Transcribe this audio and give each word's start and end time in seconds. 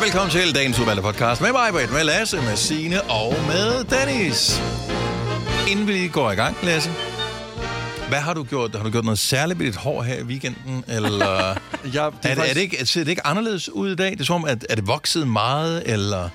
og 0.00 0.04
velkommen 0.04 0.30
til 0.30 0.54
dagens 0.54 0.78
udvalgte 0.80 1.02
podcast 1.02 1.40
med 1.40 1.52
mig, 1.52 1.68
Britt, 1.72 1.92
med 1.92 2.04
Lasse, 2.04 2.36
med 2.36 2.56
Signe 2.56 3.02
og 3.02 3.34
med 3.46 3.84
Dennis. 3.84 4.62
Inden 5.70 5.88
vi 5.88 6.08
går 6.08 6.30
i 6.30 6.34
gang, 6.34 6.56
Lasse, 6.62 6.90
hvad 8.08 8.18
har 8.18 8.34
du 8.34 8.44
gjort? 8.44 8.74
Har 8.74 8.84
du 8.84 8.90
gjort 8.90 9.04
noget 9.04 9.18
særligt 9.18 9.58
med 9.58 9.66
dit 9.66 9.76
hår 9.76 10.02
her 10.02 10.14
i 10.14 10.22
weekenden? 10.22 10.84
Eller 10.88 11.36
Ja, 11.94 12.10
det 12.22 12.30
er, 12.30 12.34
det, 12.34 12.50
er, 12.50 12.54
det 12.54 12.60
ikke, 12.60 12.86
ser 12.86 13.00
det 13.04 13.10
ikke 13.10 13.26
anderledes 13.26 13.68
ud 13.68 13.90
i 13.90 13.96
dag? 13.96 14.10
Det 14.10 14.20
er 14.20 14.24
som 14.24 14.36
om, 14.36 14.44
at 14.44 14.66
er 14.70 14.74
det 14.74 14.86
vokset 14.86 15.28
meget, 15.28 15.82
eller... 15.86 16.28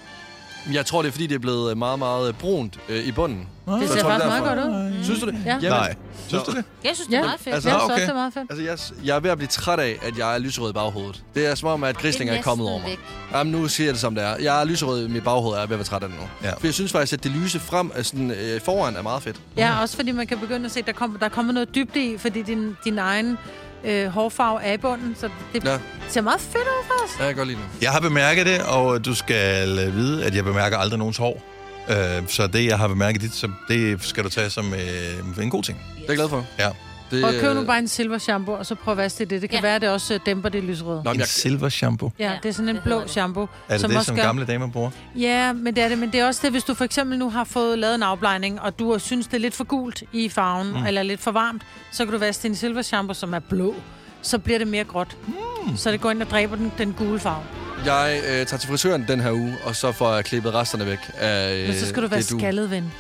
Jeg 0.74 0.86
tror, 0.86 1.02
det 1.02 1.10
er, 1.10 1.12
fordi 1.12 1.28
det 1.28 1.36
er 1.36 1.40
blevet 1.40 1.78
meget, 1.78 2.00
meget 2.00 2.38
brunt 2.38 2.80
øh, 2.90 3.06
i 3.06 3.12
bunden. 3.12 3.48
Det 3.66 3.90
ser 3.90 4.00
faktisk 4.04 4.24
det 4.32 4.44
meget 4.44 4.44
godt 4.44 4.60
ud. 4.60 5.04
Synes 5.04 5.20
du 5.20 5.26
det? 5.26 5.36
Ja. 5.46 5.50
Jamen, 5.52 5.70
Nej. 5.70 5.96
Synes 6.28 6.44
du 6.44 6.52
det? 6.52 6.64
Jeg 6.84 6.92
synes, 6.94 7.08
det 7.08 7.18
er 7.18 7.24
meget 7.24 7.40
fedt. 7.40 7.54
Altså, 7.56 7.70
Jeg 7.70 7.74
synes 7.80 7.84
også, 7.84 7.94
okay. 7.94 8.02
det 8.04 8.10
er 8.10 8.14
meget 8.14 8.34
fedt. 8.34 8.46
Altså, 8.50 8.64
jeg, 9.00 9.06
jeg 9.08 9.16
er 9.16 9.20
ved 9.20 9.30
at 9.30 9.38
blive 9.38 9.48
træt 9.48 9.80
af, 9.80 9.98
at 10.02 10.18
jeg 10.18 10.36
er 10.36 10.40
lyserød 10.40 10.70
i 10.70 10.74
baghovedet. 10.74 11.24
Det 11.36 11.46
er 11.48 11.56
som 11.56 11.70
om, 11.70 11.84
at 11.84 11.98
grislinger 11.98 12.34
er, 12.34 12.38
er 12.38 12.42
kommet 12.44 12.68
over 12.70 12.80
mig. 12.80 12.90
væk. 12.90 13.00
Jamen, 13.34 13.52
nu 13.54 13.68
siger 13.68 13.88
jeg 13.88 13.94
det 13.94 14.02
som 14.02 14.16
det 14.16 14.24
er. 14.24 14.36
Jeg 14.42 14.62
er 14.62 14.66
lyserød 14.66 15.08
i 15.08 15.10
mit 15.12 15.24
baghoved, 15.24 15.52
og 15.54 15.58
jeg 15.58 15.64
er 15.64 15.68
ved 15.68 15.76
at 15.76 15.80
være 15.80 15.86
træt 15.86 16.04
af 16.04 16.10
det 16.10 16.18
nu. 16.20 16.26
Ja. 16.48 16.52
For 16.54 16.68
jeg 16.68 16.74
synes 16.74 16.92
faktisk, 16.92 17.14
at 17.14 17.24
det 17.24 17.32
lyse 17.32 17.60
frem 17.60 17.92
sådan, 18.04 18.32
øh, 18.32 18.62
foran 18.62 18.96
er 18.96 19.02
meget 19.02 19.24
fedt. 19.24 19.42
Ja, 19.58 19.82
også 19.82 19.96
fordi 19.96 20.12
man 20.12 20.28
kan 20.28 20.40
begynde 20.40 20.66
at 20.66 20.72
se, 20.72 20.80
at 20.80 20.86
der, 20.88 20.94
kom, 20.94 21.18
der 21.20 21.26
er 21.26 21.30
kommet 21.30 21.54
noget 21.54 21.76
dybde 21.76 22.00
i, 22.14 22.18
fordi 22.18 22.42
din, 22.42 22.78
din 22.86 23.00
egen 23.00 23.38
øh, 23.84 24.08
hårfarve 24.08 24.64
er 24.64 24.74
i 24.74 24.78
bunden, 24.78 25.16
så 25.20 25.30
det 25.54 25.64
Ja. 25.66 25.78
ser 26.08 26.22
meget 26.22 26.42
fedt 26.42 26.56
ud 26.64 26.86
faktisk. 27.00 27.20
Ja, 27.20 27.26
jeg 27.26 27.34
kan 27.36 27.38
godt 27.38 27.48
lide 27.48 27.60
det. 27.76 27.84
Jeg 27.84 27.92
har 27.92 28.00
bemærket 28.00 28.46
det, 28.46 28.62
og 28.62 29.06
du 29.06 29.16
skal 29.16 29.68
vide, 29.94 30.26
at 30.26 30.36
jeg 30.36 30.44
bemærker 30.44 30.78
aldrig 30.78 31.00
nogens 31.00 31.18
hår. 31.18 31.42
Øh, 31.90 32.28
så 32.28 32.48
det, 32.48 32.66
jeg 32.66 32.78
har 32.78 32.88
bemærket 32.88 33.22
dit, 33.22 33.34
så 33.36 33.50
det 33.68 34.04
skal 34.04 34.24
du 34.24 34.30
tage 34.30 34.50
som 34.50 34.74
øh, 34.74 35.44
en 35.44 35.50
god 35.50 35.64
ting. 35.64 35.78
Det 35.96 36.02
er 36.02 36.06
jeg 36.08 36.16
glad 36.18 36.30
for. 36.30 36.46
Ja. 36.60 36.70
Det, 37.12 37.24
Og 37.26 37.32
køb 37.42 37.54
nu 37.56 37.62
øh, 37.62 37.68
bare 37.68 37.80
en 37.80 37.88
silver 37.88 38.18
shampoo, 38.18 38.56
og 38.56 38.66
så 38.66 38.76
prøv 38.76 38.92
at 38.92 38.98
vaske 38.98 39.26
det. 39.26 39.42
Det 39.42 39.50
kan 39.50 39.58
Ja. 39.58 39.62
være, 39.62 39.76
at 39.76 39.82
det 39.82 39.90
også 39.90 40.14
øh, 40.14 40.20
dæmper 40.26 40.50
det 40.50 40.64
lysrøde. 40.64 41.02
Nå, 41.06 41.12
En 41.12 41.18
jeg, 41.20 41.28
silver 41.28 41.70
shampoo. 41.70 42.12
Ja, 42.20 42.32
det 42.44 42.50
er 42.50 42.54
sådan 42.54 42.70
en 42.70 42.76
det 42.76 42.84
blå 42.84 43.08
shampoo. 43.08 43.48
Er 43.70 43.78
det 43.78 43.90
det, 43.90 43.98
også 43.98 44.06
som 44.08 44.16
gør- 44.16 44.24
gamle 44.24 44.46
damer 44.46 44.68
bruger? 44.68 44.90
Ja, 45.16 45.54
men 45.54 45.76
det 45.76 45.84
er 45.84 45.88
det. 45.90 45.98
Men 45.98 46.12
det 46.12 46.20
er 46.20 46.26
også 46.28 46.40
det, 46.44 46.52
hvis 46.52 46.64
du 46.64 46.74
for 46.74 46.86
eksempel 46.86 47.20
nu 47.20 47.30
har 47.30 47.44
fået 47.44 47.80
lavet 47.80 47.96
en 47.96 48.04
afblejning, 48.04 48.62
og 48.62 48.80
du 48.80 49.00
synes, 49.00 49.28
det 49.28 49.34
er 49.34 49.40
lidt 49.40 49.54
for 49.56 49.64
gult 49.64 50.04
i 50.14 50.30
farven, 50.30 50.68
mm. 50.72 50.86
eller 50.86 51.04
lidt 51.04 51.22
for 51.22 51.32
varmt, 51.32 51.62
så 51.92 52.06
kan 52.06 52.14
du 52.14 52.20
vaske 52.20 52.44
din 52.44 52.56
silver 52.56 52.82
shampoo, 52.82 53.14
som 53.14 53.34
er 53.34 53.40
blå. 53.40 53.76
Så 54.22 54.38
bliver 54.40 54.58
det 54.60 54.68
mere 54.68 54.84
gråt. 54.84 55.18
Mm. 55.28 55.78
Så 55.78 55.92
det 55.92 56.02
går 56.02 56.12
ind 56.12 56.22
og 56.22 56.30
dræber 56.32 56.56
den, 56.56 56.72
den 56.78 56.94
gule 56.94 57.20
farve. 57.20 57.44
Jeg 57.86 58.20
øh, 58.28 58.46
tager 58.46 58.58
til 58.58 58.70
frisøren 58.70 59.06
den 59.08 59.20
her 59.20 59.32
uge, 59.32 59.58
og 59.64 59.76
så 59.76 59.92
får 59.92 60.14
jeg 60.16 60.26
klippet 60.26 60.54
resterne 60.54 60.86
væk 60.86 60.98
af 61.20 61.54
øh, 61.56 61.68
Men 61.68 61.80
så 61.80 61.88
skal 61.88 62.04
du 62.04 62.08
være 62.08 62.20
det, 62.20 62.28
skaldet, 62.28 62.72
ven. 62.72 62.92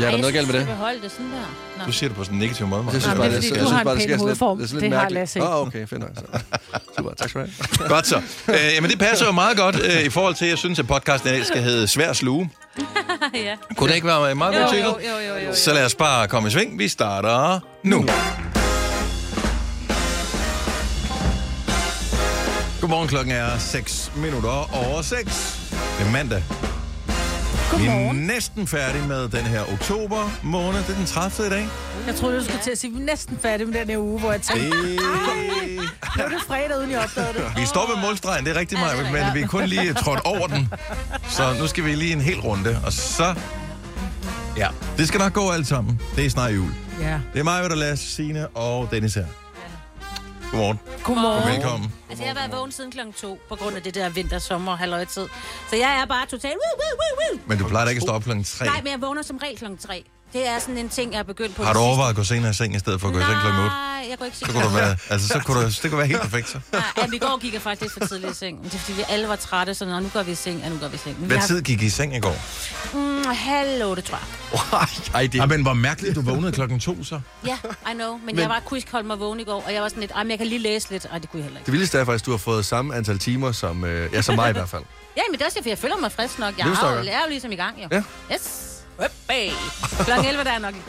Ja, 0.00 0.06
er 0.06 0.10
der 0.10 0.18
noget 0.18 0.34
galt 0.34 0.46
med 0.46 0.54
det? 0.54 0.60
Jeg 0.60 0.68
beholde 0.68 1.02
det 1.02 1.10
sådan 1.10 1.26
der. 1.26 1.36
Nå. 1.78 1.84
Du 1.86 1.92
siger 1.92 2.08
det 2.08 2.16
på 2.16 2.24
sådan 2.24 2.34
en 2.36 2.40
negativ 2.40 2.66
måde. 2.66 2.84
Jeg 2.92 3.02
synes 3.02 3.14
bare, 3.16 3.16
det 3.16 3.36
er 3.36 3.40
det, 3.40 3.44
fordi, 3.44 3.46
jeg 3.48 3.54
du 3.54 3.58
synes 3.58 3.70
har 3.70 3.78
en 3.80 3.84
bare, 3.84 3.96
det 3.98 4.06
pæn 4.08 4.18
hovedform. 4.18 4.58
det 4.58 4.64
er 4.64 4.72
Det 4.74 4.82
lidt 4.82 4.92
har 4.94 5.00
mærkeligt. 5.00 5.20
Lasse 5.20 5.38
ikke. 5.38 5.48
Åh, 5.48 5.54
oh, 5.60 5.66
okay, 5.66 5.86
fedt 5.88 6.00
nok. 6.00 6.10
Så. 6.16 6.22
Super, 6.98 7.10
tak 7.14 7.28
skal 7.28 7.40
du 7.40 7.46
have. 7.78 7.88
Godt 7.88 8.06
så. 8.06 8.16
Øh, 8.48 8.54
jamen, 8.74 8.90
det 8.90 8.98
passer 8.98 9.26
jo 9.26 9.32
meget 9.32 9.56
godt 9.56 9.76
øh, 9.84 10.02
i 10.04 10.10
forhold 10.10 10.34
til, 10.34 10.44
at 10.44 10.50
jeg 10.50 10.58
synes, 10.58 10.78
at 10.78 10.86
podcasten 10.86 11.30
i 11.30 11.32
dag 11.32 11.46
skal 11.46 11.62
hedde 11.62 11.88
Svær 11.88 12.12
Sluge. 12.12 12.50
ja. 13.34 13.54
Kunne 13.76 13.88
det 13.88 13.94
ikke 13.94 14.06
være 14.06 14.30
en 14.32 14.38
meget 14.38 14.54
god 14.54 14.62
Jo, 14.62 14.68
titel? 14.68 14.84
jo, 14.84 14.94
jo, 15.28 15.34
jo, 15.40 15.46
jo. 15.48 15.54
Så 15.54 15.74
lad 15.74 15.84
os 15.84 15.94
bare 15.94 16.28
komme 16.28 16.48
i 16.48 16.52
sving. 16.52 16.78
Vi 16.78 16.88
starter 16.88 17.60
nu. 17.82 18.06
Godmorgen, 22.84 23.08
klokken 23.08 23.34
er 23.34 23.58
6 23.58 24.12
minutter 24.16 24.74
over 24.74 25.02
6. 25.02 25.60
Det 25.98 26.06
er 26.06 26.10
mandag. 26.10 26.42
Vi 27.78 27.86
er 27.86 28.12
næsten 28.12 28.66
færdige 28.66 29.06
med 29.06 29.28
den 29.28 29.40
her 29.44 29.72
oktober 29.72 30.30
måned. 30.42 30.78
Det 30.78 30.90
er 30.90 30.94
den 30.94 31.06
30. 31.06 31.46
i 31.46 31.50
dag. 31.50 31.68
Jeg 32.06 32.14
troede, 32.14 32.38
du 32.38 32.44
skulle 32.44 32.60
til 32.62 32.70
at 32.70 32.78
sige, 32.78 32.90
at 32.90 32.96
vi 32.96 33.00
er 33.02 33.06
næsten 33.06 33.38
færdige 33.42 33.66
med 33.66 33.80
den 33.80 33.88
her 33.88 33.98
uge, 33.98 34.20
hvor 34.20 34.32
jeg 34.32 34.42
tænkte, 34.42 34.66
Det... 34.66 35.00
nu 36.16 36.22
er 36.24 36.28
det 36.28 36.42
fredag, 36.46 36.78
uden 36.78 36.90
jeg 36.90 37.00
opdagede 37.00 37.32
det. 37.32 37.44
Vi 37.56 37.66
står 37.66 37.94
ved 37.94 38.02
målstregen, 38.02 38.44
det 38.44 38.56
er 38.56 38.60
rigtig 38.60 38.78
meget, 38.78 39.12
men 39.12 39.34
vi 39.34 39.40
er 39.40 39.46
kun 39.46 39.64
lige 39.66 39.94
trådt 39.94 40.20
over 40.24 40.46
den. 40.46 40.68
Så 41.28 41.54
nu 41.58 41.66
skal 41.66 41.84
vi 41.84 41.94
lige 41.94 42.12
en 42.12 42.20
hel 42.20 42.40
runde, 42.40 42.80
og 42.86 42.92
så... 42.92 43.34
Ja, 44.56 44.68
det 44.98 45.08
skal 45.08 45.18
nok 45.18 45.32
gå 45.32 45.50
alt 45.50 45.66
sammen. 45.66 46.00
Det 46.16 46.26
er 46.26 46.30
snart 46.30 46.54
jul. 46.54 46.70
Ja. 47.00 47.20
Det 47.32 47.40
er 47.40 47.44
mig, 47.44 47.70
der 47.70 47.76
Lasse, 47.76 48.14
Signe 48.14 48.48
og 48.48 48.88
Dennis 48.90 49.14
her. 49.14 49.26
Godmorgen. 50.54 50.78
Godmorgen. 51.04 51.42
Og 51.42 51.48
velkommen. 51.48 51.92
Altså, 52.10 52.24
jeg 52.24 52.32
har 52.32 52.40
været 52.40 52.52
vågen 52.58 52.72
siden 52.72 52.90
klokken 52.90 53.12
to, 53.12 53.38
på 53.48 53.54
grund 53.56 53.76
af 53.76 53.82
det 53.82 53.94
der 53.94 54.08
vinter, 54.08 54.38
sommer, 54.38 54.76
halvøjtid. 54.76 55.28
Så 55.70 55.76
jeg 55.76 56.00
er 56.02 56.06
bare 56.06 56.26
totalt... 56.26 56.54
Woo, 56.54 56.74
woo, 56.80 56.94
woo, 57.00 57.14
woo. 57.20 57.40
Men 57.46 57.58
du 57.58 57.68
plejer 57.68 57.84
da 57.84 57.90
ikke 57.90 57.98
at 57.98 58.02
stå 58.02 58.12
op 58.12 58.22
klokken 58.22 58.44
3. 58.44 58.64
Nej, 58.66 58.80
men 58.82 58.92
jeg 58.92 59.00
vågner 59.00 59.22
som 59.22 59.36
regel 59.36 59.58
klokken 59.58 59.78
tre. 59.78 60.04
Det 60.34 60.48
er 60.48 60.58
sådan 60.58 60.78
en 60.78 60.88
ting, 60.88 61.12
jeg 61.12 61.18
er 61.18 61.22
begyndt 61.22 61.56
på. 61.56 61.62
Har 61.64 61.72
du 61.72 61.78
overvejet 61.78 62.10
at 62.10 62.16
gå 62.16 62.24
senere 62.24 62.50
i 62.50 62.54
seng, 62.54 62.76
i 62.76 62.78
stedet 62.78 63.00
for 63.00 63.08
at 63.08 63.14
gå 63.14 63.20
i 63.20 63.22
seng 63.22 63.40
klokken 63.40 63.60
8? 63.60 63.70
Nej, 63.76 64.06
jeg 64.10 64.18
går 64.18 64.24
ikke 64.24 64.36
Så 64.36 64.44
kunne 64.46 64.62
du 64.64 64.68
være, 64.68 64.96
altså, 65.10 65.28
så 65.28 65.38
kunne 65.44 65.62
du, 65.62 65.66
det 65.66 65.80
kunne 65.90 65.98
være 65.98 66.06
helt 66.06 66.20
perfekt, 66.20 66.48
så. 66.48 66.58
Nej, 66.72 66.82
jamen, 66.98 67.14
i 67.14 67.18
går 67.18 67.38
gik 67.40 67.52
jeg 67.54 67.62
faktisk 67.62 67.92
for 67.98 68.06
tidligt 68.06 68.32
i 68.32 68.34
seng. 68.34 68.64
Det 68.64 68.74
er 68.74 68.78
fordi, 68.78 68.96
vi 68.96 69.04
alle 69.08 69.28
var 69.28 69.36
trætte, 69.36 69.74
så 69.74 69.84
nu 70.00 70.10
går 70.12 70.22
vi 70.22 70.32
i 70.32 70.34
seng, 70.34 70.60
ja, 70.62 70.68
nu 70.68 70.76
går 70.78 70.88
vi 70.88 70.94
i 70.94 70.98
seng. 70.98 71.20
Men 71.20 71.26
Hvad 71.26 71.36
har- 71.38 71.46
tid 71.46 71.62
gik 71.62 71.82
I 71.82 71.86
i 71.86 71.88
seng 71.90 72.16
i 72.16 72.20
går? 72.20 72.36
Mm, 72.94 73.24
halv 73.34 73.84
otte, 73.84 74.02
tror 74.02 74.18
jeg. 74.18 74.88
Ej, 75.14 75.26
det 75.26 75.34
Ja, 75.38 75.46
men 75.46 75.62
hvor 75.62 75.74
mærkeligt, 75.74 76.16
du 76.16 76.20
vågnede 76.22 76.52
klokken 76.52 76.80
2, 76.80 77.04
så. 77.04 77.20
Ja, 77.46 77.56
I 77.90 77.94
know. 77.94 78.12
Men, 78.16 78.26
Men- 78.26 78.38
jeg 78.38 78.48
var 78.48 78.60
kunne 78.66 78.78
ikke 78.78 78.92
holde 78.92 79.06
mig 79.06 79.20
vågen 79.20 79.40
i 79.40 79.44
går, 79.44 79.62
og 79.66 79.72
jeg 79.74 79.82
var 79.82 79.88
sådan 79.88 80.00
lidt, 80.00 80.12
men 80.16 80.30
jeg 80.30 80.38
kan 80.38 80.46
lige 80.46 80.58
læse 80.58 80.90
lidt. 80.90 81.06
Ej, 81.12 81.18
det 81.18 81.30
kunne 81.30 81.38
jeg 81.38 81.44
heller 81.44 81.58
ikke. 81.60 81.66
Det 81.66 81.72
vildeste 81.72 81.98
er 81.98 82.04
faktisk, 82.04 82.22
at 82.22 82.26
du 82.26 82.30
har 82.30 82.38
fået 82.38 82.64
samme 82.64 82.94
antal 82.96 83.18
timer 83.18 83.52
som, 83.52 83.84
øh, 83.84 84.12
ja, 84.12 84.22
som 84.22 84.34
mig 84.34 84.50
i 84.50 84.52
hvert 84.52 84.68
fald. 84.68 84.82
Ja, 85.16 85.22
men 85.30 85.38
det 85.38 85.42
er 85.42 85.46
også, 85.46 85.60
jeg 85.66 85.78
føler 85.78 85.96
mig 85.96 86.12
frisk 86.12 86.38
nok. 86.38 86.58
Jeg 86.58 86.66
er, 86.66 86.90
jo, 86.96 87.02
jeg 87.02 87.12
er 87.12 87.20
jo 87.24 87.28
ligesom 87.30 87.52
i 87.52 87.56
gang, 87.56 87.76
jo. 87.82 87.88
Ja. 87.92 88.02
Yes. 88.34 88.73
Hey. 89.30 89.50
Klokken 90.04 90.26
11, 90.26 90.44
der 90.44 90.50
er 90.50 90.58
nok 90.58 90.74
ikke. 90.74 90.86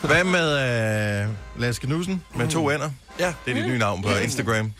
Hvad 0.06 0.24
med 0.24 1.22
øh, 1.22 1.28
Lasse 1.60 1.80
Knudsen 1.82 2.22
med 2.34 2.48
to 2.48 2.70
ender? 2.70 2.90
Ja, 3.18 3.34
Det 3.44 3.50
er 3.50 3.54
dit 3.54 3.66
nye 3.66 3.78
navn 3.78 4.02
på 4.02 4.08
Instagram. 4.16 4.72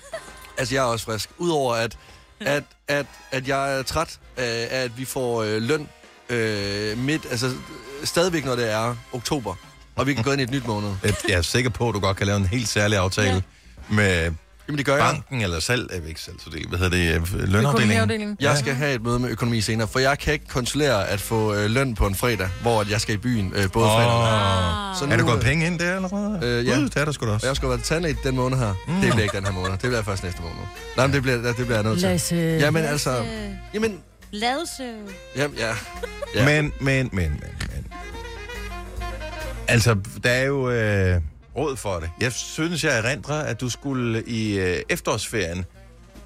altså 0.59 0.75
jeg 0.75 0.81
er 0.81 0.85
også 0.87 1.05
frisk. 1.05 1.31
Udover 1.39 1.75
at, 1.75 1.97
at, 2.41 2.63
at, 2.89 3.07
at 3.31 3.49
jeg 3.49 3.79
er 3.79 3.83
træt 3.83 4.19
af, 4.37 4.69
at 4.71 4.99
vi 4.99 5.05
får 5.05 5.43
øh, 5.43 5.63
løn 5.63 5.89
øh, 6.29 6.99
midt, 6.99 7.27
altså 7.31 7.51
stadigvæk 8.05 8.45
når 8.45 8.57
det 8.57 8.71
er 8.73 8.97
oktober, 9.13 9.55
og 9.97 10.07
vi 10.07 10.15
kan 10.15 10.25
gå 10.25 10.33
ind 10.33 10.41
i 10.41 10.45
et 10.45 10.51
nyt 10.51 10.67
måned. 10.67 10.91
Jeg 11.29 11.37
er 11.39 11.43
sikker 11.43 11.71
på, 11.71 11.89
at 11.89 11.95
du 11.95 12.01
godt 12.01 12.17
kan 12.17 12.27
lave 12.27 12.37
en 12.37 12.47
helt 12.47 12.69
særlig 12.69 12.99
aftale 12.99 13.43
med 13.89 14.33
Jamen 14.71 14.79
det 14.79 14.87
gør 14.87 14.97
jeg. 14.97 15.05
banken 15.15 15.43
eller 15.43 15.61
salg, 15.61 15.91
er 15.91 16.09
ikke 16.09 16.21
salg, 16.21 16.37
så 16.45 16.51
det, 16.51 16.67
hvad 16.69 16.79
hedder 16.79 16.97
det, 16.97 17.35
øh, 17.35 17.49
lønafdelingen? 17.49 18.37
Jeg 18.41 18.59
skal 18.59 18.75
have 18.75 18.95
et 18.95 19.03
møde 19.03 19.19
med 19.19 19.31
økonomi 19.31 19.61
senere, 19.61 19.89
for 19.89 19.99
jeg 19.99 20.19
kan 20.19 20.33
ikke 20.33 20.47
kontrollere 20.47 21.09
at 21.09 21.21
få 21.21 21.55
øh, 21.55 21.71
løn 21.71 21.95
på 21.95 22.07
en 22.07 22.15
fredag, 22.15 22.49
hvor 22.63 22.81
at 22.81 22.91
jeg 22.91 23.01
skal 23.01 23.15
i 23.15 23.19
byen 23.19 23.53
øh, 23.57 23.71
både 23.73 23.87
fredag 23.87 24.07
og. 24.07 24.91
Oh. 24.91 24.97
Så 24.99 25.05
Er 25.05 25.17
der 25.17 25.25
gået 25.25 25.37
øh, 25.37 25.43
penge 25.43 25.67
ind 25.67 25.79
der 25.79 25.95
allerede? 25.95 26.41
Øh, 26.43 26.67
ja. 26.67 26.75
Gud, 26.75 26.85
det 26.85 26.97
er 26.97 27.05
der 27.05 27.13
sgu 27.13 27.27
da 27.27 27.31
også. 27.31 27.47
Jeg 27.47 27.57
skal 27.57 27.69
være 27.69 27.79
tandlæge 27.79 28.17
den 28.25 28.37
måned 28.37 28.59
her. 28.59 28.75
Mm. 28.89 28.95
Det 28.95 29.11
bliver 29.11 29.23
ikke 29.23 29.37
den 29.37 29.45
her 29.45 29.53
måned. 29.53 29.71
Det 29.71 29.81
bliver 29.81 30.03
først 30.03 30.25
næste 30.25 30.43
måned. 30.43 30.57
Nej, 30.97 31.07
men 31.07 31.15
det 31.15 31.23
bliver, 31.23 31.37
det 31.37 31.55
bliver 31.57 31.75
jeg 31.75 31.85
nødt 31.85 31.99
til. 31.99 32.09
Lasse. 32.09 32.37
Jamen 32.37 32.85
altså... 32.85 33.25
Jamen... 33.75 33.99
Ladse. 34.33 34.93
Jamen, 35.37 35.57
ja. 35.59 35.73
ja. 36.35 36.45
Men, 36.45 36.73
men, 36.81 37.11
men, 37.13 37.31
men, 37.33 37.41
men. 37.61 37.87
Altså, 39.69 39.97
der 40.25 40.31
er 40.31 40.45
jo 40.45 40.71
øh, 40.71 41.21
råd 41.61 41.77
for 41.77 41.99
det. 42.01 42.11
Jeg 42.21 42.33
synes, 42.33 42.85
jeg 42.85 42.99
erindrer, 42.99 43.41
at 43.43 43.61
du 43.61 43.69
skulle 43.71 44.23
i 44.27 44.59
øh, 44.59 44.83
efterårsferien 44.89 45.65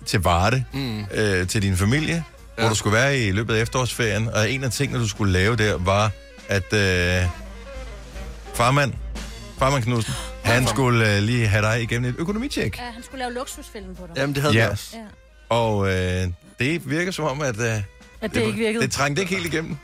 til 0.06 0.20
Varde, 0.20 0.64
Mm. 0.72 1.04
øh, 1.14 1.48
til 1.48 1.62
din 1.62 1.76
familie, 1.76 2.14
ja. 2.14 2.62
hvor 2.62 2.68
du 2.68 2.74
skulle 2.74 2.96
være 2.96 3.18
i 3.18 3.30
løbet 3.32 3.54
af 3.54 3.60
efterårsferien, 3.62 4.28
og 4.28 4.50
en 4.50 4.64
af 4.64 4.70
tingene, 4.72 5.00
du 5.00 5.08
skulle 5.08 5.32
lave 5.32 5.56
der, 5.56 5.76
var, 5.78 6.10
at 6.48 6.72
øh, 6.72 7.28
farmand, 8.54 8.92
farmand 9.58 9.82
Knudsen, 9.82 10.14
han 10.44 10.66
skulle 10.66 11.16
øh, 11.16 11.22
lige 11.22 11.46
have 11.46 11.62
dig 11.66 11.82
igennem 11.82 12.10
et 12.10 12.14
økonomitjek. 12.18 12.78
Ja, 12.78 12.82
han 12.82 13.02
skulle 13.02 13.18
lave 13.18 13.32
luksusfilm 13.34 13.94
på 13.96 14.06
dig. 14.06 14.16
Jamen, 14.16 14.34
det 14.34 14.42
havde 14.42 14.54
Ja. 14.54 14.64
vi 14.66 14.70
også. 14.70 14.96
Ja. 14.96 15.02
Og 15.56 15.88
øh, 15.88 16.26
det 16.58 16.90
virker 16.90 17.12
som 17.12 17.24
om, 17.24 17.40
at 17.40 17.60
øh, 17.60 17.82
At 18.20 18.34
det 18.34 18.40
ikke 18.40 18.58
virkede. 18.58 18.82
det 18.84 18.92
trængte 18.92 19.22
ikke 19.22 19.34
helt 19.34 19.46
igennem. 19.54 19.76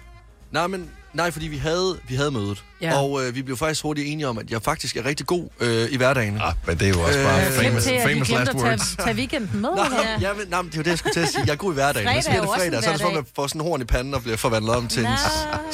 Nej, 0.50 0.66
men... 0.66 0.90
Nej, 1.14 1.30
fordi 1.30 1.48
vi 1.48 1.56
havde, 1.56 1.98
vi 2.08 2.14
havde 2.14 2.30
mødet. 2.30 2.64
Ja. 2.82 2.98
Og 2.98 3.24
øh, 3.26 3.34
vi 3.34 3.42
blev 3.42 3.56
faktisk 3.56 3.82
hurtigt 3.82 4.08
enige 4.08 4.28
om, 4.28 4.38
at 4.38 4.50
jeg 4.50 4.62
faktisk 4.62 4.96
er 4.96 5.04
rigtig 5.04 5.26
god 5.26 5.48
øh, 5.60 5.88
i 5.90 5.96
hverdagen. 5.96 6.38
Ah, 6.40 6.52
men 6.66 6.78
det 6.78 6.84
er 6.84 6.88
jo 6.88 7.00
også 7.00 7.22
bare 7.22 7.46
Øh, 7.46 7.52
famous, 7.52 7.84
til, 7.84 7.90
at 7.92 8.08
famous 8.10 8.28
last 8.28 8.50
at 8.50 8.54
words. 8.56 8.64
tage, 8.96 9.06
tage 9.06 9.16
weekenden 9.16 9.60
med. 9.60 9.70
Nå, 9.76 9.84
eller? 9.84 9.98
ja. 10.20 10.32
men, 10.32 10.46
nej, 10.48 10.62
men 10.62 10.70
det 10.70 10.74
er 10.76 10.78
jo 10.78 10.82
det, 10.82 10.90
jeg 10.90 10.98
skulle 10.98 11.12
til 11.12 11.20
at 11.20 11.28
sige. 11.28 11.42
Jeg 11.46 11.52
er 11.52 11.56
god 11.56 11.72
i 11.72 11.74
hverdagen. 11.74 12.06
Fredag 12.08 12.32
er 12.32 12.36
jo 12.36 12.42
det 12.42 12.48
en 12.48 12.54
fredag, 12.60 12.82
så 12.82 12.88
er 12.88 12.92
det 12.92 13.00
som 13.00 13.12
jeg 13.14 13.22
får 13.36 13.46
sådan 13.46 13.60
en 13.60 13.66
horn 13.66 13.80
i 13.80 13.84
panden 13.84 14.14
og 14.14 14.22
bliver 14.22 14.36
forvandlet 14.36 14.74
om 14.76 14.88
til 14.88 15.02
en 15.04 15.08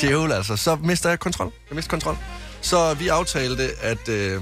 djævel, 0.01 0.33
altså. 0.33 0.57
Så 0.57 0.77
mister 0.85 1.09
jeg 1.09 1.19
kontrol. 1.19 1.53
Jeg 1.71 1.77
mister 1.77 1.91
kontrol. 1.91 2.17
Så 2.61 2.95
vi 2.95 3.09
aftalte, 3.09 3.71
at 3.83 4.09
øh, 4.09 4.41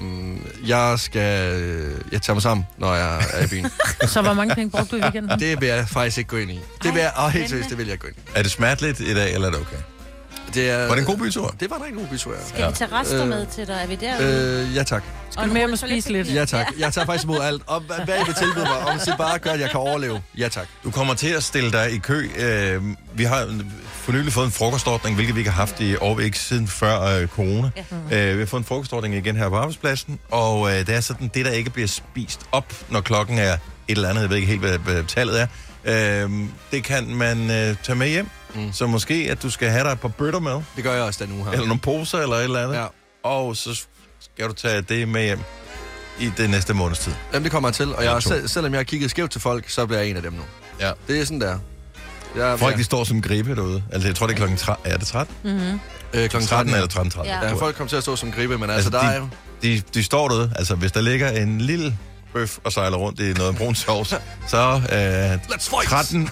jeg 0.66 0.98
skal 0.98 1.52
øh, 1.62 1.94
jeg 2.12 2.22
tager 2.22 2.34
mig 2.34 2.42
sammen, 2.42 2.66
når 2.78 2.94
jeg 2.94 3.24
er 3.32 3.44
i 3.44 3.48
byen. 3.48 3.66
Så 4.06 4.22
hvor 4.22 4.32
mange 4.34 4.54
penge 4.54 4.70
brugte 4.70 4.90
du 4.90 4.96
i 4.96 5.02
weekenden? 5.02 5.38
Det 5.38 5.60
vil 5.60 5.68
jeg 5.68 5.88
faktisk 5.88 6.18
ikke 6.18 6.28
gå 6.28 6.36
ind 6.36 6.50
i. 6.50 6.60
Det 6.82 6.94
vil 6.94 7.00
jeg, 7.00 7.12
og 7.16 7.30
helt 7.30 7.48
seriøst, 7.50 7.70
det 7.70 7.78
vil 7.78 7.86
jeg 7.86 7.98
gå 7.98 8.06
ind 8.06 8.16
i. 8.16 8.20
Er 8.34 8.42
det 8.42 8.50
smerteligt 8.50 9.00
i 9.00 9.14
dag, 9.14 9.34
eller 9.34 9.46
er 9.48 9.52
det 9.52 9.60
okay? 9.60 9.76
Det 10.54 10.70
er, 10.70 10.86
Var 10.86 10.94
det 10.94 10.98
en 11.00 11.06
god 11.06 11.16
bytur? 11.16 11.54
Det 11.60 11.70
var 11.70 11.76
en 11.76 11.82
rigtig 11.82 11.98
god 11.98 12.06
bytur, 12.08 12.32
ja. 12.32 12.38
Skal 12.48 12.68
vi 12.68 12.74
tage 12.74 12.92
rester 12.92 13.22
Øh, 13.22 13.28
med 13.28 13.46
til 13.46 13.66
dig? 13.66 13.78
Er 13.82 13.86
vi 13.86 13.94
derude? 13.94 14.66
Øh, 14.68 14.76
ja 14.76 14.82
tak. 14.82 15.02
Skal 15.30 15.44
du 15.48 15.52
med 15.52 15.60
hjem 15.60 15.72
og 15.72 15.78
spise 15.78 16.12
lidt? 16.12 16.34
Ja 16.34 16.44
tak. 16.44 16.66
Jeg 16.78 16.92
tager 16.92 17.06
faktisk 17.06 17.24
imod 17.24 17.40
alt. 17.40 17.62
Og 17.66 17.80
hvad, 17.80 17.96
hvad 18.04 18.14
I 18.14 18.24
vil 18.26 18.34
tilbyde 18.34 18.64
mig, 18.64 18.78
om 18.78 18.98
det 19.06 19.14
bare 19.18 19.38
gør, 19.38 19.50
at 19.50 19.60
jeg 19.60 19.70
kan 19.70 19.80
overleve. 19.80 20.22
Ja 20.38 20.48
tak. 20.48 20.66
Du 20.84 20.90
kommer 20.90 21.14
til 21.14 21.28
at 21.28 21.42
stille 21.42 21.72
dig 21.72 21.92
i 21.92 21.98
kø. 21.98 22.28
Øh, 22.38 22.82
vi 23.14 23.24
har 23.24 23.48
for 23.92 24.12
nylig 24.12 24.32
fået 24.32 24.46
en 24.46 24.52
frokostordning, 24.52 25.14
hvilket 25.16 25.34
vi 25.34 25.40
ikke 25.40 25.50
har 25.50 25.56
haft 25.60 25.80
i 25.80 25.96
år, 25.96 26.20
ikke 26.20 26.38
siden 26.38 26.68
før 26.68 27.00
øh, 27.02 27.26
corona. 27.28 27.70
Ja. 28.10 28.28
Øh, 28.30 28.34
vi 28.34 28.38
har 28.38 28.46
fået 28.46 28.60
en 28.60 28.64
frokostordning 28.66 29.14
igen 29.14 29.36
her 29.36 29.48
på 29.48 29.56
arbejdspladsen, 29.56 30.18
og 30.30 30.70
øh, 30.72 30.86
det 30.86 30.94
er 30.94 31.00
sådan, 31.00 31.30
det 31.34 31.44
der 31.44 31.50
ikke 31.52 31.70
bliver 31.70 31.88
spist 31.88 32.40
op, 32.52 32.72
når 32.90 33.00
klokken 33.00 33.38
er 33.38 33.52
et 33.52 33.58
eller 33.88 34.08
andet, 34.08 34.22
jeg 34.22 34.30
ved 34.30 34.36
ikke 34.36 34.48
helt, 34.48 34.60
hvad, 34.60 34.78
hvad 34.78 35.04
tallet 35.04 35.40
er, 35.40 35.46
øh, 36.24 36.30
det 36.70 36.84
kan 36.84 37.14
man 37.14 37.50
øh, 37.50 37.76
tage 37.82 37.96
med 37.96 38.08
hjem. 38.08 38.28
Mm. 38.54 38.72
Så 38.72 38.86
måske, 38.86 39.14
at 39.30 39.42
du 39.42 39.50
skal 39.50 39.68
have 39.70 39.84
dig 39.84 39.92
et 39.92 40.00
par 40.00 40.08
bøtter 40.08 40.40
med, 40.40 40.60
Det 40.76 40.84
gør 40.84 40.92
jeg 40.94 41.02
også 41.02 41.24
den 41.24 41.32
uge 41.34 41.44
her. 41.44 41.52
eller 41.52 41.66
nogle 41.66 41.80
poser 41.80 42.18
eller 42.18 42.36
et 42.36 42.44
eller 42.44 42.62
andet, 42.64 42.74
Ja. 42.76 42.86
og 43.22 43.56
så 43.56 43.84
skal 44.20 44.48
du 44.48 44.52
tage 44.52 44.80
det 44.82 45.08
med 45.08 45.22
hjem 45.24 45.40
i 46.20 46.30
det 46.36 46.50
næste 46.50 46.74
måneds 46.74 46.98
tid. 46.98 47.12
Jamen, 47.32 47.44
det 47.44 47.52
kommer 47.52 47.68
jeg 47.68 47.74
til, 47.74 47.94
og 47.94 48.04
jeg, 48.04 48.12
to. 48.14 48.20
selv, 48.20 48.48
selvom 48.48 48.72
jeg 48.72 48.78
har 48.78 48.84
kigget 48.84 49.10
skævt 49.10 49.30
til 49.30 49.40
folk, 49.40 49.70
så 49.70 49.86
bliver 49.86 50.00
jeg 50.00 50.10
en 50.10 50.16
af 50.16 50.22
dem 50.22 50.32
nu. 50.32 50.42
Ja. 50.80 50.90
Det 51.08 51.20
er 51.20 51.24
sådan 51.24 51.40
der. 51.40 51.58
Jeg, 52.36 52.58
Folk, 52.58 52.76
de 52.76 52.84
står 52.84 53.04
som 53.04 53.22
gribe 53.22 53.54
derude. 53.56 53.82
Altså, 53.92 54.08
jeg 54.08 54.16
tror, 54.16 54.26
det 54.26 54.32
er 54.34 54.36
klokken 54.36 54.58
13. 54.58 54.92
Er 54.92 54.96
det 54.96 55.06
13? 55.06 55.34
øh, 56.14 56.28
klokken 56.28 56.48
13 56.48 56.74
eller 56.74 56.86
13, 56.88 57.10
13. 57.10 57.32
Ja. 57.32 57.46
Ja, 57.48 57.52
folk 57.52 57.76
kommer 57.76 57.88
til 57.88 57.96
at 57.96 58.02
stå 58.02 58.16
som 58.16 58.32
gribe, 58.32 58.58
men 58.58 58.70
altså, 58.70 58.74
Altså, 58.74 58.90
der 58.90 59.00
de- 59.00 59.06
er 59.14 59.18
jo... 59.20 59.28
De, 59.62 59.82
de 59.94 60.02
står 60.04 60.28
derude. 60.28 60.52
Altså, 60.56 60.74
hvis 60.74 60.92
der 60.92 61.00
ligger 61.00 61.30
en 61.30 61.60
lille 61.60 61.98
bøf 62.34 62.58
og 62.64 62.72
sejler 62.72 62.96
rundt 62.96 63.20
i 63.20 63.32
noget 63.32 63.56
brun 63.56 63.74
sovs, 63.74 64.08
så 64.48 64.80
øh, 64.92 65.34
Let's 65.34 65.70
fight! 65.70 65.88
13 65.88 66.30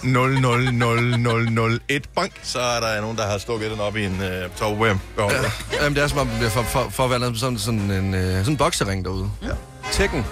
bank, 2.15 2.31
så 2.43 2.59
er 2.59 2.79
der 2.79 3.01
nogen, 3.01 3.17
der 3.17 3.27
har 3.27 3.37
stukket 3.37 3.71
den 3.71 3.79
op 3.79 3.97
i 3.97 4.05
en 4.05 4.21
øh, 4.21 4.49
topware. 4.59 4.99
Ja. 5.17 5.23
Ja, 5.23 5.83
jamen, 5.83 5.95
det 5.95 6.03
er 6.03 6.07
som 6.07 6.17
om, 6.17 6.29
er 6.45 6.49
for, 6.49 6.63
for, 6.63 6.89
for 6.89 7.03
at 7.03 7.09
være 7.09 7.19
noget 7.19 7.39
sådan, 7.39 7.57
sådan 7.59 7.91
en 7.91 8.13
øh, 8.13 8.21
sådan 8.37 8.53
en 8.53 8.57
boksering 8.57 9.05
derude. 9.05 9.29
Ja. 9.43 9.47
Tekken. 9.91 10.25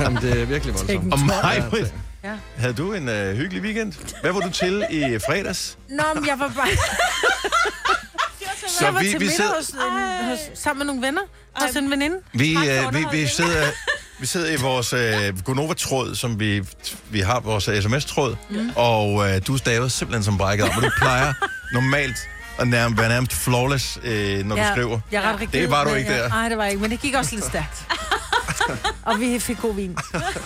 jamen, 0.00 0.22
det 0.22 0.40
er 0.40 0.44
virkelig 0.44 0.74
voldsomt. 0.74 1.12
Og 1.12 1.18
mig, 1.20 1.64
Ja, 1.72 2.30
Ja. 2.30 2.34
havde 2.56 2.74
du 2.74 2.92
en 2.92 3.08
øh, 3.08 3.36
hyggelig 3.36 3.62
weekend? 3.62 3.92
Hvad 4.20 4.32
var 4.32 4.40
du 4.40 4.50
til 4.50 4.86
i 4.90 5.18
fredags? 5.28 5.78
Nå, 5.88 6.02
men 6.14 6.26
jeg 6.26 6.38
var 6.38 6.52
bare... 6.56 6.68
Så 8.78 8.84
jeg 8.84 8.94
var 8.94 9.00
vi, 9.00 9.10
til 9.10 9.20
vi, 9.20 9.28
sidder, 9.28 9.54
hos, 9.56 9.70
øh, 9.74 10.28
hos, 10.28 10.38
sammen 10.54 10.78
med 10.78 10.86
nogle 10.86 11.06
venner. 11.06 11.20
Hos 11.54 11.76
en 11.76 11.90
veninde. 11.90 12.16
vi, 12.32 12.52
øh, 12.54 12.94
vi, 12.94 13.04
vi, 13.12 13.26
sidder, 13.26 13.66
vi 14.20 14.26
sidder 14.26 14.50
i 14.52 14.56
vores 14.56 14.92
øh, 14.92 15.42
Gonova-tråd, 15.44 16.14
som 16.14 16.40
vi, 16.40 16.62
vi 17.10 17.20
har 17.20 17.40
vores 17.40 17.64
sms-tråd, 17.64 18.36
mm. 18.50 18.70
og 18.76 19.30
øh, 19.30 19.40
du 19.46 19.56
staver 19.56 19.88
simpelthen 19.88 20.24
som 20.24 20.38
brækket 20.38 20.66
op, 20.68 20.76
og 20.76 20.82
du 20.82 20.90
plejer 20.98 21.32
normalt 21.72 22.16
at 22.58 22.68
nærmest, 22.68 23.00
være 23.00 23.08
nærmest 23.08 23.32
flawless, 23.32 23.98
øh, 24.02 24.44
når 24.44 24.56
du 24.56 24.62
skriver. 24.72 25.00
Jeg 25.12 25.24
er 25.24 25.32
ret 25.32 25.40
rigid, 25.40 25.60
Det 25.60 25.70
var 25.70 25.84
du 25.84 25.94
ikke 25.94 26.10
jeg- 26.12 26.18
der. 26.22 26.28
Nej, 26.28 26.48
det 26.48 26.58
var 26.58 26.66
ikke, 26.66 26.80
men 26.82 26.90
det 26.90 27.00
gik 27.00 27.14
også 27.14 27.34
lidt 27.34 27.44
stærkt. 27.44 27.84
og 29.08 29.20
vi 29.20 29.38
fik 29.38 29.60
god 29.60 29.74
vin. 29.74 29.96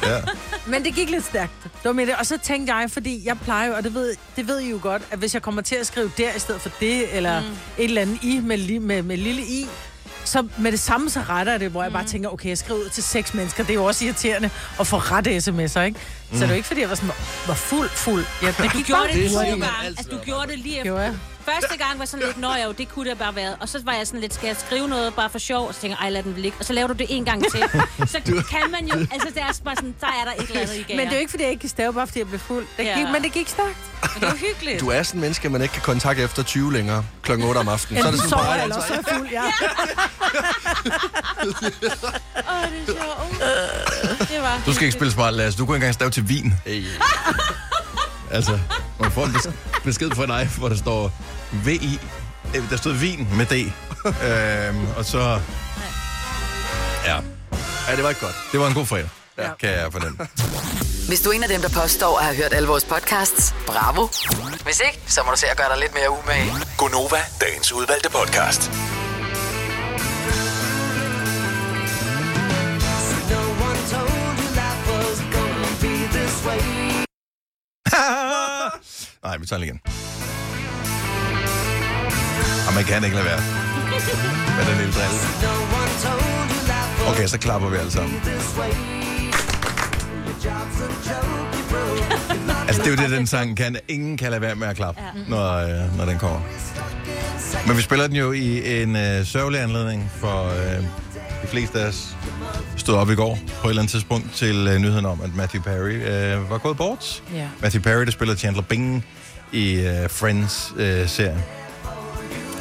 Ja. 0.03 0.21
Men 0.67 0.85
det 0.85 0.95
gik 0.95 1.11
lidt 1.11 1.25
stærkt. 1.25 1.53
Det 1.63 1.85
var 1.85 1.93
med 1.93 2.07
det. 2.07 2.15
Og 2.19 2.27
så 2.27 2.39
tænkte 2.43 2.75
jeg, 2.75 2.91
fordi 2.91 3.27
jeg 3.27 3.39
plejer 3.39 3.69
jo, 3.69 3.75
og 3.75 3.85
det 3.85 3.95
ved, 3.95 4.15
det 4.37 4.49
ved 4.49 4.61
I 4.61 4.71
jo 4.71 4.79
godt, 4.83 5.03
at 5.11 5.19
hvis 5.19 5.35
jeg 5.35 5.43
kommer 5.43 5.63
til 5.63 5.75
at 5.77 5.87
skrive 5.87 6.11
der 6.19 6.35
i 6.37 6.39
stedet 6.39 6.61
for 6.61 6.71
det, 6.81 7.17
eller 7.17 7.41
mm. 7.41 7.47
et 7.47 7.85
eller 7.85 8.03
andet 8.03 8.19
i 8.23 8.41
med, 8.41 8.59
li- 8.59 8.81
med, 8.81 9.03
med 9.03 9.17
lille 9.17 9.43
i, 9.43 9.67
så 10.25 10.49
med 10.59 10.73
det 10.73 10.81
samme, 10.81 11.11
så 11.11 11.21
retter 11.29 11.53
jeg 11.53 11.61
det, 11.61 11.71
hvor 11.71 11.83
jeg 11.83 11.93
bare 11.93 12.05
tænker, 12.05 12.29
okay, 12.29 12.49
jeg 12.49 12.59
skriver 12.59 12.81
ud 12.81 12.89
til 12.89 13.03
seks 13.03 13.35
mennesker. 13.35 13.63
Det 13.65 13.71
er 13.71 13.75
jo 13.75 13.85
også 13.85 14.05
irriterende 14.05 14.51
at 14.81 14.87
få 14.87 14.97
rette 14.97 15.37
sms'er, 15.37 15.81
ikke? 15.81 16.01
Så 16.33 16.35
det 16.39 16.43
er 16.43 16.49
jo 16.49 16.55
ikke, 16.55 16.67
fordi 16.67 16.81
jeg 16.81 16.89
var 16.89 16.95
sådan, 16.95 17.11
var 17.47 17.55
fuld, 17.55 17.91
fuld. 17.91 18.25
Ja, 18.43 18.47
det 18.47 18.59
Du 18.59 18.63
gik 18.69 18.87
gjorde 18.87 19.03
bare 19.03 19.13
det 19.17 19.23
Det 19.25 19.33
to 19.33 19.39
gange. 19.39 19.67
Altså, 19.87 20.09
du 20.11 20.19
gjorde 20.25 20.47
det 20.51 20.59
lige 20.59 20.79
efter. 20.79 20.99
Jeg? 21.01 21.15
Første 21.45 21.77
gang 21.79 21.99
var 21.99 22.05
sådan 22.05 22.27
lidt, 22.27 22.39
nå 22.39 22.49
jo, 22.65 22.73
det 22.73 22.89
kunne 22.89 23.11
det 23.11 23.19
bare 23.19 23.35
være. 23.35 23.55
Og 23.61 23.69
så 23.69 23.81
var 23.85 23.93
jeg 23.93 24.07
sådan 24.07 24.21
lidt, 24.21 24.35
skal 24.35 24.47
jeg 24.47 24.57
skrive 24.67 24.89
noget 24.89 25.15
bare 25.15 25.31
for 25.31 25.39
sjov? 25.39 25.69
Og 25.69 25.75
så 25.75 25.81
tænker 25.81 25.97
jeg, 26.01 26.05
ej, 26.05 26.11
lad 26.11 26.23
den 26.23 26.35
ligge. 26.37 26.57
Og 26.59 26.65
så 26.65 26.73
laver 26.73 26.89
du 26.89 26.95
det 26.95 27.07
en 27.09 27.25
gang 27.25 27.43
til. 27.51 27.61
så 28.15 28.21
kan 28.51 28.71
man 28.71 28.87
jo, 28.87 28.99
altså 29.13 29.29
det 29.35 29.39
er 29.43 29.53
bare 29.65 29.77
sådan, 29.77 29.95
der 30.01 30.07
er 30.07 30.25
der 30.25 30.43
et 30.43 30.49
eller 30.49 30.61
andet 30.61 30.75
i 30.77 30.83
gære. 30.83 30.97
Men 30.97 31.07
det 31.07 31.13
er 31.13 31.17
jo 31.17 31.21
ikke, 31.21 31.31
fordi 31.31 31.43
jeg 31.43 31.51
ikke 31.51 31.61
kan 31.61 31.69
stave, 31.69 31.95
bare 31.95 32.07
fordi 32.07 32.19
jeg 32.19 32.29
blev 32.29 32.41
fuld. 32.41 32.67
Det 32.77 32.85
Ja. 32.85 32.99
gik, 32.99 33.07
men 33.13 33.23
det 33.23 33.33
gik 33.33 33.49
stærkt. 33.49 33.77
Men 34.15 34.23
det 34.23 34.31
jo 34.31 34.37
hyggeligt. 34.47 34.81
Du 34.81 34.89
er 34.89 35.03
sådan 35.03 35.19
en 35.19 35.21
menneske, 35.21 35.49
man 35.49 35.63
ikke 35.63 35.73
kan 35.73 35.83
kontakte 35.83 36.23
efter 36.23 36.43
20 36.43 36.73
længere, 36.73 37.05
klokken 37.23 37.47
8 37.49 37.59
om 37.59 37.69
aftenen. 37.69 38.03
Så 38.03 38.09
er 38.09 38.13
det 38.13 38.21
sådan 38.21 38.39
bare, 38.39 38.51
jeg, 38.51 38.63
eller 38.63 38.77
også 38.77 38.93
er 38.93 38.97
jeg 38.97 39.17
fuld, 39.19 39.29
ja. 39.31 39.43
Åh, 41.43 42.71
det 42.71 42.81
er 42.81 42.87
sjovt. 42.87 44.29
Det 44.29 44.43
var 44.43 44.63
Du 44.67 44.73
skal 44.75 44.85
ikke 44.87 44.97
spille 44.99 45.13
smart, 45.13 45.35
Lasse. 45.35 45.59
Du 45.59 45.67
kunne 45.67 45.77
ikke 45.77 45.85
engang 45.85 45.95
stave 45.95 46.11
til 46.19 46.29
vin. 46.29 46.55
Hey. 46.67 46.85
Altså, 48.31 48.59
man 49.01 49.11
får 49.13 49.25
en 49.25 49.31
bes- 49.37 49.51
besked 49.85 50.11
fra 50.11 50.27
dig, 50.27 50.51
hvor 50.59 50.69
der 50.69 50.77
står 50.77 51.13
VI. 51.65 52.01
Øh, 52.55 52.71
Der 52.71 52.77
stod 52.77 52.93
vin 52.93 53.29
med 53.37 53.47
D. 53.47 53.53
øhm, 54.27 54.87
og 54.97 55.05
så... 55.05 55.41
Ja, 57.05 57.17
Ja, 57.89 57.97
det 57.97 58.03
var 58.03 58.09
ikke 58.09 58.21
godt. 58.21 58.35
det 58.53 58.61
var 58.61 58.67
en 58.67 58.75
god 58.75 58.87
fredag, 58.87 59.09
Ja. 59.39 59.43
ja. 59.47 59.51
kan 59.61 59.71
jeg 59.71 59.93
fornemme. 59.93 60.19
Hvis 61.09 61.21
du 61.21 61.31
er 61.31 61.35
en 61.35 61.43
af 61.43 61.49
dem, 61.49 61.61
der 61.61 61.69
påstår 61.69 62.19
at 62.19 62.25
have 62.25 62.37
hørt 62.37 62.53
alle 62.53 62.69
vores 62.69 62.85
podcasts, 62.85 63.55
bravo. 63.67 64.09
Hvis 64.65 64.81
ikke, 64.87 65.01
så 65.07 65.23
må 65.25 65.31
du 65.31 65.37
se 65.37 65.47
at 65.47 65.57
gøre 65.57 65.69
dig 65.69 65.79
lidt 65.79 65.95
mere 65.95 66.11
umage. 66.11 66.53
Gonova, 66.77 67.21
dagens 67.41 67.73
udvalgte 67.73 68.11
podcast. 68.11 68.71
Nej, 79.25 79.39
vi 79.39 79.47
tager 79.47 79.61
den 79.61 79.69
igen. 79.69 79.81
Og 82.69 82.75
man 82.75 82.85
kan 82.85 83.05
ikke 83.05 83.17
lade 83.17 83.27
være. 83.27 83.41
Med 84.57 84.67
den 84.67 84.77
lille 84.79 84.93
drille. 84.93 85.19
Okay, 87.11 87.27
så 87.27 87.39
klapper 87.39 87.69
vi 87.69 87.77
alle 87.77 87.91
sammen. 87.91 88.21
Altså, 92.67 92.83
det 92.83 92.87
er 92.87 92.91
jo 92.91 92.97
det, 92.97 93.11
den 93.11 93.27
sang 93.27 93.57
kan. 93.57 93.77
Ingen 93.89 94.17
kan 94.17 94.31
lade 94.31 94.43
være 94.43 94.55
med 94.55 94.69
at 94.69 94.77
klappe, 94.77 95.01
ja. 95.03 95.11
når, 95.29 95.53
øh, 95.55 95.97
når 95.97 96.05
den 96.05 96.19
kommer. 96.19 96.41
Men 97.67 97.77
vi 97.77 97.83
spiller 97.83 98.07
den 98.07 98.17
jo 98.17 98.33
i 98.33 98.83
en 98.83 98.97
øh, 98.97 99.27
sørgelig 99.27 99.61
anledning, 99.61 100.11
for 100.17 100.49
øh, 100.49 100.85
fleste 101.49 101.81
af 101.81 101.89
os 101.89 102.17
stod 102.77 102.95
op 102.95 103.11
i 103.11 103.15
går 103.15 103.39
på 103.61 103.67
et 103.69 103.71
eller 103.71 103.83
andet 103.83 103.91
tidspunkt 103.91 104.33
til 104.35 104.69
øh, 104.69 104.79
nyheden 104.79 105.07
om, 105.07 105.21
at 105.25 105.35
Matthew 105.37 105.63
Perry 105.63 105.91
øh, 105.93 106.51
var 106.51 106.59
gået 106.59 106.77
bort. 106.77 107.23
Ja. 107.35 107.49
Matthew 107.63 107.83
Perry, 107.83 108.05
der 108.05 108.11
spiller 108.11 108.35
Chandler 108.35 108.63
Bing 108.63 109.05
i 109.53 109.75
øh, 109.75 110.11
Friends-serien. 110.11 111.39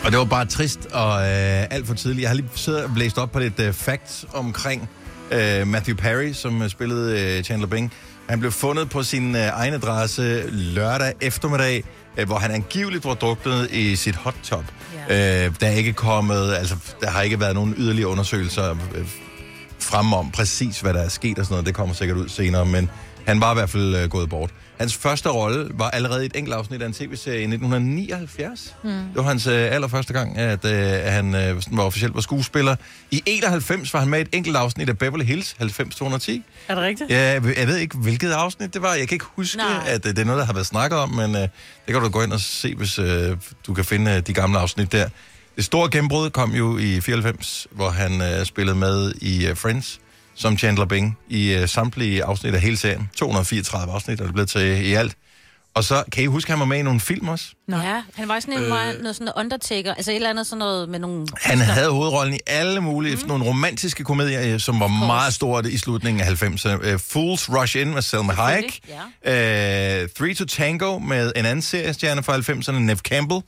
og 0.05 0.11
det 0.11 0.19
var 0.19 0.25
bare 0.25 0.45
trist 0.45 0.85
og 0.85 1.19
øh, 1.19 1.65
alt 1.69 1.87
for 1.87 1.93
tidligt. 1.93 2.21
Jeg 2.21 2.29
har 2.29 2.35
lige 2.35 2.49
siddet 2.55 2.83
og 2.83 2.89
blæst 2.95 3.17
op 3.17 3.31
på 3.31 3.39
lidt 3.39 3.59
øh, 3.59 3.73
facts 3.73 4.25
omkring 4.33 4.89
øh, 5.31 5.67
Matthew 5.67 5.95
Perry, 5.95 6.31
som 6.33 6.69
spillede 6.69 7.37
øh, 7.37 7.43
Chandler 7.43 7.67
Bing. 7.67 7.93
Han 8.29 8.39
blev 8.39 8.51
fundet 8.51 8.89
på 8.89 9.03
sin 9.03 9.35
øh, 9.35 9.41
egen 9.53 9.73
adresse 9.73 10.49
lørdag 10.49 11.13
eftermiddag, 11.21 11.83
øh, 12.17 12.27
hvor 12.27 12.37
han 12.37 12.51
angiveligt 12.51 13.05
var 13.05 13.13
druknet 13.13 13.71
i 13.71 13.95
sit 13.95 14.15
hot 14.15 14.35
tub. 14.43 14.65
Ja. 15.09 15.45
Øh, 15.45 15.53
der 15.59 15.67
er 15.67 15.71
ikke 15.71 15.93
kommet, 15.93 16.53
altså 16.53 16.75
der 17.01 17.09
har 17.09 17.21
ikke 17.21 17.39
været 17.39 17.55
nogen 17.55 17.73
yderligere 17.77 18.09
undersøgelser 18.09 18.71
øh, 18.95 19.07
frem 19.79 20.13
om 20.13 20.31
præcis, 20.31 20.79
hvad 20.79 20.93
der 20.93 21.01
er 21.01 21.09
sket 21.09 21.39
og 21.39 21.45
sådan 21.45 21.53
noget. 21.53 21.65
Det 21.65 21.75
kommer 21.75 21.95
sikkert 21.95 22.17
ud 22.17 22.29
senere, 22.29 22.65
men 22.65 22.89
han 23.25 23.41
var 23.41 23.51
i 23.51 23.55
hvert 23.55 23.69
fald 23.69 23.95
øh, 23.95 24.09
gået 24.09 24.29
bort. 24.29 24.49
Hans 24.79 24.95
første 24.95 25.29
rolle 25.29 25.67
var 25.73 25.89
allerede 25.89 26.23
i 26.23 26.25
et 26.25 26.35
enkelt 26.35 26.55
afsnit 26.55 26.81
af 26.81 26.85
en 26.85 26.93
tv-serie 26.93 27.39
i 27.39 27.43
1979. 27.43 28.75
Mm. 28.83 28.89
Det 28.89 29.01
var 29.15 29.21
hans 29.23 29.47
øh, 29.47 29.73
allerførste 29.75 30.13
gang, 30.13 30.37
at 30.37 30.65
øh, 30.65 31.11
han 31.13 31.35
øh, 31.35 31.61
var 31.71 31.83
officielt 31.83 32.15
var 32.15 32.21
skuespiller. 32.21 32.75
I 33.11 33.23
91 33.25 33.93
var 33.93 33.99
han 33.99 34.09
med 34.09 34.19
i 34.19 34.21
et 34.21 34.27
enkelt 34.31 34.55
afsnit 34.57 34.89
af 34.89 34.97
Beverly 34.97 35.23
Hills 35.23 35.55
90210. 35.59 36.43
Er 36.67 36.75
det 36.75 36.83
rigtigt? 36.83 37.09
Ja, 37.09 37.31
jeg 37.31 37.43
ved- 37.43 37.53
jeg 37.57 37.67
ved 37.67 37.77
ikke, 37.77 37.97
hvilket 37.97 38.31
afsnit 38.31 38.73
det 38.73 38.81
var. 38.81 38.93
Jeg 38.93 39.07
kan 39.07 39.15
ikke 39.15 39.25
huske, 39.35 39.57
Nej. 39.57 39.83
at 39.87 40.05
øh, 40.05 40.11
det 40.15 40.19
er 40.19 40.25
noget, 40.25 40.39
der 40.39 40.45
har 40.45 40.53
været 40.53 40.65
snakket 40.67 40.99
om, 40.99 41.09
men 41.09 41.35
øh, 41.35 41.41
det 41.41 41.49
kan 41.87 42.01
du 42.01 42.09
gå 42.09 42.21
ind 42.23 42.33
og 42.33 42.39
se, 42.39 42.75
hvis 42.75 42.99
øh, 42.99 43.37
du 43.67 43.73
kan 43.73 43.85
finde 43.85 44.11
øh, 44.11 44.19
de 44.19 44.33
gamle 44.33 44.59
afsnit 44.59 44.91
der. 44.91 45.09
Det 45.55 45.65
store 45.65 45.89
gennembrud 45.91 46.29
kom 46.29 46.51
jo 46.51 46.77
i 46.77 47.01
94, 47.01 47.67
hvor 47.71 47.89
han 47.89 48.21
øh, 48.21 48.45
spillede 48.45 48.77
med 48.77 49.13
i 49.21 49.47
øh, 49.47 49.57
Friends 49.57 49.99
som 50.37 50.57
Chandler 50.57 50.85
Bing 50.85 51.17
i 51.29 51.53
øh, 51.53 51.69
samtlige 51.69 52.23
afsnit 52.23 52.53
af 52.53 52.61
hele 52.61 52.77
serien. 52.77 53.09
234 53.15 53.93
afsnit 53.93 54.19
er 54.19 54.23
det 54.23 54.33
blevet 54.33 54.49
til 54.49 54.85
i 54.85 54.93
alt. 54.93 55.15
Og 55.73 55.83
så, 55.83 56.03
kan 56.11 56.23
I 56.23 56.25
huske, 56.25 56.51
han 56.51 56.59
var 56.59 56.65
med 56.65 56.77
i 56.77 56.81
nogle 56.81 56.99
film 56.99 57.27
også? 57.27 57.45
Nå. 57.67 57.77
Ja, 57.77 58.01
han 58.15 58.27
var 58.27 58.39
sådan 58.39 58.53
en, 58.53 58.63
øh... 58.63 58.69
noget 58.69 58.97
sådan 58.97 59.25
noget 59.25 59.33
undertaker, 59.35 59.93
altså 59.93 60.11
et 60.11 60.15
eller 60.15 60.29
andet 60.29 60.47
sådan 60.47 60.59
noget 60.59 60.89
med 60.89 60.99
nogle... 60.99 61.27
Han 61.41 61.57
havde 61.57 61.89
hovedrollen 61.89 62.33
i 62.33 62.39
alle 62.47 62.81
mulige, 62.81 63.15
mm. 63.15 63.27
nogle 63.27 63.45
romantiske 63.45 64.03
komedier, 64.03 64.53
øh, 64.53 64.59
som 64.59 64.79
var 64.79 64.87
meget 64.87 65.33
stort 65.33 65.65
i 65.65 65.77
slutningen 65.77 66.21
af 66.21 66.43
90'erne. 66.43 66.93
Uh, 66.93 66.99
Fools 66.99 67.49
Rush 67.49 67.77
In 67.77 67.93
med 67.93 68.01
Selma 68.01 68.33
Hayek. 68.33 68.79
Selvfølgelig, 69.23 70.03
Uh, 70.03 70.09
Three 70.09 70.33
to 70.33 70.45
Tango 70.45 70.99
med 70.99 71.31
en 71.35 71.45
anden 71.45 71.61
seriestjerne 71.61 72.23
fra 72.23 72.37
90'erne, 72.37 72.79
Nev 72.79 72.97
Campbell. 72.97 73.41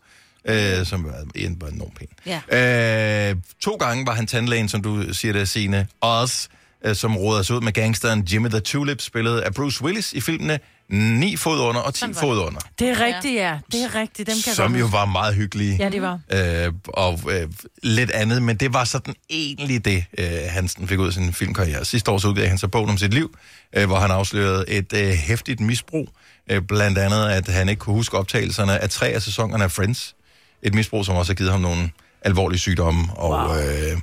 Uh, 0.49 0.85
som 0.85 1.03
var, 1.03 1.13
en, 1.35 1.57
var 1.61 1.67
enormt 1.67 1.97
pæn. 1.97 2.07
Ja. 2.51 3.31
Uh, 3.31 3.37
to 3.61 3.75
gange 3.75 4.05
var 4.05 4.13
han 4.13 4.27
tandlægen, 4.27 4.69
som 4.69 4.81
du 4.81 5.13
siger 5.13 5.33
det, 5.33 5.49
Signe. 5.49 5.87
Oz, 6.01 6.47
uh, 6.87 6.93
som 6.93 7.17
råder 7.17 7.41
sig 7.43 7.55
ud 7.55 7.61
med 7.61 7.71
gangsteren 7.71 8.21
Jimmy 8.31 8.49
the 8.49 8.59
Tulip, 8.59 9.01
spillet 9.01 9.39
af 9.39 9.53
Bruce 9.53 9.83
Willis 9.83 10.13
i 10.13 10.21
filmene 10.21 10.59
9 10.89 11.35
fod 11.35 11.59
under 11.59 11.81
og 11.81 11.93
10 11.93 11.99
Sådan 11.99 12.15
var 12.15 12.21
fod 12.21 12.39
under. 12.39 12.59
Det 12.79 12.89
er 12.89 12.99
rigtigt, 13.05 13.35
ja. 13.35 13.59
Det 13.71 13.83
er 13.83 13.95
rigtigt. 13.95 14.29
Dem 14.29 14.37
kan 14.45 14.53
Som 14.53 14.75
jo 14.75 14.85
var 14.85 15.05
meget 15.05 15.35
hyggelige. 15.35 15.75
Ja, 15.79 15.89
det 15.89 16.01
var. 16.01 16.19
øh, 16.33 16.73
og 16.87 17.19
øh, 17.31 17.47
lidt 17.83 18.11
andet, 18.11 18.43
men 18.43 18.55
det 18.55 18.73
var 18.73 18.83
sådan 18.83 19.13
egentlig 19.29 19.85
det, 19.85 20.03
øh, 20.17 20.25
Hansen 20.49 20.87
fik 20.87 20.99
ud 20.99 21.07
af 21.07 21.13
sin 21.13 21.33
filmkarriere. 21.33 21.85
Sidste 21.85 22.11
år 22.11 22.17
så 22.17 22.27
udgav 22.27 22.47
han 22.47 22.57
så 22.57 22.67
bogen 22.67 22.89
om 22.89 22.97
sit 22.97 23.13
liv, 23.13 23.35
øh, 23.75 23.87
hvor 23.87 23.97
han 23.99 24.11
afslørede 24.11 24.65
et 24.69 24.93
øh, 24.93 25.09
hæftigt 25.09 25.59
misbrug. 25.59 26.09
Øh, 26.51 26.61
blandt 26.61 26.97
andet, 26.97 27.29
at 27.29 27.47
han 27.47 27.69
ikke 27.69 27.79
kunne 27.79 27.95
huske 27.95 28.17
optagelserne 28.17 28.79
af 28.83 28.89
tre 28.89 29.07
af 29.07 29.21
sæsonerne 29.21 29.63
af 29.63 29.71
Friends. 29.71 30.15
Et 30.63 30.73
misbrug, 30.73 31.05
som 31.05 31.15
også 31.15 31.31
har 31.31 31.35
givet 31.35 31.51
ham 31.51 31.61
nogle 31.61 31.89
alvorlige 32.21 32.59
sygdomme. 32.59 33.07
Og, 33.13 33.29
Wow. 33.49 33.57
øh, 33.57 33.97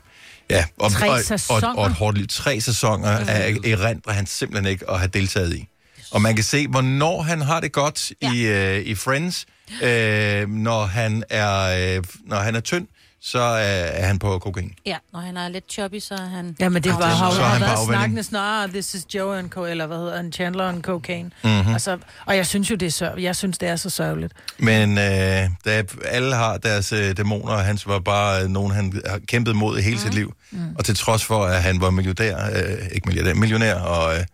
ja, 0.50 0.64
og, 0.78 0.92
Tre 0.92 1.08
og, 1.08 1.14
og, 1.14 1.20
sæsoner? 1.20 1.74
og 1.74 1.86
et 1.86 1.92
hårdt 1.92 2.18
liv. 2.18 2.26
Tre 2.26 2.60
sæsoner 2.60 3.20
Mm. 3.20 3.28
af 3.28 3.56
erindrer 3.64 4.12
han 4.12 4.26
simpelthen 4.26 4.70
ikke 4.72 4.90
at 4.90 4.98
have 4.98 5.08
deltaget 5.14 5.54
i. 5.56 5.68
Og 6.10 6.22
man 6.22 6.34
kan 6.34 6.44
se, 6.44 6.68
hvornår 6.68 7.22
han 7.22 7.40
har 7.40 7.60
det 7.60 7.72
godt 7.72 8.12
ja. 8.22 8.32
i, 8.32 8.40
øh, 8.78 8.82
i 8.86 8.94
Friends. 8.94 9.46
Øh, 9.82 10.48
når, 10.48 10.84
han 10.84 11.24
er, 11.30 11.96
øh, 11.96 12.04
når 12.26 12.36
han 12.36 12.54
er 12.54 12.60
tynd, 12.60 12.86
så 13.26 13.38
er, 13.38 13.64
er 13.64 14.06
han 14.06 14.18
på 14.18 14.38
kokain. 14.38 14.74
Ja, 14.86 14.96
når 15.12 15.20
han 15.20 15.36
er 15.36 15.48
lidt 15.48 15.72
chubby, 15.72 15.98
så 15.98 16.14
er 16.14 16.26
han... 16.26 16.56
Ja, 16.60 16.68
men 16.68 16.82
det 16.84 16.92
var, 16.92 17.06
har, 17.06 17.30
han 17.32 17.60
på 17.60 17.66
været 17.66 17.86
snakkende 17.86 18.22
snarere, 18.22 18.68
this 18.68 18.94
is 18.94 19.14
Joe 19.14 19.38
and 19.38 19.50
Co, 19.50 19.64
eller 19.64 19.86
hvad 19.86 19.96
hedder 19.96 20.16
han, 20.16 20.32
Chandler 20.32 20.64
and 20.68 20.82
Cocaine. 20.82 21.30
Mhm. 21.44 21.52
Mm-hmm. 21.52 21.72
Altså, 21.72 21.98
og 22.26 22.36
jeg 22.36 22.46
synes 22.46 22.70
jo, 22.70 22.74
det 22.74 22.86
er 22.86 22.90
sørg. 22.90 23.22
Jeg 23.22 23.36
synes, 23.36 23.58
det 23.58 23.68
er 23.68 23.76
så 23.76 23.90
sørgeligt. 23.90 24.32
Men 24.58 24.98
øh, 24.98 25.50
da 25.64 25.82
alle 26.04 26.34
har 26.34 26.56
deres 26.58 26.92
øh, 26.92 27.16
dæmoner, 27.16 27.52
og 27.52 27.64
hans 27.64 27.86
var 27.86 27.98
bare 27.98 28.42
øh, 28.42 28.48
nogen, 28.48 28.72
han 28.72 29.02
har 29.06 29.18
kæmpet 29.28 29.56
mod 29.56 29.78
i 29.78 29.82
hele 29.82 29.96
mm. 29.96 30.02
sit 30.02 30.14
liv. 30.14 30.34
Mm. 30.50 30.76
Og 30.78 30.84
til 30.84 30.96
trods 30.96 31.24
for, 31.24 31.44
at 31.44 31.62
han 31.62 31.80
var 31.80 31.90
millionær, 31.90 32.36
øh, 32.54 32.86
ikke 32.92 33.06
millionær, 33.06 33.34
millionær 33.34 33.74
og, 33.74 34.18
øh, 34.18 34.24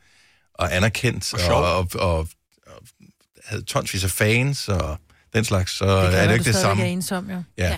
og 0.54 0.76
anerkendt, 0.76 1.34
og, 1.50 1.54
og, 1.56 1.78
og, 1.78 1.88
og, 1.94 2.18
og 2.18 2.28
havde 3.44 3.62
tonsvis 3.62 4.04
af 4.04 4.10
fans 4.10 4.68
og 4.68 4.98
den 5.34 5.44
slags, 5.44 5.72
så 5.78 6.02
Det 6.02 6.12
det 6.12 6.20
er 6.20 6.26
det 6.26 6.32
ikke 6.34 6.44
det 6.44 6.54
samme. 6.54 6.82
er 6.82 6.86
ensom, 6.86 7.30
jo. 7.30 7.42
Ja. 7.58 7.68
Ja. 7.68 7.76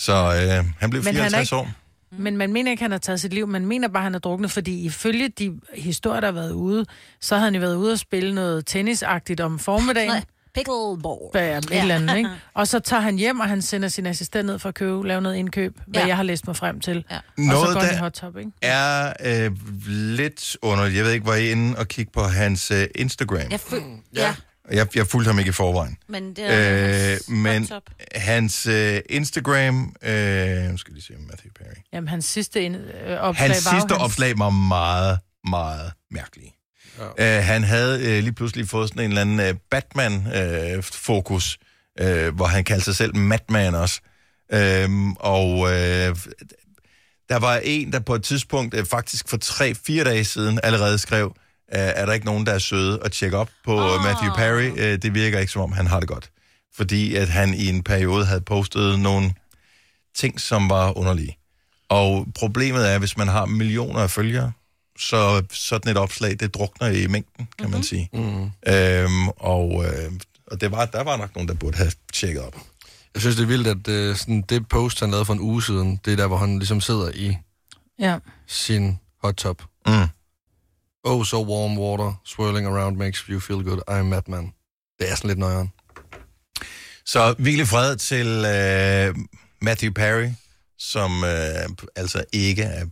Så 0.00 0.12
øh, 0.12 0.64
han 0.78 0.90
blev 0.90 1.04
Men 1.04 1.14
han 1.14 1.24
er 1.24 1.28
54 1.28 1.42
ikke- 1.46 1.56
år. 1.56 1.70
Men 2.18 2.36
man 2.36 2.52
mener 2.52 2.70
ikke, 2.70 2.82
han 2.82 2.90
har 2.90 2.98
taget 2.98 3.20
sit 3.20 3.32
liv. 3.32 3.46
Man 3.48 3.66
mener 3.66 3.88
bare, 3.88 4.02
han 4.02 4.14
er 4.14 4.18
druknet, 4.18 4.50
fordi 4.50 4.80
ifølge 4.84 5.28
de 5.28 5.52
historier, 5.74 6.20
der 6.20 6.26
har 6.26 6.32
været 6.32 6.52
ude, 6.52 6.86
så 7.20 7.36
har 7.36 7.44
han 7.44 7.54
jo 7.54 7.60
været 7.60 7.74
ude 7.76 7.92
og 7.92 7.98
spille 7.98 8.34
noget 8.34 8.66
tennisagtigt 8.66 9.40
om 9.40 9.58
formiddagen. 9.58 10.08
Nej, 10.10 10.22
pickleball. 10.54 11.18
Bag 11.32 11.56
et 11.58 11.66
eller 11.72 11.94
andet, 11.94 12.16
ikke? 12.16 12.30
Og 12.54 12.68
så 12.68 12.78
tager 12.78 13.00
han 13.00 13.16
hjem, 13.16 13.40
og 13.40 13.48
han 13.48 13.62
sender 13.62 13.88
sin 13.88 14.06
assistent 14.06 14.46
ned 14.46 14.58
for 14.58 14.68
at 14.68 14.74
købe, 14.74 15.08
lave 15.08 15.20
noget 15.20 15.36
indkøb, 15.36 15.78
hvad 15.86 16.00
Ja. 16.02 16.06
jeg 16.08 16.16
har 16.16 16.22
læst 16.22 16.46
mig 16.46 16.56
frem 16.56 16.80
til. 16.80 17.04
Ja. 17.10 17.16
Og 17.16 17.22
Noget, 17.36 17.68
så 17.68 17.72
går 17.74 17.80
han 17.80 17.90
i 17.90 17.94
der- 17.94 18.00
hot 18.00 18.12
top, 18.12 18.36
ikke? 18.38 18.50
er 18.62 19.12
øh, 19.24 19.50
lidt 20.16 20.56
underligt. 20.62 20.96
Jeg 20.96 21.04
ved 21.04 21.12
ikke, 21.12 21.26
var 21.26 21.34
I 21.34 21.50
inde 21.50 21.78
og 21.78 21.88
kigge 21.88 22.12
på 22.12 22.22
hans 22.22 22.70
øh, 22.70 22.86
Instagram? 22.94 23.50
Jeg 23.50 23.60
føl... 23.60 23.80
Ja. 24.16 24.20
ja. 24.22 24.34
Jeg, 24.70 24.96
jeg 24.96 25.06
fulgte 25.06 25.28
ham 25.28 25.38
ikke 25.38 25.48
i 25.48 25.52
forvejen. 25.52 25.96
men 26.08 26.36
det 26.36 26.44
er... 26.46 27.12
Øh, 27.28 27.34
men 27.34 27.66
top. 27.66 27.82
hans 28.14 28.66
øh, 28.66 29.00
Instagram... 29.08 29.94
Øh, 30.02 30.78
skal 30.78 30.94
lige 30.94 31.02
se, 31.02 31.12
Matthew 31.18 31.50
Perry. 31.58 31.74
Jamen, 31.92 32.08
hans 32.08 32.24
sidste 32.24 32.62
ind, 32.62 32.76
øh, 32.76 33.18
opslag 33.20 33.48
Hans 33.48 33.66
var 33.66 33.80
sidste 33.80 33.92
opslag 33.94 34.38
var 34.38 34.50
meget, 34.50 35.18
meget 35.48 35.92
mærkelig. 36.10 36.54
Ja. 37.18 37.38
Øh, 37.38 37.44
han 37.44 37.64
havde 37.64 38.06
øh, 38.06 38.22
lige 38.22 38.32
pludselig 38.32 38.68
fået 38.68 38.88
sådan 38.88 39.04
en 39.04 39.10
eller 39.10 39.20
anden 39.20 39.40
øh, 39.40 39.54
Batman-fokus, 39.70 41.58
øh, 42.00 42.34
hvor 42.34 42.46
han 42.46 42.64
kaldte 42.64 42.84
sig 42.84 42.96
selv 42.96 43.16
Madman 43.16 43.74
også. 43.74 44.00
Øhm, 44.52 45.12
og 45.12 45.70
øh, 45.72 46.16
der 47.28 47.38
var 47.38 47.60
en, 47.64 47.92
der 47.92 48.00
på 48.00 48.14
et 48.14 48.22
tidspunkt, 48.22 48.74
øh, 48.74 48.86
faktisk 48.86 49.28
for 49.28 49.36
tre-fire 49.36 50.04
dage 50.04 50.24
siden, 50.24 50.60
allerede 50.62 50.98
skrev, 50.98 51.34
øh, 51.36 51.49
er 51.78 52.06
der 52.06 52.12
ikke 52.12 52.26
nogen, 52.26 52.46
der 52.46 52.52
er 52.52 52.58
søde 52.58 53.00
at 53.04 53.12
tjekke 53.12 53.36
op 53.36 53.50
på 53.64 53.80
oh. 53.80 54.02
Matthew 54.04 54.30
Perry? 54.34 54.70
Øh, 54.76 55.02
det 55.02 55.14
virker 55.14 55.38
ikke, 55.38 55.52
som 55.52 55.62
om 55.62 55.72
han 55.72 55.86
har 55.86 56.00
det 56.00 56.08
godt. 56.08 56.30
Fordi 56.76 57.14
at 57.14 57.28
han 57.28 57.54
i 57.54 57.66
en 57.66 57.82
periode 57.82 58.26
havde 58.26 58.40
postet 58.40 59.00
nogle 59.00 59.34
ting, 60.14 60.40
som 60.40 60.70
var 60.70 60.98
underlige. 60.98 61.36
Og 61.88 62.26
problemet 62.34 62.92
er, 62.92 62.98
hvis 62.98 63.16
man 63.16 63.28
har 63.28 63.46
millioner 63.46 64.00
af 64.00 64.10
følgere, 64.10 64.52
så 64.98 65.42
sådan 65.50 65.90
et 65.90 65.96
opslag, 65.96 66.36
det 66.40 66.54
drukner 66.54 66.88
i 66.88 67.06
mængden, 67.06 67.22
kan 67.36 67.46
mm-hmm. 67.58 67.72
man 67.72 67.82
sige. 67.82 68.08
Mm. 68.12 68.50
Øhm, 68.72 69.28
og 69.28 69.84
øh, 69.86 70.12
og 70.50 70.60
det 70.60 70.70
var, 70.70 70.84
der 70.84 71.02
var 71.02 71.16
nok 71.16 71.34
nogen, 71.34 71.48
der 71.48 71.54
burde 71.54 71.76
have 71.76 71.92
tjekket 72.12 72.42
op. 72.42 72.56
Jeg 73.14 73.22
synes, 73.22 73.36
det 73.36 73.42
er 73.42 73.46
vildt, 73.46 73.66
at 73.66 73.88
øh, 73.88 74.16
sådan 74.16 74.42
det 74.48 74.68
post, 74.68 75.00
han 75.00 75.10
lavede 75.10 75.24
for 75.24 75.32
en 75.32 75.40
uge 75.40 75.62
siden, 75.62 76.00
det 76.04 76.12
er 76.12 76.16
der, 76.16 76.26
hvor 76.26 76.36
han 76.36 76.58
ligesom 76.58 76.80
sidder 76.80 77.10
i 77.14 77.36
Ja. 77.98 78.18
sin 78.46 78.98
hot 79.22 79.34
tub. 79.34 79.62
Mm. 79.86 79.92
Oh, 81.04 81.24
so 81.24 81.40
warm 81.42 81.78
water 81.78 82.12
swirling 82.24 82.66
around 82.66 82.96
makes 82.96 83.18
you 83.28 83.40
feel 83.40 83.62
good. 83.62 83.80
I'm 83.90 84.02
madman. 84.02 84.52
Det 84.98 85.10
er 85.10 85.14
sådan 85.14 85.28
lidt 85.28 85.38
nøjeren. 85.38 85.72
Så 87.06 87.34
hvil 87.38 87.60
i 87.60 87.64
fred 87.64 87.96
til 87.96 88.26
øh, 88.26 89.16
Matthew 89.60 89.92
Perry, 89.92 90.28
som 90.78 91.24
øh, 91.24 91.68
altså 91.96 92.24
ikke 92.32 92.62
er 92.62 92.86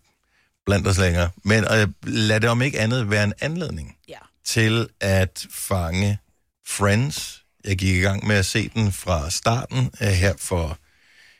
blandt 0.66 0.86
os 0.86 0.98
længere. 0.98 1.30
Men 1.44 1.64
øh, 1.64 1.88
lad 2.02 2.40
det 2.40 2.50
om 2.50 2.62
ikke 2.62 2.80
andet 2.80 3.10
være 3.10 3.24
en 3.24 3.32
anledning 3.40 3.96
Ja. 4.08 4.18
til 4.44 4.88
at 5.00 5.46
fange 5.50 6.18
Friends. 6.66 7.44
Jeg 7.64 7.78
gik 7.78 7.96
i 7.96 8.00
gang 8.00 8.26
med 8.26 8.36
at 8.36 8.46
se 8.46 8.68
den 8.68 8.92
fra 8.92 9.30
starten 9.30 9.90
øh, 10.00 10.08
her 10.08 10.34
for 10.38 10.78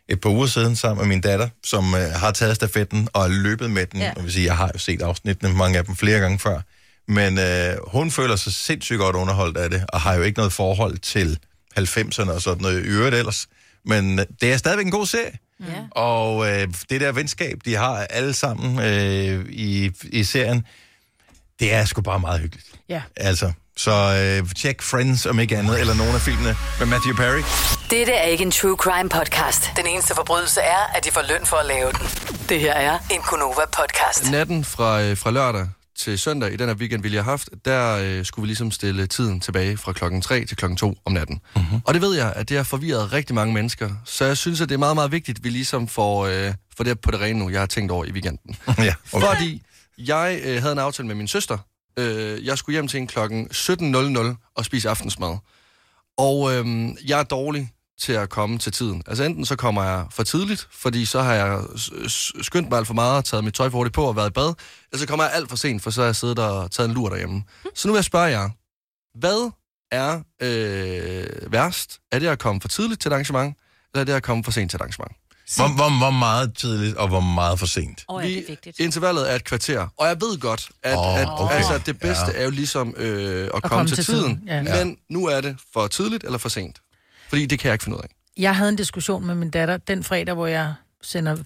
et 0.09 0.21
par 0.21 0.31
uger 0.31 0.47
siden 0.47 0.77
sammen 0.77 1.03
med 1.03 1.15
min 1.15 1.21
datter, 1.21 1.49
som 1.65 1.95
øh, 1.95 2.01
har 2.01 2.31
taget 2.31 2.57
stafetten 2.57 3.09
og 3.13 3.25
er 3.25 3.29
løbet 3.29 3.71
med 3.71 3.87
den. 3.87 4.01
Ja. 4.01 4.13
Og 4.17 4.25
vil 4.25 4.33
sige, 4.33 4.47
jeg 4.47 4.57
har 4.57 4.71
jo 4.75 4.79
set 4.79 5.03
afsnittene, 5.03 5.55
mange 5.55 5.79
af 5.79 5.85
dem 5.85 5.97
flere 5.97 6.21
gange 6.21 6.39
før. 6.39 6.61
Men 7.09 7.39
øh, 7.39 7.77
hun 7.87 8.11
føler 8.11 8.37
sig 8.37 8.53
sindssygt 8.53 8.99
godt 8.99 9.17
underholdt 9.17 9.57
af 9.57 9.71
det, 9.71 9.85
og 9.89 10.01
har 10.01 10.15
jo 10.15 10.23
ikke 10.23 10.39
noget 10.39 10.53
forhold 10.53 10.99
til 10.99 11.39
90'erne 11.79 12.31
og 12.31 12.43
sådan 12.43 12.63
noget 12.63 12.85
i 12.85 12.89
øvrigt 12.89 13.15
ellers. 13.15 13.49
Men 13.85 14.19
øh, 14.19 14.27
det 14.41 14.53
er 14.53 14.57
stadigvæk 14.57 14.87
en 14.87 14.93
god 14.93 15.07
serie. 15.07 15.39
Ja. 15.61 15.87
Og 15.91 16.51
øh, 16.51 16.69
det 16.91 17.01
der 17.01 17.13
venskab, 17.13 17.59
de 17.65 17.75
har 17.75 17.97
alle 17.97 18.35
sammen 18.35 18.79
øh, 18.79 19.47
i, 19.49 19.91
i 20.05 20.25
serien, 20.25 20.67
det 21.61 21.73
er 21.73 21.85
sgu 21.85 22.01
bare 22.01 22.21
meget 22.21 22.41
hyggeligt. 22.41 22.67
Ja. 22.89 23.03
Altså, 23.17 23.53
så 23.79 23.91
øh, 23.91 24.51
tjek 24.55 24.83
Friends 24.83 25.27
om 25.27 25.39
ikke 25.39 25.57
andet, 25.57 25.81
eller 25.81 25.95
nogle 25.95 26.15
af 26.15 26.21
filmene 26.21 26.57
med 26.79 26.87
Matthew 26.87 27.15
Perry. 27.15 27.43
Dette 27.91 28.13
er 28.13 28.27
ikke 28.27 28.45
en 28.45 28.51
true 28.51 28.77
crime 28.77 29.09
podcast. 29.09 29.71
Den 29.77 29.87
eneste 29.87 30.15
forbrydelse 30.15 30.61
er, 30.61 30.97
at 30.97 31.05
de 31.05 31.11
får 31.11 31.23
løn 31.29 31.47
for 31.47 31.57
at 31.57 31.67
lave 31.67 31.93
den. 31.93 32.07
Det 32.49 32.61
her 32.61 32.73
er 32.73 32.99
en 33.11 33.21
Gunova-podcast. 33.21 34.31
Natten 34.31 34.65
fra, 34.65 35.03
øh, 35.03 35.17
fra 35.17 35.31
lørdag 35.31 35.69
til 35.99 36.19
søndag 36.19 36.53
i 36.53 36.57
den 36.57 36.69
her 36.69 36.75
weekend, 36.75 37.03
vi 37.03 37.09
lige 37.09 37.23
har 37.23 37.31
haft, 37.31 37.49
der 37.65 37.99
øh, 38.03 38.25
skulle 38.25 38.43
vi 38.43 38.47
ligesom 38.47 38.71
stille 38.71 39.07
tiden 39.07 39.41
tilbage 39.41 39.77
fra 39.77 39.93
klokken 39.93 40.23
3 40.23 40.45
til 40.45 40.57
klokken 40.57 40.77
2 40.77 40.95
om 41.05 41.13
natten. 41.13 41.41
Mm-hmm. 41.57 41.81
Og 41.85 41.95
det 41.95 42.03
ved 42.03 42.17
jeg, 42.17 42.33
at 42.37 42.49
det 42.49 42.57
har 42.57 42.65
forvirret 42.65 43.13
rigtig 43.13 43.35
mange 43.35 43.55
mennesker. 43.55 43.91
Så 44.05 44.25
jeg 44.25 44.37
synes, 44.37 44.61
at 44.61 44.69
det 44.69 44.75
er 44.75 44.79
meget, 44.79 44.95
meget 44.95 45.13
vigtigt, 45.13 45.39
at 45.39 45.45
vi 45.45 45.51
ligesom 45.51 45.89
får, 45.89 46.27
øh, 46.27 46.55
får 46.77 46.85
det 46.85 47.01
på 47.01 47.11
det 47.11 47.21
rene 47.21 47.39
nu, 47.39 47.51
jeg 47.51 47.61
har 47.61 47.67
tænkt 47.67 47.93
over 47.93 48.05
i 48.05 48.13
weekenden. 48.13 48.57
ja, 48.79 48.95
okay. 49.13 49.27
Fordi 49.27 49.63
jeg 49.99 50.41
øh, 50.45 50.61
havde 50.61 50.73
en 50.73 50.79
aftale 50.79 51.07
med 51.07 51.15
min 51.15 51.29
søster. 51.29 51.59
Øh, 51.99 52.47
jeg 52.47 52.59
skulle 52.59 52.75
hjem 52.75 52.89
til 52.89 53.01
en 53.01 53.07
klokken 53.07 53.49
17.00 53.53 54.53
og 54.55 54.65
spise 54.65 54.89
aftensmad. 54.89 55.37
Og 56.19 56.55
øh, 56.55 56.89
jeg 57.07 57.21
er 57.21 57.25
dårlig 57.25 57.73
til 58.01 58.13
at 58.13 58.29
komme 58.29 58.59
til 58.59 58.73
tiden. 58.73 59.03
Altså 59.07 59.25
enten 59.25 59.45
så 59.45 59.57
kommer 59.57 59.83
jeg 59.85 60.07
for 60.11 60.23
tidligt, 60.23 60.69
fordi 60.71 61.05
så 61.05 61.23
har 61.23 61.35
jeg 61.35 61.63
skyndt 62.43 62.69
mig 62.69 62.79
alt 62.79 62.87
for 62.87 62.95
meget, 62.95 63.25
taget 63.25 63.45
mit 63.45 63.55
tøj 63.55 63.71
for 63.71 63.79
hurtigt 63.79 63.95
på 63.95 64.05
og 64.05 64.17
været 64.17 64.31
i 64.31 64.33
bad, 64.33 64.55
eller 64.93 64.99
så 64.99 65.07
kommer 65.07 65.25
jeg 65.25 65.33
alt 65.35 65.49
for 65.49 65.57
sent, 65.57 65.83
for 65.83 65.91
så 65.91 66.01
har 66.01 66.07
jeg 66.07 66.17
siddet 66.17 66.39
og 66.39 66.71
taget 66.71 66.89
en 66.89 66.95
lur 66.95 67.09
derhjemme. 67.09 67.43
Så 67.75 67.89
nu 67.89 67.93
vil 67.93 67.99
jeg 67.99 68.05
spørge 68.05 68.25
jer, 68.25 68.51
hvad 69.19 69.51
er 69.91 70.23
øh, 70.43 71.53
værst? 71.53 72.01
Er 72.13 72.19
det 72.19 72.27
at 72.27 72.39
komme 72.39 72.61
for 72.61 72.69
tidligt 72.69 73.01
til 73.01 73.09
et 73.09 73.13
arrangement, 73.13 73.57
eller 73.95 74.01
er 74.01 74.05
det 74.05 74.13
at 74.13 74.23
komme 74.23 74.45
for 74.45 74.51
sent 74.51 74.71
til 74.71 74.77
et 74.77 74.81
arrangement? 74.81 75.13
Hvor, 75.57 75.69
hvor, 75.77 75.99
hvor 75.99 76.11
meget 76.11 76.55
tidligt 76.57 76.97
og 76.97 77.09
hvor 77.09 77.21
meget 77.21 77.59
for 77.59 77.67
sent? 77.67 78.05
Åh, 78.09 78.23
ja, 78.23 78.29
det 78.29 78.39
er 78.39 78.43
vigtigt. 78.49 78.81
Intervallet 78.81 79.31
er 79.31 79.35
et 79.35 79.45
kvarter, 79.45 79.87
og 79.99 80.07
jeg 80.07 80.21
ved 80.21 80.39
godt, 80.41 80.69
at, 80.83 80.97
oh, 80.99 81.21
at 81.21 81.29
okay. 81.41 81.55
altså, 81.55 81.79
det 81.87 82.01
bedste 82.01 82.27
Ja. 82.35 82.39
er 82.41 82.45
jo 82.45 82.51
ligesom 82.51 82.95
øh, 82.97 83.45
at, 83.45 83.51
komme, 83.53 83.69
komme 83.69 83.89
til, 83.89 83.97
til 83.97 84.05
tiden, 84.05 84.47
tiden, 84.47 84.67
ja. 84.67 84.85
men 84.85 84.97
nu 85.11 85.27
er 85.27 85.41
det 85.41 85.57
for 85.73 85.87
tidligt 85.87 86.25
eller 86.25 86.39
for 86.39 86.49
sent. 86.49 86.79
Fordi 87.29 87.47
det 87.47 87.59
kan 87.59 87.69
jeg 87.69 87.73
ikke 87.75 87.85
finde 87.85 87.99
ud 87.99 88.03
af. 88.03 88.09
Jeg 88.37 88.57
havde 88.57 88.69
en 88.69 88.77
diskussion 88.77 89.27
med 89.27 89.35
min 89.35 89.51
datter 89.51 89.77
den 89.77 90.05
fredag, 90.05 90.35
hvor 90.35 90.47
jeg 90.47 90.75
sender 91.03 91.37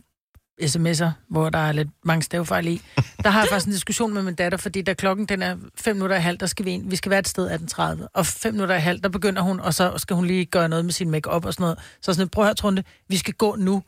sms'er, 0.62 1.11
hvor 1.28 1.50
der 1.50 1.59
er 1.59 1.73
lidt 1.73 1.88
mange 2.04 2.23
stavefejl 2.23 2.66
i. 2.66 2.83
Der 3.25 3.31
har 3.31 3.40
jeg 3.40 3.49
faktisk 3.49 3.66
en 3.66 3.73
diskussion 3.73 4.14
med 4.14 4.23
min 4.23 4.35
datter, 4.35 4.59
fordi 4.59 4.83
da 4.83 4.95
klokken 4.95 5.26
den 5.26 5.42
er 5.42 5.57
5 5.75 5.97
minutter 5.97 6.16
i 6.16 6.21
halv, 6.21 6.38
der 6.38 6.47
skal 6.47 6.64
vi 6.64 6.71
ind. 6.71 6.90
Vi 6.90 6.97
skal 6.97 7.11
være 7.11 7.19
et 7.19 7.28
sted 7.28 7.50
18.30. 7.50 8.07
Og 8.14 8.26
5 8.26 8.54
minutter 8.54 8.75
i 8.75 8.81
halv, 8.81 9.00
der 9.00 9.09
begynder 9.09 9.42
hun, 9.42 9.61
og 9.61 9.75
så 9.75 9.99
skal 9.99 10.16
hun 10.16 10.26
lige 10.26 10.45
gøre 10.45 10.69
noget 10.69 10.85
med 10.85 10.92
sin 10.92 11.11
makeup 11.11 11.45
og 11.45 11.52
sådan 11.52 11.64
noget. 11.64 11.78
Så 12.02 12.14
sådan, 12.14 12.28
prøv 12.28 12.45
at 12.45 12.47
høre, 12.47 12.54
Trunde, 12.54 12.85
vi 13.09 13.16
skal 13.16 13.35
gå 13.35 13.57
nu. 13.57 13.83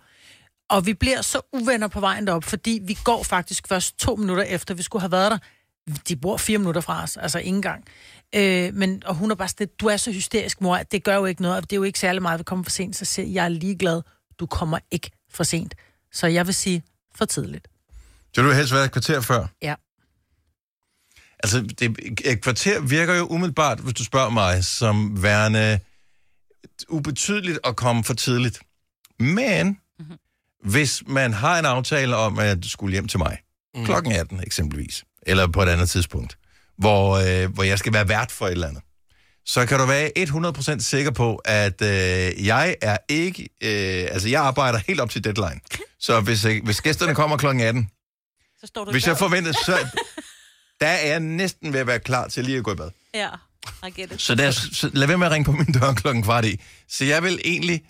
Og 0.70 0.86
vi 0.86 0.94
bliver 0.94 1.22
så 1.22 1.40
uvenner 1.52 1.88
på 1.88 2.00
vejen 2.00 2.26
derop, 2.26 2.44
fordi 2.44 2.80
vi 2.82 2.98
går 3.04 3.22
faktisk 3.22 3.68
først 3.68 3.98
to 3.98 4.16
minutter 4.16 4.42
efter, 4.42 4.74
vi 4.74 4.82
skulle 4.82 5.00
have 5.00 5.12
været 5.12 5.30
der. 5.30 5.38
De 6.08 6.16
bor 6.16 6.36
fire 6.36 6.58
minutter 6.58 6.80
fra 6.80 7.02
os, 7.02 7.16
altså 7.16 7.38
ingen 7.38 7.62
gang. 7.62 7.84
Øh, 8.34 8.74
men, 8.74 9.02
og 9.06 9.14
hun 9.14 9.30
er 9.30 9.34
bare 9.34 9.48
sådan, 9.48 9.68
du 9.80 9.86
er 9.86 9.96
så 9.96 10.12
hysterisk, 10.12 10.60
mor, 10.60 10.76
at 10.76 10.92
det 10.92 11.04
gør 11.04 11.16
jo 11.16 11.24
ikke 11.24 11.42
noget, 11.42 11.56
og 11.56 11.62
det 11.62 11.72
er 11.72 11.76
jo 11.76 11.82
ikke 11.82 11.98
særlig 11.98 12.22
meget, 12.22 12.34
at 12.34 12.38
vi 12.38 12.44
kommer 12.44 12.62
for 12.62 12.70
sent. 12.70 12.96
Så 12.96 13.04
siger 13.04 13.26
jeg, 13.26 13.34
jeg 13.34 13.44
er 13.44 13.48
ligeglad, 13.48 14.02
du 14.38 14.46
kommer 14.46 14.78
ikke 14.90 15.10
for 15.30 15.44
sent. 15.44 15.74
Så 16.14 16.26
jeg 16.26 16.46
vil 16.46 16.54
sige, 16.54 16.82
for 17.14 17.24
tidligt. 17.24 17.68
Så 18.34 18.42
du 18.42 18.46
vil 18.46 18.56
helst 18.56 18.72
være 18.72 18.84
et 18.84 18.92
kvarter 18.92 19.20
før? 19.20 19.46
Ja. 19.62 19.74
Altså, 21.42 21.60
det, 21.60 21.98
et 22.24 22.40
kvarter 22.42 22.80
virker 22.80 23.14
jo 23.14 23.26
umiddelbart, 23.26 23.80
hvis 23.80 23.94
du 23.94 24.04
spørger 24.04 24.30
mig, 24.30 24.64
som 24.64 25.22
værende 25.22 25.80
ubetydeligt 26.88 27.58
at 27.64 27.76
komme 27.76 28.04
for 28.04 28.14
tidligt. 28.14 28.60
Men, 29.18 29.78
mm-hmm. 29.98 30.16
hvis 30.64 31.02
man 31.06 31.32
har 31.32 31.58
en 31.58 31.64
aftale 31.64 32.16
om, 32.16 32.38
at 32.38 32.62
du 32.62 32.68
skulle 32.68 32.92
hjem 32.92 33.08
til 33.08 33.18
mig, 33.18 33.38
mm. 33.74 33.84
klokken 33.84 34.12
18 34.12 34.40
eksempelvis, 34.40 35.04
eller 35.22 35.46
på 35.46 35.62
et 35.62 35.68
andet 35.68 35.90
tidspunkt, 35.90 36.38
hvor, 36.78 37.12
øh, 37.16 37.54
hvor 37.54 37.62
jeg 37.62 37.78
skal 37.78 37.92
være 37.92 38.08
vært 38.08 38.32
for 38.32 38.46
et 38.46 38.52
eller 38.52 38.68
andet, 38.68 38.82
så 39.46 39.66
kan 39.66 39.78
du 39.78 39.86
være 39.86 40.10
100% 40.18 40.80
sikker 40.80 41.10
på, 41.10 41.36
at 41.44 41.82
øh, 41.82 42.46
jeg 42.46 42.76
er 42.82 42.96
ikke... 43.08 43.42
Øh, 43.42 44.08
altså, 44.10 44.28
jeg 44.28 44.42
arbejder 44.42 44.78
helt 44.78 45.00
op 45.00 45.10
til 45.10 45.24
deadline. 45.24 45.60
Så 46.00 46.20
hvis, 46.20 46.44
øh, 46.44 46.64
hvis 46.64 46.80
gæsterne 46.80 47.14
kommer 47.14 47.36
klokken 47.36 47.64
18, 47.64 47.90
Så 48.60 48.66
står 48.66 48.84
du 48.84 48.90
hvis 48.90 49.06
jeg 49.06 49.18
forventer, 49.18 49.52
så 49.52 49.88
der 50.80 50.86
er 50.86 51.06
jeg 51.06 51.20
næsten 51.20 51.72
ved 51.72 51.80
at 51.80 51.86
være 51.86 51.98
klar 51.98 52.28
til 52.28 52.44
lige 52.44 52.58
at 52.58 52.64
gå 52.64 52.72
i 52.72 52.76
bad. 52.76 52.90
Ja, 53.14 53.28
I 53.86 53.90
get 54.00 54.12
it. 54.12 54.22
Så, 54.22 54.34
der, 54.34 54.50
så 54.50 54.90
lad 54.92 55.06
være 55.06 55.18
med 55.18 55.26
at 55.26 55.32
ringe 55.32 55.44
på 55.44 55.52
min 55.52 55.72
dør 55.72 55.92
klokken 55.92 56.22
kvart 56.22 56.44
i. 56.44 56.60
Så 56.88 57.04
jeg 57.04 57.22
vil 57.22 57.40
egentlig... 57.44 57.82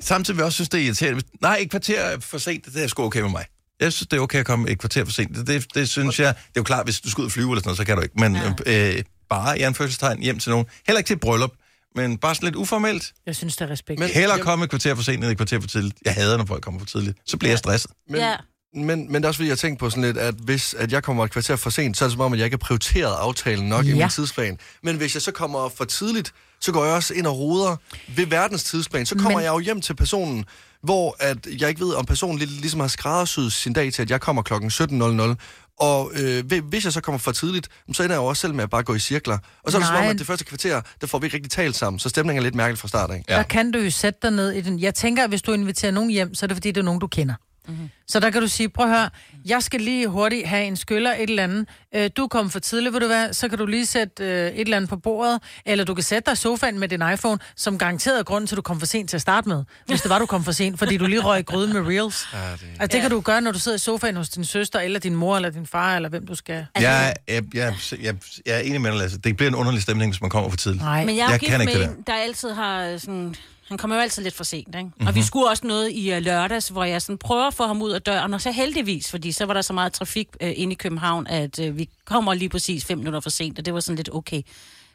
Samtidig 0.00 0.36
vil 0.36 0.40
jeg 0.40 0.46
også 0.46 0.56
synes, 0.56 0.68
det 0.68 0.80
er 0.80 0.84
irriterende. 0.84 1.22
Nej, 1.40 1.58
et 1.60 1.70
kvarter 1.70 2.20
for 2.20 2.38
sent, 2.38 2.64
det 2.64 2.84
er 2.84 2.86
sgu 2.86 3.02
okay 3.02 3.20
med 3.20 3.30
mig. 3.30 3.44
Jeg 3.80 3.92
synes, 3.92 4.08
det 4.08 4.16
er 4.16 4.20
okay 4.20 4.38
at 4.38 4.46
komme 4.46 4.70
et 4.70 4.78
kvarter 4.78 5.04
for 5.04 5.12
sent. 5.12 5.36
Det, 5.36 5.46
det, 5.46 5.74
det 5.74 5.88
synes 5.90 6.20
jeg... 6.20 6.34
Det 6.34 6.40
er 6.40 6.50
jo 6.56 6.62
klart, 6.62 6.86
hvis 6.86 7.00
du 7.00 7.10
skal 7.10 7.22
ud 7.22 7.26
og 7.26 7.32
flyve 7.32 7.50
eller 7.50 7.60
sådan 7.60 7.68
noget, 7.68 7.76
så 7.76 7.84
kan 7.84 7.96
du 7.96 8.02
ikke. 8.02 8.14
Men 8.20 8.36
ja. 8.66 8.96
øh, 8.96 9.02
bare 9.30 9.58
i 9.58 9.62
anførselstegn 9.62 10.22
hjem 10.22 10.38
til 10.38 10.50
nogen. 10.50 10.66
Heller 10.86 10.98
ikke 10.98 11.08
til 11.08 11.14
et 11.14 11.20
bryllup, 11.20 11.50
men 11.94 12.18
bare 12.18 12.34
sådan 12.34 12.46
lidt 12.46 12.56
uformelt. 12.56 13.12
Jeg 13.26 13.36
synes, 13.36 13.56
det 13.56 13.64
er 13.64 13.70
respekt. 13.70 13.98
Men- 14.00 14.08
Jamen- 14.14 14.40
komme 14.40 14.64
et 14.64 14.70
kvarter 14.70 14.94
for 14.94 15.02
sent, 15.02 15.22
end 15.24 15.30
et 15.30 15.36
kvarter 15.36 15.60
for 15.60 15.68
tidligt. 15.68 15.96
Jeg 16.04 16.14
hader, 16.14 16.36
når 16.36 16.44
folk 16.44 16.62
kommer 16.62 16.80
for 16.80 16.86
tidligt. 16.86 17.18
Så 17.26 17.36
bliver 17.36 17.50
jeg 17.52 17.58
stresset. 17.58 17.90
Men, 18.08 18.20
Ja. 18.20 18.34
men, 18.74 18.84
men 18.86 19.14
det 19.14 19.24
er 19.24 19.28
også 19.28 19.38
fordi, 19.38 19.48
jeg 19.48 19.58
tænker 19.58 19.78
på 19.78 19.90
sådan 19.90 20.02
lidt, 20.04 20.18
at 20.18 20.34
hvis 20.34 20.74
at 20.74 20.92
jeg 20.92 21.02
kommer 21.02 21.24
et 21.24 21.30
kvarter 21.30 21.56
for 21.56 21.70
sent, 21.70 21.96
så 21.96 22.04
er 22.04 22.08
det 22.08 22.12
som 22.12 22.20
om, 22.20 22.32
at 22.32 22.38
jeg 22.38 22.44
ikke 22.46 22.54
har 22.54 22.58
prioriteret 22.66 23.14
aftalen 23.14 23.68
nok 23.68 23.84
ja. 23.84 23.90
i 23.90 23.94
Ja. 23.96 24.04
min 24.04 24.08
tidsplan. 24.10 24.58
Men 24.82 24.96
hvis 24.96 25.14
jeg 25.14 25.22
så 25.22 25.32
kommer 25.32 25.68
for 25.68 25.84
tidligt, 25.84 26.32
så 26.60 26.72
går 26.72 26.84
jeg 26.84 26.94
også 26.94 27.14
ind 27.14 27.26
og 27.26 27.38
roder 27.38 27.76
ved 28.16 28.26
verdens 28.26 28.64
tidsplan. 28.64 29.06
Så 29.06 29.14
kommer 29.14 29.30
men... 29.38 29.44
Jeg 29.44 29.50
jo 29.52 29.58
hjem 29.58 29.80
til 29.80 29.94
personen, 29.96 30.44
hvor 30.82 31.16
at 31.18 31.46
jeg 31.60 31.68
ikke 31.68 31.80
ved, 31.80 31.94
om 31.94 32.04
personen 32.06 32.38
lidt, 32.38 32.50
ligesom 32.50 32.80
har 32.80 32.88
skræddersyet 32.88 33.52
sin 33.52 33.72
dag 33.72 33.92
til, 33.92 34.02
at 34.02 34.10
jeg 34.10 34.20
kommer 34.20 34.42
klokken 34.42 34.70
17.00. 34.70 35.36
Og 35.78 36.10
øh, 36.14 36.44
hvi- 36.46 36.62
hvis 36.68 36.84
jeg 36.84 36.92
så 36.92 37.00
kommer 37.00 37.18
for 37.18 37.32
tidligt, 37.32 37.68
så 37.92 38.02
ender 38.02 38.14
jeg 38.14 38.20
jo 38.20 38.26
også 38.26 38.40
selv 38.40 38.54
med 38.54 38.64
at 38.64 38.70
bare 38.70 38.82
gå 38.82 38.94
i 38.94 38.98
cirkler. 38.98 39.38
Og 39.62 39.72
så 39.72 39.78
er 39.78 39.80
det 39.80 39.86
som 39.86 39.96
om, 39.96 40.02
Nej. 40.02 40.10
at 40.10 40.18
det 40.18 40.26
første 40.26 40.44
kvarter, 40.44 40.80
der 41.00 41.06
får 41.06 41.18
vi 41.18 41.26
ikke 41.26 41.34
rigtig 41.36 41.50
talt 41.52 41.76
sammen, 41.76 41.98
så 42.00 42.08
stemningen 42.08 42.40
er 42.40 42.42
lidt 42.44 42.54
mærkelig 42.54 42.78
fra 42.78 42.88
start 42.88 43.10
af. 43.10 43.24
Ja. 43.28 43.36
der 43.36 43.42
kan 43.42 43.70
du 43.70 43.78
jo 43.78 43.90
sætte 43.90 44.18
dig 44.22 44.30
ned 44.30 44.52
i 44.52 44.60
den. 44.60 44.80
Jeg 44.80 44.94
tænker, 44.94 45.22
at 45.24 45.28
hvis 45.28 45.42
du 45.42 45.52
inviterer 45.52 45.92
nogen 45.92 46.10
hjem, 46.10 46.34
så 46.34 46.46
er 46.46 46.48
det 46.48 46.56
fordi, 46.56 46.68
det 46.70 46.76
er 46.80 46.84
nogen, 46.84 47.00
du 47.00 47.06
kender. 47.06 47.34
Mm-hmm. 47.68 47.90
Så 48.08 48.20
der 48.20 48.30
kan 48.30 48.40
du 48.40 48.48
sige, 48.48 48.68
prøv 48.68 48.86
at 48.86 48.98
høre, 48.98 49.10
jeg 49.46 49.62
skal 49.62 49.80
lige 49.80 50.08
hurtigt 50.08 50.46
have 50.46 50.64
en 50.64 50.76
skyller, 50.76 51.12
et 51.12 51.30
eller 51.30 51.42
andet. 51.42 51.68
Øh, 51.94 52.10
du 52.16 52.22
er 52.22 52.28
kommet 52.28 52.52
for 52.52 52.58
tidligt, 52.58 52.94
vil 52.94 53.02
du 53.02 53.08
være, 53.08 53.34
så 53.34 53.48
kan 53.48 53.58
du 53.58 53.66
lige 53.66 53.86
sætte 53.86 54.24
øh, 54.24 54.46
et 54.46 54.60
eller 54.60 54.76
andet 54.76 54.90
på 54.90 54.96
bordet, 54.96 55.40
eller 55.66 55.84
du 55.84 55.94
kan 55.94 56.04
sætte 56.04 56.26
dig 56.26 56.32
i 56.32 56.36
sofaen 56.36 56.78
med 56.78 56.88
din 56.88 57.02
iPhone, 57.14 57.38
som 57.56 57.78
garanteret 57.78 58.18
er 58.18 58.22
grunden 58.22 58.46
til, 58.46 58.54
at 58.54 58.56
du 58.56 58.62
kom 58.62 58.78
for 58.78 58.86
sent 58.86 59.10
til 59.10 59.16
at 59.16 59.20
starte 59.20 59.48
med. 59.48 59.64
Hvis 59.86 60.00
det 60.02 60.10
var, 60.10 60.18
du 60.18 60.26
kom 60.26 60.44
for 60.44 60.52
sent, 60.52 60.78
fordi 60.78 60.96
du 60.96 61.06
lige 61.06 61.20
røg 61.20 61.40
i 61.40 61.42
gryden 61.42 61.72
med 61.72 61.80
Reels. 61.86 62.28
Ja, 62.32 62.38
det... 62.52 62.60
Altså, 62.80 62.96
det 62.96 63.00
kan 63.02 63.10
du 63.10 63.20
gøre, 63.20 63.40
når 63.40 63.52
du 63.52 63.58
sidder 63.58 63.76
i 63.76 63.80
sofaen 63.80 64.16
hos 64.16 64.28
din 64.28 64.44
søster, 64.44 64.80
eller 64.80 65.00
din 65.00 65.16
mor, 65.16 65.36
eller 65.36 65.50
din 65.50 65.66
far, 65.66 65.96
eller 65.96 66.08
hvem 66.08 66.26
du 66.26 66.34
skal. 66.34 66.66
Jeg, 66.80 67.14
jeg, 67.28 67.42
jeg, 67.54 67.74
jeg, 68.02 68.14
jeg 68.46 68.56
er 68.56 68.60
enig 68.60 68.80
med 68.80 68.90
dig, 68.90 68.98
Lasse. 68.98 69.18
Det 69.18 69.36
bliver 69.36 69.48
en 69.48 69.54
underlig 69.54 69.82
stemning, 69.82 70.12
hvis 70.12 70.20
man 70.20 70.30
kommer 70.30 70.50
for 70.50 70.56
tidligt. 70.56 70.84
Nej. 70.84 71.04
Men 71.04 71.16
jeg 71.16 71.26
er 71.26 71.30
Jeg 71.30 71.40
kan 71.40 71.58
med 71.58 71.68
ikke 71.68 71.80
det 71.80 71.88
en, 71.88 72.04
der 72.06 72.14
altid 72.14 72.50
har 72.50 72.98
sådan... 72.98 73.34
Han 73.68 73.78
kommer 73.78 73.96
jo 73.96 74.02
altid 74.02 74.22
lidt 74.22 74.34
for 74.34 74.44
sent, 74.44 74.74
ikke? 74.74 74.90
Og 75.00 75.04
Mhm. 75.04 75.14
vi 75.14 75.22
skulle 75.22 75.48
også 75.48 75.66
noget 75.66 75.90
i 75.92 76.12
uh, 76.16 76.18
lørdags, 76.22 76.68
hvor 76.68 76.84
jeg 76.84 77.02
sådan 77.02 77.18
prøver 77.18 77.46
at 77.46 77.54
få 77.54 77.66
ham 77.66 77.82
ud 77.82 77.90
af 77.90 78.02
døren, 78.02 78.34
og 78.34 78.40
så 78.40 78.50
heldigvis, 78.50 79.10
fordi 79.10 79.32
så 79.32 79.44
var 79.46 79.54
der 79.54 79.62
så 79.62 79.72
meget 79.72 79.92
trafik 79.92 80.28
uh, 80.42 80.48
inde 80.54 80.72
i 80.72 80.76
København, 80.76 81.26
at 81.26 81.58
uh, 81.58 81.78
vi 81.78 81.88
kommer 82.04 82.34
lige 82.34 82.48
præcis 82.48 82.84
fem 82.84 82.98
minutter 82.98 83.20
for 83.20 83.30
sent, 83.30 83.58
og 83.58 83.66
det 83.66 83.74
var 83.74 83.80
sådan 83.80 83.96
lidt 83.96 84.08
okay. 84.14 84.42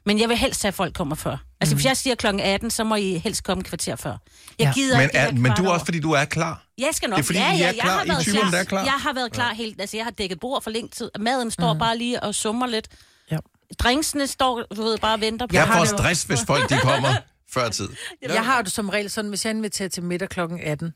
Men 0.06 0.20
jeg 0.20 0.30
vil 0.30 0.38
helst 0.38 0.62
have, 0.62 0.68
at 0.68 0.74
folk 0.74 0.94
kommer 0.94 1.16
før. 1.16 1.38
Altså, 1.62 1.75
hvis 1.75 1.86
jeg 1.86 1.98
siger 1.98 2.16
klokken 2.16 2.40
18, 2.42 2.72
så 2.72 2.84
må 2.84 2.96
I 2.96 3.18
helst 3.18 3.44
komme 3.44 3.63
kvarter 3.63 3.96
før. 3.96 4.10
Jeg 4.12 4.18
Ja. 4.60 4.72
gider 4.74 4.98
Men, 4.98 5.04
ikke 5.04 5.18
er, 5.18 5.32
men 5.32 5.51
du 5.58 5.63
er 5.66 5.70
også, 5.70 5.86
fordi 5.86 6.00
du 6.00 6.12
er 6.12 6.25
klar. 6.25 6.63
Jeg 6.78 6.90
skal 6.92 7.10
nok. 7.10 7.18
Det 7.18 7.24
er 7.24 7.25
fordi, 7.25 7.40
ja, 7.40 7.54
I 7.54 7.58
ja, 7.58 7.63
er 7.63 7.66
jeg 7.68 7.75
klar. 7.82 7.98
har 7.98 8.06
I 8.06 8.08
været 8.08 8.22
typerne, 8.22 8.42
klar. 8.42 8.51
der 8.51 8.58
er 8.58 8.63
klar. 8.63 8.84
Jeg 8.84 8.94
har 8.94 9.13
været 9.13 9.32
klar 9.32 9.54
helt... 9.54 9.82
Altså, 9.82 9.98
jeg 9.98 10.06
har 10.06 10.12
dækket 10.12 10.40
bord 10.40 10.62
for 10.63 10.70
længe 10.70 10.90
tid. 10.90 11.10
Maden 11.20 11.51
står 11.51 11.74
mm. 11.74 11.80
bare 11.80 11.98
lige 11.98 12.24
og 12.24 12.36
summer 12.36 12.68
lidt. 12.68 12.88
Ja. 13.32 13.38
Drinksene 13.80 14.28
står, 14.28 14.63
du 14.75 14.84
ved, 14.84 14.98
bare 14.98 15.13
og 15.13 15.22
venter 15.22 15.48
på. 15.48 15.56
Jeg 15.56 15.68
har 15.68 15.78
får 15.78 15.86
stress, 15.86 16.24
hvis 16.24 16.40
folk 16.48 16.70
de 16.70 16.78
kommer 16.78 17.10
før 17.53 17.70
tid. 17.70 17.89
Jeg 18.22 18.46
har 18.46 18.62
det 18.62 18.72
som 18.72 18.89
regel 18.89 19.10
sådan, 19.10 19.29
hvis 19.29 19.46
jeg 19.46 19.51
inviterer 19.53 19.89
til 19.89 20.03
middag 20.03 20.29
klokken 20.29 20.60
18, 20.63 20.93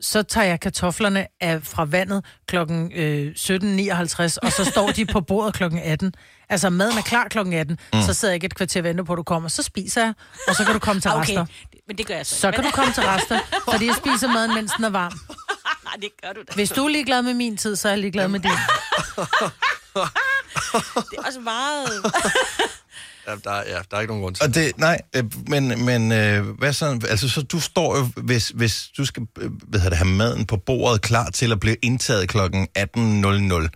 så 0.00 0.22
tager 0.22 0.46
jeg 0.46 0.60
kartoflerne 0.60 1.26
af, 1.40 1.62
fra 1.62 1.84
vandet 1.84 2.24
klokken 2.48 2.92
øh, 2.92 3.32
17.59, 3.38 4.36
og 4.42 4.52
så 4.52 4.64
står 4.72 4.90
de 4.90 5.06
på 5.06 5.20
bordet 5.30 5.54
klokken 5.54 5.80
18. 5.80 6.14
Altså, 6.48 6.70
maden 6.70 6.98
er 6.98 7.02
klar 7.02 7.28
klokken 7.28 7.54
18, 7.54 7.78
mm. 7.92 8.02
så 8.02 8.14
sidder 8.14 8.32
jeg 8.32 8.34
ikke 8.34 8.44
et 8.44 8.54
kvarter 8.54 8.80
og 8.80 8.84
venter 8.84 9.04
på, 9.04 9.12
at 9.12 9.16
du 9.16 9.22
kommer. 9.22 9.48
Så 9.48 9.62
spiser 9.62 10.02
jeg, 10.02 10.14
og 10.48 10.54
så 10.56 10.64
kan 10.64 10.72
du 10.72 10.78
komme 10.78 11.00
til 11.00 11.08
Ah, 11.12 11.20
rester. 11.20 11.40
Okay, 11.40 11.52
men 11.88 11.98
det 11.98 12.06
gør 12.06 12.16
jeg 12.16 12.26
så. 12.26 12.36
Så 12.36 12.50
kan 12.50 12.64
du 12.64 12.70
komme 12.70 12.92
til 12.92 13.02
rester, 13.02 13.38
fordi 13.72 13.86
jeg 13.86 13.94
spiser 13.94 14.28
maden, 14.32 14.54
mens 14.54 14.72
den 14.76 14.84
er 14.84 14.90
varm. 14.90 15.12
Nej, 15.84 15.94
det 16.00 16.10
gør 16.22 16.32
du 16.32 16.40
da. 16.48 16.54
Hvis 16.54 16.70
du 16.70 16.84
er 16.84 16.88
ligeglad 16.88 17.22
med 17.22 17.34
min 17.34 17.56
tid, 17.56 17.76
så 17.76 17.88
er 17.88 17.92
jeg 17.92 17.98
ligeglad 18.00 18.28
med 18.28 18.40
din. 18.40 18.50
Det 21.10 21.18
er 21.18 21.26
også 21.26 21.40
meget... 21.40 21.88
Der, 23.26 23.50
er- 23.50 23.64
ja, 23.68 23.78
der 23.90 23.96
er 23.96 24.00
ikke 24.00 24.10
nogen 24.10 24.22
grund 24.22 24.34
til 24.34 24.44
Og 24.44 24.54
det, 24.54 24.78
nej, 24.78 25.00
øh, 25.16 25.24
men, 25.48 25.84
men 25.84 26.12
øh, 26.12 26.46
hvad 26.58 26.72
så, 26.72 27.00
altså, 27.08 27.28
så 27.28 27.42
du 27.42 27.60
står 27.60 27.96
jo, 27.98 28.08
hvis, 28.16 28.48
hvis 28.48 28.88
du 28.96 29.04
skal 29.04 29.22
øh, 29.38 29.50
hvad 29.68 29.80
det, 29.80 29.92
have 29.98 30.08
maden 30.08 30.46
på 30.46 30.56
bordet 30.56 31.00
klar 31.02 31.30
til 31.30 31.52
at 31.52 31.60
blive 31.60 31.76
indtaget 31.82 32.28
klokken 32.28 32.68
18.00, 32.78 33.68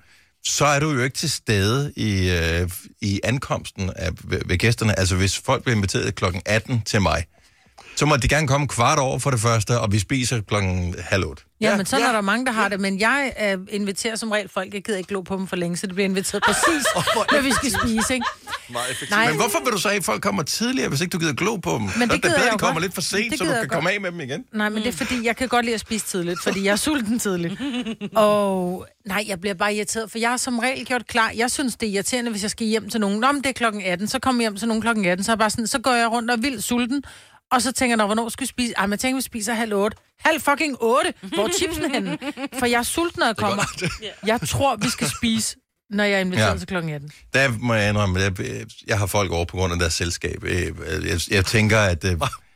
så 0.44 0.64
er 0.66 0.80
du 0.80 0.90
jo 0.92 1.02
ikke 1.02 1.16
til 1.16 1.30
stede 1.30 1.92
i, 1.96 2.30
øh, 2.30 2.70
i 3.00 3.20
ankomsten 3.24 3.90
af, 3.96 4.10
ved, 4.24 4.40
ved 4.46 4.58
gæsterne. 4.58 4.98
Altså 4.98 5.16
hvis 5.16 5.38
folk 5.38 5.62
bliver 5.62 5.76
inviteret 5.76 6.14
klokken 6.14 6.42
18 6.46 6.82
til 6.86 7.02
mig, 7.02 7.24
så 7.96 8.06
må 8.06 8.16
de 8.16 8.28
gerne 8.28 8.48
komme 8.48 8.68
kvart 8.68 8.98
over 8.98 9.18
for 9.18 9.30
det 9.30 9.40
første, 9.40 9.80
og 9.80 9.92
vi 9.92 9.98
spiser 9.98 10.40
klokken 10.48 10.94
halv 11.00 11.24
otte. 11.24 11.42
Ja, 11.60 11.70
Ja, 11.70 11.76
men 11.76 11.86
sådan 11.86 12.02
ja. 12.04 12.08
er 12.08 12.12
der 12.12 12.20
mange, 12.20 12.46
der 12.46 12.52
har 12.52 12.68
det. 12.68 12.80
Men 12.80 13.00
jeg 13.00 13.32
øh, 13.42 13.58
inviterer 13.70 14.16
som 14.16 14.30
regel 14.30 14.48
folk. 14.48 14.74
Jeg 14.74 14.82
gider 14.84 14.98
ikke 14.98 15.08
glo 15.08 15.20
på 15.20 15.36
dem 15.36 15.46
for 15.46 15.56
længe, 15.56 15.76
så 15.76 15.86
det 15.86 15.94
bliver 15.94 16.08
inviteret 16.08 16.42
præcis, 16.48 16.84
når 16.94 17.42
vi 17.42 17.52
skal 17.52 17.70
spise, 17.70 18.14
ikke? 18.14 18.26
Nej. 19.10 19.26
Men 19.28 19.36
hvorfor 19.36 19.64
vil 19.64 19.72
du 19.72 19.78
så 19.78 19.88
have, 19.88 19.98
at 19.98 20.04
folk 20.04 20.22
kommer 20.22 20.42
tidligere, 20.42 20.88
hvis 20.88 21.00
ikke 21.00 21.10
du 21.12 21.18
gider 21.18 21.32
glo 21.32 21.56
på 21.56 21.70
dem? 21.70 21.80
Men 21.80 21.90
det 21.90 21.94
så 22.00 22.06
det 22.06 22.10
gider 22.22 22.34
bedre, 22.34 22.42
jeg 22.44 22.52
de 22.52 22.58
kommer 22.58 22.74
godt. 22.74 22.82
lidt 22.82 22.94
for 22.94 23.00
sent, 23.00 23.30
Det 23.30 23.38
så 23.38 23.44
du 23.44 23.50
kan 23.50 23.58
jeg 23.60 23.68
komme 23.70 23.90
godt. 23.90 23.94
af 23.94 24.00
med 24.00 24.12
dem 24.12 24.20
igen. 24.20 24.44
Nej, 24.52 24.68
men 24.68 24.82
det 24.82 24.88
er 24.88 24.92
fordi, 24.92 25.26
jeg 25.26 25.36
kan 25.36 25.48
godt 25.48 25.64
lide 25.64 25.74
at 25.74 25.80
spise 25.80 26.06
tidligt, 26.06 26.42
fordi 26.42 26.64
jeg 26.64 26.72
er 26.72 26.76
sulten 26.76 27.18
tidligt. 27.18 27.60
Og 28.16 28.86
nej, 29.06 29.24
jeg 29.28 29.40
bliver 29.40 29.54
bare 29.54 29.74
irriteret, 29.74 30.10
for 30.10 30.18
jeg 30.18 30.30
har 30.30 30.36
som 30.36 30.58
regel 30.58 30.86
gjort 30.86 31.06
klar. 31.06 31.30
Jeg 31.36 31.50
synes, 31.50 31.76
det 31.76 31.88
er 31.88 31.92
irriterende, 31.92 32.30
hvis 32.30 32.42
jeg 32.42 32.50
skal 32.50 32.66
hjem 32.66 32.90
til 32.90 33.00
nogen. 33.00 33.20
Nå, 33.20 33.32
men 33.32 33.42
det 33.42 33.48
er 33.48 33.52
klokken 33.52 33.82
18, 33.82 34.08
så 34.08 34.18
kommer 34.18 34.42
jeg 34.42 34.50
hjem 34.50 34.56
til 34.58 34.68
nogen 34.68 34.82
klokken 34.82 35.04
18, 35.04 35.24
så, 35.24 35.32
er 35.32 35.36
bare 35.36 35.50
sådan, 35.50 35.66
så 35.66 35.78
går 35.78 35.92
jeg 35.94 36.10
rundt 36.10 36.30
og 36.30 36.36
er 36.36 36.40
vildt 36.40 36.64
sulten. 36.64 37.02
Og 37.52 37.62
så 37.62 37.72
tænker 37.72 37.90
jeg, 37.92 37.96
"Nå, 37.96 38.06
hvornår 38.06 38.28
skal 38.28 38.42
vi 38.42 38.46
spise? 38.48 38.74
Ej, 38.76 38.86
men 38.86 38.90
jeg 38.90 39.00
tænker, 39.00 39.16
vi 39.16 39.22
spiser 39.22 39.54
halv 39.54 39.74
otte. 39.74 39.96
Halv 40.24 40.40
fucking 40.40 40.76
otte! 40.80 41.14
Hvor 41.22 41.44
er 41.44 41.52
chipsen 41.58 41.90
henne? 41.94 42.18
For 42.58 42.66
jeg 42.66 42.78
er 42.78 42.82
sulten, 42.82 43.18
når 43.20 43.26
jeg 43.26 43.36
kommer. 43.36 43.64
Jeg 44.26 44.40
tror, 44.48 44.76
vi 44.76 44.88
skal 44.88 45.08
spise, 45.18 45.56
når 45.90 46.04
jeg 46.04 46.14
er 46.16 46.18
inviteret 46.20 46.52
Ja. 46.52 46.58
til 46.58 46.66
klokken 46.66 46.92
18. 46.94 47.10
Der 47.34 47.48
må 47.58 47.74
jeg 47.74 47.88
indrømme, 47.88 48.20
jeg, 48.20 48.32
jeg 48.86 48.98
har 48.98 49.06
folk 49.06 49.30
over 49.32 49.44
på 49.44 49.56
grund 49.56 49.72
af 49.72 49.78
deres 49.78 49.94
selskab. 49.94 50.44
Øh, 50.44 50.72
Jeg, 51.06 51.20
jeg 51.30 51.44
tænker, 51.46 51.78
at, 51.78 52.04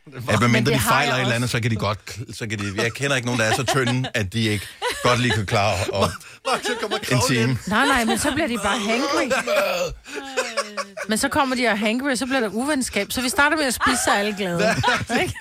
at 0.07 0.39
medmindre 0.39 0.71
det 0.71 0.79
de 0.79 0.83
har 0.83 0.91
fejler 0.91 1.15
et 1.15 1.21
eller 1.21 1.35
andet, 1.35 1.49
så 1.49 1.59
kan 1.61 1.71
de 1.71 1.75
godt... 1.75 2.19
Så 2.33 2.47
kan 2.47 2.59
de, 2.59 2.83
jeg 2.83 2.93
kender 2.93 3.15
ikke 3.15 3.25
nogen, 3.25 3.39
der 3.41 3.45
er 3.47 3.55
så 3.55 3.63
tynde, 3.63 4.09
at 4.13 4.33
de 4.33 4.41
ikke 4.43 4.67
godt 5.03 5.19
lige 5.19 5.33
kan 5.33 5.45
klare 5.45 5.75
og, 5.93 6.09
Max, 6.51 6.61
kommer 6.81 6.97
en 6.97 7.21
time. 7.27 7.39
ind. 7.41 7.57
Nej, 7.67 7.85
nej, 7.87 8.05
men 8.05 8.17
så 8.17 8.31
bliver 8.31 8.47
de 8.47 8.57
bare 8.57 8.79
hangry. 8.79 9.31
Men 11.09 11.17
så 11.17 11.29
kommer 11.29 11.55
de 11.55 11.67
og 11.67 11.79
hangry, 11.79 12.11
og 12.11 12.17
så 12.17 12.25
bliver 12.25 12.39
der 12.39 12.49
uvenskab. 12.49 13.11
Så 13.11 13.21
vi 13.21 13.29
starter 13.29 13.57
med 13.57 13.65
at 13.65 13.73
spise, 13.73 13.97
så 14.05 14.09
er 14.13 14.15
alle 14.15 14.35
glade. 14.37 14.75
Ikke? 15.21 15.33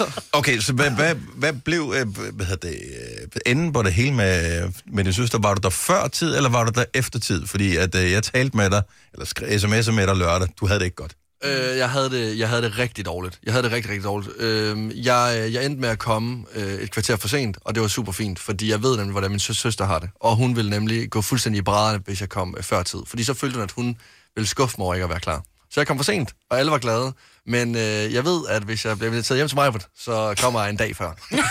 Okay, 0.32 0.60
så 0.60 0.72
hvad, 0.72 0.90
hvad, 0.90 1.14
hvad 1.14 1.52
blev 1.52 1.94
øh, 1.96 2.06
hvad 2.32 2.46
hedder 2.46 2.68
det, 2.68 2.76
øh, 2.76 3.28
enden 3.46 3.72
på 3.72 3.82
det 3.82 3.92
hele 3.92 4.14
med, 4.14 4.68
med 4.92 5.04
din 5.04 5.12
søster? 5.12 5.38
Var 5.38 5.54
du 5.54 5.60
der 5.62 5.70
før 5.70 6.08
tid, 6.08 6.36
eller 6.36 6.48
var 6.50 6.64
du 6.64 6.72
der 6.74 6.84
efter 6.94 7.18
tid? 7.18 7.46
Fordi 7.46 7.76
at, 7.76 7.94
øh, 7.94 8.10
jeg 8.12 8.22
talte 8.22 8.56
med 8.56 8.70
dig, 8.70 8.82
eller 9.12 9.26
skrev 9.26 9.48
sms'er 9.58 9.90
med 9.90 10.06
dig 10.06 10.16
lørdag. 10.16 10.48
Du 10.60 10.66
havde 10.66 10.78
det 10.78 10.84
ikke 10.84 10.96
godt. 10.96 11.12
Øh, 11.44 11.78
jeg, 11.78 11.90
havde 11.90 12.10
det, 12.10 12.38
jeg 12.38 12.48
havde 12.48 12.62
det 12.62 12.78
rigtig 12.78 13.04
dårligt. 13.06 13.38
Jeg 13.44 13.52
havde 13.52 13.64
det 13.64 13.72
rigtig, 13.72 13.90
rigtig 13.90 14.04
dårligt. 14.04 14.30
Øhm, 14.38 14.88
øh, 14.90 15.06
jeg, 15.06 15.48
jeg 15.52 15.64
endte 15.66 15.80
med 15.80 15.88
at 15.88 15.98
komme 15.98 16.44
øh, 16.54 16.74
et 16.74 16.90
kvarter 16.90 17.16
for 17.16 17.28
sent, 17.28 17.58
og 17.60 17.74
det 17.74 17.82
var 17.82 17.88
super 17.88 18.12
fint, 18.12 18.38
fordi 18.38 18.70
jeg 18.70 18.82
ved 18.82 18.96
nemlig, 18.96 19.12
hvordan 19.12 19.30
min 19.30 19.40
sø- 19.40 19.52
søster 19.52 19.84
har 19.86 19.98
det. 19.98 20.08
Og 20.20 20.36
hun 20.36 20.56
ville 20.56 20.70
nemlig 20.70 21.10
gå 21.10 21.22
fuldstændig 21.22 21.58
i 21.58 21.62
brædderne, 21.62 22.02
hvis 22.06 22.20
jeg 22.20 22.28
kom 22.28 22.54
øh, 22.58 22.62
før 22.64 22.82
tid. 22.82 22.98
Fordi 23.06 23.24
så 23.24 23.34
følte 23.34 23.54
hun, 23.54 23.62
at 23.62 23.72
hun 23.72 23.96
ville 24.36 24.48
skuffe 24.48 24.74
mig 24.78 24.84
over 24.84 24.94
ikke 24.94 25.04
at 25.04 25.10
være 25.10 25.20
klar. 25.20 25.42
Så 25.70 25.80
jeg 25.80 25.86
kom 25.86 25.96
for 25.98 26.04
sent, 26.04 26.32
og 26.50 26.58
alle 26.58 26.72
var 26.72 26.78
glade. 26.78 27.12
Men 27.46 27.74
øh, 27.74 28.14
jeg 28.14 28.24
ved, 28.24 28.46
at 28.48 28.62
hvis 28.62 28.84
jeg 28.84 28.98
bliver 28.98 29.12
inviteret 29.12 29.38
hjem 29.38 29.48
til 29.48 29.56
mig, 29.56 29.72
så 29.98 30.34
kommer 30.40 30.60
jeg 30.60 30.70
en 30.70 30.76
dag 30.76 30.96
før. 30.96 31.10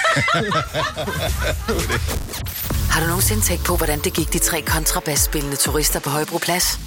Har 2.94 3.02
du 3.02 3.08
nogensinde 3.08 3.42
tænkt 3.42 3.66
på, 3.66 3.78
hvordan 3.78 4.00
det 4.00 4.14
gik 4.14 4.34
de 4.34 4.40
tre 4.40 4.62
kontrabasspillende 4.62 5.56
turister 5.56 6.00
på 6.00 6.10
Højbroplads? 6.10 6.80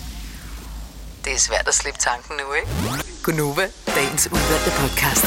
Det 1.25 1.33
er 1.33 1.39
svært 1.39 1.69
at 1.69 1.75
slippe 1.75 2.01
tanken 2.01 2.37
nu, 2.37 2.53
ikke? 2.55 2.69
Gunova, 3.23 3.69
dagens 3.95 4.29
udvalgte 4.33 4.71
podcast. 4.71 5.27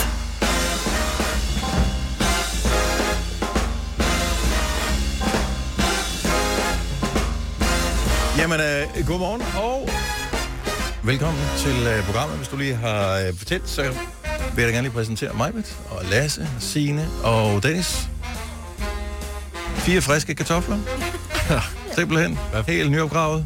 Jamen, 8.37 8.59
øh, 8.59 9.07
godmorgen 9.07 9.41
og 9.41 9.89
velkommen 11.03 11.41
til 11.57 11.87
øh, 11.87 12.05
programmet. 12.05 12.37
Hvis 12.37 12.47
du 12.47 12.57
lige 12.57 12.75
har 12.75 13.17
øh, 13.19 13.37
fortalt, 13.37 13.69
så 13.69 13.81
vil 13.81 13.91
jeg 14.57 14.57
da 14.57 14.61
gerne 14.63 14.81
lige 14.81 14.91
præsentere 14.91 15.33
Majbet 15.33 15.77
og 15.89 16.05
Lasse, 16.05 16.47
Signe 16.59 17.07
og 17.23 17.63
Dennis. 17.63 18.07
Fire 19.75 20.01
friske 20.01 20.35
kartofler. 20.35 20.77
Simpelthen. 21.97 22.39
Helt 22.67 22.91
nyopgravet. 22.91 23.45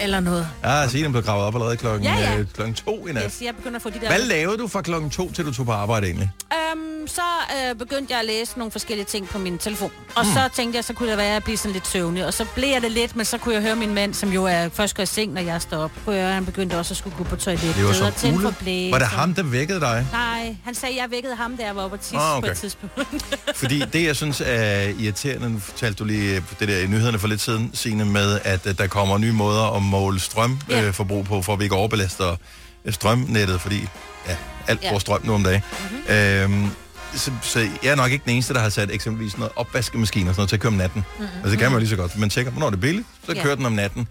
Eller 0.00 0.20
noget. 0.20 0.48
Ja, 0.64 0.88
Signe 0.88 1.10
blev 1.10 1.22
gravet 1.22 1.44
op 1.44 1.54
allerede 1.54 1.76
klokken, 1.76 2.04
Ja, 2.04 2.18
ja. 2.18 2.38
øh, 2.38 2.46
klokken 2.54 2.74
to 2.74 3.06
i 3.06 3.12
nat. 3.12 3.24
Yes, 3.26 3.42
jeg 3.42 3.56
begynder 3.56 3.76
at 3.76 3.82
få 3.82 3.90
de 3.90 4.00
der... 4.00 4.08
Hvad 4.08 4.18
lavede 4.26 4.58
du 4.58 4.68
fra 4.68 4.82
klokken 4.82 5.10
to, 5.10 5.32
til 5.32 5.44
du 5.44 5.52
tog 5.54 5.66
på 5.66 5.72
arbejde 5.72 6.06
egentlig? 6.06 6.30
Øhm, 6.52 7.01
så 7.06 7.22
øh, 7.70 7.74
begyndte 7.78 8.12
jeg 8.12 8.20
at 8.20 8.26
læse 8.26 8.58
nogle 8.58 8.70
forskellige 8.72 9.04
ting 9.06 9.28
på 9.28 9.38
min 9.38 9.58
telefon. 9.58 9.90
Og 10.14 10.24
Hmm. 10.24 10.32
så 10.34 10.48
tænkte 10.56 10.76
jeg, 10.76 10.84
så 10.84 10.92
kunne 10.92 11.08
det 11.10 11.16
være, 11.18 11.26
at 11.26 11.32
jeg 11.32 11.42
blive 11.42 11.56
sådan 11.56 11.72
lidt 11.72 11.86
søvnig. 11.88 12.26
Og 12.26 12.34
så 12.34 12.44
blev 12.54 12.68
jeg 12.68 12.82
det 12.82 12.92
lidt, 12.92 13.16
men 13.16 13.24
så 13.24 13.38
kunne 13.38 13.54
jeg 13.54 13.62
høre 13.62 13.76
min 13.76 13.94
mand, 13.94 14.14
som 14.14 14.32
jo 14.32 14.44
er 14.44 14.68
først 14.68 14.96
går 14.96 15.02
i 15.02 15.06
seng, 15.06 15.32
når 15.32 15.40
jeg 15.40 15.62
står 15.62 15.76
op. 15.78 15.90
Kunne 16.04 16.16
jeg 16.16 16.24
høre, 16.24 16.34
han 16.34 16.44
begyndte 16.46 16.78
også 16.78 16.92
at 16.92 16.98
skulle 16.98 17.16
gå 17.16 17.24
på 17.24 17.36
toilettet. 17.36 17.76
Det 17.76 17.84
var 17.84 17.92
som 17.92 18.12
tænde 18.12 18.40
for. 18.40 18.54
Var 18.90 18.98
det 18.98 19.06
ham, 19.08 19.34
der 19.34 19.42
vækkede 19.42 19.80
dig? 19.80 20.06
Nej, 20.12 20.56
han 20.64 20.74
sagde, 20.74 20.94
at 20.94 21.00
jeg 21.02 21.10
vækkede 21.10 21.36
ham, 21.36 21.56
jeg 21.60 21.76
var 21.76 21.82
oppe 21.82 21.96
tisse 21.96 22.16
Ah, 22.16 22.36
okay. 22.38 22.46
på 22.48 22.52
et 22.52 22.58
tidspunkt. 22.58 22.94
Fordi 23.54 23.82
det, 23.92 24.04
jeg 24.04 24.16
synes 24.16 24.42
er 24.46 24.80
irriterende, 24.98 25.50
nu 25.52 25.58
fortalte 25.58 25.98
du 25.98 26.04
lige 26.04 26.36
øh, 26.36 26.42
det 26.60 26.68
der 26.68 26.78
i 26.78 26.86
nyhederne 26.86 27.18
for 27.18 27.28
lidt 27.28 27.40
siden, 27.40 27.70
Signe, 27.74 28.04
med, 28.04 28.38
at 28.44 28.66
øh, 28.66 28.78
der 28.78 28.86
kommer 28.86 29.18
nye 29.18 29.32
måder 29.32 29.76
at 29.76 29.82
måle 29.82 30.20
strømforbrug 30.20 31.16
Ja. 31.18 31.22
øh, 31.22 31.28
på, 31.28 31.42
for 31.42 31.52
at 31.52 31.58
vi 31.58 31.64
ikke 31.64 31.76
overbelaster 31.76 32.36
øh, 32.84 32.92
strømnettet, 32.92 33.60
fordi 33.60 33.88
ja, 34.28 34.36
alt 34.68 34.82
Ja. 34.82 34.92
får 34.92 34.98
strøm 34.98 35.20
nu 35.24 35.34
om 35.34 35.44
dagen. 35.44 35.62
Mm-hmm. 35.90 36.14
Øhm, 36.14 36.70
så, 37.14 37.32
så 37.42 37.60
jeg 37.82 37.90
er 37.90 37.94
nok 37.94 38.10
ikke 38.12 38.24
den 38.24 38.32
eneste, 38.32 38.54
der 38.54 38.60
har 38.60 38.68
sat 38.68 38.90
eksempelvis 38.90 39.38
noget 39.38 39.52
opvaskemaskine 39.56 40.30
og 40.30 40.34
sådan 40.34 40.40
noget 40.40 40.48
til 40.48 40.56
at 40.56 40.60
køre 40.60 40.68
om 40.72 40.74
natten. 40.76 41.04
Mm-hmm. 41.18 41.34
Altså 41.36 41.50
det 41.50 41.58
kan 41.58 41.66
man 41.66 41.72
jo 41.72 41.78
lige 41.78 41.88
så 41.88 41.96
godt. 41.96 42.18
Man 42.18 42.30
tjekker, 42.30 42.52
hvornår 42.52 42.70
det 42.70 42.76
er 42.76 42.80
billigt, 42.80 43.06
så 43.26 43.32
Ja. 43.32 43.42
kører 43.42 43.54
den 43.54 43.66
om 43.66 43.72
natten. 43.72 44.08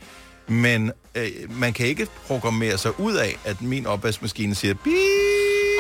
Men 0.48 0.92
øh, 1.16 1.28
man 1.50 1.74
kan 1.74 1.86
ikke 1.86 2.08
programmere 2.28 2.78
sig 2.78 3.00
ud 3.00 3.14
af, 3.14 3.38
at 3.46 3.62
min 3.62 3.86
opvaskemaskine 3.86 4.56
siger 4.56 4.74
beep, 4.74 4.96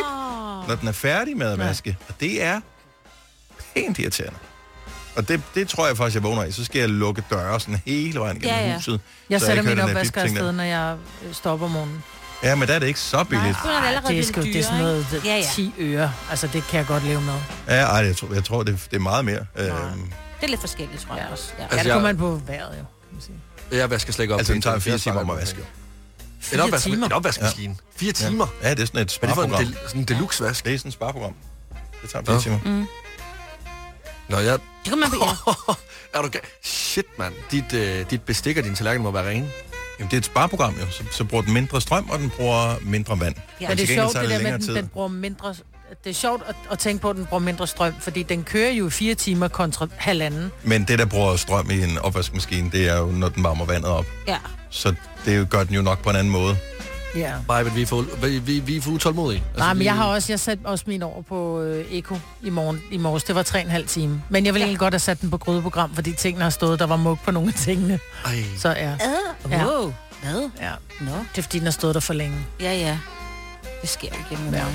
oh. 0.06 0.68
når 0.68 0.76
den 0.76 0.88
er 0.88 0.92
færdig 0.92 1.38
med 1.38 1.48
at 1.52 1.58
Nej. 1.58 1.68
vaske. 1.68 1.98
Og 2.10 2.14
det 2.20 2.44
er 2.44 2.62
pænt 3.76 4.00
irriterende. 4.00 4.38
Og 5.16 5.28
det, 5.28 5.42
det 5.56 5.68
tror 5.68 5.88
jeg 5.88 5.98
faktisk, 5.98 6.16
jeg 6.16 6.24
vågner 6.24 6.44
af. 6.44 6.54
Så 6.54 6.66
skal 6.66 6.80
jeg 6.80 6.90
lukke 6.90 7.24
døre 7.30 7.60
sådan 7.60 7.82
hele 7.86 8.20
vejen 8.20 8.40
gennem 8.40 8.56
Ja, 8.58 8.68
ja. 8.68 8.76
huset. 8.76 9.02
Jeg 9.30 9.42
sætter 9.42 9.64
min 9.64 9.80
opvasker 9.80 10.22
afsted, 10.22 10.52
når 10.52 10.64
jeg 10.64 10.98
øh, 11.26 11.52
op 11.52 11.62
om 11.62 11.72
morgenen. 11.72 12.04
Ja, 12.44 12.56
men 12.56 12.68
der 12.68 12.74
er 12.74 12.80
det 12.80 12.88
ikke 12.88 13.00
så 13.00 13.24
billigt. 13.24 13.58
Nu 13.66 13.70
er 13.72 13.80
det 13.80 13.88
allerede 13.88 14.14
det 14.14 14.20
er, 14.20 14.24
sgu, 14.24 14.42
det 14.42 14.56
er 14.56 14.64
sådan 14.64 14.80
noget? 14.80 15.22
Ja, 15.26 15.36
ja. 15.38 15.44
10 15.56 15.74
øre. 15.80 16.14
Altså, 16.30 16.48
det 16.48 16.64
kan 16.68 16.78
jeg 16.78 16.88
godt 16.88 17.04
leve 17.04 17.22
med. 17.22 17.34
Ja, 17.68 17.74
ej, 17.84 18.06
jeg 18.06 18.18
tror, 18.18 18.34
jeg 18.34 18.44
tror 18.44 18.64
det, 18.64 18.80
det 18.92 18.96
er 18.98 19.02
meget 19.02 19.26
mere. 19.26 19.46
Øhm, 19.56 19.68
Det 19.70 20.12
er 20.42 20.48
lidt 20.48 20.60
forskelligt, 20.62 21.02
tror 21.02 21.16
jeg 21.16 21.24
Ja. 21.28 21.32
også. 21.32 21.52
Ja. 21.58 21.64
Ja, 21.64 21.64
Altså, 21.64 21.78
det 21.80 21.86
jeg- 21.86 21.94
kommer 21.94 22.10
man 22.10 22.18
på 22.18 22.42
vejret, 22.48 22.70
jo. 22.70 22.76
Kan 22.76 22.86
man 23.12 23.22
sige. 23.22 23.36
Jeg 23.80 23.90
vasker 23.90 24.14
slet 24.14 24.24
ikke 24.24 24.34
op. 24.34 24.40
altså, 24.40 24.54
den 24.54 24.62
til 24.62 24.70
tager 24.70 24.80
fire 24.80 24.98
timer 24.98 25.20
om 25.22 25.30
at 25.30 25.38
vaske. 25.38 25.58
En, 25.60 25.66
Fire 26.42 26.62
opvask, 26.64 26.84
timer. 26.84 27.06
en 27.06 27.12
opvaskemaskine. 27.12 27.76
Fire 27.96 28.12
timer? 28.12 28.48
Ja, 28.64 28.70
det 28.72 28.80
er 28.80 28.86
sådan 28.86 29.02
et 29.02 29.18
Hvad 29.20 29.30
er 29.30 29.34
det 29.34 29.50
for 29.52 29.58
en, 29.58 29.66
del, 29.66 29.78
sådan 29.88 30.02
en 30.02 30.06
deluxe-vask? 30.08 30.66
Det 30.66 30.74
er 30.74 30.78
sådan 30.78 30.90
et 30.90 30.94
spareprogram. 30.94 31.34
Det 32.02 32.10
tager 32.10 32.26
fire 32.26 32.36
Nå. 32.36 32.42
timer. 32.42 32.86
Nå, 34.30 34.38
jeg... 34.38 34.54
Det 34.54 34.90
kan 34.90 35.00
man 35.00 35.10
ja. 35.22 35.74
er 36.14 36.22
du 36.22 36.28
ga- 36.28 36.60
Shit, 36.64 37.06
mand. 37.20 37.34
Dit, 37.52 37.74
øh, 37.74 38.06
dit 38.10 38.22
bestik 38.22 38.58
og 38.58 38.64
din 38.64 38.76
tallerken 38.76 39.04
må 39.04 39.12
være 39.12 39.30
rene. 39.30 39.50
Jamen, 40.02 40.12
det 40.12 40.18
er 40.18 40.22
et 40.22 40.26
spareprogram, 40.26 40.76
jo. 40.80 40.86
Så, 40.92 41.04
så 41.12 41.24
bruger 41.24 41.44
den 41.44 41.54
mindre 41.54 41.82
strøm, 41.82 42.10
og 42.10 42.20
den 42.20 42.30
bruger 42.30 42.76
mindre 42.82 43.20
vand. 43.20 43.36
Ja. 43.62 43.68
Men 43.70 43.78
det 43.78 43.90
er 43.90 43.94
sjovt, 43.96 44.14
det 44.22 44.30
der 44.30 44.42
med, 44.42 44.52
at 44.52 44.62
den, 44.62 44.76
den 44.76 44.88
bruger 44.88 45.08
mindre... 45.08 45.56
Det 46.04 46.10
er 46.10 46.14
sjovt 46.14 46.44
at, 46.48 46.56
at 46.72 46.80
tænke 46.80 47.02
på, 47.02 47.10
at 47.10 47.16
den 47.16 47.26
bruger 47.26 47.42
mindre 47.44 47.68
strøm, 47.68 47.94
fordi 48.00 48.24
den 48.24 48.44
kører 48.44 48.72
jo 48.72 48.88
i 48.88 48.90
fire 48.90 49.16
timer 49.16 49.48
kontra 49.48 49.88
halvanden. 49.98 50.52
Men 50.64 50.84
det, 50.84 51.00
der 51.00 51.06
bruger 51.06 51.36
strøm 51.36 51.70
i 51.72 51.84
en 51.84 51.98
opvaskemaskine, 51.98 52.70
det 52.72 52.90
er 52.90 52.98
jo, 52.98 53.06
når 53.06 53.30
den 53.30 53.44
varmer 53.44 53.66
vandet 53.66 53.90
op. 53.92 54.06
ja. 54.28 54.38
Så 54.70 54.94
det 55.26 55.50
gør 55.50 55.64
den 55.64 55.76
jo 55.76 55.82
nok 55.82 56.04
på 56.04 56.10
en 56.10 56.16
anden 56.16 56.32
måde. 56.32 56.58
Ja. 57.16 57.34
Bare, 57.48 57.60
at 57.60 57.76
vi 57.76 57.82
er 57.82 57.86
for, 57.86 58.06
vi, 58.26 58.40
vi, 58.40 58.60
vi 58.60 58.78
er 58.78 58.82
for 58.82 58.92
utålmodige. 58.92 59.44
Altså, 59.50 59.60
Nej, 59.60 59.74
men 59.74 59.80
vi- 59.80 59.86
jeg 59.86 59.96
har 59.96 60.06
også, 60.06 60.32
jeg 60.32 60.40
sat 60.40 60.60
også 60.64 60.84
min 60.88 61.04
over 61.04 61.22
på 61.22 61.62
øh, 61.62 61.86
Eko 61.92 62.16
i, 62.44 62.50
morgen, 62.50 62.82
i 62.92 62.98
morges. 62.98 63.24
Det 63.24 63.36
var 63.36 63.44
tre 63.44 63.60
og 63.60 63.66
en 63.66 63.72
halv 63.72 63.88
time. 63.88 64.24
Men 64.30 64.46
jeg 64.46 64.54
ville 64.54 64.64
egentlig 64.66 64.80
godt 64.80 64.94
have 64.94 65.00
sat 65.00 65.22
den 65.22 65.30
på 65.30 65.38
grydeprogram, 65.38 65.96
fordi 65.96 66.14
tingene 66.14 66.44
har 66.44 66.50
stået, 66.50 66.80
der 66.80 66.86
var 66.86 66.96
mug 66.96 67.20
på 67.26 67.32
nogle 67.32 67.50
af 67.50 67.60
tingene. 67.60 68.00
Ej. 68.26 68.44
Så 68.58 68.70
ja, 68.70 68.94
Uh, 69.46 69.52
Ja. 69.52 69.66
wow. 69.66 69.94
Hvad? 70.24 70.50
ja. 70.62 70.72
Nå. 71.02 71.12
Det 71.12 71.38
er 71.38 71.42
fordi, 71.42 71.58
den 71.58 71.66
har 71.68 71.72
stået 71.72 71.94
der 71.96 72.02
for 72.02 72.14
længe. 72.14 72.38
Ja, 72.60 72.74
ja. 72.74 72.98
Det 73.82 73.90
sker 73.90 74.08
jo 74.08 74.36
igennem 74.36 74.54
Ja. 74.54 74.60
ja. 74.60 74.66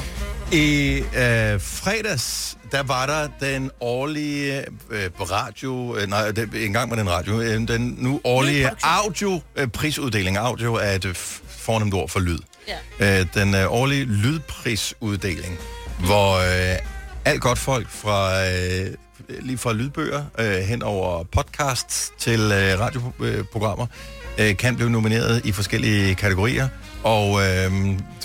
I 0.57 0.97
øh, 0.99 1.61
fredags, 1.61 2.57
der 2.73 2.83
var 2.83 3.07
der 3.07 3.29
den 3.49 3.71
årlige 3.81 4.65
øh, 4.91 5.11
radio, 5.21 5.97
øh, 5.97 6.09
nej, 6.09 6.31
det, 6.31 6.65
engang 6.67 6.91
var 6.91 6.97
den 6.97 7.11
radio, 7.11 7.41
øh, 7.41 7.69
den 7.69 7.95
nu 7.99 8.21
årlige 8.25 8.71
audio, 8.83 9.41
øh, 9.57 9.69
prisuddeling. 9.69 10.37
Audio 10.37 10.75
er 10.75 10.91
et 10.91 11.05
øh, 11.05 11.15
fornemt 11.67 11.95
ord 11.95 12.09
for 12.09 12.21
lyd. 12.21 12.39
Ja. 13.01 13.21
Øh, 13.21 13.27
den 13.35 13.55
øh, 13.55 13.73
årlige 13.73 14.05
lydprisuddeling, 14.05 15.59
hvor 15.99 16.37
øh, 16.37 16.79
alt 17.25 17.41
godt 17.41 17.59
folk 17.59 17.91
fra 17.91 18.47
øh, 18.47 18.95
lige 19.41 19.59
fra 19.59 19.73
lydbøger 19.73 20.25
øh, 20.39 20.59
hen 20.59 20.83
over 20.83 21.25
podcasts 21.25 22.13
til 22.19 22.41
øh, 22.41 22.81
radioprogrammer 22.81 23.87
øh, 24.39 24.57
kan 24.57 24.77
blive 24.77 24.91
nomineret 24.91 25.45
i 25.45 25.53
forskellige 25.53 26.15
kategorier. 26.15 26.69
Og 27.03 27.41
øh, 27.47 27.73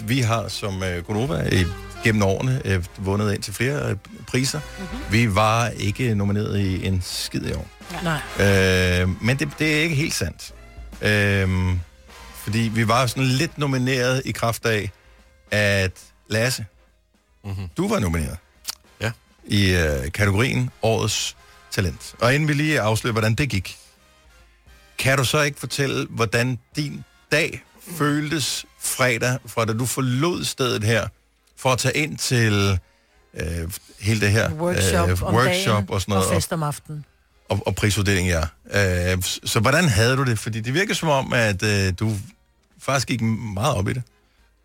vi 0.04 0.20
har 0.20 0.48
som 0.48 0.84
øh, 0.84 1.04
Gonova 1.04 1.50
i 1.52 1.66
gennem 2.04 2.24
årene 2.24 2.62
øh, 2.66 2.84
vundet 2.98 3.34
ind 3.34 3.42
til 3.42 3.54
flere 3.54 3.90
øh, 3.90 3.96
priser. 4.28 4.60
Mm-hmm. 4.60 5.00
Vi 5.12 5.36
var 5.36 5.68
ikke 5.68 6.16
nomineret 6.16 6.60
i 6.60 6.88
en 6.88 7.02
skid 7.06 7.46
i 7.46 7.54
år. 7.54 7.68
Nej. 8.04 9.02
Øh, 9.02 9.24
men 9.24 9.38
det, 9.38 9.50
det 9.60 9.78
er 9.78 9.82
ikke 9.82 9.96
helt 9.96 10.14
sandt. 10.14 10.54
Øh, 11.02 11.76
fordi 12.44 12.60
vi 12.60 12.88
var 12.88 13.06
sådan 13.06 13.24
lidt 13.24 13.58
nomineret 13.58 14.22
i 14.26 14.32
kraft 14.32 14.66
af, 14.66 14.92
at 15.52 15.92
Lasse, 16.28 16.66
mm-hmm. 17.44 17.68
du 17.78 17.88
var 17.88 18.00
nomineret 18.00 18.38
Ja. 19.02 19.12
i 19.46 19.76
øh, 19.76 20.12
kategorien 20.12 20.70
Årets 20.82 21.36
Talent. 21.72 22.16
Og 22.20 22.36
inden 22.36 22.48
vi 22.50 22.54
lige 22.54 22.82
afslører, 22.82 23.12
hvordan 23.12 23.36
det 23.36 23.50
gik, 23.50 23.78
kan 24.98 25.18
du 25.18 25.24
så 25.26 25.42
ikke 25.42 25.60
fortælle, 25.60 26.08
hvordan 26.10 26.60
din 26.76 27.04
dag 27.32 27.64
føltes 27.98 28.66
fredag, 28.80 29.38
fra 29.46 29.66
da 29.66 29.74
du 29.74 29.86
forlod 29.86 30.44
stedet 30.44 30.84
her, 30.84 31.08
for 31.58 31.70
at 31.72 31.80
tage 31.80 31.98
ind 31.98 32.18
til 32.18 32.80
øh, 33.34 33.72
hele 34.00 34.22
det 34.22 34.32
her 34.32 34.52
Workshop 34.54 35.10
øh, 35.10 35.24
om 35.24 35.36
workshop 35.36 35.74
dagen 35.76 35.90
og 35.90 36.02
sådan 36.02 36.12
noget, 36.14 36.28
og 36.28 36.34
fest 36.36 36.54
om 36.54 36.64
aftenen. 36.64 37.06
Og, 37.52 37.60
og 37.66 37.76
prisuddeling, 37.76 38.28
ja. 38.28 38.42
Øh, 39.12 39.24
så 39.44 39.60
hvordan 39.60 39.88
havde 39.88 40.18
du 40.18 40.24
det? 40.24 40.40
Fordi 40.40 40.60
det 40.62 40.74
virker 40.74 40.94
som 40.94 41.10
om, 41.10 41.34
at 41.34 41.64
øh, 41.64 41.94
du 42.00 42.16
faktisk 42.82 43.08
gik 43.08 43.22
meget 43.22 43.76
op 43.76 43.88
i 43.88 43.94
det. 43.94 44.04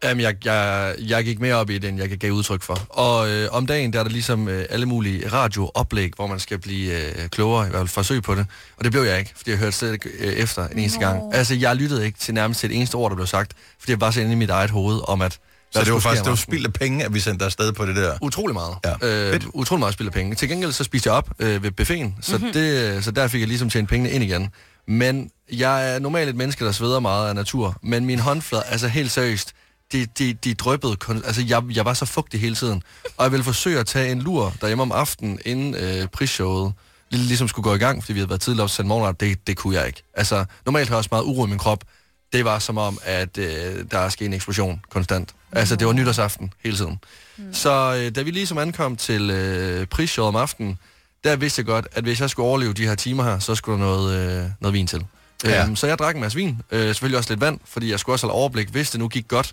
Jamen, 0.04 0.20
jeg, 0.20 0.44
jeg, 0.44 0.94
jeg 0.98 1.24
gik 1.24 1.40
mere 1.40 1.54
op 1.54 1.70
i 1.70 1.78
det, 1.78 1.88
end 1.88 1.98
jeg 1.98 2.18
gav 2.18 2.30
udtryk 2.30 2.62
for. 2.62 2.86
Og 2.88 3.30
øh, 3.30 3.48
om 3.52 3.66
dagen, 3.66 3.92
der 3.92 3.98
er 3.98 4.02
der 4.02 4.10
ligesom 4.10 4.48
øh, 4.48 4.66
alle 4.70 4.86
mulige 4.86 5.28
radiooplæg, 5.28 6.12
hvor 6.16 6.26
man 6.26 6.40
skal 6.40 6.58
blive 6.58 6.92
øh, 6.92 7.28
klogere, 7.28 7.66
i 7.66 7.70
hvert 7.70 7.80
fald 7.80 7.88
forsøg 7.88 8.22
på 8.22 8.34
det. 8.34 8.46
Og 8.76 8.84
det 8.84 8.92
blev 8.92 9.02
jeg 9.02 9.18
ikke, 9.18 9.32
fordi 9.36 9.50
jeg 9.50 9.58
hørte 9.58 9.76
slet 9.76 9.92
ikke 9.92 10.08
øh, 10.18 10.32
efter 10.32 10.68
en 10.68 10.78
eneste 10.78 10.98
gang. 10.98 11.34
Altså, 11.34 11.54
jeg 11.54 11.76
lyttede 11.76 12.06
ikke 12.06 12.18
til 12.18 12.34
nærmest 12.34 12.64
et 12.64 12.76
eneste 12.76 12.94
ord, 12.94 13.10
der 13.10 13.16
blev 13.16 13.26
sagt, 13.26 13.52
fordi 13.78 13.92
jeg 13.92 14.00
var 14.00 14.10
så 14.10 14.20
inde 14.20 14.32
i 14.32 14.36
mit 14.36 14.50
eget 14.50 14.70
hoved 14.70 15.00
om, 15.08 15.22
at... 15.22 15.38
Så 15.78 15.84
det 15.84 15.92
var 15.92 15.98
faktisk 15.98 16.24
det 16.24 16.30
var 16.30 16.36
spild 16.36 16.66
af 16.66 16.72
penge, 16.72 17.04
at 17.04 17.14
vi 17.14 17.20
sendte 17.20 17.38
dig 17.38 17.46
afsted 17.46 17.72
på 17.72 17.86
det 17.86 17.96
der. 17.96 18.18
Utrolig 18.22 18.54
meget. 18.54 18.74
Ja. 18.84 18.92
Øh, 18.92 19.32
Fedt. 19.32 19.46
utrolig 19.52 19.80
meget 19.80 19.94
spild 19.94 20.08
af 20.08 20.12
penge. 20.12 20.34
Til 20.34 20.48
gengæld 20.48 20.72
så 20.72 20.84
spiste 20.84 21.08
jeg 21.08 21.16
op 21.16 21.30
øh, 21.38 21.62
ved 21.62 21.70
buffeten, 21.70 22.16
så, 22.20 22.36
mm-hmm. 22.38 22.52
det, 22.52 23.04
så 23.04 23.10
der 23.10 23.28
fik 23.28 23.40
jeg 23.40 23.48
ligesom 23.48 23.70
tjent 23.70 23.88
pengene 23.88 24.10
ind 24.10 24.24
igen. 24.24 24.48
Men 24.88 25.30
jeg 25.52 25.94
er 25.94 25.98
normalt 25.98 26.28
et 26.28 26.36
menneske, 26.36 26.64
der 26.64 26.72
sveder 26.72 27.00
meget 27.00 27.28
af 27.28 27.34
natur, 27.34 27.76
men 27.82 28.04
min 28.04 28.18
håndflade, 28.18 28.64
altså 28.66 28.88
helt 28.88 29.10
seriøst, 29.10 29.52
de, 29.92 30.06
de, 30.18 30.32
de 30.32 30.54
drøbbede, 30.54 30.96
altså 31.24 31.42
jeg, 31.48 31.62
jeg 31.70 31.84
var 31.84 31.94
så 31.94 32.04
fugtig 32.04 32.40
hele 32.40 32.54
tiden. 32.54 32.82
Og 33.16 33.22
jeg 33.24 33.32
ville 33.32 33.44
forsøge 33.44 33.78
at 33.78 33.86
tage 33.86 34.12
en 34.12 34.22
lur 34.22 34.54
derhjemme 34.60 34.82
om 34.82 34.92
aftenen, 34.92 35.38
inden 35.44 35.74
øh, 35.74 36.06
prisshowet 36.08 36.72
lig- 37.10 37.20
ligesom 37.26 37.48
skulle 37.48 37.64
gå 37.64 37.74
i 37.74 37.78
gang, 37.78 38.02
fordi 38.02 38.12
vi 38.12 38.18
havde 38.18 38.28
været 38.28 38.40
tidligere 38.40 38.64
op 38.64 38.70
til 38.70 38.86
morgenret, 38.86 39.20
det, 39.20 39.46
det 39.46 39.56
kunne 39.56 39.74
jeg 39.76 39.86
ikke. 39.86 40.02
Altså, 40.14 40.44
normalt 40.66 40.88
har 40.88 40.94
jeg 40.94 40.98
også 40.98 41.08
meget 41.12 41.24
uro 41.24 41.46
i 41.46 41.48
min 41.48 41.58
krop. 41.58 41.84
Det 42.32 42.44
var 42.44 42.58
som 42.58 42.78
om, 42.78 42.98
at 43.02 43.38
øh, 43.38 43.84
der 43.90 43.98
er 43.98 44.08
sket 44.08 44.26
en 44.26 44.32
eksplosion 44.32 44.80
konstant. 44.90 45.34
Altså, 45.56 45.76
det 45.76 45.86
var 45.86 45.92
nytårsaften 45.92 46.52
hele 46.64 46.76
tiden. 46.76 46.98
Mm. 47.36 47.54
Så 47.54 47.94
øh, 47.98 48.14
da 48.14 48.22
vi 48.22 48.30
ligesom 48.30 48.58
ankom 48.58 48.96
til 48.96 49.30
øh, 49.30 49.86
prisshowet 49.86 50.28
om 50.28 50.36
aftenen, 50.36 50.78
der 51.24 51.36
vidste 51.36 51.60
jeg 51.60 51.66
godt, 51.66 51.88
at 51.92 52.04
hvis 52.04 52.20
jeg 52.20 52.30
skulle 52.30 52.48
overleve 52.48 52.72
de 52.72 52.86
her 52.86 52.94
timer 52.94 53.24
her, 53.24 53.38
så 53.38 53.54
skulle 53.54 53.80
der 53.80 53.86
noget, 53.86 54.40
øh, 54.40 54.44
noget 54.60 54.74
vin 54.74 54.86
til. 54.86 55.04
Ja. 55.44 55.64
Øhm, 55.64 55.76
så 55.76 55.86
jeg 55.86 55.98
drak 55.98 56.14
en 56.14 56.20
masse 56.20 56.36
vin, 56.38 56.62
øh, 56.70 56.86
selvfølgelig 56.86 57.18
også 57.18 57.30
lidt 57.30 57.40
vand, 57.40 57.60
fordi 57.64 57.90
jeg 57.90 58.00
skulle 58.00 58.14
også 58.14 58.26
have 58.26 58.34
overblik, 58.34 58.68
hvis 58.68 58.90
det 58.90 59.00
nu 59.00 59.08
gik 59.08 59.28
godt. 59.28 59.52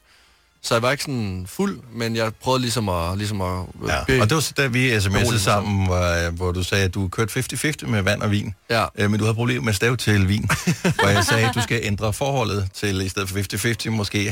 Så 0.65 0.75
jeg 0.75 0.81
var 0.81 0.91
ikke 0.91 1.03
sådan 1.03 1.45
fuld, 1.49 1.79
men 1.93 2.15
jeg 2.15 2.31
prøvede 2.41 2.61
ligesom 2.61 2.89
at... 2.89 3.17
Ligesom 3.17 3.41
at 3.41 3.65
øh, 3.83 3.89
Ja. 3.89 4.21
Og 4.21 4.29
det 4.29 4.35
var 4.35 4.39
så, 4.41 4.53
da 4.57 4.67
vi 4.67 4.91
sms'ede 4.97 5.31
mig 5.31 5.39
sammen, 5.39 5.85
hvor, 5.85 6.29
hvor 6.31 6.51
du 6.51 6.63
sagde, 6.63 6.83
at 6.83 6.93
du 6.93 7.07
kørte 7.07 7.39
50-50 7.39 7.87
med 7.87 8.01
vand 8.01 8.21
og 8.21 8.31
vin. 8.31 8.53
ja. 8.69 8.85
Øh, 8.95 9.11
men 9.11 9.19
du 9.19 9.25
havde 9.25 9.35
problemer 9.35 9.61
med 9.65 9.73
stav 9.73 9.97
til 9.97 10.27
vin. 10.27 10.49
hvor 10.99 11.07
jeg 11.07 11.23
sagde, 11.25 11.47
at 11.49 11.55
du 11.55 11.61
skal 11.61 11.79
ændre 11.83 12.13
forholdet 12.13 12.69
til, 12.73 13.01
i 13.01 13.09
stedet 13.09 13.29
for 13.29 13.87
50-50, 13.87 13.89
måske 13.89 14.29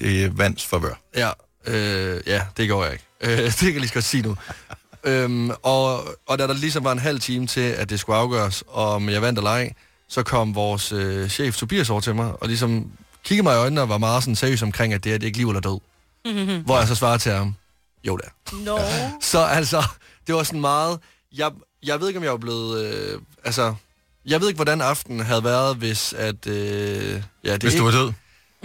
70% 0.00 0.04
i 0.06 0.28
vands 0.38 0.66
favør. 0.66 1.00
Ja, 1.16 1.30
øh, 1.66 2.20
ja, 2.26 2.42
det 2.56 2.66
gjorde 2.66 2.84
jeg 2.84 2.92
ikke. 2.92 3.04
Øh, 3.42 3.44
det 3.44 3.56
kan 3.58 3.68
jeg 3.72 3.74
lige 3.80 3.88
så 3.88 3.94
godt 3.94 4.04
sige 4.04 4.22
nu. 4.22 4.36
øhm, 5.04 5.50
og, 5.62 6.04
og 6.26 6.38
da 6.38 6.46
der 6.46 6.54
ligesom 6.54 6.84
var 6.84 6.92
en 6.92 6.98
halv 6.98 7.20
time 7.20 7.46
til, 7.46 7.60
at 7.60 7.90
det 7.90 8.00
skulle 8.00 8.16
afgøres, 8.16 8.64
om 8.72 9.08
jeg 9.08 9.22
vandt 9.22 9.38
eller 9.38 9.50
ej, 9.50 9.72
så 10.08 10.22
kom 10.22 10.54
vores 10.54 10.92
øh, 10.92 11.28
chef 11.28 11.56
Tobias 11.56 11.90
over 11.90 12.00
til 12.00 12.14
mig, 12.14 12.32
og 12.42 12.48
ligesom 12.48 12.86
kiggede 13.24 13.42
mig 13.42 13.54
i 13.54 13.58
øjnene 13.58 13.80
og 13.80 13.88
var 13.88 13.98
meget 13.98 14.22
sådan 14.22 14.36
seriøs 14.36 14.62
omkring, 14.62 14.94
at 14.94 15.04
det 15.04 15.14
er, 15.14 15.18
det 15.18 15.22
er 15.22 15.26
ikke 15.26 15.38
liv 15.38 15.48
eller 15.48 15.60
død. 15.60 15.80
Mm-hmm. 16.24 16.64
Hvor 16.64 16.78
jeg 16.78 16.88
så 16.88 16.94
svarede 16.94 17.18
til 17.18 17.32
ham, 17.32 17.54
jo 18.06 18.16
det 18.16 18.24
er. 18.24 18.56
No. 18.64 18.78
Så 19.20 19.38
altså, 19.44 19.82
det 20.26 20.34
var 20.34 20.42
sådan 20.42 20.60
meget... 20.60 20.98
Jeg, 21.36 21.50
jeg 21.82 22.00
ved 22.00 22.08
ikke, 22.08 22.18
om 22.18 22.24
jeg 22.24 22.32
var 22.32 22.38
blevet... 22.38 22.84
Øh, 22.84 23.20
altså, 23.44 23.74
jeg 24.26 24.40
ved 24.40 24.48
ikke, 24.48 24.58
hvordan 24.58 24.80
aftenen 24.80 25.20
havde 25.20 25.44
været, 25.44 25.76
hvis 25.76 26.12
at... 26.12 26.46
Øh, 26.46 27.22
ja, 27.44 27.52
det 27.52 27.62
Hvis 27.62 27.74
du 27.74 27.84
var 27.84 27.90
død, 27.90 28.12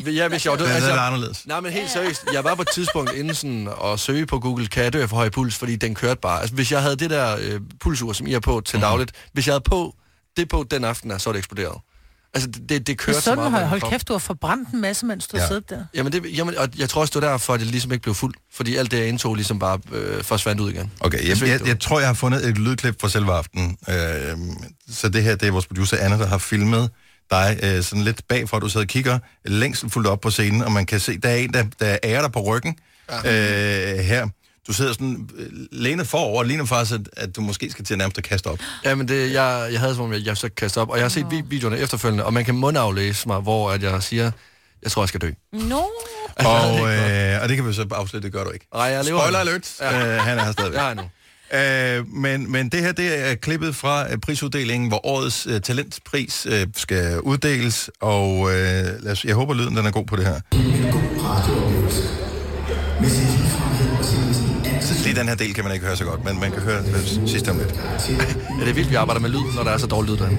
Ja, 0.05 0.27
hvis 0.27 0.45
jeg 0.45 0.51
var 0.51 0.57
død. 0.57 0.65
er 0.67 0.71
Altså, 0.71 0.89
det 0.89 0.97
anderledes. 0.97 1.47
Nej, 1.47 1.59
men 1.59 1.71
helt 1.71 1.89
seriøst. 1.89 2.25
Jeg 2.33 2.43
var 2.43 2.55
på 2.55 2.61
et 2.61 2.67
tidspunkt 2.73 3.13
inden 3.13 3.35
sådan 3.35 3.69
at 3.83 3.99
søge 3.99 4.25
på 4.25 4.39
Google, 4.39 4.67
kan 4.67 4.83
jeg 4.83 4.93
dø 4.93 5.05
for 5.05 5.15
høj 5.15 5.29
puls, 5.29 5.55
fordi 5.57 5.75
den 5.75 5.95
kørte 5.95 6.21
bare. 6.21 6.39
Altså, 6.39 6.55
hvis 6.55 6.71
jeg 6.71 6.81
havde 6.81 6.95
det 6.95 7.09
der 7.09 7.37
øh, 7.41 7.61
pulsur, 7.79 8.13
som 8.13 8.27
I 8.27 8.31
har 8.31 8.39
på 8.39 8.61
til 8.61 8.81
dagligt, 8.81 9.11
hvis 9.33 9.47
jeg 9.47 9.53
havde 9.53 9.63
på 9.63 9.95
det 10.37 10.49
på 10.49 10.65
den 10.71 10.83
aften, 10.83 11.19
så 11.19 11.29
er 11.29 11.33
det 11.33 11.37
eksploderet. 11.39 11.81
Altså, 12.33 12.47
det, 12.49 12.55
det, 12.61 12.69
det 12.69 12.87
Det 12.87 12.97
kørte 12.97 13.17
er 13.17 13.19
så 13.21 13.25
sådan, 13.25 13.37
meget. 13.37 13.51
har 13.51 13.65
holdt 13.65 13.83
krop. 13.83 13.91
kæft, 13.91 14.07
du 14.07 14.13
har 14.13 14.17
forbrændt 14.19 14.69
en 14.69 14.81
masse, 14.81 15.05
mens 15.05 15.27
du 15.27 15.37
Ja. 15.37 15.43
ja. 15.43 15.47
siddet 15.47 15.69
der. 15.69 15.85
Jamen, 15.95 16.11
det, 16.13 16.37
jamen, 16.37 16.57
og 16.57 16.67
jeg 16.77 16.89
tror 16.89 17.01
også, 17.01 17.11
det 17.19 17.21
var 17.25 17.29
derfor, 17.31 17.53
at 17.53 17.59
det 17.59 17.67
ligesom 17.67 17.91
ikke 17.91 18.01
blev 18.03 18.15
fuld. 18.15 18.33
Fordi 18.53 18.75
alt 18.75 18.91
det, 18.91 18.97
jeg 18.99 19.07
indtog, 19.07 19.35
ligesom 19.35 19.59
bare 19.59 19.79
øh, 19.91 20.23
forsvandt 20.23 20.61
ud 20.61 20.71
igen. 20.71 20.91
Okay, 20.99 21.29
jeg, 21.29 21.47
jeg, 21.47 21.67
jeg 21.67 21.79
tror, 21.79 21.99
jeg 21.99 22.07
har 22.09 22.13
fundet 22.13 22.45
et 22.47 22.57
lydklip 22.57 23.01
fra 23.01 23.09
selve 23.09 23.33
aftenen. 23.33 23.77
Øh, 23.89 23.95
så 24.91 25.09
det 25.09 25.23
her, 25.23 25.35
det 25.35 25.47
er 25.47 25.51
vores 25.51 25.65
producer 25.67 25.97
Anna, 25.97 26.17
der 26.17 26.27
har 26.27 26.37
filmet 26.37 26.89
dig 27.31 27.59
øh, 27.63 27.83
sådan 27.83 28.03
lidt 28.03 28.21
bagfra, 28.27 28.59
du 28.59 28.69
sidder 28.69 28.83
og 28.83 28.87
kigger 28.89 29.19
længst 29.45 29.85
fuldt 29.89 30.07
op 30.07 30.19
på 30.21 30.29
scenen, 30.29 30.61
og 30.61 30.71
man 30.71 30.85
kan 30.85 30.99
se, 30.99 31.17
der 31.17 31.29
er 31.29 31.35
en, 31.35 31.53
der, 31.53 31.63
der 31.79 31.97
ærer 32.03 32.21
dig 32.21 32.31
på 32.31 32.41
ryggen 32.41 32.75
ja. 33.11 33.93
øh, 33.97 33.99
her. 33.99 34.27
Du 34.69 34.73
sidder 34.73 34.93
sådan 34.93 35.29
øh, 35.37 35.47
lænet 35.71 36.07
forover, 36.07 36.39
og 36.39 36.45
ligner 36.45 36.65
faktisk, 36.65 36.99
at, 36.99 37.23
at 37.23 37.35
du 37.35 37.41
måske 37.41 37.71
skal 37.71 37.85
til 37.85 37.93
at 37.93 37.97
nærmest 37.97 38.17
at 38.17 38.23
kaste 38.23 38.47
op. 38.47 38.59
Jamen, 38.85 39.07
det, 39.07 39.33
jeg, 39.33 39.69
jeg 39.71 39.79
havde 39.79 39.95
som 39.95 40.03
om, 40.03 40.13
jeg, 40.13 40.25
jeg 40.25 40.37
så 40.37 40.49
kaste 40.57 40.77
op. 40.81 40.89
Og 40.89 40.97
jeg 40.97 41.03
har 41.03 41.09
set 41.09 41.25
vi- 41.31 41.43
videoerne 41.47 41.77
efterfølgende, 41.79 42.25
og 42.25 42.33
man 42.33 42.45
kan 42.45 42.55
mundaflæse 42.55 43.27
mig, 43.27 43.39
hvor 43.39 43.71
at 43.71 43.83
jeg 43.83 44.03
siger, 44.03 44.31
jeg 44.83 44.91
tror, 44.91 45.01
jeg 45.01 45.07
skal 45.09 45.21
dø. 45.21 45.31
No. 45.53 45.79
Og, 46.35 46.79
øh, 46.79 47.41
og 47.41 47.49
det 47.49 47.55
kan 47.55 47.67
vi 47.67 47.73
så 47.73 47.85
afslutte, 47.91 48.25
det 48.25 48.33
gør 48.33 48.43
du 48.43 48.49
ikke. 48.51 48.67
Nej, 48.73 48.83
jeg 48.83 49.05
lever. 49.05 49.19
Spoiler 49.19 49.39
alert, 49.39 49.75
ja. 49.81 50.15
øh, 50.15 50.21
han 50.23 50.37
er 50.37 50.43
her 50.45 50.51
stadigvæk. 50.51 50.77
Jeg 50.79 50.85
har 50.87 50.93
nu. 50.93 51.01
Øh, 51.99 52.07
men, 52.07 52.51
men 52.51 52.69
det 52.69 52.79
her, 52.79 52.91
det 52.91 53.29
er 53.29 53.35
klippet 53.35 53.75
fra 53.75 54.11
øh, 54.11 54.17
prisuddelingen, 54.17 54.87
hvor 54.89 55.05
årets 55.05 55.47
øh, 55.49 55.61
talentpris 55.61 56.47
øh, 56.49 56.67
skal 56.75 57.21
uddeles, 57.21 57.89
og 58.01 58.49
øh, 58.51 58.55
lad 59.03 59.11
os, 59.11 59.25
jeg 59.25 59.35
håber, 59.35 59.53
lyden 59.53 59.77
den 59.77 59.85
er 59.85 59.91
god 59.91 60.05
på 60.05 60.15
det 60.15 60.25
her. 60.25 60.39
Så 63.09 63.48
lige 65.09 65.19
den 65.19 65.27
her 65.27 65.35
del 65.35 65.53
kan 65.53 65.63
man 65.63 65.73
ikke 65.73 65.85
høre 65.85 65.97
så 65.97 66.05
godt, 66.05 66.25
men 66.25 66.39
man 66.39 66.51
kan 66.51 66.61
høre 66.61 66.83
det 66.83 67.21
sidste 67.25 67.49
om 67.49 67.57
lidt. 67.57 67.75
Ja, 68.09 68.13
det 68.59 68.69
er 68.69 68.73
vildt, 68.73 68.89
vi 68.89 68.95
arbejder 68.95 69.21
med 69.21 69.29
lyd, 69.29 69.55
når 69.55 69.63
der 69.63 69.71
er 69.71 69.77
så 69.77 69.87
dårlig 69.87 70.11
lyd 70.11 70.17
derinde. 70.17 70.37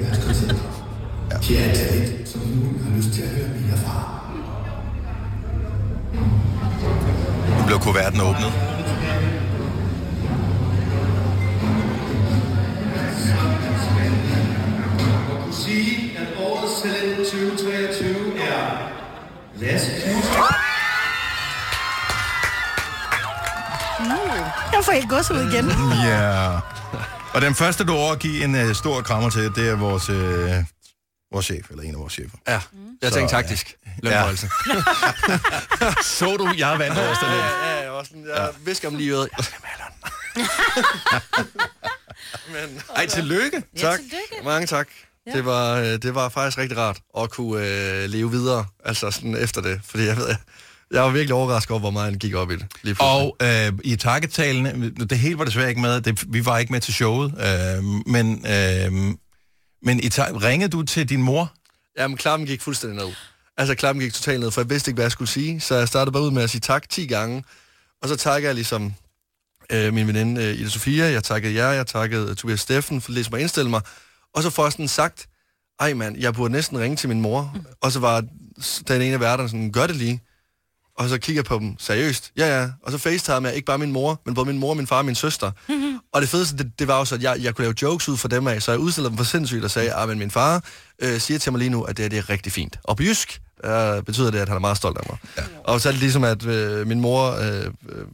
Nu 7.59 7.67
blev 7.67 7.79
kuverten 7.79 8.21
åbnet. 8.21 8.53
sige, 15.53 16.19
at 16.19 16.29
årets 16.45 16.83
talent 16.83 17.17
2023 17.17 18.09
er 18.39 18.91
Lasse 19.61 19.91
Knudsen. 19.91 20.60
Jeg 24.81 24.85
får 24.85 24.93
helt 24.93 25.09
gås 25.09 25.31
ud 25.31 25.53
igen. 25.53 25.71
Ja. 26.11 26.59
Og 27.35 27.41
den 27.41 27.55
første, 27.55 27.85
du 27.85 27.93
overgiver 27.93 28.45
en 28.45 28.55
øh, 28.55 28.75
stor 28.75 29.03
krammer 29.03 29.31
til, 29.31 29.43
det 29.55 29.69
er 29.69 29.77
vores, 29.77 30.09
øh, 30.09 30.55
vores 31.33 31.47
chef, 31.47 31.71
eller 31.71 31.83
en 31.83 31.95
af 31.95 32.01
vores 32.01 32.13
chefer. 32.13 32.37
Ja, 32.49 32.61
jeg 33.03 33.13
tænkte 33.13 33.35
taktisk. 33.35 33.75
Lønforholdelse. 34.03 34.51
Så 36.19 36.37
du, 36.37 36.53
jeg 36.59 36.79
vandt 36.79 36.99
årets 36.99 37.21
talent. 37.21 37.39
Ja, 37.39 37.77
ja, 37.77 37.83
jeg 37.83 37.93
var 37.93 38.03
sådan, 38.03 38.25
jeg 38.27 38.37
ja. 38.37 38.47
visker 38.65 38.89
om 38.89 38.95
lige 38.97 39.17
ud. 39.17 39.29
Jeg 39.37 39.45
skal 39.45 39.59
med 42.53 42.69
Men, 42.69 42.83
Ej, 42.97 43.07
tillykke. 43.07 43.63
tak. 43.81 43.99
tillykke. 43.99 44.45
Mange 44.45 44.67
tak. 44.67 44.89
Det 45.35 45.45
var, 45.45 45.75
øh, 45.75 45.85
det 45.87 46.15
var 46.15 46.29
faktisk 46.29 46.59
rigtig 46.59 46.79
rart 46.79 47.01
at 47.19 47.31
kunne 47.31 47.67
øh, 47.67 48.05
leve 48.11 48.31
videre, 48.31 48.67
altså 48.85 49.11
sådan 49.11 49.37
efter 49.37 49.61
det. 49.61 49.81
Fordi 49.85 50.05
jeg 50.07 50.17
ved, 50.17 50.37
jeg, 50.91 51.03
var 51.03 51.11
virkelig 51.11 51.35
overrasket 51.35 51.71
over, 51.71 51.81
hvor 51.81 51.91
meget 51.91 52.11
han 52.11 52.19
gik 52.19 52.35
op 52.35 52.51
i 52.51 52.57
det. 52.57 52.67
Lige. 52.83 52.97
Og 53.01 53.37
øh, 53.43 53.73
i 53.85 53.97
takketalen, 53.97 54.95
det 55.11 55.19
hele 55.19 55.39
var 55.39 55.45
desværre 55.45 55.69
ikke 55.69 55.81
med, 55.81 56.01
det, 56.01 56.33
vi 56.33 56.45
var 56.45 56.59
ikke 56.59 56.73
med 56.73 56.81
til 56.81 56.95
showet, 56.95 57.35
øh, 57.39 57.85
men, 58.07 58.47
øh, 58.47 59.15
men 59.83 60.01
i 60.01 60.09
ta- 60.09 60.33
ringede 60.33 60.71
du 60.71 60.83
til 60.83 61.09
din 61.09 61.23
mor? 61.23 61.53
Jamen, 61.99 62.17
klappen 62.17 62.47
gik 62.47 62.61
fuldstændig 62.63 63.05
ned. 63.05 63.15
Altså, 63.57 63.75
klappen 63.75 64.03
gik 64.05 64.13
totalt 64.15 64.41
ned, 64.41 64.51
for 64.51 64.61
jeg 64.61 64.71
vidste 64.71 64.91
ikke, 64.91 64.97
hvad 64.97 65.05
jeg 65.05 65.13
skulle 65.13 65.29
sige. 65.29 65.61
Så 65.61 65.75
jeg 65.75 65.89
startede 65.89 66.13
bare 66.13 66.23
ud 66.23 66.31
med 66.31 66.43
at 66.43 66.51
sige 66.51 66.61
tak 66.61 66.89
10 66.89 67.07
gange. 67.07 67.45
Og 68.03 68.09
så 68.09 68.17
takker 68.17 68.49
jeg 68.49 68.55
ligesom 68.55 68.95
øh, 69.73 69.95
min 69.95 70.07
veninde 70.07 70.45
øh, 70.45 70.55
Ida 70.61 70.69
Sofia, 70.69 71.05
jeg 71.05 71.25
takkede 71.25 71.55
jer, 71.55 71.71
jeg 71.71 71.87
takkede 71.87 72.35
Tobias 72.35 72.61
Steffen 72.61 73.01
for 73.01 73.13
ligesom 73.13 73.35
at 73.35 73.41
indstille 73.41 73.71
mig. 73.71 73.81
Og 74.35 74.43
så 74.43 74.51
får 74.51 74.65
jeg 74.65 74.73
sådan 74.73 74.89
sagt, 74.89 75.29
ej 75.81 75.93
mand, 75.95 76.19
jeg 76.19 76.35
burde 76.35 76.53
næsten 76.53 76.79
ringe 76.79 76.97
til 76.97 77.09
min 77.09 77.21
mor. 77.21 77.57
Og 77.81 77.93
så 77.93 78.01
var 78.01 78.21
den 78.89 79.03
ene 79.03 79.15
af 79.15 79.21
værterne 79.21 79.49
sådan, 79.49 79.73
gør 79.73 79.87
det 79.87 79.97
lige. 79.97 80.21
Og 81.01 81.09
så 81.09 81.19
kigger 81.19 81.39
jeg 81.39 81.45
på 81.45 81.59
dem 81.59 81.75
seriøst. 81.79 82.33
Ja, 82.37 82.61
ja. 82.61 82.69
Og 82.83 82.93
så 82.93 82.99
facetime 82.99 83.49
jeg 83.49 83.57
ikke 83.57 83.67
bare 83.67 83.79
min 83.79 83.93
mor, 83.93 84.21
men 84.27 84.35
både 84.35 84.47
min 84.47 84.59
mor, 84.59 84.75
min 84.75 84.87
far 84.87 84.99
og 84.99 85.05
min 85.05 85.15
søster. 85.15 85.51
og 86.13 86.21
det 86.21 86.29
fedeste, 86.29 86.57
det, 86.57 86.79
det 86.79 86.89
var 86.89 86.95
også, 86.95 87.15
at 87.15 87.23
jeg, 87.23 87.37
jeg 87.41 87.55
kunne 87.55 87.63
lave 87.63 87.75
jokes 87.83 88.09
ud 88.09 88.17
for 88.17 88.29
dem 88.29 88.47
af, 88.47 88.63
så 88.63 88.73
jeg 88.73 88.81
udstillede 88.81 89.11
dem 89.11 89.17
for 89.17 89.25
sindssygt 89.25 89.65
og 89.65 89.71
sagde, 89.71 89.95
at 89.95 90.19
min 90.19 90.31
far 90.31 90.65
øh, 91.03 91.21
siger 91.21 91.39
til 91.39 91.53
mig 91.53 91.59
lige 91.59 91.71
nu, 91.71 91.83
at 91.83 91.97
det, 91.97 92.03
her, 92.03 92.09
det 92.09 92.19
er 92.19 92.31
rigtig 92.31 92.53
fint. 92.53 92.79
Og 92.85 92.97
på 92.97 93.03
jysk 93.03 93.41
øh, 93.65 94.03
betyder 94.03 94.31
det, 94.31 94.39
at 94.39 94.49
han 94.49 94.57
er 94.57 94.61
meget 94.61 94.77
stolt 94.77 94.99
af 94.99 95.05
mig. 95.09 95.19
Ja. 95.39 95.43
Og 95.65 95.81
så 95.81 95.89
er 95.89 95.93
det 95.93 96.01
ligesom, 96.01 96.25
at 96.25 96.47
øh, 96.47 96.87
min 96.87 97.01
mor... 97.01 97.31
Øh, 97.31 97.65
øh, 97.65 98.05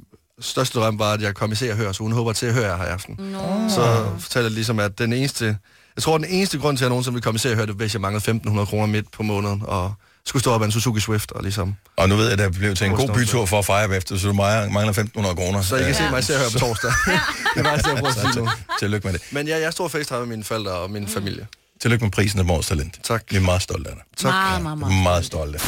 største 0.40 0.78
drøm 0.78 0.98
var, 0.98 1.12
at 1.12 1.22
jeg 1.22 1.34
kom 1.34 1.52
i 1.52 1.54
se 1.54 1.70
og 1.70 1.76
høre, 1.76 1.94
så 1.94 2.02
hun 2.02 2.12
håber 2.12 2.32
til 2.32 2.46
at 2.46 2.54
høre 2.54 2.66
jer 2.66 2.76
her 2.76 2.84
i 2.84 2.88
aften. 2.88 3.16
No. 3.18 3.68
Så 3.68 4.06
fortæller 4.18 4.48
jeg 4.48 4.54
ligesom, 4.54 4.78
at 4.78 4.98
den 4.98 5.12
eneste... 5.12 5.58
Jeg 5.96 6.02
tror, 6.02 6.18
den 6.18 6.26
eneste 6.26 6.58
grund 6.58 6.76
til, 6.76 6.84
at 6.84 6.86
jeg 6.86 6.88
nogensinde 6.88 7.14
vil 7.14 7.22
komme 7.22 7.36
i 7.36 7.38
se 7.38 7.50
og 7.50 7.56
høre 7.56 7.66
det, 7.66 7.74
hvis 7.74 7.94
jeg 7.94 8.00
manglede 8.00 8.40
1.500 8.46 8.64
kroner 8.64 8.86
midt 8.86 9.12
på 9.12 9.22
måneden, 9.22 9.62
og 9.66 9.94
skulle 10.26 10.40
stå 10.40 10.52
op 10.52 10.62
af 10.62 10.66
en 10.66 10.72
Suzuki 10.72 11.00
Swift 11.00 11.32
og 11.32 11.42
ligesom... 11.42 11.76
Og 11.96 12.08
nu 12.08 12.16
ved 12.16 12.24
jeg, 12.24 12.32
at 12.32 12.38
der 12.38 12.48
blev 12.50 12.74
til 12.74 12.86
en 12.86 12.92
God 12.92 13.14
bytur 13.14 13.46
for 13.46 13.58
at 13.58 13.64
fejre 13.64 13.96
efter, 13.96 14.18
så 14.18 14.26
du 14.26 14.32
mangler 14.32 14.72
mangler 14.72 14.92
1.500 14.92 15.34
kroner. 15.34 15.62
Så 15.62 15.76
I 15.76 15.82
kan 15.82 15.94
se 15.94 16.10
mig 16.10 16.24
se 16.24 16.34
og 16.34 16.40
høre 16.40 16.50
på 16.52 16.58
torsdag. 16.58 16.90
det 17.56 17.64
var 17.64 17.70
jeg 17.70 17.82
prøver 17.82 18.06
at 18.06 18.14
sige 18.14 18.42
nu. 18.42 18.48
Tillykke 18.78 19.06
med 19.06 19.14
det. 19.14 19.22
Men 19.30 19.48
ja, 19.48 19.58
jeg 19.58 19.72
står 19.72 19.88
facetime 19.88 20.18
med 20.20 20.26
mine 20.26 20.44
forældre 20.44 20.72
og 20.72 20.90
min 20.90 21.08
familie. 21.08 21.46
Tillykke 21.80 22.04
med 22.04 22.12
prisen 22.12 22.38
af 22.38 22.44
Mors 22.44 22.66
Talent. 22.66 23.00
Tak. 23.04 23.22
Vi 23.30 23.36
er 23.36 23.40
meget 23.40 23.62
stolte 23.62 23.90
af 23.90 23.96
dig. 23.96 24.04
Tak. 24.16 24.32
Meget, 24.32 24.62
meget, 24.62 24.78
meget. 24.78 25.02
Meget 25.02 25.24
stolte. 25.24 25.60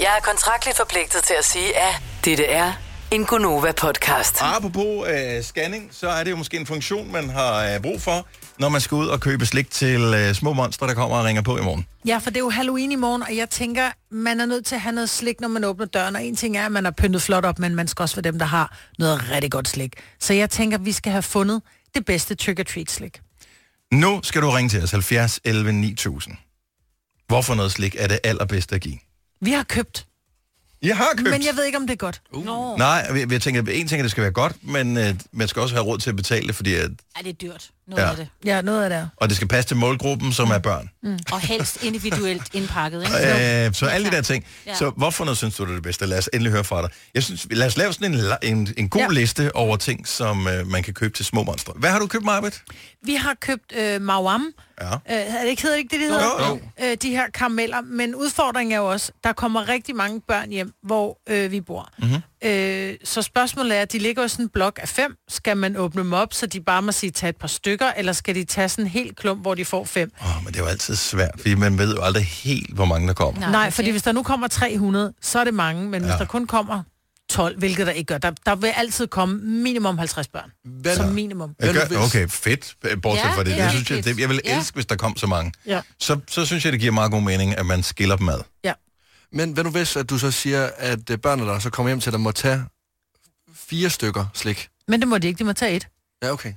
Jeg 0.00 0.16
er 0.18 0.22
kontraktligt 0.24 0.76
forpligtet 0.76 1.22
til 1.24 1.34
at 1.38 1.44
sige, 1.44 1.78
at 1.78 1.94
dette 2.24 2.44
er 2.44 2.72
en 3.10 3.24
Gonova-podcast. 3.24 4.42
Apropos 4.42 5.08
øh, 5.08 5.42
scanning, 5.42 5.88
så 5.92 6.08
er 6.08 6.24
det 6.24 6.30
jo 6.30 6.36
måske 6.36 6.56
en 6.56 6.66
funktion, 6.66 7.12
man 7.12 7.30
har 7.30 7.74
øh, 7.74 7.80
brug 7.82 8.02
for, 8.02 8.26
når 8.58 8.68
man 8.68 8.80
skal 8.80 8.94
ud 8.94 9.06
og 9.06 9.20
købe 9.20 9.46
slik 9.46 9.70
til 9.70 10.00
øh, 10.00 10.34
små 10.34 10.52
monstre, 10.52 10.86
der 10.86 10.94
kommer 10.94 11.16
og 11.16 11.24
ringer 11.24 11.42
på 11.42 11.58
i 11.58 11.60
morgen. 11.62 11.86
Ja, 12.06 12.18
for 12.18 12.30
det 12.30 12.36
er 12.36 12.40
jo 12.40 12.50
Halloween 12.50 12.92
i 12.92 12.96
morgen, 12.96 13.22
og 13.22 13.36
jeg 13.36 13.50
tænker, 13.50 13.90
man 14.10 14.40
er 14.40 14.46
nødt 14.46 14.66
til 14.66 14.74
at 14.74 14.80
have 14.80 14.92
noget 14.92 15.10
slik, 15.10 15.40
når 15.40 15.48
man 15.48 15.64
åbner 15.64 15.86
døren. 15.86 16.16
Og 16.16 16.24
en 16.24 16.36
ting 16.36 16.56
er, 16.56 16.66
at 16.66 16.72
man 16.72 16.84
har 16.84 16.90
pyntet 16.98 17.22
flot 17.22 17.44
op, 17.44 17.58
men 17.58 17.74
man 17.74 17.88
skal 17.88 18.02
også 18.02 18.16
være 18.16 18.22
dem, 18.32 18.38
der 18.38 18.46
har 18.46 18.76
noget 18.98 19.30
rigtig 19.30 19.50
godt 19.50 19.68
slik. 19.68 19.92
Så 20.20 20.32
jeg 20.34 20.50
tænker, 20.50 20.78
vi 20.78 20.92
skal 20.92 21.12
have 21.12 21.22
fundet 21.22 21.62
det 21.94 22.04
bedste 22.04 22.34
trick-or-treat-slik. 22.34 23.20
Nu 23.92 24.20
skal 24.22 24.42
du 24.42 24.50
ringe 24.50 24.68
til 24.68 24.82
os 24.82 24.90
70 24.90 25.40
11 25.44 25.72
9000. 25.72 26.36
Hvorfor 27.26 27.54
noget 27.54 27.72
slik 27.72 27.96
er 27.98 28.06
det 28.08 28.18
allerbedste 28.24 28.74
at 28.74 28.80
give? 28.80 28.98
Vi 29.40 29.50
har 29.50 29.62
købt, 29.62 30.06
Jeg 30.82 30.96
har 30.96 31.08
købt. 31.16 31.30
men 31.30 31.44
jeg 31.44 31.56
ved 31.56 31.64
ikke, 31.64 31.78
om 31.78 31.86
det 31.86 31.92
er 31.92 31.96
godt. 31.96 32.22
Nå. 32.32 32.76
Nej, 32.76 33.12
vi, 33.12 33.24
vi 33.24 33.38
tænker, 33.38 33.60
en 33.60 33.66
ting 33.88 33.92
er, 33.92 33.96
at 33.98 34.02
det 34.02 34.10
skal 34.10 34.22
være 34.22 34.32
godt, 34.32 34.56
men 34.62 34.96
øh, 34.96 35.14
man 35.32 35.48
skal 35.48 35.62
også 35.62 35.74
have 35.74 35.84
råd 35.84 35.98
til 35.98 36.10
at 36.10 36.16
betale 36.16 36.46
det, 36.46 36.54
fordi 36.54 36.74
at, 36.74 36.90
Er 37.16 37.22
det 37.22 37.28
er 37.28 37.32
dyrt? 37.32 37.70
Noget 37.88 38.02
Ja. 38.02 38.10
af 38.10 38.16
det. 38.16 38.28
Ja, 38.44 38.60
noget 38.62 38.84
af 38.84 38.90
det 38.90 39.10
og 39.16 39.28
det 39.28 39.36
skal 39.36 39.48
passe 39.48 39.68
til 39.68 39.76
målgruppen, 39.76 40.32
som 40.32 40.50
er 40.50 40.58
børn. 40.58 40.90
Og 41.32 41.40
helst 41.40 41.82
individuelt 41.84 42.42
indpakket, 42.58 43.02
ikke? 43.02 43.66
Øh, 43.66 43.74
så 43.74 43.86
alle 43.86 44.10
de 44.10 44.16
der 44.16 44.22
ting. 44.22 44.44
Ja. 44.66 44.74
Så 44.74 44.90
hvorfor 44.96 45.24
noget 45.24 45.38
synes 45.38 45.56
du 45.56 45.64
det 45.64 45.70
er 45.70 45.74
det 45.74 45.82
bedste? 45.82 46.06
Lad 46.06 46.18
os 46.18 46.30
endelig 46.32 46.52
høre 46.52 46.64
fra 46.64 46.82
dig. 46.82 46.90
Jeg 47.14 47.22
synes, 47.22 47.46
lad 47.50 47.66
os 47.66 47.76
lave 47.76 47.92
sådan 47.92 48.14
en, 48.14 48.20
en, 48.42 48.74
en 48.76 48.88
god 48.88 49.00
Ja. 49.00 49.08
liste 49.08 49.56
over 49.56 49.76
ting, 49.76 50.06
som 50.08 50.48
øh, 50.48 50.66
man 50.66 50.82
kan 50.82 50.94
købe 50.94 51.14
til 51.16 51.24
små 51.24 51.42
monstre. 51.42 51.72
Hvad 51.76 51.90
har 51.90 51.98
du 51.98 52.06
købt, 52.06 52.24
Marbet? 52.24 52.62
Vi 53.04 53.14
har 53.14 53.34
købt 53.40 53.72
øh, 53.78 54.02
Mawam. 54.02 54.46
Ja. 54.80 54.92
Øh, 54.92 54.98
er 55.06 55.42
det 55.42 55.48
ikke, 55.48 55.62
hedder 55.62 55.76
det 55.76 55.82
ikke 55.82 55.92
det, 55.96 56.00
det 56.00 56.08
hedder? 56.10 56.48
Jo, 56.48 56.60
Øh, 56.84 56.96
de 57.02 57.10
her 57.10 57.24
karameller. 57.34 57.80
Men 57.80 58.14
udfordringen 58.14 58.72
er 58.72 58.76
jo 58.78 58.90
også, 58.90 59.12
der 59.24 59.32
kommer 59.32 59.68
rigtig 59.68 59.96
mange 59.96 60.20
børn 60.28 60.50
hjem, 60.50 60.72
hvor 60.82 61.18
øh, 61.28 61.50
vi 61.50 61.60
bor. 61.60 61.88
Mhm. 61.98 62.06
Mm-hmm. 62.08 62.22
Øh, 62.44 62.94
så 63.04 63.22
spørgsmålet 63.22 63.76
er, 63.78 63.84
de 63.84 63.98
ligger 63.98 64.22
jo 64.22 64.26
i 64.26 64.28
sådan 64.28 64.44
en 64.44 64.48
blok 64.48 64.78
af 64.82 64.88
fem. 64.88 65.16
Skal 65.28 65.56
man 65.56 65.76
åbne 65.76 66.02
dem 66.02 66.12
op, 66.12 66.32
så 66.34 66.46
de 66.46 66.60
bare 66.60 66.82
må 66.82 66.92
sige, 66.92 67.10
tage 67.10 67.30
et 67.30 67.36
par 67.36 67.48
stykker, 67.48 67.86
eller 67.96 68.12
skal 68.12 68.34
de 68.34 68.44
tage 68.44 68.68
sådan 68.68 68.84
en 68.84 68.90
helt 68.90 69.16
klump, 69.16 69.42
hvor 69.42 69.54
de 69.54 69.64
får 69.64 69.84
fem? 69.84 70.12
Oh, 70.20 70.28
men 70.44 70.52
det 70.52 70.60
er 70.60 70.64
jo 70.64 70.68
altid 70.68 70.96
svært, 70.96 71.30
fordi 71.36 71.54
man 71.54 71.78
ved 71.78 71.94
jo 71.94 72.02
aldrig 72.02 72.24
helt, 72.24 72.74
hvor 72.74 72.84
mange 72.84 73.08
der 73.08 73.14
kommer. 73.14 73.40
Nej, 73.40 73.50
Nej 73.50 73.70
fordi 73.70 73.90
hvis 73.90 74.02
der 74.02 74.12
nu 74.12 74.22
kommer 74.22 74.48
300, 74.48 75.12
så 75.22 75.38
er 75.38 75.44
det 75.44 75.54
mange, 75.54 75.84
men 75.88 76.02
ja. 76.02 76.08
hvis 76.08 76.18
der 76.18 76.24
kun 76.26 76.46
kommer 76.46 76.82
12, 77.30 77.58
hvilket 77.58 77.86
der 77.86 77.92
ikke 77.92 78.06
gør. 78.06 78.18
Der, 78.18 78.30
der 78.46 78.54
vil 78.54 78.68
altid 78.76 79.06
komme 79.06 79.38
minimum 79.38 79.98
50 79.98 80.28
børn. 80.28 80.50
Hvad, 80.64 80.96
Som 80.96 81.08
minimum. 81.08 81.54
Jeg 81.60 81.74
gør, 81.74 81.98
okay, 82.04 82.28
fedt. 82.28 82.74
Bortset 83.02 83.24
Ja, 83.24 83.32
fra 83.36 83.44
det. 83.44 83.50
ja, 83.56 83.62
det 83.64 83.70
synes 83.72 83.90
jeg, 83.90 84.04
det, 84.04 84.18
jeg 84.20 84.28
vil 84.28 84.40
Ja. 84.44 84.58
elske, 84.58 84.74
hvis 84.74 84.86
der 84.86 84.96
kom 84.96 85.16
så 85.16 85.26
mange. 85.26 85.52
Ja. 85.66 85.80
Så, 86.00 86.20
så 86.28 86.46
synes 86.46 86.64
jeg, 86.64 86.72
det 86.72 86.80
giver 86.80 86.92
meget 86.92 87.10
god 87.10 87.22
mening, 87.22 87.56
at 87.58 87.66
man 87.66 87.82
skiller 87.82 88.16
dem 88.16 88.28
ad. 88.28 88.38
Ja. 88.64 88.72
Men 89.32 89.52
hvad 89.52 89.64
nu 89.64 89.70
hvis, 89.70 89.96
at 89.96 90.10
du 90.10 90.18
så 90.18 90.30
siger, 90.30 90.70
at 90.76 91.10
øh, 91.10 91.18
børnene, 91.18 91.48
der 91.48 91.58
så 91.58 91.70
kommer 91.70 91.90
hjem 91.90 92.00
til 92.00 92.12
dig, 92.12 92.20
må 92.20 92.32
tage 92.32 92.64
fire 93.54 93.90
stykker 93.90 94.26
slik? 94.34 94.68
Men 94.88 95.00
det 95.00 95.08
må 95.08 95.18
de 95.18 95.26
ikke, 95.26 95.38
de 95.38 95.44
må 95.44 95.52
tage 95.52 95.76
et. 95.76 95.88
Ja, 96.22 96.32
okay. 96.32 96.52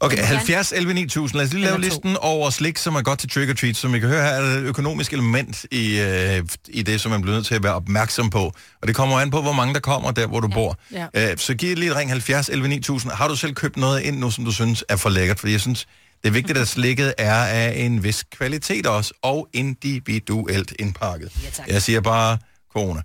Okay, 0.00 0.16
gerne. 0.16 0.26
70 0.26 0.72
11 0.72 0.94
9000. 0.94 1.38
Lad 1.38 1.46
os 1.46 1.52
lige 1.52 1.64
lave 1.64 1.74
Eller 1.74 1.88
to. 1.88 1.94
listen 1.94 2.16
over 2.16 2.50
slik, 2.50 2.78
som 2.78 2.94
er 2.94 3.02
godt 3.02 3.18
til 3.18 3.28
trick 3.30 3.50
or 3.50 3.54
treat. 3.54 3.76
Som 3.76 3.94
I 3.94 3.98
kan 3.98 4.08
høre 4.08 4.22
her, 4.22 4.30
er 4.30 4.40
der 4.40 4.48
et 4.48 4.62
økonomisk 4.62 5.12
element 5.12 5.66
i, 5.70 6.00
øh, 6.00 6.42
i 6.68 6.82
det, 6.82 7.00
som 7.00 7.10
man 7.10 7.22
bliver 7.22 7.36
nødt 7.36 7.46
til 7.46 7.54
at 7.54 7.62
være 7.62 7.74
opmærksom 7.74 8.30
på. 8.30 8.52
Og 8.82 8.88
det 8.88 8.94
kommer 8.96 9.20
an 9.20 9.30
på, 9.30 9.42
hvor 9.42 9.52
mange 9.52 9.74
der 9.74 9.80
kommer 9.80 10.10
der, 10.10 10.26
hvor 10.26 10.40
du 10.40 10.48
ja. 10.48 10.54
bor. 10.54 10.78
Ja. 10.92 11.06
Øh, 11.14 11.38
så 11.38 11.54
giv 11.54 11.76
lige 11.76 11.90
et 11.90 11.96
ring 11.96 12.10
70 12.10 12.48
11 12.48 12.68
9000. 12.68 13.12
Har 13.12 13.28
du 13.28 13.36
selv 13.36 13.54
købt 13.54 13.76
noget 13.76 14.00
ind 14.00 14.18
nu, 14.18 14.30
som 14.30 14.44
du 14.44 14.52
synes 14.52 14.84
er 14.88 14.96
for 14.96 15.08
lækkert? 15.08 15.40
Fordi 15.40 15.52
jeg 15.52 15.60
synes, 15.60 15.86
det 16.24 16.30
er 16.30 16.32
vigtigt, 16.32 16.58
at 16.58 16.68
slikket 16.68 17.14
er 17.18 17.34
af 17.44 17.72
en 17.76 18.02
vis 18.02 18.22
kvalitet 18.22 18.86
også, 18.86 19.14
og 19.22 19.48
individuelt 19.52 20.72
indpakket. 20.78 21.32
Ja, 21.44 21.50
tak. 21.50 21.68
jeg 21.68 21.82
siger 21.82 22.00
bare 22.00 22.38
corona. 22.72 23.02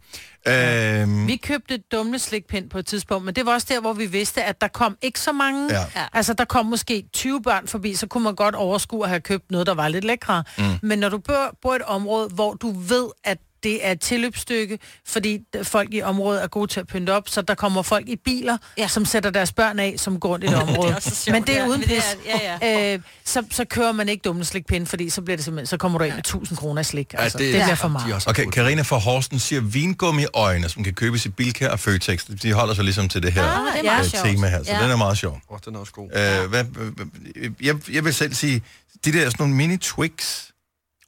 Øhm, 0.48 1.28
Vi 1.28 1.36
købte 1.36 1.76
et 1.76 1.82
dumleslikpind 1.92 2.70
på 2.70 2.78
et 2.80 2.86
tidspunkt, 2.86 3.26
men 3.26 3.36
det 3.36 3.46
var 3.46 3.54
også 3.54 3.68
der, 3.70 3.82
hvor 3.82 3.94
vi 3.94 4.06
vidste, 4.06 4.44
at 4.44 4.62
der 4.62 4.68
kom 4.68 4.98
ikke 5.02 5.20
så 5.20 5.32
mange. 5.32 5.74
Ja. 5.74 5.86
Altså, 6.14 6.34
der 6.34 6.46
kom 6.46 6.66
måske 6.66 7.04
20 7.14 7.42
børn 7.42 7.68
forbi, 7.68 7.96
så 7.96 8.08
kunne 8.08 8.24
man 8.24 8.36
godt 8.36 8.56
overskue 8.56 9.04
at 9.04 9.10
have 9.10 9.22
købt 9.22 9.52
noget, 9.52 9.68
der 9.68 9.74
var 9.74 9.88
lidt 9.88 10.06
lækre. 10.06 10.44
Mm. 10.58 10.64
Men 10.82 11.00
når 11.00 11.10
du 11.10 11.18
bor, 11.18 11.58
bor 11.62 11.74
i 11.74 11.76
et 11.76 11.82
område, 11.82 12.28
hvor 12.34 12.54
du 12.54 12.72
ved, 12.72 13.08
at 13.24 13.38
det 13.64 13.88
er 13.88 13.92
et 13.92 14.02
tilløbsstykke, 14.02 14.80
fordi 15.08 15.40
folk 15.64 15.94
i 15.94 16.02
området 16.02 16.44
er 16.44 16.48
gode 16.48 16.68
til 16.72 16.80
at 16.80 16.88
pynte 16.88 17.12
op, 17.14 17.30
så 17.30 17.42
der 17.42 17.56
kommer 17.56 17.82
folk 17.82 18.10
i 18.10 18.16
biler, 18.26 18.58
ja. 18.78 18.82
Ja. 18.82 18.88
som 18.88 19.06
sætter 19.06 19.30
deres 19.30 19.52
børn 19.52 19.80
af, 19.80 19.94
som 19.98 20.20
går 20.20 20.30
rundt 20.30 20.44
i 20.46 20.48
et 20.48 20.56
område. 20.68 20.96
sjovt, 21.02 21.28
Men 21.32 21.44
det 21.44 21.58
er 21.58 21.62
ja. 21.62 21.68
uden 21.68 21.80
Men 21.80 21.90
det 21.90 21.96
pis. 21.96 22.18
er- 22.28 22.58
ja, 22.62 22.94
Øh, 22.94 23.00
så, 23.26 23.44
så 23.52 23.66
kører 23.66 23.92
man 23.92 24.10
ikke 24.10 24.22
dumleslikpind, 24.22 24.88
fordi 24.88 25.10
så 25.10 25.22
bliver 25.22 25.38
det 25.38 25.44
simpelthen, 25.46 25.66
så 25.68 25.78
kommer 25.78 25.98
du 26.00 26.04
ind 26.06 26.14
med 26.14 26.20
1000 26.20 26.58
kroner 26.58 26.82
i 26.82 26.84
slik. 26.84 27.14
Altså, 27.18 27.38
Ja, 27.38 27.46
det, 27.46 27.54
det 27.54 27.64
bliver 27.64 27.76
for 27.76 27.88
de 27.88 27.92
meget. 27.92 28.26
er 28.26 28.30
Okay. 28.30 28.46
Karina 28.46 28.82
fra 28.82 28.98
Horsten 28.98 29.40
siger 29.40 29.62
vingummiøjne, 29.62 30.70
som 30.70 30.84
kan 30.84 30.94
købes 30.94 31.26
i 31.26 31.30
Bilka 31.30 31.68
og 31.68 31.80
Føtex. 31.80 32.26
De 32.44 32.54
holder 32.54 32.74
sig 32.74 32.84
ligesom 32.84 33.10
til 33.10 33.24
det 33.24 33.34
her 33.34 33.44
Ah, 33.44 33.74
det 33.74 33.80
er 33.80 33.84
meget 33.84 34.06
øh, 34.06 34.12
sjovt. 34.12 34.26
tema 34.26 34.48
her, 34.48 34.64
så 34.64 34.72
Ja. 34.72 34.82
den 34.84 34.92
er 34.92 34.96
meget 34.96 35.18
sjov. 35.18 35.40
Åh, 35.52 35.58
den 35.66 35.76
er 35.76 35.80
også 35.80 35.94
god. 35.94 36.10
Øh, 36.16 36.50
hvad, 36.50 36.66
jeg, 37.62 37.76
jeg 37.94 38.06
vil 38.06 38.14
selv 38.14 38.34
sige, 38.34 38.62
de 39.06 39.14
der 39.14 39.30
sådan 39.30 39.50
nogle 39.50 39.66
mini-Twix, 39.76 40.46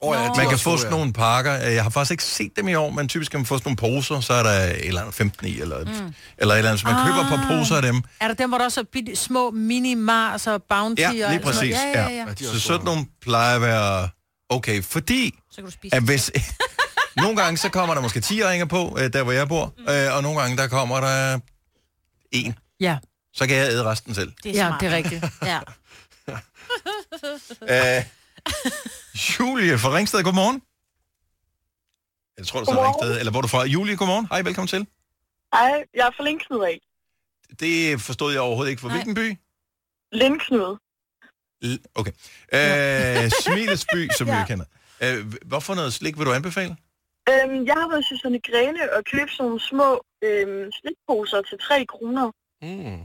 Åh, 0.02 0.16
ja, 0.16 0.22
er 0.24 0.34
man 0.36 0.48
kan 0.48 0.58
få 0.58 0.76
sådan 0.76 0.92
ja. 0.92 0.98
nogle 0.98 1.12
pakker. 1.12 1.66
Øh, 1.66 1.74
Jeg 1.74 1.82
har 1.82 1.90
faktisk 1.90 2.10
ikke 2.10 2.24
set 2.24 2.52
dem 2.56 2.68
i 2.68 2.74
år, 2.74 2.90
men 2.90 3.08
typisk 3.08 3.30
kan 3.30 3.40
man 3.40 3.46
få 3.46 3.58
sådan 3.58 3.76
nogle 3.80 3.96
poser, 3.96 4.20
så 4.20 4.32
er 4.32 4.42
der 4.42 4.50
et 4.50 4.86
eller 4.88 5.00
andet 5.00 5.14
15 5.14 5.46
i, 5.46 5.60
eller, 5.60 5.84
mm. 5.84 6.14
eller 6.38 6.54
et 6.54 6.58
eller 6.58 6.70
andet. 6.70 6.80
Så 6.80 6.86
man 6.86 6.96
Ah. 6.96 7.06
køber 7.06 7.20
et 7.20 7.26
par 7.28 7.46
poser 7.48 7.76
af 7.76 7.82
dem. 7.82 8.02
Er 8.20 8.28
der 8.28 8.34
dem, 8.34 8.48
hvor 8.48 8.58
der 8.58 8.64
også 8.64 8.80
er 8.80 8.84
bitte, 8.92 9.16
små 9.16 9.50
mini-Mars 9.50 10.50
og 10.50 10.62
Bounty? 10.68 11.00
Ja, 11.02 11.08
og 11.08 11.14
lige 11.14 11.26
noget? 11.26 11.42
præcis. 11.42 11.70
Ja, 11.74 11.88
ja, 11.94 12.08
ja. 12.08 12.14
Ja, 12.14 12.24
er 12.26 12.34
Så 12.52 12.60
sådan 12.60 12.84
nogle 12.84 13.06
plejer 13.22 13.54
at 13.56 13.62
være 13.62 14.08
okay, 14.48 14.82
fordi 14.82 15.38
Så 15.50 15.56
kan 15.56 15.64
du 15.64 15.70
spise. 15.70 15.94
at 15.96 16.02
hvis... 16.02 16.30
nogle 17.16 17.36
gange 17.36 17.56
så 17.58 17.68
kommer 17.68 17.94
der 17.94 18.02
måske 18.02 18.20
10 18.20 18.44
ringer 18.44 18.66
på, 18.66 18.96
øh, 19.00 19.12
der 19.12 19.22
hvor 19.22 19.32
jeg 19.32 19.48
bor, 19.48 19.74
øh, 19.88 20.16
og 20.16 20.22
nogle 20.22 20.40
gange 20.40 20.56
der 20.56 20.66
kommer 20.68 21.00
der 21.00 21.38
en. 22.32 22.54
ja. 22.80 22.98
Så 23.34 23.46
kan 23.46 23.56
jeg 23.56 23.68
æde 23.68 23.84
resten 23.84 24.14
selv. 24.14 24.32
Det 24.44 24.54
Ja, 24.54 24.66
smart. 24.68 24.80
det 24.80 24.88
er 24.88 24.96
rigtigt. 24.96 25.24
Ja. 25.46 25.58
Øh, 27.68 28.04
Julie 29.40 29.78
fra 29.78 29.94
Ringsted, 29.96 30.22
godmorgen. 30.24 30.62
Jeg 32.38 32.46
tror, 32.46 32.58
du 32.60 32.64
står 32.64 32.84
Ringsted, 32.86 33.18
eller 33.18 33.30
hvor 33.30 33.38
er 33.40 33.42
du 33.42 33.48
fra? 33.48 33.64
Julie, 33.64 33.96
godmorgen. 33.96 34.26
Hej, 34.26 34.42
velkommen 34.42 34.68
til. 34.68 34.86
Hej, 35.54 35.84
jeg 35.94 36.06
er 36.06 36.10
fra 36.16 36.24
Lindknud 36.24 36.64
af. 36.64 36.80
Det 37.60 38.00
forstod 38.00 38.32
jeg 38.32 38.40
overhovedet 38.40 38.70
ikke. 38.70 38.80
For 38.80 38.88
Nej. 38.88 38.96
hvilken 38.96 39.14
by? 39.14 39.36
Lindknud. 40.12 40.76
L- 41.64 41.82
Okay. 41.94 42.12
Øh, 42.52 43.30
Smilets 43.44 43.86
by, 43.94 44.08
som 44.18 44.26
ja. 44.28 44.40
vi 44.40 44.46
kender. 44.46 44.64
Øh, 45.02 45.34
hvorfor 45.44 45.74
noget 45.74 45.92
slik 45.92 46.18
vil 46.18 46.26
du 46.26 46.32
anbefale? 46.32 46.76
Øhm, 47.30 47.66
jeg 47.66 47.74
har 47.74 47.88
været 47.90 48.04
til 48.08 48.16
Susanne 48.18 48.40
Grene 48.40 48.92
og 48.96 49.04
købt 49.04 49.30
sådan 49.32 49.44
nogle 49.44 49.60
små 49.60 50.04
øhm, 50.24 50.70
slikposer 50.80 51.42
til 51.42 51.58
3 51.58 51.86
kroner. 51.86 52.26
Mm. 52.62 53.00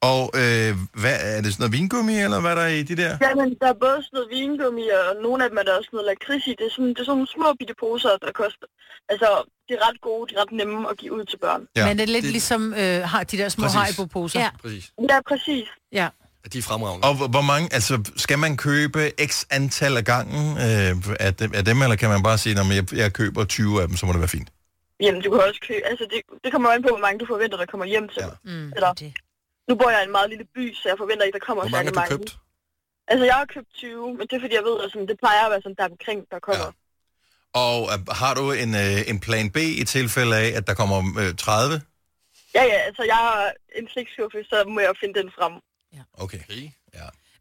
Og 0.00 0.22
øh, 0.40 0.70
hvad, 1.02 1.16
er 1.20 1.40
det 1.44 1.52
sådan 1.52 1.62
noget 1.62 1.72
vingummi, 1.72 2.16
eller 2.26 2.40
hvad 2.40 2.50
er 2.50 2.54
der 2.54 2.66
i 2.66 2.82
de 2.82 2.96
der? 2.96 3.18
Jamen, 3.20 3.48
der 3.60 3.68
er 3.74 3.76
både 3.84 3.98
sådan 4.04 4.14
noget 4.16 4.28
vingummi, 4.38 4.84
og 4.98 5.22
nogle 5.22 5.44
af 5.44 5.48
dem 5.50 5.58
er 5.58 5.62
der 5.62 5.74
også 5.78 5.90
noget 5.92 6.06
lakrids 6.10 6.46
i. 6.46 6.50
Det 6.58 6.66
er 6.68 6.72
sådan, 6.76 6.88
det 6.94 6.98
er 6.98 7.04
sådan 7.04 7.16
nogle 7.20 7.32
små 7.36 7.48
bitte 7.58 7.74
poser, 7.80 8.08
der 8.24 8.32
koster. 8.42 8.66
Altså, 9.12 9.28
de 9.68 9.72
er 9.78 9.82
ret 9.88 10.00
gode, 10.08 10.24
de 10.28 10.32
er 10.36 10.40
ret 10.42 10.52
nemme 10.60 10.90
at 10.90 10.96
give 11.00 11.12
ud 11.18 11.24
til 11.24 11.38
børn. 11.44 11.62
Ja. 11.76 11.80
Ja. 11.80 11.86
Men 11.88 11.94
det 11.98 12.02
er 12.08 12.12
lidt 12.16 12.22
Det- 12.24 12.32
ligesom 12.38 12.74
øh, 12.82 12.98
har 13.12 13.22
de 13.30 13.36
der 13.38 13.48
små 13.48 13.62
Præcis. 13.64 13.76
Haribo-poser. 13.80 14.40
Ja. 14.40 14.50
Præcis. 14.62 14.84
Ja, 15.10 15.18
præcis. 15.30 15.66
ja. 15.92 16.06
Ja, 16.44 16.48
de 16.52 16.58
er 16.58 16.62
fremragende. 16.62 17.02
Og 17.08 17.14
hvor- 17.34 17.46
mange, 17.52 17.66
altså 17.74 17.94
skal 18.16 18.38
man 18.38 18.56
købe 18.56 19.00
x 19.30 19.44
antal 19.50 19.96
af 19.96 20.04
gangen 20.04 20.44
øh, 20.66 20.92
af, 21.26 21.34
dem, 21.34 21.50
af 21.54 21.64
dem, 21.64 21.82
eller 21.82 21.96
kan 21.96 22.08
man 22.08 22.22
bare 22.22 22.38
sige, 22.38 22.60
at 22.60 22.66
jeg, 22.76 22.84
jeg 23.02 23.12
køber 23.12 23.44
20 23.44 23.82
af 23.82 23.88
dem, 23.88 23.96
så 23.96 24.06
må 24.06 24.12
det 24.12 24.20
være 24.20 24.28
fint? 24.38 24.48
Jamen, 25.00 25.22
du 25.22 25.30
kan 25.30 25.40
også 25.48 25.60
købe... 25.68 25.80
Altså, 25.90 26.04
det, 26.12 26.20
det 26.44 26.52
kommer 26.52 26.68
an 26.70 26.82
på, 26.82 26.88
hvor 26.88 26.98
mange 27.06 27.18
du 27.18 27.26
forventer, 27.26 27.56
der 27.58 27.66
kommer 27.66 27.86
hjem 27.86 28.08
til. 28.08 28.22
Ja. 28.22 28.26
Ja. 28.26 28.32
Mm. 28.44 28.72
Eller, 28.76 28.92
Det. 28.92 29.12
Nu 29.68 29.74
bor 29.80 29.90
jeg 29.90 30.00
i 30.02 30.04
en 30.04 30.16
meget 30.18 30.30
lille 30.30 30.46
by, 30.54 30.74
så 30.74 30.84
jeg 30.90 30.96
forventer 30.98 31.24
ikke, 31.24 31.38
der 31.38 31.44
kommer 31.48 31.62
Hvor 31.62 31.70
mange 31.70 31.88
særlig 31.88 32.00
har 32.00 32.06
du 32.06 32.14
mange. 32.14 32.18
købt? 32.18 32.38
Altså, 33.08 33.24
jeg 33.24 33.34
har 33.34 33.44
købt 33.44 33.70
20, 33.74 34.14
men 34.16 34.24
det 34.28 34.32
er 34.36 34.40
fordi, 34.40 34.54
jeg 34.54 34.64
ved, 34.70 34.76
at 34.84 34.90
sådan, 34.92 35.08
det 35.08 35.18
plejer 35.18 35.44
at 35.44 35.50
være 35.50 35.62
sådan, 35.62 35.78
der 35.78 35.84
omkring, 35.94 36.20
der 36.30 36.38
kommer. 36.38 36.64
Ja. 36.64 36.72
Og 37.64 37.78
øh, 37.92 37.98
har 38.20 38.32
du 38.34 38.44
en, 38.64 38.72
øh, 38.84 38.98
en 39.12 39.18
plan 39.26 39.50
B 39.50 39.56
i 39.82 39.84
tilfælde 39.84 40.36
af, 40.36 40.48
at 40.58 40.66
der 40.68 40.74
kommer 40.80 40.98
øh, 41.22 41.34
30? 41.34 41.82
Ja, 42.54 42.64
ja, 42.72 42.78
altså 42.88 43.02
jeg 43.02 43.18
har 43.26 43.52
en 43.78 43.88
slikskuffe, 43.92 44.38
så 44.50 44.56
må 44.74 44.80
jeg 44.80 44.92
finde 45.00 45.14
den 45.20 45.30
frem. 45.38 45.52
Okay. 46.24 46.38
Okay. 46.44 46.62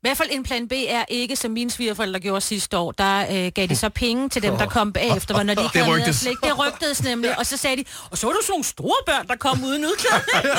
Ja. 0.06 0.10
I 0.10 0.10
hvert 0.10 0.18
fald 0.18 0.30
en 0.32 0.44
plan 0.44 0.68
B 0.68 0.72
er 0.88 1.04
ikke, 1.10 1.36
som 1.36 1.52
mine 1.52 1.72
svigerforældre 1.72 2.20
gjorde 2.20 2.42
sidste 2.42 2.78
år. 2.78 2.92
Der 2.92 3.20
øh, 3.46 3.52
gav 3.56 3.68
de 3.68 3.76
så 3.76 3.90
penge 3.90 4.30
til 4.30 4.42
dem, 4.42 4.58
der 4.58 4.66
kom 4.66 4.94
bagefter, 4.94 5.34
hvor 5.34 5.44
når 5.44 5.54
de 5.54 5.64
ikke 5.64 5.80
Det 5.80 5.88
rygtes. 5.88 6.16
slik. 6.16 6.38
Det 6.44 6.60
rygtedes 6.60 7.04
nemlig. 7.04 7.40
Og 7.40 7.46
så 7.46 7.58
sagde 7.58 7.78
de, 7.78 7.84
og 8.12 8.18
så 8.18 8.28
var 8.28 8.34
du 8.34 8.40
sådan 8.42 8.52
nogle 8.52 8.64
store 8.66 8.96
børn, 9.06 9.28
der 9.28 9.36
kom 9.36 9.64
uden 9.64 9.86
udklædning. 9.86 10.58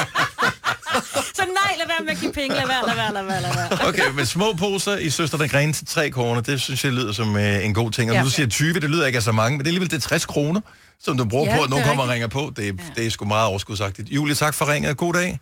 så 1.38 1.42
nej, 1.62 1.74
lad 1.78 1.87
være 1.87 2.00
med 2.04 2.11
at 2.11 2.18
give 2.20 2.32
penge. 2.32 2.48
Lad 2.56 2.66
være, 2.66 2.87
lad 2.87 2.94
være, 2.94 3.12
lad 3.14 3.22
være, 3.24 3.42
lad 3.42 3.54
være. 3.54 3.88
Okay, 3.88 4.11
med 4.14 4.24
små 4.24 4.52
poser 4.52 4.96
i 4.96 5.11
Søster 5.11 5.38
der 5.38 5.48
Gren 5.48 5.72
til 5.72 5.87
3 5.87 6.11
kroner, 6.11 6.40
det 6.40 6.61
synes 6.61 6.85
jeg 6.85 6.92
lyder 6.92 7.12
som 7.12 7.37
øh, 7.37 7.64
en 7.64 7.74
god 7.74 7.90
ting. 7.90 8.11
Og 8.11 8.14
ja. 8.14 8.20
Ja. 8.20 8.24
du 8.24 8.30
siger 8.30 8.46
20, 8.48 8.72
det 8.74 8.90
lyder 8.90 9.06
ikke 9.06 9.16
af 9.16 9.22
så 9.22 9.32
mange, 9.32 9.50
men 9.56 9.59
det 9.64 9.66
er 9.66 9.68
alligevel 9.70 9.90
det 9.90 9.96
er 9.96 10.09
60 10.09 10.26
kroner, 10.26 10.61
som 11.00 11.16
du 11.18 11.24
bruger 11.24 11.50
Ja, 11.50 11.56
på, 11.56 11.62
at 11.62 11.70
nogen 11.70 11.85
er 11.85 11.88
kommer 11.88 12.02
og 12.04 12.09
ringer 12.11 12.28
på. 12.28 12.52
Det, 12.56 12.68
er- 12.68 12.72
det 12.96 13.06
er 13.06 13.11
sgu 13.11 13.24
meget 13.24 13.46
overskudsagtigt. 13.48 14.09
Julie, 14.09 14.35
tak 14.35 14.54
for 14.54 14.72
ringet. 14.72 14.96
God 14.96 15.12
dag. 15.14 15.38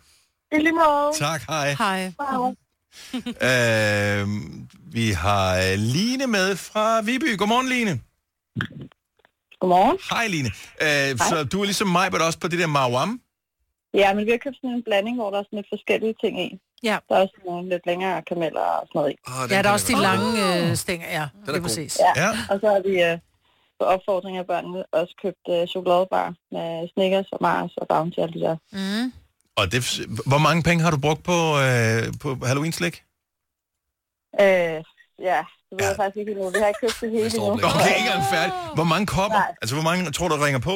I 0.51 0.59
lige 0.59 0.71
måde. 0.71 1.11
Tak, 1.19 1.41
hej. 1.49 1.75
Hej. 1.79 2.11
Wow. 2.33 2.55
Øh, 3.49 4.27
vi 4.97 5.11
har 5.11 5.57
øh, 5.57 5.75
Line 5.77 6.27
med 6.27 6.55
fra 6.55 7.01
Viby. 7.01 7.37
Godmorgen, 7.37 7.69
Line. 7.69 8.01
Godmorgen. 9.59 9.97
Hej, 10.09 10.27
Line. 10.27 10.49
Øh, 10.85 11.17
så 11.29 11.43
du 11.51 11.61
er 11.61 11.65
ligesom 11.65 11.87
mig, 11.87 12.11
men 12.11 12.21
også 12.21 12.39
på 12.39 12.47
det 12.47 12.59
der 12.59 12.67
Mawam. 12.67 13.21
Ja, 13.93 14.13
men 14.13 14.25
vi 14.25 14.31
har 14.31 14.37
købt 14.37 14.55
sådan 14.55 14.69
en 14.69 14.83
blanding, 14.83 15.15
hvor 15.17 15.29
der 15.31 15.39
er 15.39 15.43
sådan 15.43 15.57
lidt 15.57 15.69
forskellige 15.75 16.15
ting 16.23 16.41
i. 16.41 16.59
Ja. 16.83 16.97
Der 17.09 17.15
er 17.15 17.21
også 17.21 17.35
nogle 17.45 17.69
lidt 17.69 17.85
længere 17.85 18.21
kameller 18.21 18.61
og 18.61 18.87
sådan 18.87 18.99
noget 18.99 19.11
i. 19.11 19.15
Ah, 19.27 19.43
den 19.43 19.55
Ja, 19.55 19.61
der 19.61 19.69
er 19.69 19.73
også 19.73 19.87
de 19.93 20.01
lange 20.01 20.29
øh, 20.47 20.75
stænger, 20.75 21.07
ja. 21.07 21.21
er 21.21 21.27
Det 21.45 21.55
er 21.55 21.61
præcis. 21.61 21.99
Ja. 21.99 22.23
Ja. 22.23 22.29
Og 22.49 22.59
så 22.61 22.67
har 22.73 22.81
vi 22.89 23.03
øh, 23.03 23.17
på 23.79 23.85
opfordring 23.85 24.37
af 24.37 24.45
børnene 24.47 24.83
også 24.91 25.13
købt 25.23 25.45
øh, 25.49 25.67
chokoladebar 25.67 26.27
med 26.51 26.89
Snickers 26.93 27.29
og 27.31 27.39
Mars 27.41 27.71
og 27.77 27.87
Bounty 27.87 28.17
og 28.19 28.23
alt 28.23 28.33
det 28.33 28.41
der. 28.41 28.57
Mm. 28.71 29.13
Og 29.59 29.71
det, 29.71 29.79
hvor 30.31 30.37
mange 30.47 30.63
penge 30.63 30.83
har 30.83 30.91
du 30.91 30.97
brugt 30.97 31.23
på, 31.23 31.37
øh, 31.65 32.03
på 32.23 32.45
Halloween-slik? 32.49 32.95
Øh, 34.41 34.47
ja, 35.29 35.41
det 35.67 35.75
ved 35.77 35.79
Ja. 35.79 35.87
jeg 35.87 35.95
faktisk 36.01 36.17
ikke 36.17 36.31
endnu. 36.31 36.49
Vi 36.49 36.59
har 36.61 36.67
ikke 36.67 36.79
købt 36.85 36.97
det 37.01 37.09
hele 37.11 37.25
Det 37.29 37.35
endnu. 37.35 37.55
blankt. 37.55 37.75
Okay, 37.75 37.89
ikke 37.99 38.07
engang 38.07 38.23
færdig. 38.35 38.53
Hvor 38.77 38.87
mange 38.93 39.05
kommer? 39.17 39.37
Nej. 39.37 39.51
Altså, 39.61 39.73
hvor 39.75 39.83
mange 39.89 40.11
tror 40.17 40.27
du 40.27 40.35
ringer 40.47 40.59
på? 40.71 40.75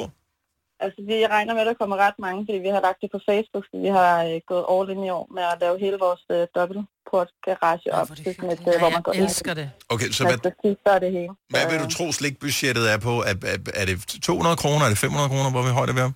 Altså, 0.86 1.00
vi 1.10 1.18
regner 1.36 1.54
med, 1.54 1.62
at 1.62 1.68
der 1.72 1.74
kommer 1.82 1.96
ret 2.06 2.18
mange, 2.26 2.40
fordi 2.48 2.58
vi 2.68 2.72
har 2.76 2.82
lagt 2.88 3.00
det 3.02 3.10
på 3.16 3.20
Facebook, 3.30 3.64
fordi 3.70 3.80
vi 3.88 3.92
har 4.00 4.14
øh, 4.30 4.36
gået 4.52 4.66
all 4.74 4.86
in 4.94 5.04
i 5.08 5.10
år 5.18 5.26
med 5.36 5.44
at 5.54 5.58
lave 5.64 5.76
hele 5.86 5.98
vores 6.06 6.24
øh, 6.36 6.42
dobbeltport 6.56 7.30
garage 7.48 7.88
Ej, 7.92 8.00
op 8.02 8.10
er 8.10 8.16
det 8.16 8.24
til 8.26 8.36
sådan 8.36 8.52
et, 8.56 8.60
øh, 8.74 8.80
hvor 8.82 8.90
man 8.96 9.02
går 9.08 9.14
jeg 9.14 9.24
elsker 9.24 9.54
det. 9.60 9.68
Okay, 9.94 10.08
så 10.10 10.14
Så 10.18 10.24
hvad, 10.24 10.38
hvad, 10.44 10.76
så 10.86 10.92
er 10.98 11.00
det 11.06 11.12
hele. 11.18 11.32
hvad 11.50 11.62
Så, 11.64 11.70
vil 11.72 11.78
du 11.86 11.88
tro, 11.98 12.06
slikbudgettet 12.20 12.84
er 12.94 12.98
på? 13.08 13.14
Er, 13.30 13.36
er, 13.54 13.58
er 13.82 13.86
det 13.90 13.96
200 14.24 14.56
kroner? 14.64 14.84
Er 14.86 14.90
det 14.94 14.98
500 14.98 15.30
kroner? 15.32 15.50
Hvor 15.56 15.62
vi 15.68 15.72
højt 15.80 15.90
er 15.90 15.94
vi 16.00 16.04
om? 16.10 16.14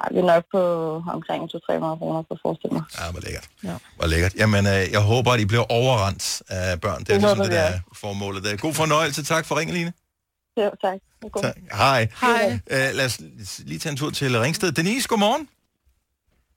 Ej, 0.00 0.08
vi 0.12 0.18
er 0.18 0.22
nok 0.34 0.44
på 0.52 0.60
omkring 1.16 1.42
200-300 1.44 1.98
kroner 1.98 2.22
på 2.22 2.36
forestil 2.42 2.72
mig. 2.72 2.82
Ja, 3.00 3.10
hvor 3.12 3.20
lækkert. 3.20 3.48
Ja. 3.64 3.74
Hvor 3.96 4.06
lækkert. 4.06 4.34
Jamen, 4.34 4.66
øh, 4.66 4.82
jeg 4.96 5.00
håber, 5.12 5.30
at 5.32 5.40
I 5.40 5.44
bliver 5.46 5.66
overrendt 5.72 6.42
af 6.48 6.80
børn. 6.80 7.00
Det 7.04 7.08
er 7.10 7.14
Det 7.14 7.22
ligesom 7.22 7.38
det, 7.38 7.48
vi 7.50 7.54
der 7.54 7.60
er 7.60 7.78
formålet. 7.94 8.44
Der. 8.44 8.56
God 8.56 8.74
fornøjelse. 8.74 9.24
Tak 9.24 9.44
for 9.46 9.54
ringen, 9.58 9.76
Line. 9.76 9.92
Jo, 10.56 10.70
tak. 10.84 10.98
Det 11.22 11.32
godt. 11.32 11.44
Tak. 11.44 11.56
Hej. 11.72 12.08
Hej. 12.20 12.46
Uh, 12.70 12.96
lad 12.98 13.06
os 13.06 13.20
lige 13.58 13.78
tage 13.78 13.90
en 13.90 13.96
tur 13.96 14.10
til 14.10 14.40
Ringsted. 14.40 14.72
Denise, 14.72 15.08
godmorgen. 15.08 15.48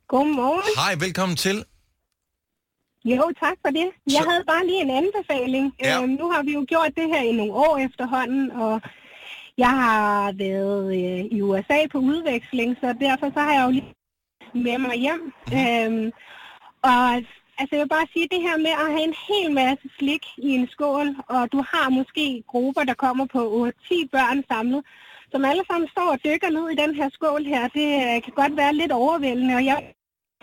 Godmorgen. 0.07 0.63
Hej, 0.81 0.95
velkommen 1.05 1.35
til. 1.37 1.57
Jo, 3.05 3.23
tak 3.43 3.57
for 3.63 3.71
det. 3.77 3.87
Jeg 4.15 4.21
Så- 4.23 4.29
havde 4.29 4.43
bare 4.53 4.63
lige 4.69 4.81
en 4.81 4.89
anbefaling. 5.01 5.65
Ja. 5.83 6.01
Øhm, 6.01 6.09
nu 6.21 6.25
har 6.31 6.41
vi 6.43 6.51
jo 6.53 6.65
gjort 6.67 6.91
det 6.99 7.07
her 7.13 7.21
i 7.21 7.31
nogle 7.31 7.53
år 7.53 7.77
efterhånden, 7.87 8.51
og 8.51 8.81
Jeg 9.57 9.69
har 9.69 10.31
været 10.31 10.85
øh, 11.01 11.25
i 11.37 11.41
USA 11.41 11.87
på 11.91 11.97
udveksling, 11.97 12.77
så 12.81 12.95
derfor 12.99 13.27
så 13.35 13.39
har 13.39 13.53
jeg 13.53 13.65
jo 13.65 13.71
lige 13.71 13.93
med 14.53 14.77
mig 14.77 14.95
hjem. 15.05 15.33
Øhm, 15.59 16.11
og 16.81 17.05
altså, 17.59 17.71
jeg 17.71 17.79
vil 17.79 17.95
bare 17.97 18.07
sige, 18.13 18.27
det 18.31 18.41
her 18.41 18.57
med 18.57 18.73
at 18.83 18.91
have 18.95 19.07
en 19.11 19.17
hel 19.29 19.51
masse 19.51 19.89
slik 19.97 20.25
i 20.37 20.49
en 20.49 20.67
skål, 20.67 21.07
og 21.27 21.51
du 21.51 21.63
har 21.71 21.89
måske 21.89 22.43
grupper, 22.47 22.83
der 22.83 22.93
kommer 22.93 23.25
på 23.25 23.67
8-10 23.67 24.07
børn 24.11 24.43
samlet, 24.51 24.85
som 25.31 25.45
alle 25.45 25.63
sammen 25.71 25.89
står 25.89 26.09
og 26.11 26.19
dykker 26.25 26.49
ned 26.49 26.69
i 26.69 26.81
den 26.83 26.95
her 26.95 27.09
skål 27.09 27.43
her, 27.45 27.67
det 27.67 27.89
øh, 28.03 28.21
kan 28.23 28.33
godt 28.41 28.57
være 28.57 28.73
lidt 28.73 28.91
overvældende, 28.91 29.55
og 29.55 29.65
jeg 29.65 29.93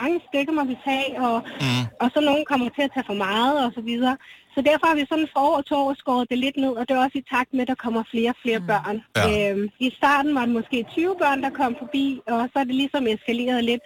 mange 0.03 0.19
stykker 0.29 0.53
må 0.59 0.65
vi 0.73 0.77
tage, 0.89 1.11
og, 1.27 1.37
mm. 1.65 1.85
og 2.03 2.07
så 2.15 2.19
nogen 2.29 2.45
kommer 2.51 2.69
til 2.77 2.83
at 2.87 2.93
tage 2.95 3.09
for 3.11 3.19
meget 3.29 3.57
og 3.67 3.71
så 3.77 3.83
videre. 3.91 4.17
Så 4.55 4.61
derfor 4.69 4.87
har 4.91 4.97
vi 5.01 5.05
sådan 5.13 5.29
for 5.35 5.41
år 5.51 5.61
to 5.71 5.77
år 5.85 5.95
skåret 6.03 6.31
det 6.31 6.39
lidt 6.45 6.57
ned, 6.65 6.73
og 6.79 6.83
det 6.87 6.93
er 6.95 7.05
også 7.07 7.19
i 7.23 7.29
takt 7.35 7.51
med, 7.53 7.63
at 7.65 7.69
der 7.73 7.83
kommer 7.85 8.03
flere 8.13 8.31
og 8.35 8.41
flere 8.45 8.61
mm. 8.63 8.67
børn. 8.73 8.97
Ja. 9.17 9.51
Øhm, 9.51 9.65
I 9.87 9.89
starten 10.01 10.35
var 10.35 10.45
det 10.47 10.55
måske 10.59 10.79
20 10.97 11.17
børn, 11.23 11.43
der 11.43 11.51
kom 11.61 11.73
forbi, 11.83 12.07
og 12.27 12.41
så 12.53 12.57
er 12.63 12.67
det 12.69 12.75
ligesom 12.83 13.07
eskaleret 13.07 13.65
lidt. 13.71 13.85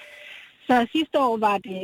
Så 0.68 0.86
sidste 0.94 1.16
år 1.26 1.36
var 1.48 1.58
det 1.68 1.82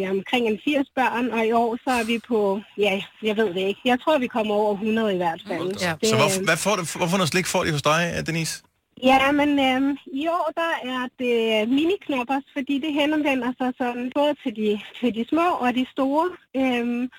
ja, 0.00 0.10
omkring 0.10 0.42
en 0.46 0.58
80 0.64 0.86
børn, 0.98 1.26
og 1.36 1.46
i 1.46 1.52
år 1.52 1.70
så 1.84 1.90
er 2.00 2.04
vi 2.12 2.16
på, 2.28 2.60
ja, 2.78 3.02
jeg 3.22 3.36
ved 3.36 3.48
det 3.56 3.64
ikke. 3.70 3.80
Jeg 3.84 3.98
tror, 4.00 4.18
vi 4.18 4.26
kommer 4.26 4.54
over 4.54 4.72
100 4.72 5.14
i 5.14 5.16
hvert 5.16 5.42
fald. 5.48 5.68
Ja. 5.86 5.92
Det, 6.00 6.08
Så 6.08 6.16
hvor, 6.16 6.44
hvad 6.44 6.56
får 6.56 6.74
du, 6.78 6.82
hvorfor 7.00 7.16
noget 7.16 7.30
slik 7.34 7.46
får 7.46 7.64
de 7.64 7.72
hos 7.72 7.82
dig, 7.82 8.00
Denise? 8.26 8.62
Ja, 9.02 9.32
men 9.32 9.50
øhm, 9.58 9.96
i 10.06 10.28
år 10.28 10.52
der 10.56 10.72
er 10.92 11.08
det 11.18 11.36
øh, 11.54 11.68
miniknoppers, 11.68 12.44
fordi 12.52 12.78
det 12.78 12.92
henvender 12.92 13.52
sig 13.60 13.72
sådan 13.78 14.12
både 14.14 14.34
til 14.42 14.56
de, 14.56 14.80
til 15.00 15.14
de 15.14 15.24
små 15.28 15.48
og 15.60 15.74
de 15.74 15.86
store. 15.90 16.28
Øhm, 16.56 17.10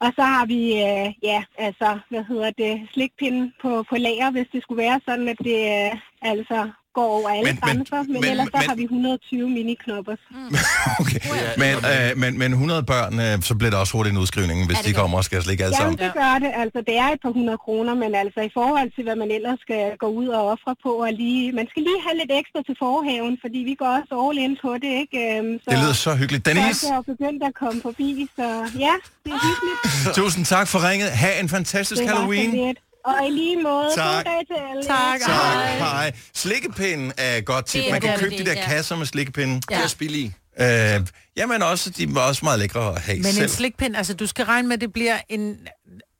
og 0.00 0.12
så 0.16 0.22
har 0.22 0.46
vi, 0.46 0.62
øh, 0.72 1.08
ja, 1.22 1.44
altså, 1.58 1.98
hvad 2.10 2.24
hedder 2.24 2.50
det, 2.50 2.88
slikpinden 2.92 3.52
på, 3.62 3.84
på 3.90 3.96
lager, 3.96 4.30
hvis 4.30 4.48
det 4.52 4.62
skulle 4.62 4.82
være 4.82 5.00
sådan, 5.08 5.28
at 5.28 5.38
det 5.38 5.60
øh, 5.76 6.00
altså 6.22 6.70
går 6.98 7.08
over 7.18 7.28
alle 7.34 7.44
Men- 7.48 7.58
men- 7.68 7.76
grænser. 7.76 7.96
Men, 8.02 8.12
men, 8.12 8.20
men- 8.20 8.30
ellers 8.32 8.48
så 8.54 8.58
men- 8.60 8.68
har 8.70 8.76
vi 8.82 8.84
120 8.84 9.48
miniknoppers. 9.58 10.22
Okay. 11.02 11.20
Men, 11.62 11.72
øh, 11.92 12.08
men, 12.22 12.30
men 12.42 12.50
100 12.52 12.82
børn, 12.92 13.14
øh, 13.26 13.34
så 13.48 13.52
bliver 13.58 13.70
der 13.74 13.78
også 13.82 13.92
hurtigt 13.96 14.12
en 14.16 14.20
udskrivning, 14.24 14.58
hvis 14.68 14.78
det 14.78 14.86
de 14.88 14.92
kommer 15.00 15.16
og 15.20 15.24
skal 15.28 15.38
slikke 15.46 15.62
alle 15.64 15.76
Jamen, 15.80 15.98
sammen. 15.98 15.98
det 16.04 16.10
gør 16.22 16.34
det. 16.44 16.50
Altså, 16.62 16.78
det 16.88 16.94
er 17.04 17.08
et 17.16 17.20
par 17.24 17.32
hundrede 17.38 17.58
kroner, 17.66 17.92
men 18.02 18.10
altså 18.22 18.40
i 18.50 18.52
forhold 18.58 18.88
til, 18.96 19.02
hvad 19.06 19.16
man 19.22 19.30
ellers 19.38 19.58
skal 19.66 19.82
gå 20.04 20.08
ud 20.20 20.28
og 20.38 20.42
ofre 20.54 20.72
på, 20.86 20.90
og 21.04 21.10
lige, 21.22 21.44
man 21.60 21.66
skal 21.70 21.82
lige 21.88 22.00
have 22.06 22.16
lidt 22.20 22.32
ekstra 22.40 22.58
til 22.68 22.74
forhaven, 22.84 23.34
fordi 23.44 23.58
vi 23.70 23.74
går 23.82 23.90
også 23.98 24.12
all 24.24 24.36
in 24.44 24.52
på 24.64 24.70
det, 24.84 24.92
ikke? 25.02 25.18
Øhm, 25.38 25.52
så 25.62 25.66
Det 25.72 25.78
lyder 25.82 25.96
så 26.06 26.10
hyggeligt. 26.20 26.42
folk 26.48 26.56
Denise, 26.56 26.82
er 26.92 26.96
jo 27.00 27.02
begyndt 27.12 27.40
at 27.50 27.54
komme 27.62 27.78
forbi, 27.88 28.10
så 28.38 28.46
ja, 28.86 28.94
det 29.24 29.30
er 29.36 29.40
hyggeligt. 29.48 29.78
tusind 30.20 30.44
tak 30.54 30.66
for 30.72 30.78
ringet. 30.88 31.08
Ha' 31.22 31.34
en 31.44 31.48
fantastisk 31.56 31.98
Det 32.00 32.06
var 32.10 32.14
så 32.14 32.20
Halloween. 32.20 32.50
lidt. 32.66 32.78
Og 33.04 33.26
i 33.28 33.30
lige 33.30 33.62
måde, 33.62 33.90
Tak. 33.96 34.24
god 34.24 34.32
dag 34.32 34.46
til 34.46 34.62
alle. 34.70 34.82
Tak. 34.84 35.20
Tak, 35.20 35.78
hej. 35.78 36.12
Slikkepinden 36.34 37.12
er 37.18 37.40
godt 37.40 37.66
tip. 37.66 37.84
Man 37.90 38.00
kan 38.00 38.18
købe 38.18 38.34
de 38.34 38.40
er, 38.40 38.44
der 38.44 38.52
ja. 38.52 38.64
kasser 38.64 38.96
med 38.96 39.06
slikkepinden. 39.06 39.56
Det 39.68 39.76
er 39.76 39.86
spillige. 39.86 40.34
Øh, 40.60 41.00
jamen 41.36 41.62
også, 41.62 41.90
de 41.90 42.02
er 42.16 42.20
også 42.20 42.40
meget 42.44 42.58
lækre 42.58 42.94
at 42.94 43.00
have 43.00 43.16
Men 43.16 43.24
selv. 43.24 43.42
en 43.42 43.48
slikpind, 43.48 43.96
altså 43.96 44.14
du 44.14 44.26
skal 44.26 44.44
regne 44.44 44.68
med, 44.68 44.74
at 44.74 44.80
det 44.80 44.92
bliver 44.92 45.18
en 45.28 45.56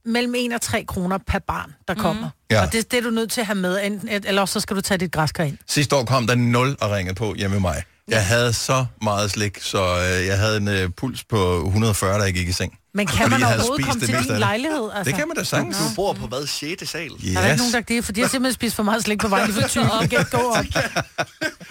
mellem 0.05 0.35
1 0.37 0.53
og 0.53 0.61
3 0.61 0.85
kroner 0.85 1.19
per 1.27 1.39
barn, 1.39 1.75
der 1.89 1.95
kommer. 1.95 2.31
Ja. 2.51 2.63
Og 2.67 2.73
det, 2.73 2.91
det 2.91 2.99
er 2.99 3.03
du 3.03 3.11
nødt 3.11 3.31
til 3.31 3.41
at 3.41 3.47
have 3.47 3.57
med, 3.57 3.81
enten, 3.85 4.09
eller 4.09 4.41
også 4.43 4.53
så 4.53 4.61
skal 4.61 4.77
du 4.77 4.81
tage 4.81 4.99
dit 4.99 5.13
græskar 5.13 5.45
ind. 5.45 5.59
Sidste 5.69 5.97
år 5.97 6.05
kom 6.05 6.27
der 6.27 6.35
0 6.35 6.77
og 6.81 6.91
ringede 6.91 7.15
på 7.15 7.35
hjemme 7.35 7.55
med 7.55 7.61
mig. 7.61 7.83
Jeg 8.09 8.27
havde 8.27 8.53
så 8.53 8.87
meget 9.03 9.31
slik, 9.31 9.59
så 9.61 9.79
øh, 10.21 10.27
jeg 10.27 10.39
havde 10.39 10.57
en 10.57 10.69
øh, 10.69 10.91
puls 10.97 11.25
på 11.25 11.65
140, 11.67 12.19
da 12.19 12.25
jeg 12.25 12.35
gik 12.35 12.49
i 12.49 12.53
seng. 12.53 12.79
Men 12.99 13.07
kan 13.07 13.31
Fordi 13.31 13.43
man 13.43 13.43
overhovedet 13.43 13.85
spist 13.85 13.89
komme 13.89 14.23
til 14.23 14.31
din 14.31 14.39
lejlighed? 14.39 14.91
Altså? 14.95 15.11
Det 15.11 15.15
kan 15.15 15.29
man 15.29 15.37
da 15.37 15.45
sagtens. 15.45 15.77
Du 15.77 15.95
bor 15.97 16.13
på 16.13 16.27
hvad? 16.27 16.47
6. 16.47 16.91
sal? 16.91 17.11
Yes. 17.25 17.37
Er 17.37 17.41
der 17.41 17.49
ikke 17.49 17.59
nogen, 17.59 17.73
der 17.73 17.81
det? 17.81 18.05
Fordi 18.05 18.21
jeg 18.21 18.31
simpelthen 18.31 18.55
spist 18.55 18.77
for 18.77 18.83
meget 18.83 19.03
slik 19.03 19.19
på 19.19 19.29
vej, 19.29 19.51
for 19.51 19.69
typen, 19.69 19.91
jeg 20.01 20.11
kan 20.11 20.19
ikke 20.19 20.31
gå 20.31 20.37
op. 20.37 20.65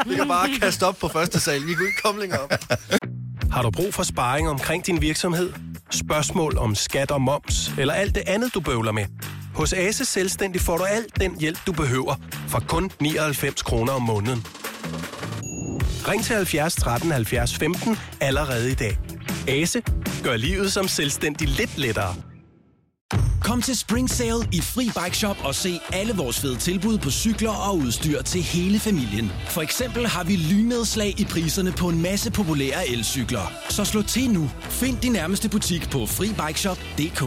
Vi 0.05 0.15
kan 0.15 0.27
bare 0.27 0.49
kaste 0.61 0.83
op 0.83 0.97
på 0.97 1.07
første 1.07 1.39
sal. 1.39 1.67
Vi 1.67 1.73
kunne 1.73 1.87
ikke 1.87 2.01
komme 2.03 2.21
længere 2.21 2.39
op. 2.39 2.53
Har 3.51 3.61
du 3.61 3.69
brug 3.69 3.93
for 3.93 4.03
sparring 4.03 4.49
omkring 4.49 4.85
din 4.85 5.01
virksomhed? 5.01 5.53
Spørgsmål 5.91 6.57
om 6.57 6.75
skat 6.75 7.11
og 7.11 7.21
moms, 7.21 7.71
eller 7.77 7.93
alt 7.93 8.15
det 8.15 8.23
andet, 8.27 8.53
du 8.53 8.59
bøvler 8.59 8.91
med? 8.91 9.05
Hos 9.55 9.73
Ase 9.73 10.05
Selvstændig 10.05 10.61
får 10.61 10.77
du 10.77 10.83
alt 10.83 11.19
den 11.19 11.39
hjælp, 11.39 11.59
du 11.67 11.71
behøver, 11.71 12.15
for 12.47 12.63
kun 12.67 12.91
99 12.99 13.61
kroner 13.61 13.93
om 13.93 14.01
måneden. 14.01 14.45
Ring 16.07 16.23
til 16.23 16.35
70 16.35 16.75
13 16.75 17.11
70 17.11 17.55
15 17.55 17.97
allerede 18.21 18.71
i 18.71 18.75
dag. 18.75 18.97
Ase 19.47 19.81
gør 20.23 20.35
livet 20.37 20.71
som 20.71 20.87
selvstændig 20.87 21.47
lidt 21.47 21.77
lettere. 21.77 22.15
Kom 23.47 23.61
til 23.61 23.77
Spring 23.77 24.09
Sale 24.09 24.43
i 24.53 24.61
Fri 24.61 24.83
Bike 24.83 25.17
Shop 25.17 25.37
og 25.43 25.55
se 25.55 25.79
alle 25.93 26.13
vores 26.13 26.39
fede 26.39 26.57
tilbud 26.57 26.97
på 26.97 27.11
cykler 27.11 27.51
og 27.69 27.77
udstyr 27.77 28.21
til 28.21 28.41
hele 28.41 28.79
familien. 28.79 29.31
For 29.49 29.61
eksempel 29.61 30.07
har 30.07 30.23
vi 30.23 30.35
lynedslag 30.35 31.19
i 31.19 31.25
priserne 31.25 31.71
på 31.71 31.89
en 31.89 32.01
masse 32.01 32.31
populære 32.31 32.89
elcykler. 32.89 33.51
Så 33.69 33.85
slå 33.85 34.01
til 34.01 34.29
nu. 34.29 34.49
Find 34.61 34.97
din 34.97 35.11
nærmeste 35.11 35.49
butik 35.49 35.89
på 35.91 36.05
FriBikeShop.dk 36.05 37.21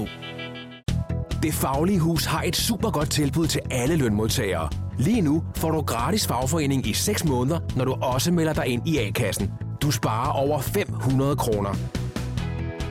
Det 1.42 1.55
Faglige 1.55 1.98
Hus 1.98 2.24
har 2.24 2.42
et 2.42 2.57
super 2.57 2.90
godt 2.90 3.11
tilbud 3.11 3.46
til 3.46 3.61
alle 3.70 3.96
lønmodtagere. 3.96 4.89
Lige 5.01 5.20
nu 5.20 5.44
får 5.57 5.70
du 5.70 5.80
gratis 5.80 6.26
fagforening 6.26 6.86
i 6.86 6.94
6 6.94 7.24
måneder, 7.24 7.61
når 7.76 7.84
du 7.84 7.92
også 7.92 8.32
melder 8.32 8.53
dig 8.53 8.66
ind 8.66 8.88
i 8.88 8.98
A-kassen. 8.98 9.51
Du 9.82 9.90
sparer 9.90 10.32
over 10.32 10.61
500 10.61 11.36
kroner. 11.36 11.74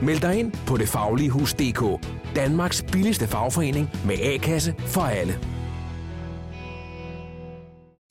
Meld 0.02 0.20
dig 0.20 0.38
ind 0.38 0.52
på 0.66 0.76
detfagligehus.dk. 0.76 2.06
Danmarks 2.36 2.84
billigste 2.92 3.26
fagforening 3.26 3.90
med 4.06 4.16
A-kasse 4.20 4.74
for 4.86 5.00
alle. 5.00 5.32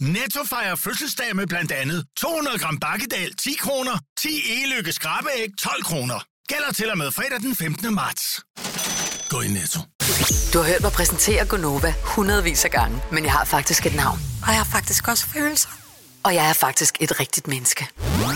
Netto 0.01 0.39
fejrer 0.49 0.75
fødselsdag 0.75 1.35
med 1.35 1.47
blandt 1.47 1.71
andet 1.71 2.05
200 2.17 2.59
gram 2.59 2.77
bakkedal 2.79 3.33
10 3.35 3.49
kroner, 3.59 3.99
10 4.19 4.27
e-lykke 4.27 4.91
skrabeæg 4.91 5.47
12 5.59 5.83
kroner. 5.83 6.23
Gælder 6.47 6.71
til 6.73 6.91
og 6.91 6.97
med 6.97 7.11
fredag 7.11 7.39
den 7.39 7.55
15. 7.55 7.93
marts. 7.93 8.41
Gå 9.29 9.41
i 9.41 9.47
Netto. 9.47 9.79
Du 10.53 10.57
har 10.59 10.65
hørt 10.65 10.81
mig 10.81 10.91
præsentere 10.91 11.45
Gonova 11.45 11.93
hundredvis 12.03 12.65
af 12.65 12.71
gange, 12.71 13.01
men 13.11 13.23
jeg 13.23 13.31
har 13.31 13.45
faktisk 13.45 13.85
et 13.85 13.95
navn. 13.95 14.19
Og 14.41 14.47
jeg 14.47 14.57
har 14.57 14.63
faktisk 14.71 15.07
også 15.07 15.25
følelser. 15.27 15.69
Og 16.23 16.35
jeg 16.35 16.49
er 16.49 16.53
faktisk 16.53 16.97
et 16.99 17.19
rigtigt 17.19 17.47
menneske. 17.47 17.87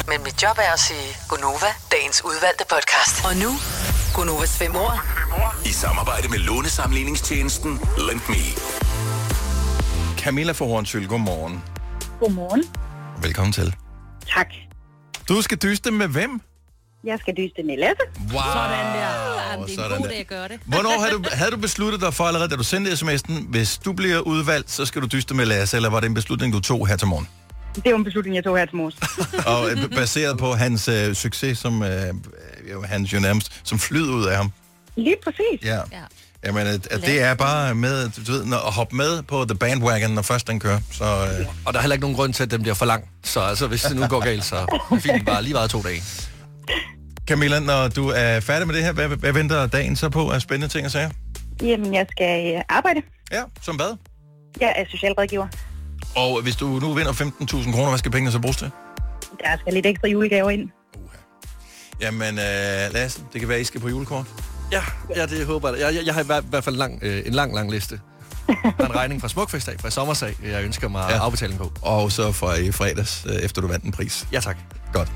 Men 0.07 0.24
mit 0.24 0.43
job 0.43 0.57
er 0.57 0.74
at 0.74 0.80
sige 0.80 1.17
Gonova, 1.30 1.65
dagens 1.91 2.26
udvalgte 2.26 2.63
podcast. 2.69 3.26
Og 3.26 3.36
nu, 3.36 3.51
Gonovas 4.15 4.57
fem 4.57 4.76
år. 4.76 4.99
I 5.65 5.71
samarbejde 5.71 6.28
med 6.28 6.38
lånesamligningstjenesten 6.38 7.80
Lend 7.97 8.21
Me. 8.30 8.43
Camilla 10.17 10.51
fra 10.51 10.65
Hornsyl, 10.65 11.07
godmorgen. 11.07 11.63
Godmorgen. 12.19 12.63
Velkommen 13.21 13.53
til. 13.53 13.76
Tak. 14.34 14.47
Du 15.30 15.41
skal 15.41 15.57
dyste 15.57 15.91
med 15.91 16.07
hvem? 16.07 16.41
Jeg 17.04 17.18
skal 17.22 17.34
dyste 17.38 17.64
med 17.64 17.78
Lasse. 17.78 18.04
Wow. 18.34 18.41
Sådan 18.54 18.86
der. 18.95 19.51
Jamen, 19.51 19.68
det 19.68 19.78
er 19.78 19.84
en 19.84 19.89
sådan 19.89 19.97
god 19.97 20.04
der. 20.06 20.12
dag 20.12 20.20
at 20.20 20.28
gøre 20.28 20.47
det. 20.47 20.60
Hvornår 20.66 20.99
havde 20.99 21.14
du, 21.14 21.24
havde 21.32 21.51
du 21.51 21.58
besluttet 21.58 22.01
dig 22.01 22.14
for 22.14 22.24
allerede, 22.24 22.49
da 22.49 22.56
du 22.56 22.64
sendte 22.64 22.91
sms'en, 22.91 23.34
hvis 23.49 23.78
du 23.78 23.93
bliver 23.93 24.20
udvalgt, 24.20 24.72
så 24.72 24.86
skal 24.86 25.01
du 25.01 25.08
dyste 25.08 25.34
med 25.36 25.45
Lasse, 25.45 25.76
eller 25.78 25.89
var 25.89 25.99
det 25.99 26.08
en 26.08 26.14
beslutning, 26.14 26.54
du 26.54 26.60
tog 26.60 26.88
her 26.88 26.95
til 26.95 27.08
morgen? 27.08 27.28
Det 27.76 27.91
var 27.91 27.97
en 27.97 28.04
beslutning, 28.04 28.36
jeg 28.36 28.43
tog 28.43 28.58
her 28.58 28.66
til 28.66 28.76
morges. 28.76 28.95
Og 29.54 29.72
øh, 29.72 29.89
baseret 29.89 30.38
på 30.38 30.54
hans 30.54 30.88
øh, 30.88 31.16
succes, 31.16 31.58
som 31.58 31.84
øh, 31.84 32.14
jo, 32.72 32.84
hans 32.84 33.14
jo 33.14 33.20
nærmest, 33.20 33.51
som 33.64 33.80
flyd 33.80 34.10
ud 34.10 34.26
af 34.26 34.36
ham. 34.38 34.51
Lige 34.95 35.16
præcis. 35.24 35.66
Ja. 35.66 35.76
Ja. 35.76 35.82
Jamen, 36.45 36.68
at, 36.68 36.88
at 36.91 37.01
det 37.01 37.22
er 37.22 37.34
bare 37.34 37.76
med, 37.76 38.10
du 38.28 38.32
ved, 38.32 38.45
når, 38.45 38.58
at 38.68 38.74
hoppe 38.74 38.95
med 38.95 39.24
på 39.24 39.45
the 39.45 39.56
bandwagon, 39.56 40.12
når 40.12 40.22
først 40.22 40.47
den 40.47 40.60
kører. 40.60 40.80
Så, 40.91 41.04
øh, 41.06 41.45
Og 41.66 41.74
der 41.74 41.80
er 41.80 41.82
heller 41.82 41.93
ikke 41.93 42.01
nogen 42.04 42.16
grund 42.18 42.34
til, 42.34 42.43
at 42.43 42.51
den 42.51 42.62
bliver 42.62 42.76
for 42.76 42.86
lang. 42.86 43.04
Så 43.24 43.39
altså, 43.41 43.68
hvis 43.68 43.82
det 43.82 43.95
nu 43.95 44.08
går 44.08 44.20
galt, 44.20 44.45
så 44.45 44.80
fint 45.01 45.26
bare 45.26 45.43
lige 45.43 45.54
bare 45.54 45.68
to 45.68 45.82
dage. 45.82 46.04
Camilla, 47.28 47.59
når 47.59 47.88
du 47.88 48.07
er 48.07 48.39
færdig 48.39 48.67
med 48.67 48.76
det 48.76 48.84
her, 48.84 48.91
hvad, 48.91 49.07
hvad 49.07 49.34
venter 49.34 49.67
dagen 49.67 49.95
så 49.95 50.09
på 50.09 50.30
af 50.30 50.41
spændende 50.41 50.74
ting 50.74 50.86
og 50.86 50.91
sager? 50.91 51.09
Jamen, 51.61 51.93
jeg 51.93 52.05
skal 52.11 52.55
øh, 52.55 52.61
arbejde. 52.69 53.01
Ja, 53.32 53.43
som 53.61 53.76
hvad? 53.76 53.97
Jeg 54.59 54.74
er 54.76 54.86
socialrådgiver. 54.89 55.47
Og 56.15 56.41
hvis 56.41 56.55
du 56.55 56.65
nu 56.65 56.93
vinder 56.93 57.11
15.000 57.11 57.71
kroner, 57.71 57.89
hvad 57.89 57.97
skal 57.99 58.11
pengene 58.11 58.32
så 58.32 58.39
bruges 58.39 58.57
til? 58.57 58.69
Der 59.39 59.57
skal 59.59 59.74
lidt 59.74 59.86
ekstra 59.86 60.07
julegaver 60.07 60.49
ind. 60.49 60.69
Jamen, 62.01 62.39
øh, 62.39 62.93
Lasse, 62.93 63.21
det 63.34 63.39
kan 63.41 63.49
være, 63.49 63.61
I 63.61 63.63
skal 63.63 63.82
på 63.82 63.89
julekort. 63.89 64.26
Ja, 64.71 64.82
ja 65.15 65.26
det 65.26 65.45
håber 65.45 65.69
jeg. 65.69 65.80
Jeg, 65.80 65.95
jeg, 65.95 66.05
jeg 66.05 66.13
har 66.13 66.21
i 66.21 66.26
hvert, 66.26 66.43
hvert 66.43 66.63
fald 66.63 66.76
lang, 66.76 66.99
øh, 67.01 67.24
en 67.26 67.34
lang, 67.34 67.55
lang 67.55 67.71
liste. 67.71 67.99
Der 68.48 68.54
er 68.80 68.86
en 68.86 68.96
regning 68.96 69.22
fra 69.22 69.28
Smukfestdag, 69.30 69.76
fra 69.80 69.89
sommersag, 69.89 70.36
jeg 70.52 70.64
ønsker 70.64 70.88
mig 70.88 71.06
Ja. 71.10 71.18
afbetaling 71.18 71.60
på. 71.60 71.72
Og 71.82 72.12
så 72.12 72.32
fra 72.32 72.56
i 72.56 72.72
fredags, 72.72 73.26
øh, 73.30 73.36
efter 73.36 73.62
du 73.62 73.68
vandt 73.68 73.86
en 73.86 73.91
pris. 73.91 74.28
Ja, 74.32 74.39
tak. 74.39 74.58
Godt. 74.94 75.10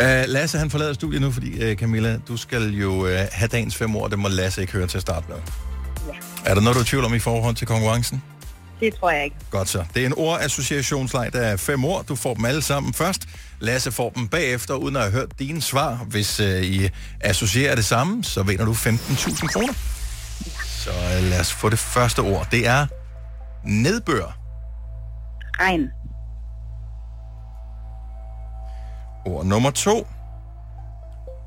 Uh, 0.00 0.04
Lasse, 0.26 0.58
han 0.58 0.70
forlader 0.70 0.92
studiet 0.92 1.20
nu, 1.22 1.30
fordi 1.32 1.70
uh, 1.72 1.76
Camilla, 1.78 2.18
du 2.28 2.36
skal 2.36 2.62
jo 2.70 2.90
uh, 2.92 3.08
have 3.32 3.48
dagens 3.52 3.76
fem 3.76 3.96
ord. 3.96 4.10
Det 4.10 4.18
må 4.18 4.28
Lasse 4.28 4.60
ikke 4.60 4.72
høre 4.72 4.86
til 4.86 4.98
at 4.98 5.02
starte 5.02 5.26
med. 5.28 5.36
Ja. 6.08 6.50
Er 6.50 6.54
der 6.54 6.60
noget, 6.60 6.76
du 6.76 6.80
er 6.80 6.84
tvivl 6.84 7.04
om 7.04 7.14
i 7.14 7.18
forhold 7.18 7.54
til 7.54 7.66
konkurrencen? 7.66 8.22
Det 8.80 8.94
tror 9.00 9.10
jeg 9.10 9.24
ikke. 9.24 9.36
Godt 9.50 9.68
så. 9.68 9.84
Det 9.94 10.02
er 10.02 10.06
en 10.06 10.14
ordassociationsleg, 10.16 11.30
der 11.32 11.40
er 11.40 11.56
fem 11.56 11.84
ord. 11.84 12.06
Du 12.06 12.16
får 12.16 12.34
dem 12.34 12.44
alle 12.44 12.62
sammen 12.62 12.94
først. 12.94 13.22
Lasse 13.60 13.92
får 13.92 14.10
dem 14.10 14.28
bagefter, 14.28 14.74
uden 14.74 14.96
at 14.96 15.02
have 15.02 15.12
hørt 15.12 15.38
dine 15.38 15.62
svar. 15.62 15.94
Hvis 16.06 16.40
uh, 16.40 16.46
I 16.46 16.88
associerer 17.20 17.74
det 17.74 17.84
samme, 17.84 18.24
så 18.24 18.42
vinder 18.42 18.64
du 18.64 18.72
15.000 18.72 19.46
kroner. 19.46 19.72
Så 20.80 20.90
uh, 20.90 21.30
lad 21.30 21.40
os 21.40 21.52
få 21.52 21.68
det 21.68 21.78
første 21.78 22.20
ord. 22.20 22.46
Det 22.50 22.66
er 22.66 22.86
nedbør. 23.64 24.38
Regn. 25.60 25.90
Ord 29.26 29.46
nummer 29.46 29.70
to. 29.70 30.06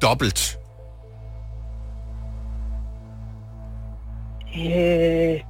Dobbelt. 0.01 0.59
Øh, 4.57 5.41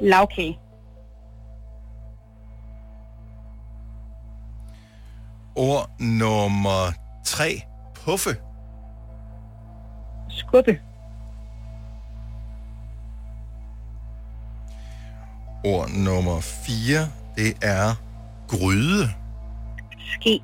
lavkage. 0.00 0.58
Ord 5.56 5.90
nummer 6.00 6.92
tre. 7.24 7.62
Puffe. 7.94 8.30
Skubbe. 10.28 10.80
Ord 15.64 15.88
nummer 15.90 16.40
4, 16.40 17.08
det 17.36 17.52
er 17.62 17.94
gryde. 18.48 19.08
Ske. 20.20 20.40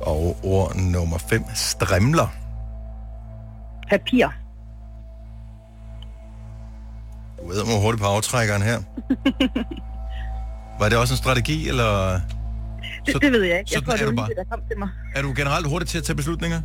Og 0.00 0.36
ord 0.42 0.76
nummer 0.76 1.18
5, 1.18 1.44
strimler. 1.54 2.28
Papir. 3.90 4.26
Du 7.38 7.48
ved, 7.48 7.64
hvor 7.64 7.80
hurtigt 7.80 8.00
på 8.02 8.06
aftrækkeren 8.08 8.62
her. 8.62 8.78
Var 10.78 10.88
det 10.88 10.98
også 10.98 11.14
en 11.14 11.18
strategi, 11.18 11.68
eller 11.68 12.20
Det, 13.06 13.22
det 13.22 13.32
ved 13.32 13.42
jeg 13.42 13.58
ikke. 13.58 13.70
Jeg 13.74 13.82
tror, 13.84 13.92
er 13.92 13.96
det 13.96 14.06
du 14.06 14.10
var 14.10 14.16
bare. 14.16 14.28
der 14.34 14.44
kom 14.50 14.60
til 14.70 14.78
mig. 14.78 14.88
er 15.14 15.22
du 15.22 15.32
generelt 15.36 15.66
hurtig 15.68 15.88
til 15.88 15.98
at 15.98 16.04
tage 16.04 16.16
beslutninger? 16.16 16.60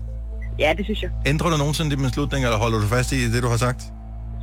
Ja, 0.59 0.73
det 0.77 0.85
synes 0.85 1.01
jeg. 1.01 1.09
Ændrer 1.25 1.49
du 1.49 1.57
nogensinde 1.57 1.91
dine 1.91 2.03
beslutninger, 2.03 2.47
eller 2.49 2.59
holder 2.59 2.79
du 2.79 2.87
fast 2.87 3.11
i 3.11 3.31
det, 3.33 3.43
du 3.43 3.47
har 3.49 3.57
sagt? 3.57 3.93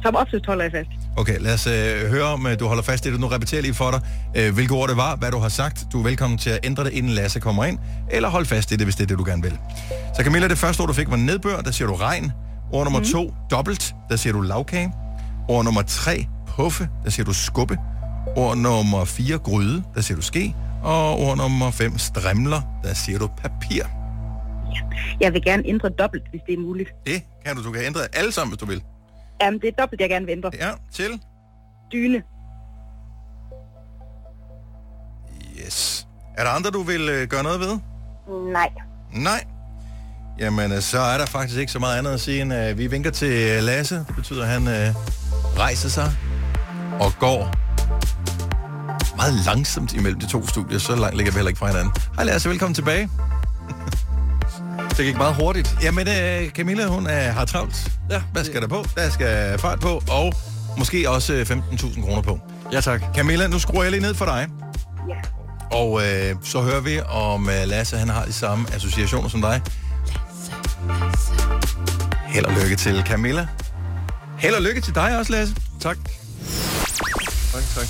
Som 0.03 0.17
oftest 0.17 0.47
holder 0.47 0.65
jeg 0.65 0.73
fast. 0.73 0.89
Okay, 1.17 1.37
lad 1.41 1.55
os 1.55 1.67
øh, 1.67 2.11
høre, 2.11 2.25
om 2.25 2.47
øh, 2.47 2.59
du 2.61 2.67
holder 2.67 2.83
fast 2.83 3.07
i 3.07 3.13
det. 3.13 3.21
Nu 3.21 3.27
repeterer 3.27 3.63
lige 3.63 3.75
for 3.75 3.91
dig, 3.91 4.01
øh, 4.37 4.55
hvilke 4.55 4.75
ord 4.75 4.89
det 4.89 4.97
var, 4.97 5.17
hvad 5.17 5.31
du 5.31 5.39
har 5.39 5.49
sagt. 5.49 5.87
Du 5.93 5.99
er 5.99 6.03
velkommen 6.03 6.39
til 6.39 6.51
at 6.51 6.59
ændre 6.63 6.85
det, 6.85 6.93
inden 6.93 7.13
Lasse 7.13 7.41
kommer 7.41 7.65
ind, 7.65 7.79
eller 8.11 8.29
hold 8.29 8.47
fast 8.47 8.73
i 8.73 8.77
det, 8.77 8.87
hvis 8.87 8.95
det 8.97 9.03
er 9.03 9.07
det, 9.07 9.19
du 9.19 9.25
gerne 9.25 9.43
vil. 9.43 9.59
Så 10.17 10.23
Camilla, 10.23 10.49
det 10.49 10.59
første 10.59 10.81
ord, 10.81 10.89
du 10.89 10.93
fik, 10.95 11.11
var 11.11 11.17
nedbør. 11.17 11.57
Der 11.61 11.71
siger 11.71 11.89
du 11.89 11.95
regn. 11.95 12.33
Ord 12.73 12.85
nummer 12.85 12.99
Mhm. 13.01 13.09
to, 13.09 13.35
dobbelt. 13.51 13.95
Der 14.11 14.17
siger 14.17 14.33
du 14.33 14.41
lavkage. 14.41 14.93
Ord 15.49 15.65
nummer 15.65 15.83
tre, 15.83 16.27
puffe. 16.57 16.89
Der 17.05 17.11
siger 17.11 17.25
du 17.25 17.33
skubbe. 17.33 17.79
Ord 18.37 18.57
nummer 18.57 19.05
fire, 19.05 19.39
gryde. 19.39 19.83
Der 19.95 20.01
siger 20.01 20.17
du 20.17 20.23
ske. 20.23 20.55
Og 20.83 21.19
ord 21.21 21.37
nummer 21.37 21.71
fem, 21.71 21.99
strimler. 21.99 22.61
Der 22.85 22.95
siger 22.95 23.19
du 23.19 23.27
papir. 23.27 23.83
Jeg 25.21 25.33
vil 25.33 25.43
gerne 25.45 25.63
ændre 25.67 25.89
dobbelt, 25.99 26.23
hvis 26.31 26.41
det 26.47 26.55
er 26.55 26.59
muligt. 26.59 26.91
Det 27.07 27.23
kan 27.47 27.57
du. 27.57 27.63
Du 27.65 27.73
kan 27.73 27.83
ændre 27.85 28.01
alle 28.13 28.33
sammen, 28.33 28.51
hvis 28.53 28.59
du 28.59 28.67
vil. 28.67 28.83
Jamen, 29.43 29.61
det 29.61 29.68
er 29.68 29.72
dobbelt, 29.82 30.01
jeg 30.01 30.09
gerne 30.09 30.26
vil 30.26 30.32
ændre. 30.32 30.51
Ja, 30.55 30.70
til? 30.93 31.20
Dyne. 31.93 32.22
Yes. 35.66 36.07
Er 36.36 36.45
der 36.45 36.51
andre, 36.51 36.70
du 36.70 36.82
vil 36.82 37.09
øh, 37.09 37.28
gøre 37.28 37.43
noget 37.43 37.61
ved? 37.61 37.78
Nej. 38.53 38.70
Nej. 39.12 39.45
Jamen, 40.39 40.72
øh, 40.72 40.80
så 40.80 40.99
er 40.99 41.18
der 41.18 41.26
faktisk 41.26 41.59
ikke 41.59 41.72
så 41.72 41.78
meget 41.78 41.99
andet 41.99 42.11
at 42.11 42.20
sige, 42.20 42.43
end 42.43 42.53
at 42.53 42.78
vi 42.78 42.86
vinker 42.86 43.11
til 43.11 43.32
øh, 43.32 43.62
Lasse. 43.62 43.95
Det 43.95 44.14
betyder, 44.16 44.43
at 44.43 44.49
han 44.49 44.68
øh, 44.68 44.95
rejser 45.59 45.89
sig 45.89 46.12
og 47.01 47.12
går 47.18 47.51
meget 49.16 49.34
langsomt 49.47 49.93
imellem 49.95 50.20
de 50.20 50.26
to 50.26 50.47
studier. 50.47 50.78
Så 50.78 50.97
langt 50.97 51.16
ligger 51.16 51.32
vi 51.32 51.36
heller 51.36 51.49
ikke 51.49 51.59
fra 51.59 51.66
hinanden. 51.66 51.93
Hej 52.16 52.24
Lasse, 52.24 52.49
velkommen 52.49 52.74
tilbage. 52.74 53.09
Det 54.99 55.07
gik 55.07 55.17
meget 55.17 55.35
hurtigt. 55.35 55.77
Jamen, 55.83 56.09
øh, 56.09 56.51
Camilla, 56.51 56.87
hun 56.87 57.07
øh, 57.07 57.13
har 57.13 57.45
travlt. 57.45 57.93
Ja. 58.11 58.23
Hvad 58.33 58.45
skal 58.45 58.61
der 58.63 58.69
på? 58.69 58.85
Der 58.97 59.11
skal 59.11 59.59
fart 59.59 59.81
på, 59.81 60.03
og 60.11 60.35
måske 60.79 61.11
også 61.11 61.33
øh, 61.33 61.47
15.000 61.51 62.05
kroner 62.05 62.23
på. 62.23 62.41
Ja, 62.73 62.81
tak. 62.81 63.03
Camilla, 63.15 63.47
nu 63.47 63.59
skruer 63.59 63.83
jeg 63.83 63.91
lige 63.91 64.03
ned 64.03 64.15
for 64.15 64.25
dig. 64.25 64.49
Ja. 65.09 65.15
Og 65.77 66.07
øh, 66.07 66.37
så 66.45 66.61
hører 66.61 66.81
vi, 66.81 67.01
om 67.01 67.49
øh, 67.49 67.67
Lasse 67.67 67.97
han 67.97 68.09
har 68.09 68.25
de 68.25 68.33
samme 68.33 68.67
associationer 68.75 69.29
som 69.29 69.41
dig. 69.41 69.63
Held 72.29 72.45
og 72.45 72.53
lykke 72.63 72.77
til 72.77 73.03
Camilla. 73.07 73.47
Held 74.39 74.55
og 74.55 74.63
lykke 74.63 74.81
til 74.81 74.95
dig 74.95 75.19
også, 75.19 75.33
Lasse. 75.33 75.55
Tak. 75.81 75.97
Tak, 77.53 77.63
tak. 77.75 77.87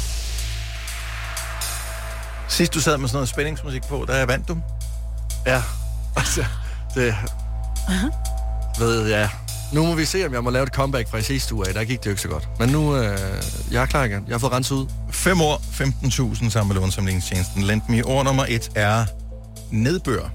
Sidst 2.49 2.75
du 2.75 2.81
sad 2.81 2.99
med 2.99 3.09
sådan 3.09 3.17
noget 3.17 3.29
spændingsmusik 3.29 3.83
på, 3.89 4.05
der 4.09 4.27
vandt 4.27 4.49
du. 4.49 4.59
Ja, 5.47 5.63
altså, 6.17 6.45
det... 6.99 7.15
Ved 8.79 9.07
jeg. 9.07 9.31
Nu 9.73 9.87
må 9.87 9.95
vi 9.95 10.05
se, 10.05 10.27
om 10.27 10.33
jeg 10.33 10.45
må 10.45 10.51
lave 10.51 10.63
et 10.63 10.73
comeback 10.73 11.11
fra 11.11 11.19
i 11.19 11.23
sidste 11.23 11.55
uge 11.55 11.69
af. 11.69 11.75
Der 11.75 11.85
gik 11.85 11.99
det 11.99 12.07
jo 12.07 12.11
ikke 12.11 12.23
så 12.23 12.29
godt. 12.29 12.49
Men 12.59 12.69
nu, 12.69 12.97
øh, 12.97 13.19
jeg 13.71 13.83
er 13.83 13.87
klar 13.87 14.05
igen. 14.05 14.25
Jeg 14.27 14.35
har 14.35 14.39
fået 14.39 14.53
renset 14.53 14.75
ud. 14.77 14.87
5 15.11 15.41
år, 15.41 15.57
15.000 16.35 16.51
sammen 16.51 16.75
med 16.75 16.81
lånsamlingstjenesten. 16.83 17.63
Lend 17.63 17.83
me. 17.89 18.05
Ord 18.05 18.25
nummer 18.25 18.45
1 18.49 18.71
er 18.75 19.05
nedbør. 19.71 20.31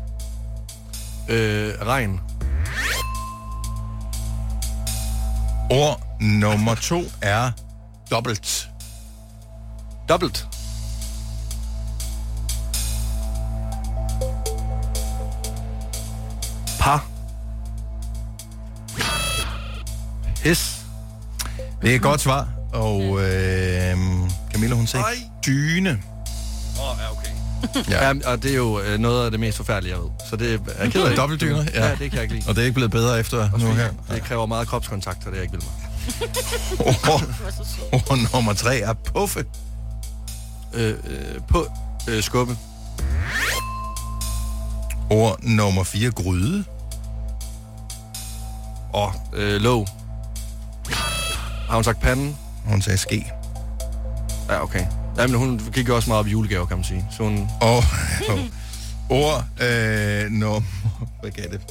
Øh, 1.30 1.74
regn. 1.82 2.20
Ord 5.70 6.02
nummer 6.20 6.76
2 6.76 7.04
er 7.22 7.52
dobbelt. 8.12 8.70
Dobbelt. 10.10 10.48
Par. 16.84 17.06
Pis. 20.44 20.86
Det 21.82 21.92
er 21.92 21.96
et 21.96 22.02
godt 22.02 22.22
svar. 22.22 22.48
Og 22.74 23.22
øh, 23.22 23.98
Camilla, 24.52 24.76
hun 24.76 24.88
sagde 24.88 25.06
dyne. 25.46 25.90
Åh, 26.80 26.92
oh, 26.92 26.98
ja, 27.00 27.12
okay. 27.12 27.30
Ja. 27.92 28.08
Ja, 28.08 28.32
og 28.32 28.44
det 28.44 28.52
er 28.52 28.56
jo 28.56 28.80
øh, 28.80 29.00
noget 29.00 29.26
af 29.26 29.32
det 29.32 29.40
mest 29.40 29.58
forfærdelige, 29.58 29.96
jeg 29.96 30.04
ved. 30.04 30.10
Så 30.30 30.36
det 30.36 30.62
er 30.78 30.90
ked 30.90 31.04
af. 31.04 31.16
Dobbeltdyner? 31.22 31.66
Ja. 31.74 31.88
ja, 31.88 31.92
det 31.92 31.98
kan 31.98 32.14
jeg 32.14 32.24
ikke 32.24 32.36
lide. 32.36 32.50
Og 32.50 32.56
det 32.56 32.62
er 32.62 32.66
ikke 32.66 32.76
blevet 32.76 32.92
bedre 32.92 33.20
efter 33.20 33.50
Også 33.54 33.66
nu 33.68 33.74
her. 33.74 33.90
Det 34.12 34.24
kræver 34.24 34.46
meget 34.46 34.68
kropskontakt, 34.68 35.18
og 35.18 35.32
det 35.32 35.32
er 35.32 35.36
jeg 35.36 35.44
ikke 35.44 35.54
vil 35.54 35.64
med. 35.64 36.30
Ord, 37.14 37.24
ord 37.94 38.34
nummer 38.34 38.54
3 38.54 38.80
er 38.80 38.94
puffe. 38.94 39.46
Øh, 40.74 40.90
øh, 40.90 41.42
på 41.48 41.68
øh, 42.10 42.24
skubbe. 42.24 42.58
Ord 45.10 45.44
nummer 45.44 45.84
4 45.84 46.12
gryde. 46.12 46.64
Og 48.94 49.14
øh, 49.34 49.62
låg. 49.62 49.88
Har 51.70 51.76
hun 51.76 51.84
sagt 51.84 52.00
panden? 52.00 52.38
Hun 52.66 52.82
sagde 52.82 52.98
ske. 52.98 53.32
Ja, 54.50 54.64
okay. 54.64 54.86
Jamen, 55.18 55.36
hun 55.36 55.62
gik 55.74 55.88
jo 55.88 55.96
også 55.96 56.10
meget 56.10 56.20
op 56.20 56.28
i 56.28 56.32
julegaver, 56.32 56.66
kan 56.66 56.78
man 56.78 56.84
sige. 56.84 57.06
Så 57.12 57.24
hun... 57.24 57.50
Og 57.62 57.84
ord 59.20 59.46
øh, 59.62 60.32
nummer... 60.32 60.62
Hvad 61.22 61.32
gav 61.32 61.46
det? 61.52 61.62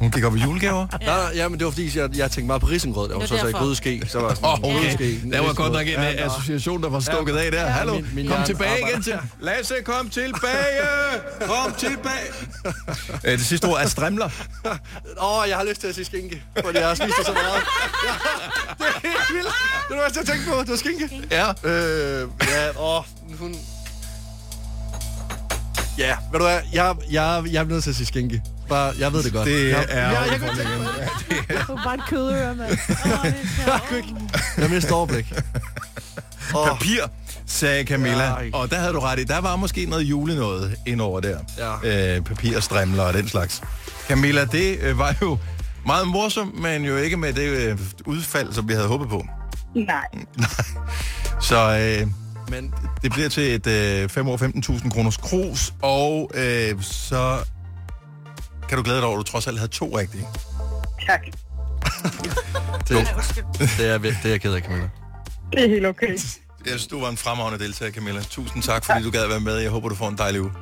Hun 0.00 0.10
gik 0.10 0.24
op 0.24 0.36
i 0.36 0.40
julegaver. 0.40 0.86
Nej, 0.92 1.06
nej, 1.06 1.32
ja, 1.34 1.48
men 1.48 1.58
det 1.58 1.64
var 1.64 1.70
fordi, 1.70 1.98
jeg, 1.98 2.16
jeg 2.16 2.30
tænkte 2.30 2.46
meget 2.46 2.60
på 2.62 2.66
risengrød. 2.68 3.08
Der 3.08 3.18
var 3.18 3.26
så 3.26 3.34
er 3.36 3.42
derfor. 3.42 3.58
grydeske. 3.58 4.02
Så 4.08 4.20
var 4.20 4.28
jeg 4.28 4.36
sådan, 4.36 4.48
Åh, 4.48 4.58
okay. 4.62 4.96
grydeske, 4.96 5.30
Der 5.32 5.40
var 5.40 5.52
godt 5.52 5.72
nok 5.72 5.80
en 5.82 5.88
øh, 5.88 5.94
Ja, 5.94 6.26
nå. 6.26 6.32
association, 6.32 6.82
der 6.82 6.88
var 6.88 7.00
stukket 7.00 7.36
af 7.36 7.52
der. 7.52 7.60
Ja, 7.62 7.68
Hallo, 7.68 7.94
min- 7.94 8.08
min 8.14 8.28
kom 8.28 8.44
tilbage 8.44 8.76
igen 8.78 8.84
arbejder. 8.84 9.02
til... 9.02 9.18
Lasse, 9.40 9.74
kom 9.84 10.10
tilbage! 10.10 10.80
Kom 11.46 11.74
tilbage! 11.78 12.28
Øh, 13.24 13.38
Det 13.38 13.46
sidste 13.46 13.64
ord 13.64 13.80
er 13.82 13.86
strimler. 13.86 14.28
Åh, 15.20 15.38
oh, 15.38 15.48
jeg 15.48 15.56
har 15.56 15.64
lyst 15.64 15.80
til 15.80 15.88
at 15.88 15.94
sige 15.94 16.04
skinke, 16.04 16.42
fordi 16.64 16.78
jeg 16.78 16.88
har 16.88 16.94
spist 16.94 17.16
det 17.18 17.26
så 17.26 17.32
meget. 17.32 17.62
Ja, 18.06 18.12
det 18.78 18.86
er 18.86 19.08
helt 19.08 19.34
vildt. 19.34 19.48
Det 19.88 19.96
var 19.96 20.08
det, 20.08 20.16
jeg 20.16 20.26
tænkte 20.26 20.50
på. 20.50 20.60
Det 20.60 20.68
var 20.70 20.76
skinke. 20.76 21.10
Ja. 21.30 21.48
Øh, 21.70 22.28
ja, 22.48 22.80
åh, 22.80 23.02
hun... 23.38 23.54
Ja, 25.98 26.16
ved 26.32 26.38
du 26.40 26.44
hvad, 26.44 26.60
jeg, 26.72 26.94
jeg, 27.10 27.42
jeg 27.52 27.60
er 27.60 27.64
nødt 27.64 27.82
til 27.82 27.90
at 27.90 27.96
sige 27.96 28.06
skinke. 28.06 28.42
Bare, 28.68 28.92
jeg 28.98 29.12
ved 29.12 29.22
det 29.22 29.32
godt. 29.32 29.46
Det 29.48 29.70
jeg, 29.70 29.84
er 29.88 30.10
jeg, 30.10 30.12
jeg, 30.12 30.40
jeg, 30.40 30.50
udfordringen. 30.50 30.86
Det 31.48 31.68
var 31.68 31.80
bare 31.84 31.94
et 31.94 32.00
kødøre, 32.08 32.54
mand. 32.54 32.70
jeg, 33.66 33.80
kunne 33.88 33.98
ikke- 33.98 34.14
jeg 34.58 34.70
mister 34.70 34.94
overblik. 34.94 35.32
Åh. 36.56 36.68
Papir, 36.68 37.00
sagde 37.46 37.84
Camilla. 37.84 38.24
Ja, 38.24 38.34
Og 38.52 38.70
der 38.70 38.76
havde 38.78 38.92
du 38.92 39.00
ret 39.00 39.18
i. 39.18 39.24
Der 39.24 39.40
var 39.40 39.56
måske 39.56 39.86
noget 39.86 40.02
julenåde 40.02 40.74
ind 40.86 41.00
over 41.00 41.20
der. 41.20 41.38
Ja. 41.84 42.16
Øh, 42.16 42.22
papir, 42.22 42.60
strimler 42.60 43.02
og 43.02 43.14
den 43.14 43.28
slags. 43.28 43.62
Camilla, 44.08 44.44
det 44.44 44.78
øh, 44.80 44.98
var 44.98 45.14
jo 45.22 45.38
meget 45.86 46.08
morsomt, 46.08 46.60
men 46.60 46.84
jo 46.84 46.96
ikke 46.96 47.16
med 47.16 47.32
det 47.32 47.48
øh, 47.48 47.78
udfald, 48.06 48.52
som 48.52 48.68
vi 48.68 48.72
havde 48.72 48.88
håbet 48.88 49.08
på. 49.08 49.24
Nej. 49.74 50.04
Så 51.48 51.78
øh, 52.00 52.06
Men 52.48 52.74
det 53.02 53.12
bliver 53.12 53.28
til 53.28 53.54
et 53.54 53.66
øh, 53.66 54.08
5 54.08 54.28
år 54.28 54.36
15.000 54.36 54.90
kroners 54.90 55.16
krus, 55.16 55.72
og 55.82 56.30
øh, 56.34 56.82
så 56.82 57.38
kan 58.68 58.78
du 58.78 58.84
glæde 58.84 58.98
dig 58.98 59.06
over, 59.06 59.18
at 59.18 59.26
du 59.26 59.30
trods 59.32 59.46
alt 59.46 59.58
havde 59.58 59.72
to 59.72 59.98
rigtige. 59.98 60.26
Tak. 61.06 61.20
det, 62.88 62.88
det, 62.88 63.86
er, 63.88 63.98
det 63.98 64.16
er 64.24 64.28
jeg 64.28 64.40
ked 64.40 64.54
af, 64.54 64.62
Camilla. 64.62 64.90
Det 65.52 65.64
er 65.64 65.68
helt 65.68 65.86
okay. 65.86 66.08
Jeg 66.08 66.18
synes, 66.66 66.86
du 66.86 67.00
var 67.00 67.08
en 67.08 67.16
fremragende 67.16 67.64
deltager, 67.64 67.92
Camilla. 67.92 68.20
Tusind 68.22 68.62
tak, 68.62 68.84
fordi 68.84 69.02
du 69.02 69.10
gad 69.10 69.22
at 69.22 69.30
være 69.30 69.40
med. 69.40 69.56
Jeg 69.56 69.70
håber, 69.70 69.88
du 69.88 69.94
får 69.94 70.08
en 70.08 70.18
dejlig 70.18 70.40
uge. 70.40 70.52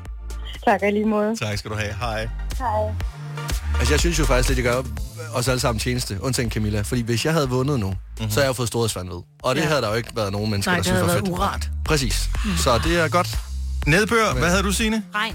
Tak, 0.66 0.80
lige 0.82 1.04
måde. 1.04 1.36
Tak 1.36 1.58
skal 1.58 1.70
du 1.70 1.76
have. 1.76 1.94
Hej. 1.94 2.28
Hej. 2.58 3.11
Altså, 3.78 3.94
jeg 3.94 4.00
synes 4.00 4.18
jo 4.18 4.24
faktisk, 4.24 4.50
at 4.50 4.56
det 4.56 4.64
gør 4.64 4.82
os 5.34 5.48
alle 5.48 5.60
sammen 5.60 5.78
tjeneste, 5.80 6.18
undtagen 6.22 6.50
Camilla. 6.50 6.80
Fordi 6.80 7.00
hvis 7.02 7.24
jeg 7.24 7.32
havde 7.32 7.48
vundet 7.48 7.80
nu, 7.80 7.86
mm-hmm. 7.90 8.30
så 8.30 8.34
havde 8.34 8.40
jeg 8.44 8.48
jo 8.48 8.52
fået 8.52 8.68
storhedsvand 8.68 9.08
ved. 9.08 9.20
Og 9.42 9.54
det 9.54 9.60
Ja. 9.60 9.64
ja. 9.64 9.68
havde 9.68 9.82
der 9.82 9.88
jo 9.88 9.94
ikke 9.94 10.10
været 10.16 10.32
nogen 10.32 10.50
mennesker, 10.50 10.70
Nej, 10.72 10.76
der 10.76 10.82
det 10.82 10.86
synes 10.86 10.96
havde 10.98 11.06
var 11.06 11.12
været 11.12 11.26
fedt. 11.26 11.38
urart. 11.38 11.68
Præcis. 11.84 12.28
Så 12.58 12.80
det 12.84 13.00
er 13.00 13.08
godt. 13.08 13.38
Nedbør, 13.86 14.32
hvad 14.34 14.48
havde 14.50 14.62
du, 14.62 14.72
Signe? 14.72 15.02
Regn. 15.14 15.34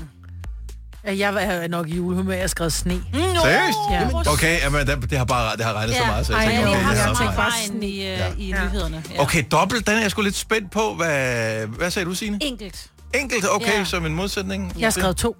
Ja, 1.05 1.17
Jeg 1.17 1.43
er 1.63 1.67
nok 1.67 1.89
i 1.89 1.95
julehumør, 1.95 2.33
jeg 2.33 2.41
har 2.43 2.47
skrevet 2.47 2.73
sne. 2.73 2.93
No. 3.13 3.19
Seriøst? 3.41 3.77
Ja. 3.91 4.31
Okay, 4.33 4.59
jamen, 4.61 4.87
det, 4.87 5.09
det 5.09 5.17
har 5.17 5.25
bare 5.25 5.57
det 5.57 5.65
har 5.65 5.73
regnet 5.73 5.95
så 5.95 6.05
meget, 6.05 6.25
så 6.25 6.33
jeg 6.37 6.45
Ej, 6.45 6.51
tænker, 6.51 6.67
jeg 6.69 6.77
okay, 6.77 6.83
har 6.85 6.93
det 6.95 7.09
også 7.09 7.21
tænkt 7.21 7.35
bare 7.35 7.51
Regn 7.69 7.83
i, 7.83 8.07
øh, 8.07 8.19
i 8.37 8.51
nyhederne. 8.51 9.03
Ja. 9.15 9.21
Okay, 9.21 9.43
dobbelt, 9.51 9.87
den 9.87 9.95
er 9.97 10.01
jeg 10.01 10.11
sgu 10.11 10.21
lidt 10.21 10.35
spændt 10.35 10.71
på. 10.71 10.93
Hvad, 10.93 11.67
hvad 11.67 11.91
sagde 11.91 12.05
du, 12.09 12.13
Signe? 12.15 12.39
Enkelt. 12.41 12.89
Enkelt, 13.13 13.45
okay, 13.51 13.79
Ja. 13.79 13.83
som 13.85 14.05
en 14.05 14.15
modsætning. 14.15 14.73
Jeg 14.79 14.85
har 14.85 14.91
skrevet 14.91 15.17
to. 15.17 15.35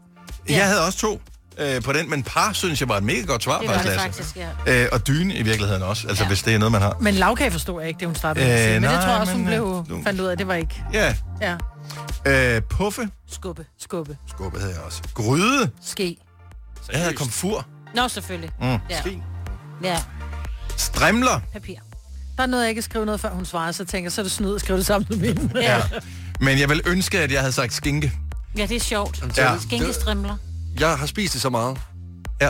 Jeg 0.50 0.66
havde 0.68 0.86
også 0.86 0.98
to 1.00 1.22
øh, 1.60 1.82
på 1.82 1.94
den, 1.94 2.10
men 2.10 2.24
par 2.24 2.54
synes 2.54 2.80
jeg 2.82 2.90
var 2.90 2.98
et 2.98 3.04
mega 3.04 3.22
godt 3.22 3.44
svar, 3.44 3.60
Det 3.60 3.68
var 3.68 3.74
faktisk, 3.74 3.94
det 3.94 4.02
faktisk, 4.02 4.38
ja. 4.66 4.84
Øh, 4.84 4.90
og 4.92 5.08
dyne 5.08 5.36
i 5.36 5.44
virkeligheden 5.44 5.84
også, 5.84 6.08
altså 6.08 6.24
ja. 6.24 6.28
hvis 6.28 6.44
det 6.44 6.54
er 6.56 6.58
noget, 6.58 6.72
man 6.72 6.82
har. 6.82 6.98
Men 7.02 7.14
lavkage 7.14 7.52
forstod 7.52 7.80
jeg 7.82 7.88
ikke, 7.88 8.00
det 8.00 8.08
hun 8.08 8.16
startede 8.16 8.46
med 8.46 8.54
Øh, 8.54 8.60
at 8.60 8.66
sige. 8.68 8.80
Men 8.80 8.90
det 8.90 9.00
tror 9.00 9.10
jeg 9.10 9.20
også, 9.20 9.34
hun 9.34 9.42
men, 9.42 9.48
blev 9.48 9.86
øh, 9.98 10.04
fandt 10.04 10.22
ud 10.22 10.26
af, 10.26 10.38
det 10.38 10.48
var 10.48 10.54
ikke. 10.54 10.84
Ja. 10.94 11.16
Ja. 11.42 11.56
Øh, 12.56 12.62
puffe. 12.62 13.10
Skubbe. 13.32 13.66
Skubbe. 13.80 14.18
Skubbe 14.30 14.60
havde 14.60 14.74
jeg 14.74 14.82
også. 14.82 15.02
Gryde. 15.14 15.70
Ske. 15.82 16.18
Jeg 16.92 17.00
havde 17.02 17.14
komfur. 17.14 17.66
Nå, 17.96 18.08
selvfølgelig. 18.08 18.50
Mm. 18.62 18.68
Ja. 18.68 19.00
Ske. 19.02 19.22
ja. 19.84 19.98
Strimler. 20.78 21.40
Papir. 21.54 21.76
Der 22.38 22.44
er 22.44 22.48
noget, 22.48 22.64
jeg 22.64 22.70
ikke 22.70 22.82
skrive 22.82 23.06
noget, 23.06 23.22
før 23.22 23.30
hun 23.30 23.46
svarer, 23.46 23.72
så 23.72 23.86
tænker 23.86 24.06
jeg, 24.06 24.12
så 24.12 24.22
er 24.22 24.24
det 24.24 24.32
snyd 24.32 24.56
at 24.56 24.62
skrive 24.62 24.78
det 24.78 24.86
sammen 24.86 25.08
med 25.10 25.18
mine. 25.18 25.52
Ja. 25.62 25.82
Men 26.40 26.60
jeg 26.60 26.70
vil 26.70 26.82
ønske, 26.86 27.20
at 27.20 27.32
jeg 27.32 27.40
havde 27.40 27.54
sagt 27.54 27.74
skinke. 27.74 28.12
ja, 28.58 28.66
det 28.66 28.76
er 28.76 28.80
sjovt. 28.80 29.24
Ja. 29.38 29.52
Ja. 29.52 29.58
Jeg 30.80 30.98
har 30.98 31.06
spist 31.06 31.34
det 31.34 31.42
så 31.42 31.50
meget. 31.50 31.78
Ja. 32.42 32.50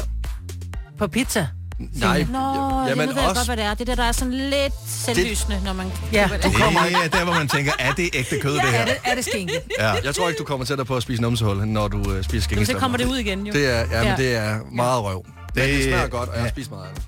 På 0.99 1.07
pizza. 1.07 1.47
Nej, 1.79 2.25
Nå, 2.31 2.37
ja, 2.37 2.89
jamen, 2.89 2.97
men 2.97 3.07
nu 3.09 3.13
ved 3.13 3.21
jeg 3.21 3.29
også- 3.29 3.39
godt, 3.39 3.47
hvad 3.47 3.57
det 3.57 3.65
er. 3.65 3.73
Det 3.73 3.81
er 3.81 3.85
der, 3.85 3.95
der 3.95 4.03
er 4.03 4.11
sådan 4.11 4.33
lidt 4.33 4.73
selvlysende, 4.87 5.61
når 5.65 5.73
man... 5.73 5.91
Ja, 6.13 6.29
du 6.43 6.51
kommer 6.51 6.83
Det 6.83 6.95
er 7.05 7.07
der, 7.07 7.23
hvor 7.23 7.33
man 7.33 7.47
tænker, 7.47 7.71
er 7.79 7.91
det 7.91 8.09
ægte 8.13 8.39
kød, 8.39 8.53
det 8.53 8.61
her? 8.61 8.69
Er 8.79 8.85
det, 8.85 8.95
er 9.05 9.15
det 9.15 9.25
skinke? 9.25 9.53
Ja. 9.79 9.91
Jeg 10.03 10.15
tror 10.15 10.27
ikke, 10.29 10.39
du 10.39 10.43
kommer 10.43 10.65
tættere 10.65 10.85
på 10.85 10.95
at 10.95 11.03
spise 11.03 11.21
numsehul, 11.21 11.67
når 11.67 11.87
du 11.87 11.97
øh, 12.11 12.23
spiser 12.23 12.43
skænkestemmer. 12.43 12.79
så 12.79 12.83
kommer 12.83 12.97
det 12.97 13.05
ud 13.05 13.17
igen, 13.17 13.47
jo. 13.47 13.53
Det 13.53 13.65
er, 13.67 13.79
ja, 13.79 13.85
men 13.85 14.07
Ja. 14.07 14.15
det 14.17 14.35
er 14.35 14.59
meget 14.71 15.03
røv. 15.03 15.25
Det, 15.25 15.55
Det- 15.55 15.63
det 15.73 15.83
smager 15.83 16.07
godt, 16.07 16.29
og 16.29 16.35
jeg 16.35 16.43
har 16.43 16.49
spist 16.49 16.71
meget 16.71 16.83
af 16.87 16.89
det. 16.95 17.03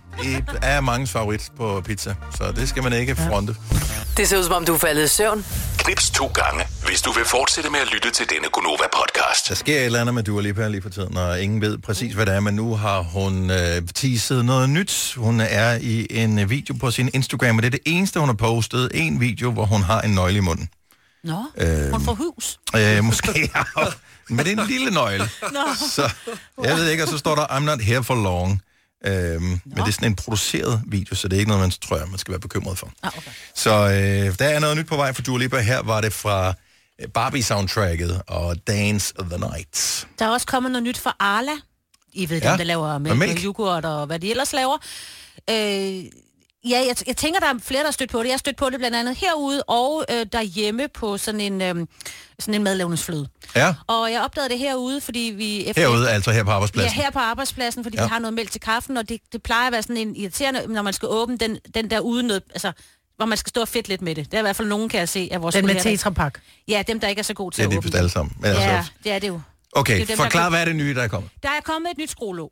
Det 0.51 0.59
er 0.61 0.81
mange 0.81 1.07
favorit 1.07 1.49
på 1.57 1.81
pizza, 1.85 2.15
så 2.35 2.51
det 2.55 2.69
skal 2.69 2.83
man 2.83 2.93
ikke 2.93 3.15
fronte. 3.15 3.55
Det 4.19 4.27
ser 4.29 4.37
ud 4.37 4.43
som 4.43 4.53
om, 4.53 4.65
du 4.65 4.73
er 4.73 4.77
faldet 4.77 5.05
i 5.05 5.07
søvn. 5.07 5.45
Knips 5.77 6.09
to 6.09 6.27
gange, 6.27 6.63
hvis 6.85 7.01
du 7.01 7.11
vil 7.11 7.25
fortsætte 7.25 7.69
med 7.69 7.79
at 7.79 7.87
lytte 7.93 8.11
til 8.11 8.29
denne 8.29 8.47
Gonova-podcast. 8.57 9.49
Der 9.49 9.55
sker 9.55 9.79
et 9.79 9.85
eller 9.85 10.01
andet 10.01 10.15
med 10.15 10.23
Dua 10.23 10.41
Lipa 10.41 10.67
lige 10.67 10.81
for 10.81 10.89
tiden, 10.89 11.17
og 11.17 11.41
ingen 11.41 11.61
ved 11.61 11.77
præcis, 11.77 12.13
hvad 12.13 12.25
det 12.25 12.33
er, 12.35 12.39
men 12.39 12.53
nu 12.53 12.75
har 12.75 13.01
hun 13.01 13.51
øh, 13.51 13.81
teaset 13.95 14.45
noget 14.45 14.69
nyt. 14.69 15.13
Hun 15.17 15.39
er 15.41 15.77
i 15.81 16.07
en 16.09 16.39
øh, 16.39 16.49
video 16.49 16.75
på 16.79 16.91
sin 16.91 17.09
Instagram, 17.13 17.55
og 17.57 17.63
det 17.63 17.67
er 17.67 17.71
det 17.71 17.79
eneste, 17.85 18.19
hun 18.19 18.29
har 18.29 18.33
postet. 18.35 18.91
En 18.93 19.19
video, 19.19 19.51
hvor 19.51 19.65
hun 19.65 19.83
har 19.83 20.01
en 20.01 20.11
nøgle 20.11 20.37
i 20.37 20.41
munden. 20.41 20.69
Nå, 21.23 21.43
Øh, 21.57 21.91
hun 21.91 22.01
får 22.05 22.13
hus. 22.13 22.59
Øh, 22.75 23.03
måske, 23.03 23.51
ja. 23.55 23.83
Men 24.29 24.45
det 24.45 24.57
er 24.57 24.61
en 24.61 24.67
lille 24.67 24.91
nøgle. 24.91 25.29
Nå. 25.51 25.59
Så 25.95 26.09
jeg 26.63 26.75
ved 26.75 26.89
ikke, 26.89 27.03
og 27.03 27.09
så 27.09 27.17
står 27.17 27.35
der, 27.35 27.45
I'm 27.45 27.59
not 27.59 27.81
here 27.81 28.03
for 28.03 28.15
long. 28.15 28.61
Øhm, 29.05 29.41
men 29.41 29.61
det 29.75 29.87
er 29.87 29.91
sådan 29.91 30.07
en 30.07 30.15
produceret 30.15 30.81
video, 30.87 31.15
så 31.15 31.27
det 31.27 31.35
er 31.35 31.39
ikke 31.39 31.49
noget, 31.49 31.61
man 31.63 31.71
tror, 31.71 31.97
jeg, 31.97 32.07
man 32.07 32.17
skal 32.19 32.31
være 32.31 32.39
bekymret 32.39 32.77
for. 32.77 32.91
Ah, 33.03 33.11
okay. 33.17 33.31
Så 33.55 33.69
øh, 33.71 34.39
der 34.39 34.45
er 34.47 34.59
noget 34.59 34.77
nyt 34.77 34.87
på 34.87 34.95
vej 34.95 35.13
for 35.13 35.21
Dua 35.21 35.37
Lipa. 35.39 35.59
Her 35.59 35.81
var 35.83 36.01
det 36.01 36.13
fra 36.13 36.53
øh, 37.01 37.07
Barbie-soundtracket 37.13 38.21
og 38.27 38.67
Dance 38.67 39.13
of 39.19 39.25
the 39.29 39.37
Night. 39.39 40.07
Der 40.19 40.25
er 40.25 40.29
også 40.29 40.47
kommet 40.47 40.71
noget 40.71 40.83
nyt 40.83 40.97
fra 40.97 41.15
Arla. 41.19 41.51
I 42.13 42.29
ved, 42.29 42.41
Ja, 42.41 42.49
dem, 42.49 42.57
der 42.57 42.63
laver 42.63 42.97
mælk. 42.97 43.37
og 43.37 43.43
yoghurt 43.43 43.85
og 43.85 44.05
hvad 44.05 44.19
de 44.19 44.29
ellers 44.29 44.53
laver. 44.53 44.77
Øh, 45.49 46.03
ja, 46.65 46.77
jeg, 46.87 46.95
jeg 47.07 47.17
tænker, 47.17 47.39
der 47.39 47.47
er 47.47 47.53
flere, 47.61 47.79
der 47.79 47.87
har 47.87 47.91
stødt 47.91 48.09
på 48.11 48.19
det. 48.19 48.25
Jeg 48.25 48.33
har 48.33 48.37
stødt 48.37 48.57
på 48.57 48.69
det 48.69 48.79
blandt 48.79 48.97
andet 48.97 49.15
herude 49.15 49.63
og 49.63 50.05
øh, 50.11 50.25
derhjemme 50.31 50.87
på 50.87 51.17
sådan 51.17 51.41
en, 51.41 51.61
øh, 51.61 51.87
sådan 52.39 52.53
en 52.53 52.63
madlavningsfløde. 52.63 53.27
Ja, 53.55 53.75
Og 53.87 54.11
jeg 54.11 54.21
opdagede 54.21 54.49
det 54.49 54.59
herude, 54.59 55.01
fordi 55.01 55.33
vi... 55.37 55.65
Efter 55.65 55.81
herude, 55.81 56.09
altså 56.09 56.31
her 56.31 56.43
på 56.43 56.51
arbejdspladsen. 56.51 56.97
Ja, 56.97 57.03
her 57.03 57.11
på 57.11 57.19
arbejdspladsen, 57.19 57.83
fordi 57.83 57.97
Ja. 57.97 58.01
ja. 58.01 58.07
vi 58.07 58.11
har 58.11 58.19
noget 58.19 58.33
mælk 58.33 58.51
til 58.51 58.61
kaffen, 58.61 58.97
og 58.97 59.09
det, 59.09 59.21
det 59.31 59.43
plejer 59.43 59.67
at 59.67 59.73
være 59.73 59.83
sådan 59.83 59.97
en 59.97 60.15
irriterende, 60.15 60.67
når 60.73 60.81
man 60.81 60.93
skal 60.93 61.07
åbne 61.07 61.37
den, 61.37 61.59
den 61.75 61.89
der 61.89 61.99
uden 61.99 62.25
noget, 62.27 62.43
altså, 62.49 62.71
hvor 63.17 63.25
man 63.25 63.37
skal 63.37 63.49
stå 63.49 63.61
og 63.61 63.67
fedt 63.67 63.87
lidt 63.89 64.01
med 64.01 64.15
det. 64.15 64.31
Der 64.31 64.37
er 64.37 64.41
i 64.41 64.43
hvert 64.43 64.55
fald 64.55 64.67
nogen, 64.67 64.89
kan 64.89 64.99
jeg 64.99 65.09
se, 65.09 65.29
af 65.31 65.41
vores 65.41 65.55
Den 65.55 65.65
med 65.65 65.75
tetrapak. 65.81 66.39
Ja, 66.67 66.83
dem, 66.87 66.99
der 66.99 67.07
ikke 67.07 67.19
er 67.19 67.23
så 67.23 67.33
gode 67.33 67.55
til 67.55 67.59
Det 67.59 67.65
er 67.65 67.67
at 67.67 67.71
de 67.71 67.77
åbne 67.77 67.83
vist 67.85 67.93
det. 67.93 67.97
alle 67.99 68.09
sammen. 68.09 68.35
Men 68.39 68.51
Ja, 68.51 68.59
altså, 68.77 68.91
det 69.03 69.11
er 69.11 69.19
det 69.19 69.27
jo. 69.27 69.41
okay, 69.71 69.93
det 69.95 70.01
er 70.01 70.05
dem, 70.05 70.17
forklar, 70.17 70.41
kan- 70.41 70.51
hvad 70.51 70.61
er 70.61 70.65
det 70.65 70.75
nye, 70.75 70.95
der 70.95 71.01
er 71.03 71.07
kommet? 71.07 71.31
Der 71.43 71.49
er 71.49 71.61
kommet 71.63 71.91
et 71.91 71.97
nyt 71.97 72.09
skruelåg. 72.11 72.51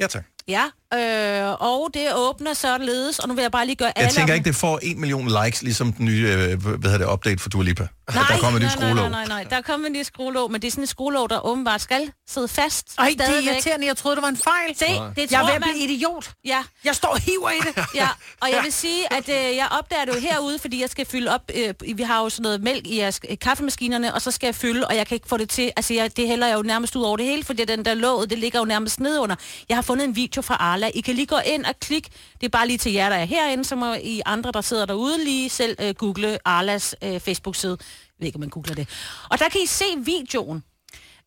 Ja, 0.00 0.06
tak. 0.06 0.24
Ja, 0.48 0.64
øh, 0.94 1.52
og 1.60 1.90
det 1.94 2.14
åbner 2.14 2.54
således, 2.54 3.18
og 3.18 3.28
nu 3.28 3.34
vil 3.34 3.42
jeg 3.42 3.50
bare 3.52 3.66
lige 3.66 3.76
gøre 3.76 3.98
alle... 3.98 4.06
Jeg 4.06 4.14
tænker 4.14 4.32
om- 4.32 4.36
ikke, 4.36 4.44
det 4.44 4.56
får 4.56 4.78
en 4.82 5.00
million 5.00 5.28
likes, 5.44 5.62
ligesom 5.62 5.92
den 5.92 6.04
nye 6.04 6.28
øh, 6.28 6.66
hvad 6.66 6.90
hedder 6.90 6.98
det, 7.06 7.12
update 7.12 7.38
for 7.42 7.48
Dua 7.48 7.62
Lipa. 7.64 7.86
Nej, 8.14 8.24
der 8.28 8.38
kommer 8.38 8.60
et 8.60 8.64
nyt 8.66 8.78
nej, 8.80 8.92
nej, 8.92 9.08
nej, 9.08 9.08
nej, 9.10 9.24
nej. 9.28 9.44
Der 9.50 9.56
er 9.56 9.60
kommet 9.60 9.86
et 9.86 9.92
nyt 9.92 10.06
skruelåg, 10.06 10.52
men 10.52 10.60
det 10.62 10.66
er 10.66 10.70
sådan 10.70 10.84
et 10.84 10.88
skruelåg, 10.88 11.30
der 11.30 11.46
åbenbart 11.46 11.80
skal 11.80 12.10
sidde 12.28 12.48
fast. 12.48 12.86
Ej, 12.98 13.14
det 13.18 13.28
er 13.28 13.40
irriterende. 13.52 13.86
Jeg 13.86 13.96
troede, 13.96 14.16
det 14.16 14.22
var 14.22 14.28
en 14.28 14.36
fejl. 14.36 14.76
Se, 14.76 14.84
det 14.86 15.32
jeg 15.32 15.38
er 15.38 15.40
tror 15.40 15.46
ved 15.48 15.54
at 15.54 15.62
blive 15.62 15.78
idiot. 15.78 16.30
Ja. 16.44 16.62
Jeg 16.84 16.94
står 16.94 17.08
og 17.08 17.18
hiver 17.20 17.50
i 17.50 17.54
det. 17.76 17.84
Ja, 17.94 18.08
og 18.40 18.50
jeg 18.50 18.60
vil 18.64 18.72
sige, 18.72 19.12
at 19.12 19.28
øh, 19.28 19.56
jeg 19.56 19.68
opdager 19.78 20.04
det 20.04 20.14
jo 20.14 20.20
herude, 20.20 20.58
fordi 20.58 20.80
jeg 20.80 20.90
skal 20.90 21.06
fylde 21.06 21.34
op. 21.34 21.40
Øh, 21.54 21.74
vi 21.96 22.02
har 22.02 22.20
jo 22.22 22.28
sådan 22.28 22.42
noget 22.42 22.62
mælk 22.62 22.86
i 22.86 22.98
jeres 22.98 23.20
øh, 23.30 23.38
kaffemaskinerne, 23.38 24.14
og 24.14 24.22
så 24.22 24.30
skal 24.30 24.46
jeg 24.46 24.54
fylde, 24.54 24.86
og 24.86 24.96
jeg 24.96 25.06
kan 25.06 25.14
ikke 25.14 25.28
få 25.28 25.36
det 25.36 25.50
til. 25.50 25.72
Altså, 25.76 25.94
jeg, 25.94 26.16
det 26.16 26.28
hælder 26.28 26.46
jeg 26.46 26.56
jo 26.56 26.62
nærmest 26.62 26.96
ud 26.96 27.02
over 27.02 27.16
det 27.16 27.26
hele, 27.26 27.44
fordi 27.44 27.64
den 27.64 27.84
der 27.84 27.94
låget, 27.94 28.30
det 28.30 28.38
ligger 28.38 28.58
jo 28.58 28.64
nærmest 28.64 29.00
ned 29.00 29.18
under. 29.18 29.36
Jeg 29.68 29.76
har 29.76 29.82
fundet 29.82 30.04
en 30.04 30.16
video 30.16 30.42
fra 30.42 30.56
Arla. 30.84 30.90
I 30.94 31.00
kan 31.00 31.14
lige 31.14 31.26
gå 31.26 31.38
ind 31.46 31.64
og 31.64 31.74
klikke. 31.80 32.08
Det 32.40 32.46
er 32.46 32.50
bare 32.50 32.66
lige 32.66 32.78
til 32.78 32.92
jer, 32.92 33.08
der 33.08 33.16
er 33.16 33.24
herinde, 33.24 33.64
så 33.64 33.76
må 33.76 33.94
I 33.94 34.22
andre, 34.26 34.52
der 34.52 34.60
sidder 34.60 34.86
derude, 34.86 35.24
lige 35.24 35.50
selv 35.50 35.76
øh, 35.80 35.94
google 35.94 36.38
Arlas 36.44 36.94
øh, 37.04 37.20
Facebook-side. 37.20 37.76
Jeg 37.80 38.14
ved 38.18 38.26
ikke, 38.26 38.36
om 38.36 38.40
man 38.40 38.48
googler 38.48 38.74
det. 38.74 38.88
Og 39.30 39.38
der 39.38 39.48
kan 39.48 39.60
I 39.60 39.66
se 39.66 39.84
videoen. 40.04 40.62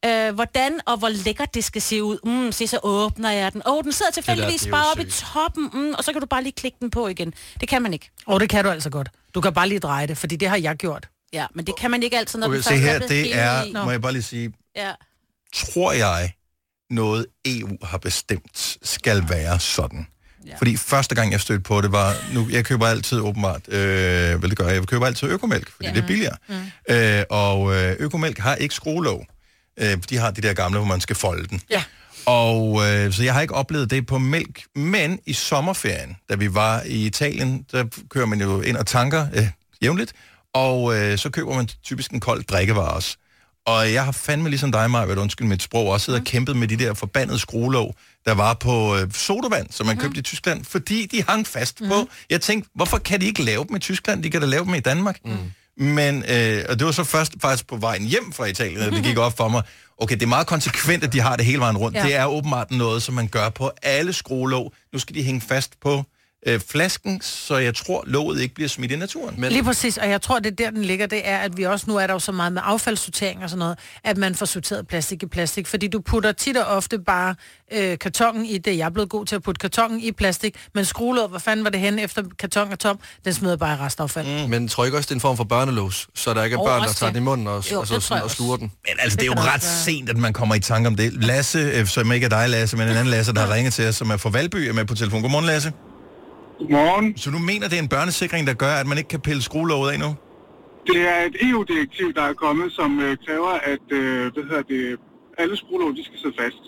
Øh, 0.05 0.33
hvordan 0.35 0.79
og 0.85 0.97
hvor 0.97 1.09
lækkert 1.09 1.53
det 1.53 1.63
skal 1.63 1.81
se 1.81 2.03
ud. 2.03 2.17
Mm, 2.25 2.51
se, 2.51 2.67
så 2.67 2.79
åbner 2.83 3.31
jeg 3.31 3.53
den. 3.53 3.61
Åh, 3.65 3.73
oh, 3.73 3.83
den 3.83 3.91
sidder 3.93 4.11
tilfældigvis 4.11 4.67
bare 4.71 4.91
oppe 4.91 5.03
i 5.03 5.09
toppen, 5.09 5.69
mm, 5.73 5.93
og 5.97 6.03
så 6.03 6.11
kan 6.11 6.21
du 6.21 6.27
bare 6.27 6.43
lige 6.43 6.53
klikke 6.53 6.77
den 6.81 6.89
på 6.89 7.07
igen. 7.07 7.33
Det 7.59 7.69
kan 7.69 7.81
man 7.81 7.93
ikke. 7.93 8.09
Og 8.25 8.39
det 8.39 8.49
kan 8.49 8.63
du 8.63 8.69
altså 8.69 8.89
godt. 8.89 9.09
Du 9.35 9.41
kan 9.41 9.53
bare 9.53 9.69
lige 9.69 9.79
dreje 9.79 10.07
det, 10.07 10.17
fordi 10.17 10.35
det 10.35 10.47
har 10.49 10.57
jeg 10.57 10.75
gjort. 10.75 11.07
Ja, 11.33 11.45
men 11.55 11.67
det 11.67 11.75
kan 11.77 11.91
man 11.91 12.03
ikke 12.03 12.17
altid, 12.17 12.39
når 12.39 12.47
Okay, 12.47 12.57
se 12.57 12.63
først 12.69 12.81
her, 12.81 12.91
er 12.93 12.97
blevet 12.97 13.09
det 13.09 13.35
er, 13.35 13.63
i. 13.63 13.71
må 13.73 13.91
jeg 13.91 14.01
bare 14.01 14.11
lige 14.11 14.23
sige, 14.23 14.53
Ja. 14.75 14.91
tror 15.55 15.91
jeg, 15.91 16.33
noget 16.89 17.25
EU 17.45 17.77
har 17.83 17.97
bestemt 17.97 18.77
skal 18.83 19.29
være 19.29 19.59
sådan. 19.59 20.07
Ja. 20.45 20.55
Fordi 20.57 20.77
første 20.77 21.15
gang, 21.15 21.31
jeg 21.31 21.41
stødte 21.41 21.63
på 21.63 21.81
det, 21.81 21.91
var, 21.91 22.15
nu, 22.33 22.47
jeg 22.51 22.65
køber 22.65 22.87
altid 22.87 23.19
åbenbart, 23.19 23.73
øh, 23.73 24.41
vel 24.41 24.49
det 24.49 24.57
gør 24.57 24.67
jeg, 24.67 24.75
jeg 24.75 24.87
køber 24.87 25.05
altid 25.05 25.27
økomælk, 25.27 25.69
fordi 25.69 25.87
ja. 25.87 25.93
det 25.93 26.03
er 26.03 26.07
billigere. 26.07 26.37
Mm. 26.49 26.55
Øh, 26.89 27.23
og 27.29 27.75
øh, 27.75 27.95
økomælk 27.99 28.37
har 28.37 28.55
ikke 28.55 28.75
skruelåg. 28.75 29.25
Øh, 29.79 29.97
de 30.09 30.17
har 30.17 30.31
de 30.31 30.41
der 30.41 30.53
gamle, 30.53 30.77
hvor 30.77 30.87
man 30.87 31.01
skal 31.01 31.15
folde 31.15 31.47
den. 31.47 31.61
Ja. 31.69 31.83
Og 32.25 32.81
øh, 32.87 33.13
så 33.13 33.23
jeg 33.23 33.33
har 33.33 33.41
ikke 33.41 33.53
oplevet 33.53 33.89
det 33.89 34.05
på 34.05 34.17
mælk, 34.17 34.63
men 34.75 35.19
i 35.25 35.33
sommerferien, 35.33 36.17
da 36.29 36.35
vi 36.35 36.53
var 36.53 36.81
i 36.85 37.05
Italien, 37.05 37.65
der 37.71 37.85
kører 38.09 38.25
man 38.25 38.41
jo 38.41 38.61
ind 38.61 38.77
og 38.77 38.85
tanker 38.87 39.27
øh, 39.33 39.47
jævnligt, 39.81 40.13
og 40.53 40.95
øh, 40.97 41.17
så 41.17 41.29
køber 41.29 41.55
man 41.55 41.67
typisk 41.83 42.11
en 42.11 42.19
kold 42.19 42.43
drikkevare 42.43 42.93
også. 42.93 43.17
Og 43.65 43.93
jeg 43.93 44.05
har 44.05 44.11
fandme 44.11 44.49
ligesom 44.49 44.71
dig, 44.71 44.91
Maja, 44.91 45.15
undskyld 45.15 45.47
mit 45.47 45.61
sprog, 45.61 45.91
også 45.91 46.05
siddet 46.05 46.21
og 46.21 46.25
kæmpet 46.25 46.55
med 46.55 46.67
de 46.67 46.77
der 46.77 46.93
forbandede 46.93 47.39
skruelåg, 47.39 47.95
der 48.25 48.33
var 48.33 48.53
på 48.53 48.97
øh, 48.97 49.11
sodavand, 49.13 49.67
som 49.71 49.85
man 49.85 49.95
mm. 49.95 50.01
købte 50.01 50.19
i 50.19 50.21
Tyskland, 50.21 50.65
fordi 50.65 51.05
de 51.05 51.23
hang 51.27 51.47
fast 51.47 51.81
mm. 51.81 51.87
på. 51.87 52.09
Jeg 52.29 52.41
tænkte, 52.41 52.69
hvorfor 52.75 52.97
kan 52.97 53.21
de 53.21 53.25
ikke 53.25 53.43
lave 53.43 53.65
dem 53.67 53.75
i 53.75 53.79
Tyskland? 53.79 54.23
De 54.23 54.29
kan 54.29 54.41
da 54.41 54.47
lave 54.47 54.65
dem 54.65 54.73
i 54.73 54.79
Danmark. 54.79 55.19
Mm. 55.25 55.37
Men, 55.77 56.23
øh, 56.29 56.63
og 56.69 56.79
det 56.79 56.85
var 56.85 56.91
så 56.91 57.03
først 57.03 57.33
faktisk 57.41 57.67
på 57.67 57.77
vejen 57.77 58.05
hjem 58.05 58.33
fra 58.33 58.45
Italien, 58.45 58.79
at 58.79 58.93
det 58.93 59.03
gik 59.03 59.17
op 59.17 59.37
for 59.37 59.47
mig, 59.47 59.63
okay, 59.97 60.15
det 60.15 60.23
er 60.23 60.27
meget 60.27 60.47
konsekvent, 60.47 61.03
at 61.03 61.13
de 61.13 61.19
har 61.19 61.35
det 61.35 61.45
hele 61.45 61.59
vejen 61.59 61.77
rundt. 61.77 61.97
Ja. 61.97 62.03
Det 62.03 62.15
er 62.15 62.25
åbenbart 62.25 62.71
noget, 62.71 63.03
som 63.03 63.15
man 63.15 63.27
gør 63.27 63.49
på 63.49 63.71
alle 63.83 64.13
skruelåg. 64.13 64.73
Nu 64.93 64.99
skal 64.99 65.15
de 65.15 65.23
hænge 65.23 65.41
fast 65.41 65.79
på 65.81 66.03
øh, 66.45 66.59
flasken, 66.59 67.21
så 67.21 67.57
jeg 67.57 67.75
tror, 67.75 68.03
låget 68.07 68.41
ikke 68.41 68.55
bliver 68.55 68.67
smidt 68.67 68.91
i 68.91 68.95
naturen. 68.95 69.35
Men... 69.37 69.51
Lige 69.51 69.63
præcis, 69.63 69.97
og 69.97 70.09
jeg 70.09 70.21
tror, 70.21 70.39
det 70.39 70.51
er 70.51 70.55
der, 70.55 70.69
den 70.69 70.81
ligger, 70.81 71.05
det 71.07 71.21
er, 71.29 71.37
at 71.37 71.57
vi 71.57 71.63
også, 71.63 71.85
nu 71.87 71.95
er 71.97 72.07
der 72.07 72.13
jo 72.13 72.19
så 72.19 72.31
meget 72.31 72.53
med 72.53 72.61
affaldssortering 72.65 73.43
og 73.43 73.49
sådan 73.49 73.59
noget, 73.59 73.77
at 74.03 74.17
man 74.17 74.35
får 74.35 74.45
sorteret 74.45 74.87
plastik 74.87 75.23
i 75.23 75.25
plastik, 75.25 75.67
fordi 75.67 75.87
du 75.87 75.99
putter 76.01 76.31
tit 76.31 76.57
og 76.57 76.65
ofte 76.65 76.99
bare 76.99 77.35
øh, 77.73 77.97
kartongen 77.97 78.45
i 78.45 78.57
det. 78.57 78.77
Jeg 78.77 78.85
er 78.85 78.89
blevet 78.89 79.09
god 79.09 79.25
til 79.25 79.35
at 79.35 79.43
putte 79.43 79.59
kartongen 79.59 79.99
i 80.01 80.11
plastik, 80.11 80.55
men 80.75 80.85
skruelåget, 80.85 81.29
hvor 81.29 81.39
fanden 81.39 81.63
var 81.63 81.69
det 81.69 81.79
henne 81.79 82.01
efter 82.01 82.23
karton 82.39 82.71
er 82.71 82.75
tom? 82.75 82.99
Den 83.25 83.33
smider 83.33 83.55
bare 83.57 83.73
i 83.73 83.77
restaffald. 83.79 84.43
Mm. 84.43 84.49
Men 84.49 84.67
tror 84.67 84.83
jeg 84.83 84.87
ikke 84.87 84.97
også, 84.97 85.07
det 85.07 85.11
er 85.11 85.15
en 85.15 85.21
form 85.21 85.37
for 85.37 85.43
børnelås, 85.43 86.07
så 86.15 86.33
der 86.33 86.43
ikke 86.43 86.53
er 86.53 86.59
Åh, 86.59 86.67
børn, 86.67 86.81
der 86.81 86.93
tager 86.93 87.09
det. 87.09 87.15
den 87.15 87.23
i 87.23 87.25
munden 87.25 87.47
og, 87.47 87.71
Jo, 87.71 87.79
og, 87.79 87.89
det 87.89 88.03
så, 88.03 88.15
jeg 88.15 88.23
og 88.23 88.31
sluger 88.31 88.57
den? 88.57 88.71
Men 88.87 88.95
altså, 88.99 89.15
det 89.15 89.23
er 89.23 89.27
jo 89.27 89.33
ret 89.33 89.45
være. 89.47 89.59
sent, 89.59 90.09
at 90.09 90.17
man 90.17 90.33
kommer 90.33 90.55
i 90.55 90.59
tanke 90.59 90.87
om 90.87 90.95
det. 90.95 91.23
Lasse, 91.23 91.59
øh, 91.59 91.87
som 91.87 92.11
ikke 92.11 92.25
er 92.25 92.29
dig, 92.29 92.49
Lasse, 92.49 92.77
men 92.77 92.87
en 92.87 92.93
anden 92.93 93.07
Lasse, 93.07 93.33
der 93.33 93.41
har 93.45 93.53
ringet 93.53 93.73
til 93.73 93.87
os, 93.87 93.95
som 93.95 94.09
er 94.09 94.17
fra 94.17 94.29
Valby, 94.29 94.55
er 94.55 94.73
med 94.73 94.85
på 94.85 94.95
telefon. 94.95 95.21
Godmorgen, 95.21 95.45
Lasse. 95.45 95.71
Godmorgen. 96.59 97.17
Så 97.17 97.31
du 97.31 97.37
mener, 97.37 97.67
det 97.69 97.77
er 97.79 97.83
en 97.83 97.93
børnesikring, 97.97 98.47
der 98.47 98.53
gør, 98.53 98.73
at 98.81 98.87
man 98.87 98.97
ikke 98.97 99.07
kan 99.07 99.19
pille 99.19 99.41
skruelåget 99.41 99.91
af 99.91 99.99
nu? 99.99 100.15
Det 100.87 101.01
er 101.13 101.19
et 101.29 101.35
EU-direktiv, 101.49 102.13
der 102.13 102.21
er 102.21 102.33
kommet, 102.33 102.71
som 102.71 102.99
øh, 102.99 103.17
kræver, 103.25 103.53
at 103.73 103.85
øh, 103.91 104.33
hvad 104.33 104.43
hedder 104.49 104.65
det, 104.73 104.99
alle 105.37 105.57
skruelåg, 105.57 105.89
de 105.95 106.03
skal 106.05 106.19
sidde 106.19 106.35
fast. 106.43 106.63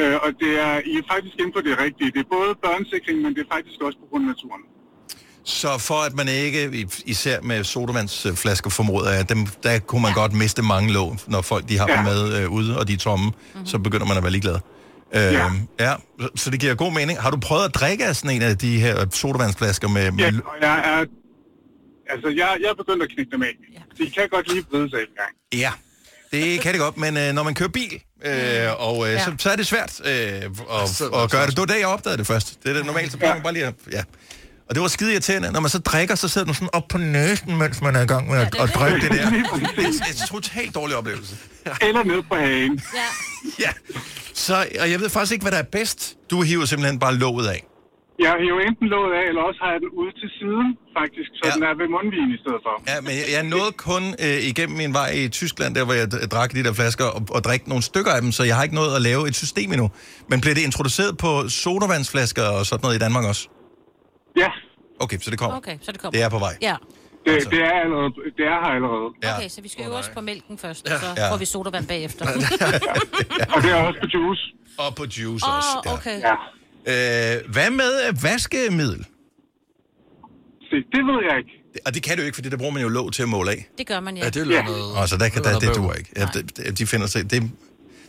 Øh, 0.00 0.16
og 0.24 0.30
det 0.40 0.52
er, 0.66 0.74
I 0.90 0.92
er 1.02 1.06
faktisk 1.12 1.34
inden 1.40 1.52
for 1.56 1.60
det 1.60 1.74
rigtige. 1.84 2.10
Det 2.14 2.20
er 2.26 2.30
både 2.38 2.50
børnesikring, 2.66 3.16
men 3.24 3.30
det 3.34 3.40
er 3.46 3.50
faktisk 3.56 3.78
også 3.86 3.98
på 4.02 4.06
grund 4.10 4.24
af 4.24 4.28
naturen. 4.34 4.62
Så 5.44 5.78
for 5.78 6.06
at 6.08 6.14
man 6.14 6.28
ikke, 6.28 6.88
især 7.06 7.40
med 7.40 7.64
sodavandsflasker 7.64 8.70
formoder 8.70 9.10
jeg, 9.10 9.28
dem, 9.28 9.46
der 9.62 9.78
kunne 9.78 10.02
man 10.02 10.10
ja. 10.10 10.20
godt 10.20 10.32
miste 10.32 10.62
mange 10.62 10.92
låg, 10.92 11.16
når 11.26 11.42
folk 11.42 11.68
de 11.68 11.78
har 11.78 11.86
ja. 11.88 11.96
dem 11.96 12.04
med 12.04 12.42
øh, 12.42 12.52
ude, 12.52 12.78
og 12.78 12.88
de 12.88 12.92
er 12.92 12.98
tomme, 12.98 13.26
mm-hmm. 13.26 13.66
så 13.66 13.78
begynder 13.78 14.06
man 14.06 14.16
at 14.16 14.22
være 14.22 14.32
ligeglad. 14.32 14.58
Øh, 15.14 15.20
ja. 15.20 15.50
ja. 15.80 15.94
Så 16.36 16.50
det 16.50 16.60
giver 16.60 16.74
god 16.74 16.92
mening. 16.92 17.20
Har 17.20 17.30
du 17.30 17.36
prøvet 17.36 17.64
at 17.64 17.74
drikke 17.74 18.06
af 18.06 18.16
sådan 18.16 18.30
en 18.30 18.42
af 18.42 18.58
de 18.58 18.80
her 18.80 19.06
sodavandsflasker 19.12 19.88
med... 19.88 20.10
med 20.10 20.24
Ja, 20.24 20.30
og 20.44 20.56
jeg 20.60 20.78
er... 20.78 21.04
Altså, 22.10 22.28
jeg, 22.28 22.56
jeg 22.60 22.68
er 22.68 22.74
begyndt 22.74 23.02
at 23.02 23.08
knække 23.08 23.30
dem 23.32 23.42
af. 23.42 23.54
De 23.98 24.10
kan 24.10 24.28
godt 24.28 24.52
lige 24.52 24.64
vride 24.72 24.90
sig 24.90 24.98
en 24.98 25.06
gang. 25.16 25.62
Ja, 25.62 25.72
det 26.32 26.60
kan 26.60 26.72
det 26.72 26.80
godt, 26.80 26.96
men 26.96 27.16
øh, 27.16 27.32
når 27.32 27.42
man 27.42 27.54
kører 27.54 27.68
bil, 27.68 28.02
øh, 28.24 28.88
og 28.88 29.06
øh, 29.06 29.12
ja. 29.12 29.24
så, 29.24 29.32
så 29.38 29.50
er 29.50 29.56
det 29.56 29.66
svært 29.66 30.00
øh, 30.04 30.10
at, 30.10 31.00
at 31.22 31.30
gøre 31.30 31.46
det. 31.46 31.50
Det 31.50 31.58
var 31.58 31.66
da, 31.66 31.78
jeg 31.78 31.86
opdagede 31.86 32.18
det 32.18 32.26
først. 32.26 32.62
Det 32.62 32.70
er 32.70 32.74
det 32.74 32.86
normalt, 32.86 33.12
så 33.12 33.18
plejer 33.18 33.34
man 33.34 33.42
bare 33.42 33.52
lige 33.52 33.66
at... 33.66 33.74
Ja. 33.92 34.02
Og 34.68 34.74
det 34.74 34.82
var 34.82 34.88
skide 34.88 35.12
irriterende. 35.12 35.52
Når 35.52 35.60
man 35.60 35.70
så 35.70 35.78
drikker, 35.78 36.14
så 36.14 36.28
sidder 36.28 36.46
man 36.46 36.54
sådan 36.54 36.68
op 36.72 36.88
på 36.88 36.98
næsen, 36.98 37.58
mens 37.58 37.82
man 37.82 37.96
er 37.96 38.02
i 38.02 38.06
gang 38.06 38.30
med 38.30 38.38
at, 38.38 38.60
at 38.60 38.70
drikke 38.74 39.00
det 39.00 39.10
der. 39.10 39.30
Det 39.30 39.40
er 39.78 39.86
en, 39.86 40.28
totalt 40.28 40.74
dårlig 40.74 40.96
oplevelse. 40.96 41.36
Eller 41.88 42.02
ned 42.04 42.22
på 42.22 42.34
hagen. 42.34 42.80
Ja. 43.64 43.70
Så, 44.34 44.54
og 44.80 44.90
jeg 44.90 45.00
ved 45.00 45.10
faktisk 45.10 45.32
ikke, 45.32 45.44
hvad 45.44 45.52
der 45.52 45.58
er 45.58 45.70
bedst. 45.78 46.16
Du 46.30 46.42
hiver 46.42 46.64
simpelthen 46.64 46.98
bare 46.98 47.14
låget 47.14 47.46
af. 47.48 47.64
Jeg 48.18 48.34
hiver 48.44 48.60
enten 48.68 48.86
låget 48.94 49.12
af, 49.20 49.24
eller 49.30 49.42
også 49.48 49.60
har 49.64 49.70
jeg 49.74 49.80
den 49.84 49.90
ude 50.00 50.12
til 50.20 50.30
siden, 50.38 50.68
faktisk, 50.98 51.30
så 51.38 51.42
ja. 51.44 51.50
den 51.54 51.62
er 51.62 51.74
ved 51.80 51.88
mundvin 51.96 52.30
i 52.36 52.38
stedet 52.42 52.60
for. 52.66 52.74
Ja, 52.90 52.96
men 53.06 53.12
jeg, 53.20 53.26
jeg 53.36 53.42
nåede 53.54 53.72
kun 53.88 54.02
øh, 54.24 54.38
igennem 54.50 54.76
min 54.82 54.92
vej 55.00 55.10
i 55.22 55.28
Tyskland, 55.28 55.74
der 55.74 55.84
hvor 55.84 55.94
jeg 56.00 56.06
drak 56.34 56.50
de 56.56 56.64
der 56.64 56.72
flasker, 56.72 57.04
og, 57.16 57.22
og 57.36 57.40
drikke 57.44 57.68
nogle 57.68 57.82
stykker 57.90 58.12
af 58.16 58.20
dem, 58.22 58.32
så 58.32 58.42
jeg 58.44 58.56
har 58.56 58.62
ikke 58.62 58.74
nået 58.74 58.92
at 58.98 59.02
lave 59.02 59.28
et 59.28 59.36
system 59.44 59.68
endnu. 59.72 59.90
Men 60.30 60.40
blev 60.40 60.54
det 60.54 60.64
introduceret 60.70 61.12
på 61.24 61.48
sodavandsflasker 61.48 62.46
og 62.58 62.66
sådan 62.66 62.82
noget 62.82 62.96
i 62.96 62.98
Danmark 62.98 63.24
også? 63.24 63.48
Ja. 64.38 64.48
Okay, 65.00 65.18
så 65.18 65.30
det 65.30 65.38
kommer. 65.38 65.56
Okay, 65.56 65.78
så 65.82 65.92
det 65.92 66.00
kommer. 66.00 66.12
Det 66.12 66.22
er 66.22 66.28
på 66.28 66.38
vej. 66.38 66.56
Ja. 66.62 66.76
Det, 67.26 67.32
Altså. 67.34 67.50
det, 67.50 67.58
er, 67.62 67.70
allerede, 67.84 68.10
det 68.38 68.44
er 68.54 68.58
her 68.64 68.70
allerede. 68.78 69.08
Ja. 69.22 69.36
Okay, 69.36 69.48
så 69.48 69.60
vi 69.62 69.68
skal 69.68 69.84
øve 69.84 69.94
os 69.94 70.08
på 70.14 70.20
mælken 70.20 70.58
først, 70.58 70.88
Ja. 70.88 70.94
og 70.94 71.00
så 71.00 71.06
Ja. 71.16 71.32
får 71.32 71.36
vi 71.36 71.44
sodavand 71.44 71.86
bagefter. 71.86 72.24
Og 73.54 73.62
det 73.62 73.70
er 73.70 73.74
også 73.76 74.00
på 74.00 74.06
juice. 74.14 74.42
Og 74.78 74.94
på 74.94 75.02
juice 75.04 75.44
Åh, 75.46 75.56
også. 75.56 75.68
Ja. 75.86 75.92
okay. 75.92 76.20
Ja. 76.20 76.34
Øh, 77.36 77.52
hvad 77.52 77.70
med 77.70 77.92
øh, 78.08 78.22
vaskemiddel? 78.22 79.06
Se, 80.70 80.76
det 80.76 81.02
ved 81.08 81.18
jeg 81.30 81.38
ikke. 81.38 81.54
Og 81.86 81.94
det 81.94 82.02
kan 82.02 82.16
du 82.18 82.22
ikke, 82.22 82.34
for 82.34 82.42
det 82.42 82.52
der 82.52 82.58
bruger 82.58 82.72
man 82.72 82.82
jo 82.82 82.88
låg 82.88 83.12
til 83.12 83.22
at 83.22 83.28
måle 83.28 83.50
af. 83.50 83.66
Det 83.78 83.86
gør 83.86 84.00
man, 84.00 84.16
ja. 84.16 84.24
Ja, 84.24 84.30
det 84.30 84.42
vil 84.42 84.48
være 84.54 84.64
noget... 84.64 84.96
Og 84.96 85.08
så 85.08 85.16
der 85.16 85.28
kan, 85.28 85.42
det 85.42 85.52
der, 85.52 85.58
det 85.58 85.62
noget 85.62 85.76
duer 85.76 85.94
ikke. 85.94 86.10
Ja, 86.16 86.26
det, 86.34 86.56
det- 86.56 86.78
de 86.78 86.86
finder 86.86 87.06
sig, 87.06 87.30
det, 87.30 87.50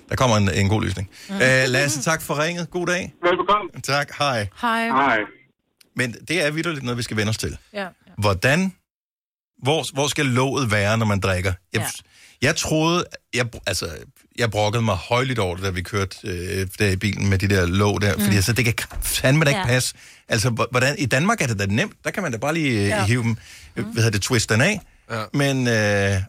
der 0.09 0.15
kommer 0.15 0.37
en, 0.37 0.49
en 0.53 0.69
god 0.69 0.81
løsning. 0.83 1.09
Mm. 1.29 1.35
Øh, 1.35 1.41
Lasse, 1.67 2.01
tak 2.01 2.21
for 2.21 2.43
ringet. 2.43 2.69
God 2.71 2.87
dag. 2.87 3.13
Velbekomme. 3.23 3.69
Tak, 3.83 4.11
hej. 4.19 4.47
Hej. 4.61 4.87
Hej. 4.87 5.19
Men 5.95 6.15
det 6.27 6.45
er 6.45 6.51
vidderligt 6.51 6.83
noget, 6.83 6.97
vi 6.97 7.03
skal 7.03 7.17
vende 7.17 7.29
os 7.29 7.37
til. 7.37 7.57
Ja. 7.73 7.87
Hvordan, 8.17 8.73
hvor, 9.63 9.85
hvor 9.93 10.07
skal 10.07 10.25
låget 10.25 10.71
være, 10.71 10.97
når 10.97 11.05
man 11.05 11.19
drikker? 11.19 11.53
Jeg, 11.73 11.81
ja. 11.81 11.87
jeg 12.47 12.55
troede, 12.55 13.05
jeg, 13.33 13.45
altså, 13.67 13.89
jeg 14.37 14.51
brokkede 14.51 14.81
mig 14.83 14.95
højligt 14.95 15.39
over 15.39 15.55
det, 15.55 15.63
da 15.65 15.69
vi 15.69 15.81
kørte 15.81 16.17
øh, 16.23 16.67
der 16.79 16.89
i 16.89 16.95
bilen 16.95 17.29
med 17.29 17.37
de 17.37 17.47
der 17.49 17.65
låg 17.65 18.01
der, 18.01 18.15
mm. 18.15 18.21
fordi 18.21 18.35
altså, 18.35 18.53
det 18.53 18.65
kan 18.65 18.73
fandme 19.01 19.45
da 19.45 19.49
ikke 19.49 19.59
Ja. 19.59 19.65
passe. 19.67 19.95
Altså, 20.27 20.49
hvor- 20.49 20.67
hvordan, 20.71 20.95
i 20.99 21.05
Danmark 21.05 21.41
er 21.41 21.47
det 21.47 21.59
da 21.59 21.65
nemt, 21.65 21.93
der 22.03 22.11
kan 22.11 22.23
man 22.23 22.31
da 22.31 22.37
bare 22.37 22.53
lige 22.53 22.69
øh, 22.69 22.87
Ja. 22.87 22.97
ja. 22.97 23.05
hive 23.05 23.23
dem, 23.23 23.29
mm. 23.75 23.83
hvad 23.83 23.93
hedder 24.03 24.09
det, 24.11 24.21
twist 24.21 24.49
den 24.49 24.61
af. 24.61 24.81
Ja. 25.11 25.23
Men 25.33 25.67
øh, 25.67 26.21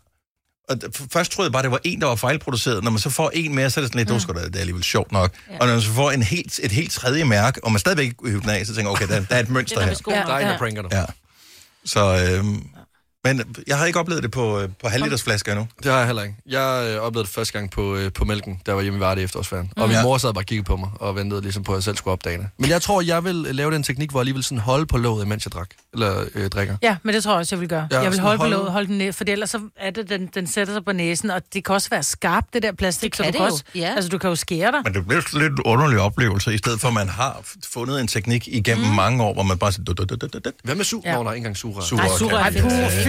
og 0.71 0.77
først 1.13 1.33
troede 1.33 1.49
jeg 1.49 1.53
bare, 1.53 1.63
det 1.63 1.71
var 1.71 1.81
en, 1.85 2.01
der 2.01 2.07
var 2.07 2.15
fejlproduceret. 2.15 2.85
Når 2.85 2.91
man 2.91 3.01
så 3.01 3.11
får 3.11 3.31
en 3.35 3.55
mere, 3.55 3.71
så 3.71 3.81
er 3.81 3.83
det 3.83 3.93
sådan 3.93 3.99
lidt, 3.99 4.29
mm. 4.29 4.35
det 4.35 4.57
er 4.57 4.61
alligevel 4.61 4.85
sjovt 4.85 5.13
nok. 5.13 5.33
Ja. 5.51 5.55
Og 5.61 5.67
når 5.67 5.75
man 5.75 5.83
så 5.83 5.91
får 5.91 6.11
en 6.11 6.23
helt, 6.23 6.61
et 6.63 6.73
helt 6.73 6.93
tredje 6.93 7.25
mærke, 7.25 7.65
og 7.65 7.73
man 7.73 7.79
stadigvæk 7.79 8.15
ikke 8.27 8.51
af, 8.51 8.67
så 8.67 8.75
tænker 8.75 8.91
jeg, 8.91 9.03
okay, 9.03 9.09
der, 9.09 9.21
der 9.21 9.37
er 9.37 9.41
et 9.41 9.51
mønster 9.51 9.81
her. 9.81 9.95
Ja, 10.09 10.15
der 10.15 10.35
er 10.35 10.39
en, 10.39 10.47
der 10.47 10.59
pranker 10.59 10.83
dig. 10.83 10.91
Ja. 10.93 11.05
Så, 11.85 12.35
øhm, 12.35 12.67
men 13.25 13.43
jeg 13.67 13.79
har 13.79 13.87
ikke 13.87 13.99
oplevet 13.99 14.23
det 14.23 14.31
på, 14.31 14.61
øh, 14.61 14.69
på 14.83 14.89
halvliters 14.89 15.23
flasker 15.23 15.53
endnu. 15.53 15.67
Det 15.83 15.91
har 15.93 15.99
jeg 15.99 16.07
heller 16.07 16.23
ikke. 16.23 16.35
Jeg 16.47 16.87
øh, 16.97 17.01
oplevede 17.03 17.27
det 17.27 17.35
første 17.35 17.53
gang 17.53 17.71
på, 17.71 17.97
øh, 17.97 18.13
på 18.13 18.25
mælken, 18.25 18.61
der 18.67 18.73
var 18.73 18.83
hjemme 18.83 18.97
i 18.97 19.01
Varde 19.01 19.21
i 19.21 19.25
efterårsferien. 19.25 19.73
Og 19.77 19.83
Mm. 19.83 19.89
min 19.89 19.97
Ja. 19.97 20.03
mor 20.03 20.19
sad 20.19 20.33
bare 20.35 20.43
og 20.43 20.47
kiggede 20.47 20.67
på 20.67 20.77
mig 20.77 20.89
og 21.01 21.17
ventede 21.17 21.43
ligesom 21.43 21.63
på, 21.63 21.73
at 21.73 21.77
jeg 21.77 21.83
selv 21.83 21.97
skulle 21.97 22.13
opdage 22.13 22.39
det. 22.39 22.47
Men 22.59 22.71
jeg 22.71 22.83
tror, 22.83 23.01
jeg 23.01 23.25
vil 23.25 23.45
øh, 23.49 23.55
lave 23.55 23.71
den 23.71 23.83
teknik, 23.83 24.11
hvor 24.11 24.21
jeg 24.21 24.25
lige 24.25 24.35
vil 24.35 24.45
sådan 24.45 24.59
holde 24.59 24.87
på 24.87 24.99
låget, 24.99 25.29
mens 25.29 25.45
jeg 25.47 25.53
drak. 25.53 25.69
Eller 25.93 26.25
øh, 26.35 26.49
drikker. 26.51 26.77
Ja, 26.83 26.97
men 27.03 27.15
det 27.15 27.23
tror 27.23 27.33
jeg 27.33 27.39
også, 27.39 27.55
jeg 27.57 27.61
vil 27.61 27.69
gøre. 27.69 27.89
Ja, 27.91 27.97
jeg 27.97 28.07
vil 28.07 28.13
sådan 28.13 28.23
holde 28.25 28.39
på 28.39 28.43
holde- 28.43 28.57
låget, 28.57 28.73
holde 28.73 28.89
den 28.89 28.99
ned, 28.99 29.13
for 29.13 29.25
ellers 29.29 29.51
så 29.51 29.61
er 29.81 29.91
det, 29.91 30.09
den, 30.09 30.27
den 30.35 30.47
sætter 30.47 30.75
sig 30.75 30.85
på 30.85 30.93
næsen, 30.93 31.31
og 31.31 31.43
det 31.55 31.65
kan 31.65 31.75
også 31.75 31.91
være 31.91 32.03
skarpt, 32.03 32.55
det 32.55 32.63
der 32.63 32.73
plastik. 32.73 33.11
Det 33.13 33.17
så 33.17 33.23
kan 33.23 33.33
du 33.33 33.39
det 33.39 33.45
jo, 33.45 33.53
også, 33.53 33.65
ja. 33.75 33.93
Altså, 33.97 34.09
du 34.11 34.19
kan 34.19 34.31
jo 34.31 34.37
skære 34.37 34.73
dig. 34.73 34.81
Men 34.85 34.95
det 34.95 35.07
bliver 35.07 35.39
lidt 35.39 35.53
en 35.53 35.59
underlig 35.65 35.99
oplevelse, 36.01 36.55
i 36.55 36.59
stedet 36.59 36.81
for 36.81 36.89
at 36.89 36.95
man 36.95 37.09
har 37.09 37.41
fundet 37.73 38.01
en 38.01 38.07
teknik 38.09 38.49
igennem 38.49 38.87
mm. 38.89 38.95
mange 38.95 39.23
år, 39.25 39.33
hvor 39.35 39.43
man 39.43 39.59
bare 39.59 39.73
siger... 39.73 40.53
Hvad 40.65 40.75
med 40.75 40.85
su? 40.85 41.01
Ja. 41.05 41.21
Ikke 41.21 41.37
engang 41.37 41.57
sugerør. 41.57 41.83
Sugerør 42.19 42.51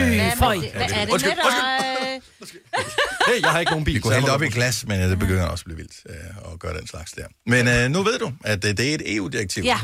Er 0.01 0.35
føj. 0.35 0.57
Hvad 0.57 0.81
er 0.93 1.05
det 1.05 1.13
Undskyld, 1.13 1.35
med 1.35 1.43
dig? 1.43 2.21
Hey, 3.27 3.41
jeg 3.41 3.49
har 3.51 3.59
ikke 3.59 3.71
nogen 3.71 3.85
bil. 3.85 3.95
Vi 3.95 3.99
kunne 3.99 4.13
hælde 4.13 4.31
op 4.33 4.41
i 4.41 4.45
et 4.45 4.53
glas, 4.53 4.85
men 4.87 4.99
det 4.99 5.19
begynder 5.19 5.45
også 5.45 5.61
at 5.61 5.65
blive 5.65 5.77
vildt 5.77 5.93
øh, 6.09 6.53
at 6.53 6.59
gøre 6.59 6.77
den 6.77 6.87
slags 6.87 7.11
der. 7.11 7.23
Men 7.45 7.67
øh, 7.67 7.89
nu 7.89 8.03
ved 8.03 8.19
du, 8.19 8.31
at 8.43 8.65
øh, 8.65 8.77
det 8.77 8.89
er 8.91 8.95
et 8.95 9.15
EU-direktiv. 9.15 9.63
Ja. 9.63 9.79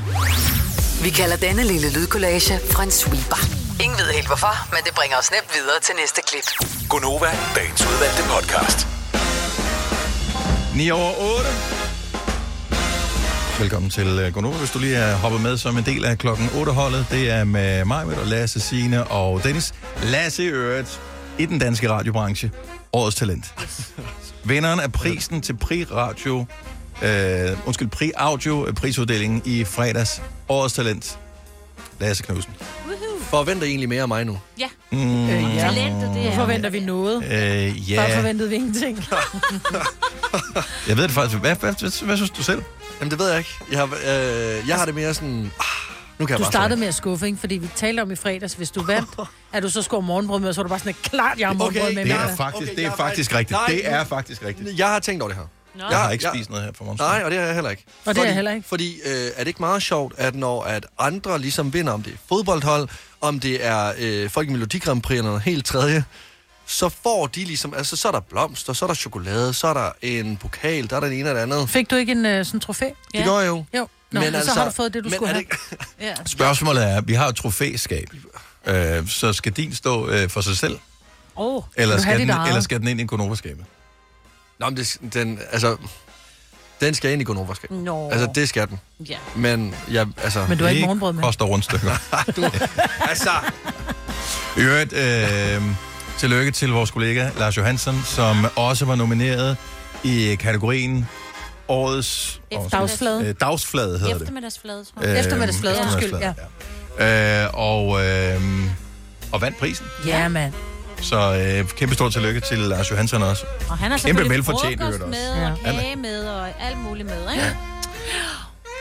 Vi 1.03 1.09
kalder 1.09 1.37
denne 1.37 1.63
lille 1.63 1.93
lydkollage 1.93 2.59
en 2.83 2.91
sweeper. 2.91 3.39
Ingen 3.83 3.97
ved 3.97 4.13
helt 4.13 4.27
hvorfor, 4.27 4.69
men 4.73 4.79
det 4.85 4.93
bringer 4.95 5.17
os 5.17 5.31
nemt 5.31 5.49
videre 5.55 5.79
til 5.83 5.95
næste 6.01 6.21
klip. 6.27 6.47
Gunova, 6.89 7.31
dagens 7.55 7.81
udvalgte 7.81 8.23
podcast. 8.33 8.87
9 10.75 10.91
over 10.91 11.37
8. 11.37 11.86
Velkommen 13.59 13.91
til 13.91 14.25
uh, 14.27 14.33
Gonova, 14.33 14.57
hvis 14.57 14.71
du 14.71 14.79
lige 14.79 14.95
er 14.95 15.15
hoppet 15.15 15.41
med 15.41 15.57
som 15.57 15.77
en 15.77 15.85
del 15.85 16.05
af 16.05 16.17
klokken 16.17 16.45
8-holdet. 16.47 17.05
Det 17.11 17.29
er 17.29 17.43
med 17.43 17.85
mig, 17.85 18.05
og 18.05 18.25
Lasse, 18.25 18.59
Signe 18.59 19.03
og 19.03 19.43
Dennis. 19.43 19.73
Lasse 20.03 20.43
øvrigt 20.43 21.01
i 21.37 21.45
den 21.45 21.59
danske 21.59 21.89
radiobranche. 21.91 22.51
Årets 22.93 23.15
talent. 23.15 23.53
Vinderen 24.43 24.79
af 24.79 24.91
prisen 24.91 25.41
til 25.41 25.53
Pri 25.57 25.83
Radio, 25.91 26.45
øh, 27.01 27.57
undskyld, 27.65 27.87
Pri 27.87 28.11
Audio 28.17 28.67
øh, 28.67 28.73
prisuddelingen 28.73 29.41
i 29.45 29.63
fredags. 29.63 30.21
Årets 30.49 30.73
talent. 30.73 31.19
Lasse 31.99 32.23
Knudsen. 32.23 32.53
Forventer 33.21 33.65
I 33.65 33.69
egentlig 33.69 33.89
mere 33.89 34.01
af 34.01 34.07
mig 34.07 34.25
nu? 34.25 34.37
Ja. 34.59 34.67
Mm, 34.91 35.29
Øh, 35.29 35.55
ja. 35.55 35.59
Talentet, 35.61 36.11
det 36.15 36.27
er... 36.27 36.35
forventer 36.35 36.69
vi 36.69 36.79
noget. 36.79 37.23
Øh, 37.23 37.91
ja, 37.91 38.17
forventede 38.19 38.49
vi 38.49 38.55
ingenting. 38.55 39.05
jeg 40.87 40.97
ved 40.97 41.03
det 41.03 41.11
faktisk. 41.11 41.37
Hvad, 41.37 41.55
hvad, 41.55 41.73
hvad, 41.79 42.05
hvad 42.05 42.15
synes 42.17 42.29
du 42.31 42.43
selv? 42.43 42.61
Jamen, 42.99 43.11
det 43.11 43.19
ved 43.19 43.29
jeg 43.29 43.37
ikke. 43.37 43.49
Jeg 43.71 43.79
har, 43.79 43.85
øh, 43.85 44.67
jeg 44.67 44.75
har 44.75 44.85
det 44.85 44.95
mere 44.95 45.13
sådan... 45.13 45.51
Ah, 45.59 45.65
nu 46.19 46.25
kan 46.25 46.33
jeg 46.33 46.37
Du 46.39 46.43
bare 46.43 46.51
startede 46.51 46.79
med 46.79 46.87
at 46.87 46.95
skuffe, 46.95 47.25
ikke? 47.25 47.37
Fordi 47.37 47.55
vi 47.57 47.69
talte 47.75 48.01
om 48.01 48.11
i 48.11 48.15
fredags, 48.15 48.53
hvis 48.53 48.71
du 48.71 48.83
vandt, 48.83 49.09
at 49.53 49.63
du 49.63 49.69
så 49.69 49.81
skulle 49.81 50.05
morgenbrød 50.05 50.39
med, 50.39 50.49
og 50.49 50.55
så 50.55 50.61
var 50.61 50.63
du 50.63 50.69
bare 50.69 50.79
sådan 50.79 50.95
klart, 51.03 51.39
jeg 51.39 51.47
har 51.47 51.53
morgenbrød 51.53 51.93
med. 51.93 52.03
Det 52.05 52.11
er 52.13 52.35
faktisk, 52.35 52.61
Okay, 52.63 52.75
det 52.75 52.81
jeg 52.83 52.91
er 52.91 52.95
faktisk 52.95 53.33
rigtigt. 53.35 53.51
Nej, 53.59 53.67
Det 53.67 53.87
er 53.91 54.03
faktisk 54.03 54.43
rigtigt. 54.45 54.79
Jeg 54.79 54.87
har 54.87 54.99
tænkt 54.99 55.21
over 55.21 55.29
det 55.31 55.37
her. 55.37 55.45
Jeg 55.89 55.97
har 55.99 56.11
ikke 56.11 56.25
Ja. 56.27 56.33
spist 56.33 56.49
noget 56.49 56.65
her 56.65 56.71
på 56.71 56.83
morgen. 56.83 56.97
Nej, 57.01 57.21
og 57.25 57.31
det 57.31 57.39
har 57.39 57.45
jeg 57.45 57.53
heller 57.55 57.69
ikke. 57.69 57.83
Og 58.05 58.15
det 58.15 58.21
er 58.21 58.25
jeg 58.25 58.35
heller 58.35 58.51
ikke. 58.51 58.67
Fordi 58.69 58.99
øh, 59.05 59.11
er 59.35 59.39
det 59.39 59.47
ikke 59.47 59.59
meget 59.59 59.81
sjovt, 59.81 60.13
at 60.17 60.35
når 60.35 60.63
at 60.63 60.85
andre 60.99 61.39
ligesom 61.39 61.73
vinder, 61.73 61.93
om 61.93 62.03
det 62.03 62.13
er 62.13 62.17
fodboldhold, 62.29 62.89
om 63.21 63.39
det 63.39 63.65
er 63.65 63.93
øh, 63.99 64.29
folk 64.29 64.47
i 64.49 64.51
Melodi 64.51 64.79
Grand 64.79 65.01
Prix 65.01 65.17
eller 65.17 65.29
noget 65.29 65.41
helt 65.43 65.65
tredje, 65.65 66.03
så 66.67 66.89
får 66.89 67.27
de 67.27 67.43
ligesom, 67.43 67.73
altså 67.73 67.95
så 67.95 68.07
er 68.07 68.11
der 68.11 68.19
blomster, 68.19 68.73
så 68.73 68.85
er 68.85 68.87
der 68.87 68.93
chokolade, 68.95 69.53
så 69.53 69.67
er 69.67 69.73
der 69.73 69.91
en 70.01 70.37
pokal, 70.37 70.89
der 70.89 70.95
er 70.95 70.99
der 70.99 71.07
en 71.07 71.27
og 71.27 71.35
det 71.35 71.41
andet. 71.41 71.69
Fik 71.69 71.91
du 71.91 71.95
ikke 71.95 72.11
en 72.11 72.25
uh, 72.39 72.45
sådan 72.45 72.59
trofæ? 72.59 72.85
Det 73.13 73.25
gør 73.25 73.39
jeg 73.39 73.47
jo. 73.47 73.65
Jo. 73.77 73.87
Nå, 74.11 74.19
men 74.19 74.35
altså, 74.35 74.53
så 74.53 74.59
har 74.59 74.65
du 74.65 74.71
fået 74.71 74.93
det, 74.93 75.03
du 75.03 75.09
men 75.09 75.15
skulle 75.15 75.29
er 75.29 75.33
have. 75.33 75.45
det 75.69 75.87
Ja. 76.07 76.13
Spørgsmålet 76.25 76.83
er, 76.83 77.01
vi 77.01 77.13
har 77.13 77.27
et 77.27 77.35
trofæskab. 77.35 78.09
Øh, 78.65 79.07
så 79.07 79.33
skal 79.33 79.51
din 79.51 79.75
stå 79.75 80.09
øh, 80.09 80.29
for 80.29 80.41
sig 80.41 80.57
selv, 80.57 80.79
Oh, 81.35 81.63
eller 81.75 81.95
du 81.95 82.01
skal, 82.01 82.19
den, 82.19 82.29
eller 82.29 82.61
skal 82.61 82.79
den 82.79 82.87
ind 82.87 83.01
i 83.01 83.05
konoverskabet? 83.05 83.65
Nå, 84.59 84.65
men 84.69 84.77
det, 84.77 84.97
den, 85.13 85.39
altså, 85.51 85.77
den 86.81 86.93
skal 86.93 87.11
ind 87.11 87.21
i 87.21 87.25
Gonova. 87.25 87.53
Nå. 87.69 88.09
Altså, 88.09 88.29
det 88.35 88.49
skal 88.49 88.67
den. 88.67 88.79
Ja. 89.09 89.17
Men, 89.35 89.75
jeg, 89.91 90.07
altså... 90.23 90.45
Men 90.49 90.57
du 90.57 90.63
har 90.63 90.69
ikke 90.69 90.79
Det 90.79 90.87
morgenbrød 90.87 91.13
med? 91.13 91.23
koster 91.23 91.45
rundstykker. 91.45 91.91
altså... 93.09 93.31
I 94.57 94.59
øvrigt, 94.59 94.93
øh, 94.93 95.61
tillykke 96.17 96.51
til 96.51 96.69
vores 96.71 96.91
kollega 96.91 97.29
Lars 97.39 97.57
Johansson, 97.57 98.01
som 98.05 98.47
også 98.55 98.85
var 98.85 98.95
nomineret 98.95 99.57
i 100.03 100.35
kategorien 100.39 101.07
Årets... 101.67 102.41
Dagsflade. 102.71 103.25
Øh, 103.27 103.35
dagsflade 103.41 103.99
hedder 103.99 104.13
det. 104.13 104.21
Eftermiddagsflade, 104.21 104.83
tror 104.85 105.01
jeg. 105.01 105.11
Øh, 105.13 105.19
Eftermiddagsflade, 105.19 105.75
undskyld, 105.81 106.03
eftermiddagsflade, 106.03 106.35
ja. 106.99 107.43
Øh, 107.45 107.49
og, 107.53 108.05
øh, 108.05 108.41
og 109.31 109.41
vandt 109.41 109.57
prisen. 109.59 109.85
Ja, 110.05 110.27
mand. 110.27 110.53
Så 111.01 111.17
øh, 111.61 111.69
kæmpe 111.69 111.95
stort 111.95 112.11
tillykke 112.13 112.39
til 112.39 112.57
Lars 112.57 112.91
Johansson 112.91 113.23
også. 113.23 113.45
Og 113.69 113.77
han 113.77 113.91
har 113.91 113.97
Kæmpe 113.97 113.99
selvfølgelig 114.01 114.31
velfortjent, 114.31 114.81
frokost 114.81 115.01
også. 115.01 115.09
med, 115.09 115.29
og 115.29 115.57
Ja. 115.65 115.71
kage 115.71 115.95
med, 115.95 116.25
og 116.27 116.47
alt 116.61 116.77
muligt 116.77 117.07
med, 117.07 117.31
ikke? 117.33 117.45
Ja. 117.45 117.51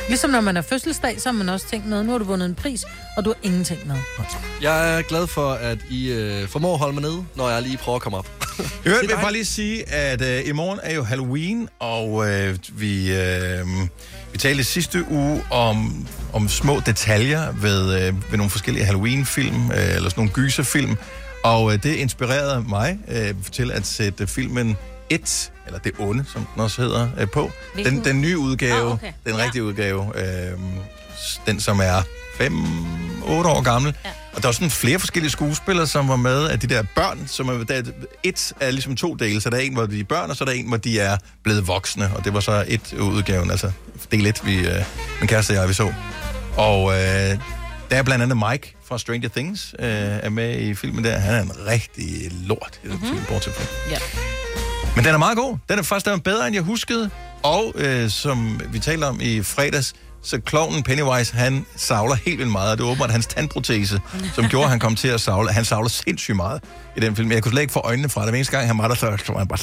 Ligesom 0.09 0.31
når 0.31 0.41
man 0.41 0.57
er 0.57 0.63
fødselsdag, 0.63 1.21
så 1.21 1.29
har 1.29 1.37
man 1.37 1.49
også 1.49 1.67
tænkt 1.69 1.87
med, 1.87 2.05
nu 2.05 2.11
har 2.11 2.19
du 2.19 2.25
vundet 2.25 2.47
en 2.47 2.55
pris, 2.55 2.85
og 3.17 3.25
du 3.25 3.31
har 3.31 3.37
ingenting 3.43 3.87
med. 3.87 3.97
Jeg 4.63 4.99
er 4.99 5.03
glad 5.03 5.27
for, 5.27 5.53
at 5.53 5.79
I 5.91 6.13
øh, 6.13 6.49
formår 6.49 6.73
at 6.73 6.79
holde 6.79 6.95
mig 6.95 7.03
nede, 7.03 7.25
når 7.35 7.51
jeg 7.51 7.63
lige 7.63 7.77
prøver 7.77 7.97
at 7.97 8.03
komme 8.03 8.19
op. 8.19 8.27
I 8.85 8.89
øvrigt 8.89 9.03
vil 9.03 9.11
jeg 9.11 9.19
bare 9.23 9.33
lige 9.33 9.45
sige, 9.45 9.89
at 9.89 10.23
øh, 10.23 10.49
i 10.49 10.53
morgen 10.53 10.81
er 10.83 10.95
jo 10.95 11.03
Halloween, 11.03 11.69
og 11.79 12.31
øh, 12.31 12.59
vi, 12.73 13.17
øh, 13.17 13.67
vi 14.33 14.39
talte 14.39 14.65
sidste 14.65 15.05
uge 15.11 15.43
om, 15.51 16.07
om 16.33 16.49
små 16.49 16.81
detaljer 16.87 17.53
ved, 17.53 18.07
øh, 18.07 18.31
ved 18.31 18.39
nogle 18.39 18.51
forskellige 18.51 18.85
Halloween-film, 18.85 19.71
øh, 19.71 19.77
eller 19.77 20.11
sådan 20.11 20.13
nogle 20.17 20.33
gyserfilm, 20.33 20.97
og 21.45 21.73
øh, 21.73 21.83
det 21.83 21.95
inspirerede 21.95 22.65
mig 22.69 22.99
øh, 23.09 23.35
til 23.53 23.71
at 23.71 23.87
sætte 23.87 24.27
filmen 24.27 24.77
Et, 25.11 25.53
eller 25.67 25.79
Det 25.79 25.93
Onde, 25.99 26.25
som 26.33 26.47
den 26.55 26.63
også 26.63 26.83
hedder, 26.83 27.09
øh, 27.19 27.31
på. 27.31 27.51
Hvilken? 27.75 27.97
Den, 27.97 28.05
den 28.05 28.21
nye 28.21 28.39
udgave, 28.39 28.87
Ah, 28.87 28.93
okay. 28.93 29.13
den 29.27 29.39
rigtige 29.39 29.65
udgave, 29.65 30.13
øh, 30.17 30.59
den 31.47 31.61
som 31.61 31.81
er 31.81 32.03
5-8 32.41 33.49
år 33.49 33.63
gammel. 33.63 33.95
Ja. 34.05 34.11
Og 34.33 34.43
der 34.43 34.49
er 34.49 34.53
sådan 34.53 34.71
flere 34.71 34.99
forskellige 34.99 35.31
skuespillere, 35.31 35.87
som 35.87 36.09
var 36.09 36.17
med 36.17 36.49
af 36.49 36.61
de 36.61 36.67
der 36.67 36.83
børn, 36.95 37.25
som 37.27 37.49
er, 37.49 37.65
der, 37.65 37.83
et 38.23 38.53
er 38.61 38.71
ligesom 38.71 38.97
to 38.97 39.15
dele, 39.15 39.41
så 39.41 39.51
der 39.51 39.57
er 39.57 39.61
en, 39.61 39.75
hvor 39.75 39.87
de 39.87 40.01
er 40.01 40.05
børn, 40.05 40.31
og 40.31 40.37
så 40.37 40.45
er 40.45 40.47
der 40.47 40.55
en, 40.55 40.69
hvor 40.69 40.77
de 40.77 41.01
er 41.01 41.17
blevet 41.45 41.69
voksne, 41.69 42.11
og 42.17 42.25
det 42.25 42.35
var 42.35 42.41
så 42.41 42.65
et 42.69 42.93
udgaven, 42.93 43.51
altså 43.51 43.71
del 44.13 44.27
et, 44.27 44.47
vi, 44.47 44.59
øh, 44.59 44.85
min 45.21 45.29
kæreste 45.29 45.51
og 45.51 45.55
jeg, 45.55 45.69
vi 45.69 45.75
så. 45.75 45.93
Og 46.57 46.93
øh, 46.93 47.39
der 47.91 47.97
er 47.97 48.03
blandt 48.03 48.23
andet 48.23 48.37
Mike 48.51 48.77
fra 48.89 48.99
Stranger 48.99 49.29
Things 49.29 49.75
øh, 49.79 49.87
er 49.89 50.29
med 50.29 50.61
i 50.61 50.75
filmen 50.75 51.05
der. 51.05 51.19
Han 51.19 51.35
er 51.35 51.43
en 51.43 51.53
rigtig 51.67 52.33
lort 52.33 52.81
i 52.85 52.89
den 52.89 52.95
mm-hmm. 52.95 53.09
film, 53.09 53.25
bortset 53.29 53.53
fra. 53.53 53.65
Ja. 53.91 53.99
Men 54.97 55.05
den 55.05 55.15
er 55.15 55.19
meget 55.19 55.37
god. 55.39 55.57
Den 55.69 55.79
er 55.79 55.83
faktisk 55.83 56.07
den 56.07 56.15
er 56.15 56.19
bedre, 56.19 56.47
end 56.47 56.55
jeg 56.55 56.63
huskede. 56.63 57.11
Og 57.43 57.73
øh, 57.75 58.11
som 58.11 58.61
vi 58.73 58.79
talte 58.79 59.05
om 59.05 59.21
i 59.21 59.43
fredags, 59.43 59.95
så 60.23 60.41
klovnen 60.41 60.83
Pennywise, 60.83 61.37
han 61.37 61.67
savler 61.77 62.15
helt 62.15 62.39
vildt 62.39 62.53
meget. 62.53 62.71
Og 62.71 62.79
det 62.79 62.85
er 62.85 62.89
åbenbart 62.89 63.11
hans 63.11 63.27
tandprotese, 63.27 64.01
som 64.35 64.45
gjorde, 64.51 64.65
at 64.65 64.71
han 64.71 64.79
kom 64.79 64.97
til 64.97 65.09
at 65.09 65.21
savle. 65.21 65.53
Han 65.53 65.65
savler 65.65 65.89
sindssygt 65.89 66.37
meget 66.37 66.63
i 66.97 67.01
den 67.01 67.17
film. 67.17 67.33
Jeg 67.33 67.43
kunne 67.43 67.53
slet 67.53 67.63
ikke 67.63 67.73
få 67.73 67.81
øjnene 67.81 68.09
fra 68.09 68.21
det. 68.21 68.31
Hver 68.31 68.37
eneste 68.37 68.57
gang, 68.57 68.67
han 68.67 68.79
var 68.79 68.89
der, 68.89 68.95
så 68.95 69.07
var 69.29 69.39
han 69.39 69.49
bare... 69.49 69.59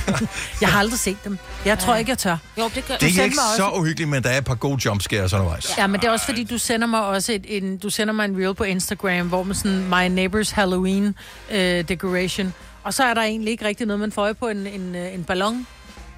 Jeg 0.60 0.68
har 0.68 0.78
aldrig 0.78 0.98
set 0.98 1.24
dem. 1.24 1.38
Jeg 1.64 1.78
tror 1.78 1.96
ikke, 1.96 2.10
jeg 2.10 2.18
tør. 2.18 2.36
Jo, 2.58 2.70
det 2.74 2.84
gør 2.88 2.96
Det 2.96 3.18
er 3.18 3.22
ikke 3.22 3.36
så 3.56 3.70
uhyggeligt, 3.74 4.10
men 4.10 4.22
der 4.22 4.30
er 4.30 4.38
et 4.38 4.44
par 4.44 4.54
gode 4.54 4.80
jumpscares 4.84 5.32
undervejs. 5.32 5.78
Ja, 5.78 5.86
men 5.86 6.00
det 6.00 6.06
er 6.06 6.10
også 6.10 6.26
fordi, 6.26 6.44
du 6.44 6.58
sender 6.58 6.86
mig 6.86 7.00
også 7.00 7.32
et, 7.32 7.44
en, 7.48 7.78
du 7.78 7.90
sender 7.90 8.14
mig 8.14 8.24
en 8.24 8.36
reel 8.36 8.54
på 8.54 8.64
Instagram, 8.64 9.28
hvor 9.28 9.42
man 9.42 9.54
sådan, 9.54 9.88
my 9.88 10.26
neighbor's 10.26 10.54
Halloween 10.54 11.14
uh, 11.50 11.56
decoration. 11.56 12.54
Og 12.84 12.94
så 12.94 13.04
er 13.04 13.14
der 13.14 13.22
egentlig 13.22 13.50
ikke 13.50 13.64
rigtig 13.64 13.86
noget, 13.86 14.00
man 14.00 14.12
får 14.12 14.22
øje 14.22 14.34
på 14.34 14.48
en, 14.48 14.66
en, 14.66 14.94
øh, 14.94 15.14
en 15.14 15.24
ballon. 15.24 15.66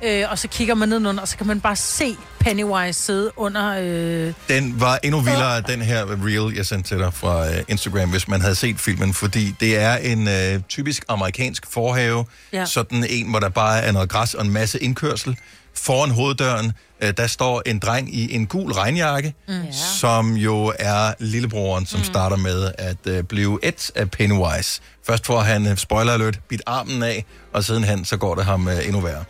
Øh, 0.04 0.24
og 0.30 0.38
så 0.38 0.48
kigger 0.48 0.74
man 0.74 0.88
nedenunder, 0.88 1.22
og 1.22 1.28
så 1.28 1.36
kan 1.36 1.46
man 1.46 1.60
bare 1.60 1.76
se 1.76 2.16
Pennywise 2.40 3.02
sidde 3.02 3.30
under... 3.36 3.74
Øh, 3.80 4.32
Den 4.48 4.80
var 4.80 4.98
endnu 5.02 5.20
vildere, 5.20 5.60
den 5.60 5.82
her 5.82 6.24
reel, 6.24 6.56
jeg 6.56 6.66
sendte 6.66 6.88
til 6.88 6.98
dig 6.98 7.14
fra 7.14 7.48
uh, 7.48 7.54
Instagram, 7.68 8.10
hvis 8.10 8.28
man 8.28 8.40
havde 8.40 8.54
set 8.54 8.80
filmen, 8.80 9.14
fordi 9.14 9.54
det 9.60 9.78
er 9.78 9.96
en 9.96 10.26
uh, 10.26 10.62
typisk 10.68 11.04
amerikansk 11.08 11.66
forhave, 11.70 12.24
ja. 12.52 12.64
sådan 12.66 13.06
en, 13.08 13.30
hvor 13.30 13.40
der 13.40 13.48
bare 13.48 13.80
er 13.80 13.92
noget 13.92 14.08
græs 14.08 14.34
og 14.34 14.44
en 14.44 14.52
masse 14.52 14.78
indkørsel. 14.82 15.36
Foran 15.74 16.10
hoveddøren, 16.10 16.72
uh, 17.02 17.08
der 17.16 17.26
står 17.26 17.62
en 17.66 17.78
dreng 17.78 18.14
i 18.14 18.34
en 18.34 18.46
gul 18.46 18.72
regnjakke, 18.72 19.34
Mm. 19.48 19.54
som 20.00 20.36
jo 20.36 20.72
er 20.78 21.14
lillebroren, 21.18 21.86
som 21.86 22.00
mm. 22.00 22.04
starter 22.04 22.36
med 22.36 22.72
at 22.78 22.96
uh, 23.10 23.20
blive 23.20 23.58
et 23.62 23.90
af 23.94 24.10
Pennywise. 24.10 24.80
Først 25.06 25.26
får 25.26 25.40
han, 25.40 25.66
uh, 25.66 25.76
spoiler 25.76 26.12
alert, 26.12 26.40
bidt 26.48 26.62
armen 26.66 27.02
af, 27.02 27.24
og 27.52 27.64
sidenhen 27.64 28.04
så 28.04 28.16
går 28.16 28.34
det 28.34 28.44
ham 28.44 28.66
uh, 28.66 28.86
endnu 28.86 29.00
værre. 29.00 29.24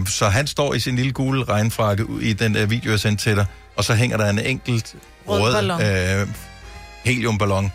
Uh, 0.00 0.06
så 0.06 0.28
han 0.28 0.46
står 0.46 0.74
i 0.74 0.80
sin 0.80 0.96
lille 0.96 1.12
gule 1.12 1.44
regnfrakke 1.44 2.08
ud 2.08 2.20
i 2.20 2.32
den 2.32 2.56
uh, 2.62 2.70
video, 2.70 2.90
jeg 2.90 3.00
sendte 3.00 3.24
til 3.24 3.36
dig, 3.36 3.46
og 3.76 3.84
så 3.84 3.94
hænger 3.94 4.16
der 4.16 4.30
en 4.30 4.38
enkelt 4.38 4.94
Rød 5.28 5.40
rød, 5.40 5.52
ballon. 5.52 5.82
øh, 5.82 6.28
heliumballon, 7.04 7.72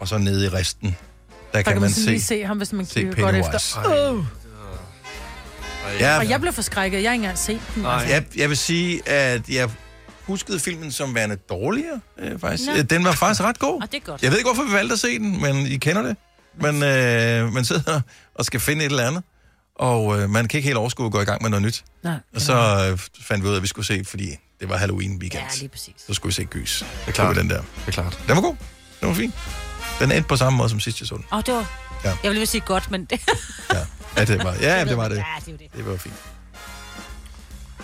og 0.00 0.08
så 0.08 0.18
nede 0.18 0.46
i 0.46 0.48
resten, 0.48 0.88
der, 0.88 0.94
der 1.52 1.62
kan, 1.62 1.64
kan 1.64 1.74
man 1.74 1.80
man 1.80 1.90
sådan 1.90 2.20
se, 2.20 2.26
se 2.26 2.44
ham, 2.44 2.56
hvis 2.56 2.72
man 2.72 2.86
se 2.86 2.94
kigger 2.94 3.14
godt 3.22 3.36
efter. 3.36 4.12
Uh. 4.12 4.24
Ja, 6.00 6.18
Og 6.18 6.28
jeg 6.28 6.40
blev 6.40 6.52
forskrækket. 6.52 7.02
Jeg 7.02 7.10
har 7.10 7.14
ikke 7.14 7.22
engang 7.22 7.38
set 7.38 7.60
den. 7.74 7.86
altså. 7.86 8.08
jeg, 8.08 8.24
jeg 8.36 8.48
vil 8.48 8.56
sige, 8.56 9.08
at 9.08 9.48
jeg 9.48 9.70
huskede 10.24 10.60
filmen 10.60 10.92
som 10.92 11.14
værende 11.14 11.36
dårligere, 11.36 12.00
øh, 12.18 12.40
faktisk. 12.40 12.70
Nå. 12.76 12.82
Den 12.82 13.04
var 13.04 13.12
faktisk 13.12 13.40
ret 13.42 13.58
god. 13.58 13.82
Og 13.82 13.92
det 13.92 13.96
er 13.96 14.04
godt. 14.04 14.22
Jeg 14.22 14.30
ved 14.30 14.38
ikke, 14.38 14.48
hvorfor 14.48 14.68
vi 14.68 14.72
valgte 14.72 14.92
at 14.92 14.98
se 15.00 15.18
den, 15.18 15.40
men 15.42 15.56
I 15.66 15.76
kender 15.76 16.02
det. 16.02 16.16
Men 16.60 16.82
øh, 16.82 17.52
man 17.52 17.64
sidder 17.64 18.00
og 18.34 18.44
skal 18.44 18.60
finde 18.60 18.84
et 18.84 18.90
eller 18.90 19.06
andet, 19.06 19.22
og 19.74 20.20
øh, 20.20 20.30
man 20.30 20.48
kan 20.48 20.58
ikke 20.58 20.66
helt 20.66 20.78
overskue 20.78 21.06
at 21.06 21.12
gå 21.12 21.20
i 21.20 21.24
gang 21.24 21.42
med 21.42 21.50
noget 21.50 21.62
nyt. 21.62 21.84
Nej. 22.02 22.14
Og 22.34 22.40
så 22.40 22.52
øh, 22.92 22.98
fandt 23.22 23.44
vi 23.44 23.48
ud 23.48 23.52
af, 23.52 23.56
at 23.56 23.62
vi 23.62 23.66
skulle 23.68 23.86
se, 23.86 24.04
fordi 24.04 24.36
det 24.60 24.68
var 24.68 24.76
Halloween 24.76 25.18
weekend. 25.20 25.42
Ja, 25.42 25.58
lige 25.58 25.68
præcis. 25.68 25.94
Så 26.06 26.14
skulle 26.14 26.30
vi 26.30 26.34
se 26.34 26.44
Gys. 26.44 26.78
Det 26.78 27.08
er 27.08 27.12
klart. 27.12 27.36
Den 27.36 27.50
der. 27.50 27.56
Det 27.56 27.88
er 27.88 27.92
klart. 27.92 28.18
Den 28.28 28.36
var 28.36 28.42
god. 28.42 28.56
Den 29.00 29.08
var 29.08 29.14
fin. 29.14 29.32
Den 30.00 30.12
endte 30.12 30.28
på 30.28 30.36
samme 30.36 30.56
måde 30.56 30.68
som 30.68 30.80
sidst, 30.80 31.00
jeg 31.00 31.06
så 31.08 31.14
den. 31.14 31.24
Åh, 31.32 31.38
oh, 31.38 31.44
det 31.46 31.54
var... 31.54 31.89
Ja. 32.04 32.16
Jeg 32.22 32.30
ville 32.30 32.46
sige 32.46 32.60
godt, 32.60 32.90
men 32.90 33.04
det... 33.10 33.20
Ja, 34.16 34.24
det 34.24 34.44
var, 34.44 34.54
ja, 34.60 34.84
det 34.84 34.96
var 34.96 35.08
det. 35.08 35.16
Ja, 35.16 35.24
det 35.46 35.52
jo 35.52 35.56
det. 35.56 35.72
Det 35.76 35.86
var 35.86 35.96
fint. 35.96 36.14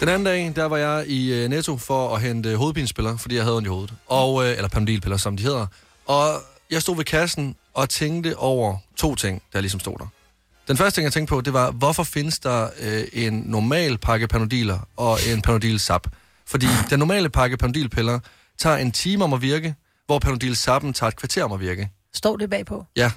Den 0.01 0.09
anden 0.09 0.25
dag, 0.25 0.53
der 0.57 0.65
var 0.65 0.77
jeg 0.77 1.05
i 1.07 1.45
uh, 1.45 1.51
Netto 1.51 1.77
for 1.77 2.15
at 2.15 2.21
hente 2.21 2.57
hovedpinespiller, 2.57 3.17
fordi 3.17 3.35
jeg 3.35 3.45
havde 3.45 3.57
ondt 3.57 3.67
i 3.67 3.69
hovedet. 3.69 3.95
Og, 4.07 4.35
uh, 4.35 4.47
eller 4.47 4.69
panodilpiller, 4.69 5.17
som 5.17 5.37
de 5.37 5.43
hedder. 5.43 5.67
Og 6.07 6.43
jeg 6.71 6.83
stod 6.83 6.97
ved 6.97 7.05
kassen 7.05 7.57
og 7.75 7.89
tænkte 7.89 8.37
over 8.37 8.77
to 8.97 9.15
ting, 9.15 9.43
der 9.53 9.61
ligesom 9.61 9.81
stod 9.81 9.99
der. 9.99 10.07
Den 10.69 10.77
første 10.77 11.01
ting, 11.01 11.05
jeg 11.05 11.13
tænkte 11.13 11.31
på, 11.31 11.41
det 11.41 11.53
var, 11.53 11.71
hvorfor 11.71 12.03
findes 12.03 12.39
der 12.39 12.65
uh, 12.65 13.23
en 13.23 13.43
normal 13.47 13.99
pakke 13.99 14.29
panodiler 14.29 14.79
og 14.97 15.19
en 15.33 15.43
panodil 15.43 15.81
sap? 15.81 16.07
Fordi 16.47 16.67
den 16.91 16.99
normale 16.99 17.29
pakke 17.29 17.57
panodilpiller 17.57 18.19
tager 18.59 18.77
en 18.77 18.93
time 18.93 19.25
om 19.25 19.33
at 19.33 19.43
virke, 19.43 19.75
hvor 20.07 20.19
panodil 20.19 20.57
sappen 20.57 20.93
tager 20.93 21.09
et 21.09 21.17
kvarter 21.17 21.45
om 21.45 21.53
at 21.53 21.61
virke. 21.61 21.91
Står 22.15 22.37
det 22.37 22.51
bagpå? 22.51 22.85
Ja. 22.97 23.11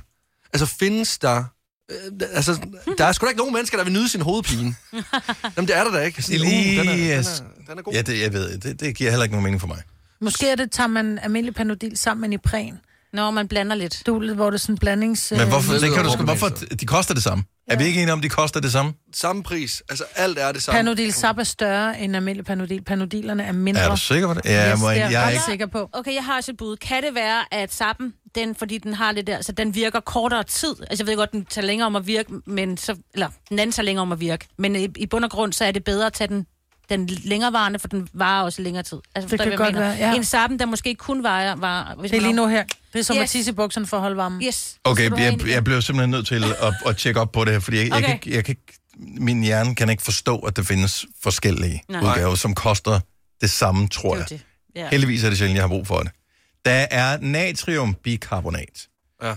Altså, 0.53 0.65
findes 0.65 1.17
der... 1.17 1.43
Øh, 1.91 1.97
altså, 2.33 2.67
der 2.97 3.05
er 3.05 3.11
sgu 3.11 3.25
da 3.25 3.29
ikke 3.29 3.37
nogen 3.37 3.53
mennesker, 3.53 3.77
der 3.77 3.83
vil 3.83 3.93
nyde 3.93 4.09
sin 4.09 4.21
hovedpine. 4.21 4.75
Jamen, 5.55 5.67
det 5.67 5.75
er 5.75 5.83
der 5.83 5.91
da 5.91 5.99
ikke. 5.99 6.21
Sådan, 6.21 6.41
uh, 6.41 6.47
den, 6.47 6.79
er, 6.79 6.83
den, 6.83 7.11
er, 7.11 7.23
den 7.67 7.77
er 7.77 7.81
god. 7.81 7.93
Ja, 7.93 8.01
det, 8.01 8.21
jeg 8.21 8.33
ved, 8.33 8.57
det, 8.57 8.79
det 8.79 8.95
giver 8.95 9.09
heller 9.09 9.23
ikke 9.23 9.33
nogen 9.33 9.43
mening 9.43 9.61
for 9.61 9.67
mig. 9.67 9.81
Måske 10.21 10.49
er 10.49 10.55
det, 10.55 10.71
tager 10.71 10.87
man 10.87 11.19
almindelig 11.19 11.55
panodil 11.55 11.97
sammen 11.97 12.21
med 12.21 12.29
Nipren. 12.29 12.79
Når 13.13 13.31
man 13.31 13.47
blander 13.47 13.75
lidt. 13.75 14.01
Du, 14.05 14.33
hvor 14.33 14.49
det 14.49 14.57
er 14.57 14.59
sådan 14.59 14.73
en 14.75 14.79
blandings... 14.79 15.31
Men 15.37 15.47
hvorfor, 15.47 15.73
det 15.73 15.93
kan 15.95 16.03
du, 16.03 16.09
sgu- 16.09 16.23
hvorfor 16.23 16.49
de 16.79 16.85
koster 16.85 17.13
det 17.13 17.23
samme? 17.23 17.43
Ja. 17.69 17.73
Er 17.73 17.77
vi 17.77 17.83
ikke 17.85 18.01
enige 18.01 18.13
om, 18.13 18.21
de 18.21 18.29
koster 18.29 18.59
det 18.59 18.71
samme? 18.71 18.93
Samme 19.13 19.43
pris. 19.43 19.83
Altså, 19.89 20.03
alt 20.15 20.37
er 20.39 20.51
det 20.51 20.63
samme. 20.63 20.77
Panodil 20.77 21.13
sap 21.13 21.37
er 21.37 21.43
større 21.43 21.99
end 21.99 22.15
almindelig 22.15 22.45
panodil. 22.45 22.81
Panodilerne 22.83 23.43
er 23.43 23.51
mindre. 23.51 23.81
Er 23.81 23.89
du 23.89 23.97
sikker 23.97 24.27
på 24.27 24.33
det? 24.33 24.45
Ja, 24.45 24.71
yes, 24.73 24.79
må 24.81 24.89
det 24.89 24.95
jeg- 24.95 25.05
er 25.05 25.09
jeg 25.09 25.21
er 25.21 25.25
ret 25.27 25.31
ikke- 25.33 25.43
sikker 25.45 25.65
på. 25.67 25.89
Okay, 25.93 26.13
jeg 26.15 26.23
har 26.25 26.37
også 26.37 26.51
et 26.51 26.57
bud. 26.57 26.77
Kan 26.77 27.03
det 27.03 27.15
være, 27.15 27.53
at 27.53 27.73
sappen, 27.73 28.13
den, 28.35 28.55
fordi 28.55 28.77
den 28.77 28.93
har 28.93 29.11
lidt 29.11 29.27
der, 29.27 29.41
så 29.41 29.51
den 29.51 29.75
virker 29.75 29.99
kortere 29.99 30.43
tid? 30.43 30.75
Altså, 30.89 31.03
jeg 31.03 31.07
ved 31.07 31.15
godt, 31.17 31.31
den 31.31 31.45
tager 31.45 31.65
længere 31.65 31.85
om 31.85 31.95
at 31.95 32.07
virke, 32.07 32.31
men 32.47 32.77
så, 32.77 32.95
eller 33.13 33.27
den 33.49 33.59
anden 33.59 33.71
tager 33.71 33.85
længere 33.85 34.01
om 34.01 34.11
at 34.11 34.19
virke. 34.19 34.47
Men 34.57 34.75
i, 34.75 34.87
i 34.97 35.05
bund 35.05 35.23
og 35.25 35.31
grund, 35.31 35.53
så 35.53 35.65
er 35.65 35.71
det 35.71 35.83
bedre 35.83 36.05
at 36.05 36.13
tage 36.13 36.27
den, 36.27 36.45
den 36.89 37.05
længerevarende, 37.07 37.79
for 37.79 37.87
den 37.87 38.07
varer 38.13 38.43
også 38.43 38.61
længere 38.61 38.83
tid. 38.83 38.97
Altså, 39.15 39.37
Det 39.37 39.39
kan 39.39 39.57
godt 39.57 39.73
mener? 39.73 39.79
være, 39.87 39.97
ja. 39.97 40.15
En 40.15 40.23
sappen, 40.23 40.59
der 40.59 40.65
måske 40.65 40.95
kun 40.95 41.23
varer... 41.23 41.55
var, 41.55 41.95
hvis 41.99 42.11
Det 42.11 42.17
er 42.17 42.21
lige 42.21 42.33
nu 42.33 42.47
her. 42.47 42.63
Det 42.93 42.99
er 42.99 43.03
som 43.03 43.15
Yes. 43.15 43.23
at 43.23 43.29
tisse 43.29 43.51
i 43.51 43.53
bukserne 43.53 43.87
for 43.87 43.97
at 43.97 44.01
holde 44.01 44.17
varmen. 44.17 44.41
Yes. 44.43 44.77
Okay, 44.83 45.11
jeg, 45.19 45.47
jeg 45.47 45.63
bliver 45.63 45.79
simpelthen 45.79 46.09
nødt 46.09 46.27
til 46.27 46.43
at, 46.43 46.73
at 46.85 46.97
tjekke 46.97 47.19
op 47.21 47.31
på 47.31 47.45
det 47.45 47.53
her, 47.53 47.59
fordi 47.59 47.77
jeg, 47.77 47.85
okay. 47.93 47.95
jeg, 47.95 48.05
kan, 48.05 48.13
ikke- 48.15 48.35
jeg 48.35 48.45
kan 48.45 48.51
ikke, 48.51 48.79
min 49.21 49.43
hjerne 49.43 49.75
kan 49.75 49.89
ikke 49.89 50.03
forstå, 50.03 50.37
at 50.39 50.55
der 50.55 50.63
findes 50.63 51.05
forskellige 51.23 51.83
Nej. 51.89 52.01
Udgaver, 52.01 52.35
som 52.35 52.55
koster 52.55 52.99
det 53.41 53.49
samme, 53.51 53.87
tror 53.87 54.15
Det 54.15 54.21
er 54.21 54.25
jeg. 54.25 54.31
jo 54.31 54.37
det. 54.37 54.45
Ja. 54.81 54.89
Heldigvis 54.89 55.23
er 55.23 55.29
det 55.29 55.37
sjældent, 55.37 55.55
jeg 55.55 55.63
har 55.63 55.67
brug 55.67 55.87
for 55.87 55.99
det. 55.99 56.11
Der 56.65 56.85
er 56.91 57.17
natriumbikarbonat 57.21 58.87
ja. 59.23 59.33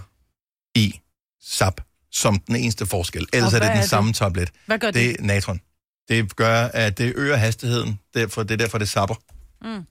i 0.75 1.01
sap, 1.45 1.81
som 2.13 2.39
den 2.47 2.57
eneste 2.57 2.87
forskel. 2.87 3.27
Ellers 3.33 3.53
er 3.55 3.59
det 3.59 3.69
den 3.69 3.77
er 3.77 3.81
det? 3.81 3.91
samme 3.91 4.13
tablet. 4.13 4.51
Hvad 4.67 4.79
gør 4.79 4.87
det? 4.91 4.95
det? 4.95 5.17
er 5.21 5.23
natron. 5.23 5.61
Det 6.09 6.37
gør, 6.37 6.55
at 6.65 6.99
det 6.99 7.13
øger 7.17 7.37
hastigheden. 7.37 7.99
Derfor, 8.15 8.43
det 8.43 8.51
er 8.51 8.57
derfor, 8.57 8.79
det 8.79 8.89
sapper. 8.89 9.15
Mm. 9.63 9.83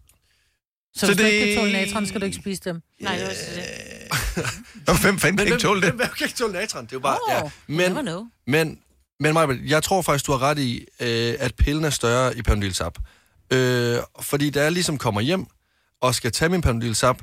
Så, 0.94 1.00
Så 1.00 1.06
hvis 1.06 1.18
du 1.18 1.24
det- 1.24 1.30
ikke 1.32 1.54
kan 1.54 1.62
tåle 1.62 1.72
natron, 1.72 2.06
skal 2.06 2.22
du 2.22 2.26
ikke 2.26 2.38
spise 2.38 2.62
dem. 2.66 2.82
Nej, 3.02 3.16
det 3.18 3.24
var 3.24 3.30
det. 4.36 4.88
Nå, 4.88 4.94
hvem 5.04 5.20
fanden 5.20 5.38
kan 5.38 5.48
ikke 5.48 5.58
tåle 5.60 5.82
det? 5.82 5.90
Hvem, 5.90 5.98
hvem 5.98 6.10
kan 6.18 6.26
ikke 6.28 6.38
tåle 6.38 6.54
natron? 6.54 6.84
Det 6.86 6.92
er 6.92 6.96
jo 6.96 7.00
bare... 7.00 7.18
Åh, 7.30 7.34
ja. 7.34 7.50
Men, 7.68 8.08
men, 8.48 8.80
men 9.20 9.34
Maja, 9.34 9.48
jeg 9.66 9.84
tror 9.84 10.02
faktisk, 10.02 10.26
du 10.28 10.32
har 10.32 10.42
ret 10.42 10.60
i, 10.60 10.86
øh, 11.00 11.36
at 11.40 11.56
pillen 11.56 11.86
er 11.86 11.90
større 11.90 12.38
i 12.38 12.42
Panodil 12.42 12.76
Sap. 12.76 12.98
Øh, 13.54 13.98
fordi 14.22 14.50
da 14.50 14.64
jeg 14.64 14.72
ligesom 14.72 14.98
kommer 14.98 15.22
hjem 15.22 15.46
og 16.02 16.16
skal 16.16 16.32
tage 16.32 16.50
min 16.50 16.62
Panodil 16.62 16.96
Sap, 16.96 17.22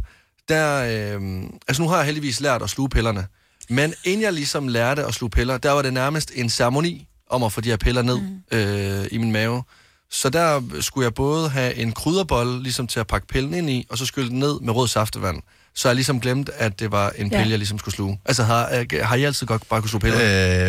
der... 0.49 0.83
Øh, 1.17 1.43
altså 1.69 1.83
nu 1.83 1.89
har 1.89 1.97
jeg 1.97 2.05
heldigvis 2.07 2.41
lært 2.41 2.63
at 2.63 2.71
sluge 2.71 2.89
pillerne. 2.89 3.27
Men 3.69 3.95
inden 4.05 4.23
jeg 4.23 4.33
ligesom 4.33 4.69
lærte 4.69 5.05
at 5.05 5.15
sluge 5.15 5.31
piller, 5.31 5.59
der 5.59 5.71
var 5.71 5.83
det 5.83 5.93
nærmest 5.93 6.33
en 6.35 6.51
ceremoni 6.51 7.09
om 7.31 7.43
at 7.43 7.53
få 7.53 7.61
de 7.61 7.69
her 7.69 7.77
piller 7.77 8.03
ned 8.03 8.21
mm. 8.21 8.59
øh, 8.59 9.07
i 9.11 9.19
min 9.19 9.33
mave. 9.33 9.63
Så 10.11 10.31
der 10.31 10.63
skulle 10.81 11.05
jeg 11.05 11.15
både 11.15 11.49
have 11.49 11.75
en 11.75 11.93
krydderbolle 11.93 12.63
ligesom 12.63 12.87
til 12.87 13.01
at 13.01 13.07
pakke 13.07 13.27
pillen 13.27 13.55
ind 13.55 13.71
i, 13.71 13.87
og 13.91 13.99
så 13.99 14.07
skylle 14.07 14.29
den 14.31 14.39
ned 14.39 14.61
med 14.61 14.75
rød 14.75 14.89
saftevand. 14.89 15.43
Så 15.75 15.89
jeg 15.89 15.95
ligesom 15.95 16.21
glemt, 16.21 16.51
at 16.55 16.81
det 16.81 16.93
var 16.93 17.11
en 17.11 17.33
Ja. 17.33 17.39
pille, 17.39 17.51
jeg 17.51 17.59
ligesom 17.59 17.79
skulle 17.79 17.95
sluge. 17.95 18.21
Altså, 18.25 18.43
har, 18.43 18.71
øh, 18.93 19.01
har 19.03 19.17
I 19.17 19.25
altid 19.25 19.47
godt 19.47 19.69
bare 19.69 19.81
kunne 19.81 19.89
sluge 19.91 20.01
piller? 20.01 20.19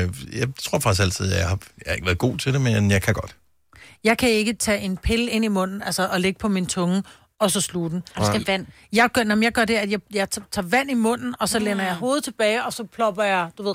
Øh, 0.04 0.10
jeg 0.40 0.48
tror 0.64 0.80
faktisk 0.80 1.02
altid, 1.02 1.34
jeg 1.34 1.48
har, 1.48 1.60
jeg 1.78 1.92
har 1.92 1.94
ikke 1.94 2.06
været 2.06 2.18
god 2.18 2.38
til 2.38 2.54
det, 2.54 2.62
men 2.62 2.92
jeg 2.92 3.02
kan 3.02 3.14
godt. 3.14 3.36
Jeg 4.04 4.18
kan 4.18 4.30
ikke 4.30 4.54
tage 4.54 4.80
en 4.82 4.98
pille 4.98 5.32
ind 5.32 5.46
i 5.46 5.48
munden, 5.48 5.82
altså 5.82 6.08
og 6.08 6.22
lægge 6.22 6.40
på 6.40 6.48
min 6.48 6.66
tunge, 6.66 7.04
og 7.40 7.52
så 7.52 7.62
sluge 7.62 7.90
den. 7.90 8.04
Og 8.16 8.22
du 8.22 8.26
skal 8.28 8.44
vand. 8.48 8.66
Jeg 8.94 9.10
gør, 9.14 9.24
når 9.24 9.42
jeg 9.42 9.52
gør 9.52 9.66
det, 9.66 9.74
at 9.76 9.92
jeg, 9.92 10.00
jeg 10.14 10.30
tager 10.32 10.62
vand 10.68 10.92
i 10.92 10.94
munden, 10.94 11.36
og 11.40 11.50
så 11.50 11.60
lænder 11.60 11.84
jeg 11.86 11.96
hovedet 11.96 12.24
tilbage, 12.24 12.66
og 12.66 12.74
så 12.74 12.84
plopper 12.84 13.24
jeg, 13.24 13.50
du 13.58 13.64
ved, 13.64 13.74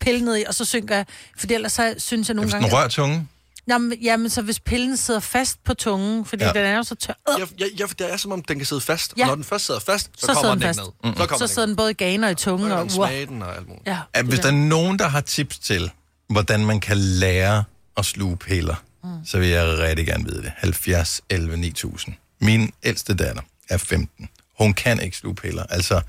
pille 0.00 0.24
ned 0.24 0.36
i, 0.38 0.44
og 0.48 0.54
så 0.54 0.64
synker 0.64 0.96
jeg. 0.96 1.06
Fordi 1.38 1.54
ellers 1.54 1.72
så 1.72 1.94
synes 1.98 2.28
jeg 2.28 2.34
nogle 2.34 2.46
Hvis 2.46 2.52
gange... 2.54 2.66
den 2.68 2.76
rører 2.76 2.88
tungen. 2.88 3.28
Jamen, 3.68 3.98
jamen, 4.02 4.30
så 4.30 4.42
hvis 4.42 4.60
pillen 4.60 4.96
sidder 4.96 5.20
fast 5.20 5.64
på 5.64 5.74
tungen, 5.74 6.24
fordi 6.24 6.42
Ja. 6.44 6.48
ja. 6.54 6.58
den 6.64 6.70
er 6.72 6.76
jo 6.76 6.82
så 6.82 6.94
tør... 6.94 7.12
Øh, 7.28 7.40
Ja, 7.40 7.44
ja, 7.66 7.70
ja, 7.78 7.84
for 7.84 7.94
det 7.94 8.12
er 8.12 8.16
som 8.16 8.32
om, 8.32 8.42
den 8.42 8.56
kan 8.58 8.66
sidde 8.66 8.80
fast. 8.80 9.14
Ja. 9.16 9.22
Og 9.22 9.28
når 9.28 9.34
den 9.34 9.44
først 9.44 9.66
sidder 9.66 9.80
fast, 9.80 10.10
så, 10.18 10.26
så 10.26 10.32
kommer 10.34 10.50
den 10.50 10.60
den 10.60 10.68
ikke 10.68 10.68
fast. 10.68 10.78
ned. 11.04 11.10
Mm. 11.10 11.16
Så 11.16 11.26
kommer 11.26 11.38
så 11.38 11.44
den 11.46 11.54
sidder 11.54 11.66
den 11.66 11.76
både 11.76 11.90
i 11.90 11.94
ganer 11.94 12.26
og 12.28 12.32
i 12.32 12.34
tungen. 12.34 12.70
Og, 12.72 12.80
Og 12.82 12.90
smage 12.90 13.26
den 13.26 13.42
og 13.42 13.56
alt 13.56 13.68
muligt. 13.68 13.86
Ja, 13.86 13.98
det 14.16 14.24
hvis 14.24 14.38
der. 14.40 14.42
der 14.50 14.56
er 14.56 14.60
nogen, 14.60 14.98
der 14.98 15.08
har 15.08 15.20
tips 15.20 15.58
til, 15.58 15.90
hvordan 16.28 16.64
man 16.66 16.80
kan 16.80 16.96
lære 16.98 17.64
at 17.96 18.04
sluge 18.04 18.36
piller, 18.36 18.74
mm. 19.04 19.10
så 19.26 19.38
vil 19.38 19.48
jeg 19.48 19.78
rigtig 19.78 20.06
gerne 20.06 20.24
vide 20.24 20.42
det. 20.42 20.52
70 20.56 21.20
11 21.30 21.56
9000. 21.56 22.14
Min 22.40 22.72
ældste 22.82 23.14
datter 23.14 23.42
er 23.68 23.76
15. 23.78 24.28
Hun 24.58 24.72
kan 24.74 25.00
ikke 25.00 25.16
sluge 25.16 25.34
piller. 25.34 25.62
Altså, 25.70 26.00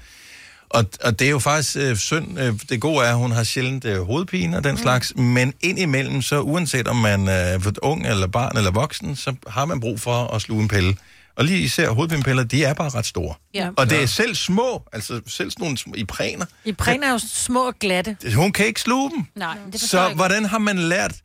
og, 0.74 0.86
og 1.03 1.19
det 1.19 1.26
er 1.26 1.32
jo 1.32 1.39
faktisk 1.39 1.78
øh, 1.78 1.97
synd. 1.97 2.39
Øh, 2.39 2.53
det 2.69 2.82
gode 2.82 3.05
er, 3.05 3.09
at 3.09 3.17
hun 3.17 3.32
har 3.32 3.43
sjældent 3.43 3.86
øh, 3.86 4.01
hovedpine 4.01 4.57
og 4.57 4.63
den 4.63 4.71
mm. 4.71 4.78
slags, 4.78 5.15
men 5.15 5.53
indimellem, 5.61 6.21
så 6.21 6.39
uanset 6.39 6.88
om 6.88 6.95
man 6.95 7.28
er 7.28 7.55
øh, 7.55 7.74
ung 7.82 8.07
eller 8.07 8.28
barn 8.28 8.57
eller 8.57 8.71
voksen, 8.71 9.15
så 9.15 9.36
har 9.47 9.65
man 9.65 9.80
brug 9.80 9.99
for 9.99 10.36
at 10.36 10.41
sluge 10.41 10.61
en 10.61 10.67
pille. 10.67 10.97
Og 11.36 11.45
lige 11.45 11.59
især 11.59 11.89
hovedpinepiller, 11.89 12.43
de 12.43 12.63
er 12.63 12.74
bare 12.74 12.89
ret 12.89 13.05
store. 13.05 13.36
Ja. 13.53 13.69
Og 13.78 13.89
det 13.89 14.03
er 14.03 14.05
selv 14.05 14.36
små, 14.36 14.84
altså 14.93 15.21
selv 15.28 15.51
sådan 15.51 15.63
nogle 15.63 15.78
små, 15.78 15.93
i 15.97 16.05
præner. 16.05 16.45
I 16.65 16.71
præn 16.71 17.03
er 17.03 17.11
jo 17.11 17.19
små 17.34 17.67
og 17.67 17.74
glatte. 17.80 18.17
Hun 18.36 18.51
kan 18.51 18.65
ikke 18.65 18.82
sluge 18.82 19.11
dem. 19.11 19.26
Nej, 19.36 19.57
det 19.71 19.82
Så 19.82 20.05
ikke. 20.05 20.15
hvordan 20.15 20.45
har 20.45 20.57
man 20.57 20.78
lært... 20.78 21.15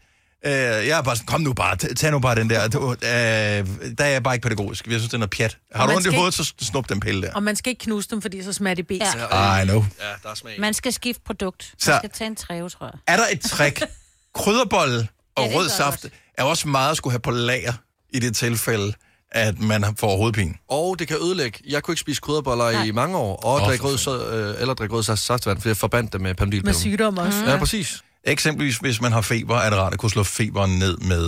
Øh, 0.47 0.53
jeg 0.53 0.89
er 0.89 1.03
bare 1.03 1.17
sådan, 1.17 1.27
kom 1.27 1.41
nu 1.41 1.53
bare, 1.53 1.77
tag, 1.77 1.97
tag 1.97 2.11
nu 2.11 2.19
bare 2.19 2.35
den 2.35 2.51
der. 2.51 2.69
Du, 2.69 2.93
øh, 2.93 2.99
der 3.01 3.65
er 3.99 4.07
jeg 4.07 4.23
bare 4.23 4.35
ikke 4.35 4.43
pædagogisk. 4.43 4.87
Jeg 4.87 4.93
synes, 5.01 5.11
det 5.11 5.23
er 5.23 5.27
pjat. 5.27 5.59
Har 5.75 5.87
du 5.87 5.93
ondt 5.93 6.07
i 6.07 6.15
hovedet, 6.15 6.35
så 6.35 6.53
snup 6.61 6.89
den 6.89 7.01
pille 7.01 7.23
der. 7.23 7.33
Og 7.35 7.43
man 7.43 7.57
skal 7.57 7.71
ikke 7.71 7.85
knuse 7.85 8.09
dem, 8.09 8.23
fordi 8.23 8.43
så 8.43 8.53
smager 8.53 8.75
de 8.75 8.83
bes. 8.83 8.97
I 9.01 9.65
know. 9.65 9.85
Ja, 10.01 10.05
der 10.23 10.31
er 10.31 10.35
smag. 10.35 10.61
Man 10.61 10.75
skal 10.75 10.93
skifte 10.93 11.23
produkt. 11.27 11.71
Man 11.75 11.81
Så- 11.95 11.99
skal 12.01 12.11
tage 12.11 12.29
en 12.29 12.37
træve, 12.37 12.69
tror 12.69 12.87
jeg. 12.87 12.99
Er 13.07 13.17
der 13.17 13.25
et 13.33 13.41
trick? 13.41 13.83
Krydderbolle 14.35 15.09
og 15.37 15.43
Ja, 15.45 15.49
det 15.49 15.57
rød 15.57 15.69
saft 15.69 16.07
er 16.39 16.43
også 16.43 16.69
meget 16.69 16.91
at 16.91 16.97
skulle 16.97 17.13
have 17.13 17.21
på 17.21 17.31
lager 17.31 17.73
i 18.11 18.19
det 18.19 18.37
tilfælde, 18.37 18.93
at 19.33 19.61
man 19.61 19.83
har- 19.85 19.95
får 19.99 20.17
hovedpine. 20.17 20.55
Og 20.69 20.99
det 20.99 21.09
kan 21.09 21.17
ødelægge. 21.23 21.59
Jeg 21.69 21.83
kunne 21.83 21.93
ikke 21.93 22.01
spise 22.01 22.21
krydderboller 22.21 22.71
Nej. 22.73 22.85
i 22.85 22.91
mange 22.91 23.17
år, 23.17 23.37
og 23.37 23.55
oh, 23.55 23.61
drikke 23.61 23.85
rød, 23.85 23.99
så, 23.99 24.27
øh, 24.27 24.61
eller 24.61 24.75
drikke 24.75 24.95
rød 24.95 25.03
saft- 25.03 25.21
saftvand, 25.23 25.61
for 25.61 25.69
jeg 25.69 25.77
forbandt 25.77 26.13
det 26.13 26.21
med 26.21 26.35
panodilpillen. 26.35 26.65
Med 26.69 26.75
sygdom 26.75 27.19
også. 27.19 27.45
Ja, 27.47 27.57
præcis. 27.57 28.03
Eksempelvis, 28.25 28.77
hvis 28.77 29.01
man 29.01 29.13
har 29.13 29.21
feber, 29.21 29.57
er 29.57 29.71
det 29.71 29.79
rart 29.79 29.93
at 29.93 29.99
kunne 29.99 30.11
slå 30.11 30.23
feberen 30.23 30.79
ned 30.79 30.97
med 31.13 31.25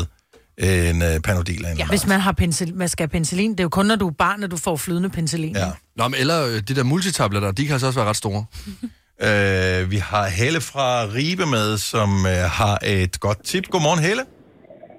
en 0.59 1.03
øh, 1.03 1.21
panodil 1.27 1.65
Ja. 1.79 1.87
Hvis 1.89 2.07
man 2.07 2.21
har 2.21 2.33
penicillin, 2.33 2.79
man 2.79 2.89
skal 2.89 3.03
have 3.05 3.13
penicillin, 3.17 3.51
det 3.51 3.61
er 3.61 3.65
jo 3.65 3.69
kun, 3.79 3.87
når 3.87 3.97
du 3.97 4.09
er 4.09 4.17
barn, 4.25 4.43
at 4.43 4.51
du 4.51 4.57
får 4.57 4.77
flydende 4.77 5.11
penicillin. 5.11 5.57
Ja. 5.57 5.71
Nå, 5.97 6.05
men 6.09 6.21
eller 6.21 6.39
øh, 6.47 6.57
de 6.69 6.73
der 6.79 6.85
multitabletter, 6.95 7.51
de 7.53 7.63
kan 7.67 7.73
altså 7.73 7.87
også 7.87 8.01
være 8.01 8.09
ret 8.09 8.17
store. 8.17 8.45
Øh, 9.29 9.81
vi 9.95 9.99
har 10.11 10.25
Helle 10.39 10.61
fra 10.71 10.89
Ribe 11.17 11.47
med, 11.57 11.69
som 11.93 12.11
øh, 12.33 12.45
har 12.61 12.77
et 12.99 13.15
godt 13.27 13.41
tip. 13.51 13.65
Godmorgen, 13.73 14.03
Helle. 14.07 14.25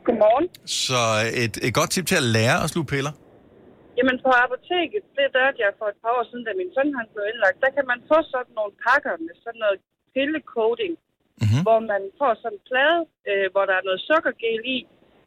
Godmorgen. 0.07 0.45
Så 0.83 1.01
et, 1.43 1.55
et 1.67 1.73
godt 1.79 1.89
tip 1.95 2.05
til 2.11 2.17
at 2.23 2.27
lære 2.37 2.57
at 2.63 2.67
sluge 2.73 2.87
piller. 2.93 3.13
Jamen 3.97 4.15
på 4.25 4.29
apoteket, 4.43 5.03
det 5.17 5.25
dørte 5.37 5.57
jeg 5.65 5.71
for 5.79 5.87
et 5.93 5.99
par 6.03 6.11
år 6.17 6.23
siden, 6.29 6.43
da 6.47 6.51
min 6.61 6.69
søn 6.75 6.89
han 6.99 7.07
blev 7.13 7.23
indlagt, 7.31 7.57
der 7.65 7.71
kan 7.77 7.85
man 7.91 7.99
få 8.11 8.17
sådan 8.33 8.53
nogle 8.59 8.73
pakker 8.85 9.13
med 9.25 9.35
sådan 9.45 9.61
noget 9.65 9.77
pillecoating, 10.15 10.93
mm-hmm. 11.43 11.63
hvor 11.67 11.79
man 11.91 12.01
får 12.19 12.31
sådan 12.43 12.57
en 12.57 12.61
plade, 12.69 13.01
øh, 13.29 13.45
hvor 13.53 13.63
der 13.69 13.75
er 13.79 13.83
noget 13.87 14.01
sukkergel 14.09 14.59
i, 14.75 14.77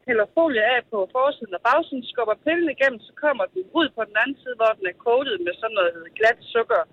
hælder 0.07 0.27
folie 0.37 0.63
af 0.73 0.79
på 0.91 0.97
forsiden 1.15 1.53
og 1.57 1.61
bagsiden, 1.69 2.03
skubber 2.11 2.35
pillen 2.45 2.69
igennem, 2.75 2.99
så 3.07 3.11
kommer 3.23 3.43
den 3.53 3.63
ud 3.79 3.87
på 3.97 4.01
den 4.09 4.15
anden 4.21 4.37
side, 4.41 4.55
hvor 4.61 4.71
den 4.77 4.85
er 4.91 4.95
coatet 5.05 5.37
med 5.45 5.53
sådan 5.61 5.75
noget 5.79 5.93
glat 6.19 6.39
sukker. 6.55 6.81
Og 6.85 6.87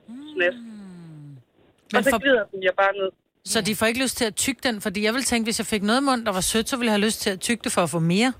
Men 1.94 2.00
så 2.04 2.10
for- 2.12 2.20
glider 2.24 2.44
den 2.52 2.60
jo 2.68 2.72
bare 2.82 2.92
ned. 3.00 3.10
Så 3.52 3.58
de 3.68 3.76
får 3.76 3.86
ikke 3.86 4.02
lyst 4.04 4.16
til 4.20 4.24
at 4.30 4.34
tygge 4.44 4.60
den, 4.68 4.80
fordi 4.86 5.00
jeg 5.06 5.14
vil 5.14 5.22
tænke, 5.30 5.44
hvis 5.46 5.58
jeg 5.62 5.66
fik 5.74 5.82
noget 5.82 6.00
i 6.00 6.04
munden, 6.04 6.26
der 6.26 6.32
var 6.32 6.40
sødt, 6.52 6.68
så 6.68 6.76
ville 6.76 6.88
jeg 6.90 6.96
have 6.98 7.06
lyst 7.08 7.20
til 7.24 7.30
at 7.30 7.40
tygge 7.40 7.60
det 7.64 7.72
for 7.72 7.82
at 7.82 7.90
få 7.90 7.98
mere. 7.98 8.32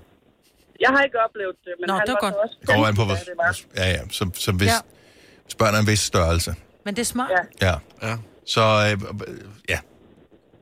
Jeg 0.79 0.89
har 0.89 1.03
ikke 1.03 1.19
oplevet 1.25 1.55
det, 1.65 1.73
men 1.79 1.87
Nå, 1.87 1.93
han 1.93 2.07
det 2.07 2.13
var 2.13 2.19
godt. 2.19 2.33
så 2.33 2.39
også 2.45 2.57
går 2.65 2.85
an 2.89 2.95
på, 2.95 3.01
15, 3.01 3.05
hvor... 3.05 3.15
da 3.15 3.23
det 3.31 3.37
var. 3.37 3.51
Ja, 3.81 3.87
ja. 3.95 4.01
Så, 4.17 4.23
så 4.45 4.51
hvis, 4.51 4.67
Ja. 4.67 4.73
ja. 4.73 4.79
hvis 5.45 5.55
børn 5.55 5.75
er 5.75 5.79
en 5.79 5.87
vis 5.87 5.99
størrelse. 5.99 6.51
Men 6.85 6.95
det 6.95 7.01
er 7.01 7.05
smart. 7.15 7.31
Ja. 7.61 7.67
Ja. 7.67 7.75
ja. 8.07 8.15
Så, 8.45 8.61
øh, 8.61 8.95
ja. 9.69 9.79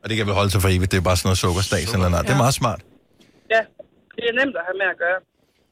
Og 0.02 0.08
det 0.08 0.16
kan 0.16 0.26
vel 0.26 0.34
holde 0.34 0.50
sig 0.50 0.60
for 0.62 0.68
evigt. 0.68 0.90
Det 0.92 0.98
er 0.98 1.06
bare 1.10 1.16
sådan 1.16 1.26
noget 1.28 1.38
sukkerstas 1.38 1.92
eller 1.94 2.08
noget. 2.08 2.26
Det 2.26 2.32
er 2.38 2.42
meget 2.46 2.54
smart. 2.54 2.80
Ja, 3.54 3.60
det 4.16 4.24
er 4.30 4.34
nemt 4.40 4.56
at 4.60 4.64
have 4.68 4.76
med 4.82 4.88
at 4.94 4.98
gøre. 5.04 5.18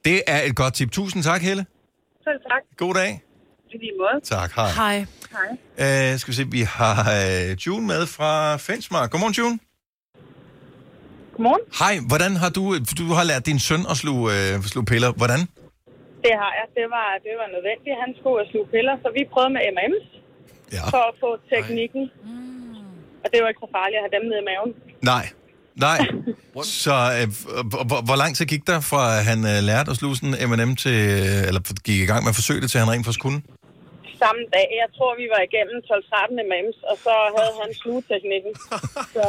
Det 0.05 0.17
er 0.27 0.41
et 0.49 0.55
godt 0.55 0.73
tip. 0.73 0.91
Tusind 0.91 1.23
tak, 1.23 1.41
Helle. 1.41 1.65
Selv 2.25 2.39
tak. 2.49 2.61
God 2.77 2.93
dag. 2.93 3.11
I 3.73 3.77
lige 3.77 3.95
måde. 4.01 4.17
Tak, 4.35 4.49
hej. 4.59 4.69
Hej. 4.81 4.97
Hej. 5.37 6.13
Uh, 6.13 6.19
skal 6.19 6.31
vi 6.31 6.35
se, 6.35 6.45
vi 6.59 6.61
har 6.79 6.97
uh, 7.17 7.67
June 7.67 7.87
med 7.87 8.01
fra 8.15 8.31
Fensmark. 8.67 9.11
Godmorgen, 9.11 9.35
June. 9.39 9.55
Godmorgen. 11.35 11.63
Hej, 11.81 11.93
hvordan 12.11 12.31
har 12.41 12.49
du, 12.57 12.63
du 13.01 13.05
har 13.17 13.25
lært 13.31 13.43
din 13.45 13.59
søn 13.67 13.83
at 13.91 13.95
sluge, 14.01 14.23
uh, 14.33 14.63
sluge 14.71 14.85
piller. 14.91 15.11
Hvordan? 15.21 15.39
Det 16.25 16.33
har 16.41 16.51
jeg. 16.59 16.65
Det 16.77 16.85
var, 16.95 17.07
det 17.25 17.33
var 17.41 17.47
nødvendigt. 17.55 17.95
Han 18.03 18.11
skulle 18.17 18.35
jo 18.41 18.45
sluge 18.51 18.67
piller, 18.73 18.95
så 19.03 19.07
vi 19.17 19.21
prøvede 19.33 19.51
med 19.55 19.61
M&M's 19.75 20.07
ja. 20.77 20.83
for 20.93 21.03
at 21.09 21.13
få 21.23 21.29
teknikken. 21.53 22.03
Og 23.23 23.27
det 23.31 23.37
var 23.41 23.47
ikke 23.51 23.63
så 23.65 23.71
farligt 23.77 23.97
at 23.99 24.03
have 24.05 24.15
dem 24.17 24.23
nede 24.29 24.41
i 24.43 24.47
maven. 24.49 24.71
Nej. 25.13 25.25
Nej. 25.87 25.99
Så 26.83 26.95
øh, 27.17 27.27
hvor, 28.09 28.17
lang 28.21 28.31
tid 28.35 28.45
gik 28.53 28.63
der 28.71 28.79
fra, 28.91 29.03
at 29.17 29.23
han 29.31 29.39
øh, 29.51 29.57
lærte 29.69 29.89
at 29.91 29.97
sluge 29.99 30.15
sådan 30.19 30.35
en 30.41 30.49
M&M 30.49 30.73
til, 30.83 30.97
øh, 31.17 31.47
eller 31.49 31.61
gik 31.87 31.99
i 32.05 32.07
gang 32.11 32.21
med 32.23 32.31
at 32.33 32.39
forsøge 32.41 32.61
det, 32.61 32.69
til 32.69 32.79
han 32.83 32.91
rent 32.93 33.05
faktisk 33.05 33.23
kunne? 33.27 33.41
Samme 34.23 34.43
dag. 34.55 34.67
Jeg 34.83 34.89
tror, 34.95 35.11
vi 35.21 35.27
var 35.33 35.41
igennem 35.49 35.77
12-13 35.89 36.49
M&M's, 36.49 36.79
og 36.91 36.95
så 37.05 37.13
havde 37.37 37.53
han 37.61 37.69
slugeteknikken. 37.81 38.53
Så. 39.15 39.23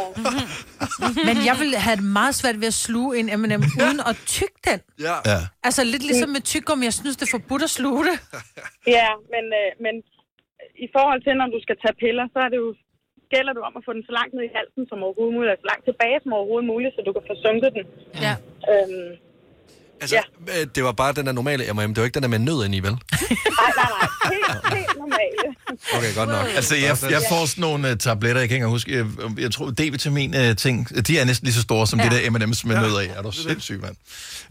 Men 1.28 1.36
jeg 1.48 1.56
vil 1.62 1.70
have 1.86 1.96
det 2.00 2.08
meget 2.20 2.34
svært 2.40 2.56
ved 2.62 2.68
at 2.74 2.78
sluge 2.86 3.10
en 3.20 3.26
M&M 3.40 3.62
uden 3.82 4.00
at 4.10 4.16
tygge 4.36 4.58
den. 4.68 4.78
Ja. 5.08 5.16
ja. 5.30 5.38
Altså 5.66 5.80
lidt 5.92 6.04
ligesom 6.10 6.30
med 6.36 6.42
tyggegummi. 6.50 6.84
Jeg 6.90 6.96
synes, 7.00 7.16
det 7.18 7.26
er 7.28 7.34
forbudt 7.38 7.62
at 7.68 7.72
sluge 7.78 8.02
det. 8.08 8.16
Ja, 8.96 9.08
men, 9.34 9.44
øh, 9.60 9.68
men 9.84 9.94
i 10.86 10.88
forhold 10.96 11.20
til, 11.26 11.32
når 11.40 11.48
du 11.54 11.58
skal 11.64 11.76
tage 11.82 11.96
piller, 12.02 12.26
så 12.34 12.38
er 12.46 12.48
det 12.52 12.58
jo 12.64 12.70
gælder 13.34 13.52
det 13.56 13.62
om 13.68 13.74
at 13.78 13.82
få 13.86 13.92
den 13.96 14.04
så 14.08 14.12
langt 14.18 14.32
ned 14.36 14.44
i 14.48 14.52
halsen 14.58 14.82
som 14.90 14.98
overhovedet 15.06 15.34
muligt, 15.36 15.52
og 15.54 15.58
så 15.62 15.68
langt 15.72 15.84
tilbage 15.90 16.18
som 16.24 16.32
overhovedet 16.38 16.66
muligt, 16.72 16.92
så 16.94 17.00
du 17.06 17.12
kan 17.16 17.24
få 17.30 17.34
sunket 17.46 17.70
den. 17.76 17.84
Ja. 18.26 18.34
Øhm, 18.70 19.10
Altså, 20.02 20.16
ja. 20.16 20.64
det 20.74 20.84
var 20.84 20.92
bare 20.92 21.12
den 21.12 21.26
der 21.26 21.32
normale 21.32 21.72
M&M. 21.72 21.88
Det 21.94 21.96
var 21.96 22.04
ikke 22.04 22.14
den 22.14 22.22
der 22.22 22.28
med 22.28 22.38
nød 22.38 22.64
ind 22.64 22.74
i, 22.74 22.80
vel? 22.80 22.90
nej, 22.92 22.98
nej, 23.76 23.88
nej. 24.00 24.08
Helt, 24.32 24.74
helt 24.76 24.98
normale. 24.98 25.46
Okay, 25.96 26.14
godt 26.14 26.28
nok. 26.28 26.46
Altså, 26.56 26.74
jeg, 26.76 26.96
jeg 27.10 27.22
får 27.28 27.46
sådan 27.46 27.62
nogle 27.62 27.90
uh, 27.90 27.96
tabletter, 27.96 28.40
jeg 28.40 28.48
kan 28.48 28.56
ikke 28.56 28.66
huske. 28.66 28.96
Jeg, 28.96 29.06
jeg 29.38 29.50
tror, 29.52 29.70
D-vitamin-ting, 29.70 31.06
de 31.06 31.18
er 31.18 31.24
næsten 31.24 31.46
lige 31.46 31.54
så 31.54 31.62
store 31.62 31.86
som 31.86 32.00
ja. 32.00 32.04
det 32.04 32.12
der 32.12 32.30
M&M's 32.30 32.66
med 32.68 32.76
nødder 32.80 33.00
i. 33.00 33.06
Er 33.06 33.22
du 33.22 33.30
sindssyg, 33.30 33.80
mand? 33.80 33.96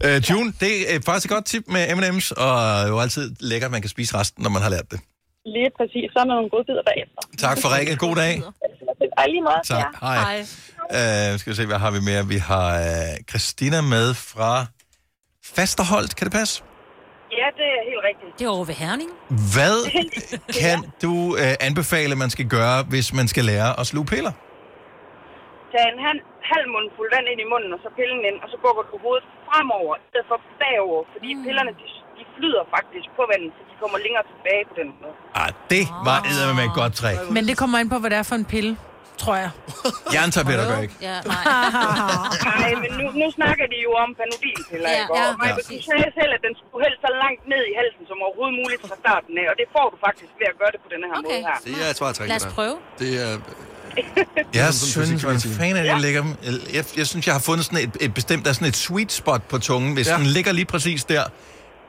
Uh, 0.04 0.30
June, 0.30 0.52
det 0.60 0.94
er 0.94 1.00
faktisk 1.04 1.26
et 1.26 1.34
godt 1.34 1.44
tip 1.44 1.64
med 1.66 1.96
M&M's, 1.96 2.32
og 2.32 2.88
jo 2.88 2.98
altid 2.98 3.34
lækkert, 3.40 3.68
at 3.68 3.72
man 3.72 3.80
kan 3.80 3.90
spise 3.90 4.16
resten, 4.16 4.42
når 4.42 4.50
man 4.50 4.62
har 4.62 4.70
lært 4.70 4.90
det. 4.90 5.00
Lige 5.46 5.70
præcis. 5.78 6.06
Så 6.12 6.18
er 6.22 6.24
der 6.24 6.34
nogle 6.34 6.50
gode 6.54 6.64
bidder 6.68 6.84
bagefter. 6.90 7.20
Tak 7.46 7.56
for 7.62 7.68
rækket. 7.74 7.98
God 8.06 8.16
dag. 8.22 8.34
Og 9.20 9.24
lige 9.32 9.42
måde. 9.48 9.60
Tak. 9.74 9.78
Ja. 9.78 10.06
Hej. 10.06 10.40
Uh, 10.96 11.30
skal 11.38 11.48
vi 11.50 11.56
se, 11.60 11.66
hvad 11.72 11.80
har 11.84 11.92
vi 11.96 12.00
mere? 12.10 12.22
Vi 12.34 12.38
har 12.50 12.68
uh, 12.88 13.14
Christina 13.30 13.80
med 13.94 14.08
fra 14.32 14.52
Fasterholdt. 15.56 16.12
Kan 16.16 16.24
det 16.28 16.34
passe? 16.40 16.54
Ja, 17.40 17.46
det 17.58 17.68
er 17.78 17.82
helt 17.90 18.02
rigtigt. 18.10 18.30
Det 18.38 18.44
er 18.48 18.52
over 18.56 18.66
ved 18.70 18.76
Herning. 18.84 19.10
Hvad 19.54 19.78
kan 20.62 20.78
du 21.04 21.14
uh, 21.42 21.66
anbefale, 21.68 22.12
man 22.24 22.30
skal 22.34 22.46
gøre, 22.56 22.78
hvis 22.92 23.08
man 23.18 23.26
skal 23.32 23.44
lære 23.52 23.70
at 23.80 23.84
sluge 23.90 24.06
piller? 24.12 24.34
Tag 25.72 25.84
en 25.94 26.00
halv, 26.08 26.20
halv 26.52 26.66
mund 26.74 26.86
fuld 26.96 27.08
vand 27.14 27.26
ind 27.32 27.40
i 27.46 27.48
munden, 27.52 27.70
og 27.76 27.80
så 27.84 27.88
pillen 27.98 28.22
ind, 28.30 28.38
og 28.44 28.48
så 28.52 28.56
bukker 28.64 28.82
du 28.90 28.94
hovedet 29.04 29.26
fremover, 29.46 29.92
i 30.02 30.04
stedet 30.10 30.26
for 30.30 30.38
bagover. 30.60 31.02
Fordi 31.14 31.30
mm. 31.34 31.42
pillerne, 31.46 31.72
de, 31.80 31.86
de 32.18 32.24
flyder 32.34 32.62
faktisk 32.76 33.08
på 33.18 33.22
vandet, 33.32 33.50
så 33.56 33.62
de 33.70 33.71
kommer 33.82 33.98
længere 34.06 34.24
tilbage 34.32 34.62
på 34.70 34.74
den 34.80 34.88
måde. 35.00 35.14
Ah, 35.42 35.50
det 35.72 35.84
var 36.08 36.18
eddermame 36.30 36.56
med 36.60 36.64
et 36.70 36.74
godt 36.82 36.92
træk. 37.00 37.16
Men 37.36 37.42
det 37.48 37.54
kommer 37.62 37.76
ind 37.82 37.88
på, 37.94 37.98
hvad 38.02 38.10
det 38.12 38.18
er 38.22 38.26
for 38.32 38.36
en 38.42 38.48
pille, 38.54 38.72
tror 39.22 39.34
jeg. 39.42 39.50
Jerntabletter 40.14 40.64
gør 40.72 40.80
ikke. 40.86 40.96
Ja, 41.08 41.16
Nej, 42.52 42.70
men 42.82 42.90
nu, 43.00 43.04
nu 43.22 43.26
snakker 43.38 43.64
de 43.72 43.76
jo 43.86 43.90
om 44.04 44.10
panodilpiller, 44.20 44.88
Ja, 44.90 44.96
ja, 44.96 45.02
ikke? 45.02 45.18
ja, 45.18 45.24
Og 45.28 45.34
Maja, 45.40 45.52
du 45.72 45.76
sagde 45.90 46.08
selv, 46.18 46.30
at 46.36 46.40
den 46.46 46.52
skulle 46.60 46.82
helst 46.86 47.00
så 47.06 47.10
langt 47.24 47.42
ned 47.52 47.62
i 47.70 47.72
halsen 47.80 48.02
som 48.10 48.16
overhovedet 48.26 48.54
muligt 48.60 48.80
fra 48.90 48.96
starten 49.04 49.32
af, 49.42 49.46
og 49.52 49.56
det 49.60 49.66
får 49.76 49.86
du 49.92 49.96
faktisk 50.06 50.30
ved 50.40 50.46
at 50.52 50.56
gøre 50.60 50.72
det 50.74 50.80
på 50.86 50.88
den 50.94 51.00
her 51.08 51.14
Okay. 51.20 51.28
måde 51.28 51.40
her. 51.48 51.56
Det 51.66 51.74
er 51.84 51.88
et 51.92 51.96
svar, 52.00 52.10
Lad 52.32 52.38
os 52.42 52.48
prøve. 52.58 52.76
Det 53.02 53.10
er... 53.26 53.32
Jeg 54.60 54.74
Sådan 54.74 55.06
synes, 55.06 55.22
hvad 55.22 55.40
fanden 55.58 55.76
er 55.76 55.82
det, 55.82 55.88
jeg 55.88 56.00
lægger 56.00 56.22
dem? 56.22 56.30
Jeg, 56.76 56.84
jeg 56.96 57.06
synes, 57.06 57.26
jeg 57.26 57.34
har 57.34 57.40
fundet 57.40 57.64
sådan 57.68 57.78
et, 57.88 57.96
et 58.00 58.14
bestemt, 58.14 58.44
der 58.44 58.50
er 58.50 58.54
sådan 58.54 58.68
et 58.68 58.76
sweet 58.76 59.12
spot 59.12 59.42
på 59.42 59.58
tungen. 59.58 59.94
Hvis 59.94 60.06
ja. 60.08 60.12
Ja. 60.12 60.18
den 60.18 60.26
ligger 60.26 60.52
lige 60.52 60.64
præcis 60.64 61.04
der, 61.04 61.22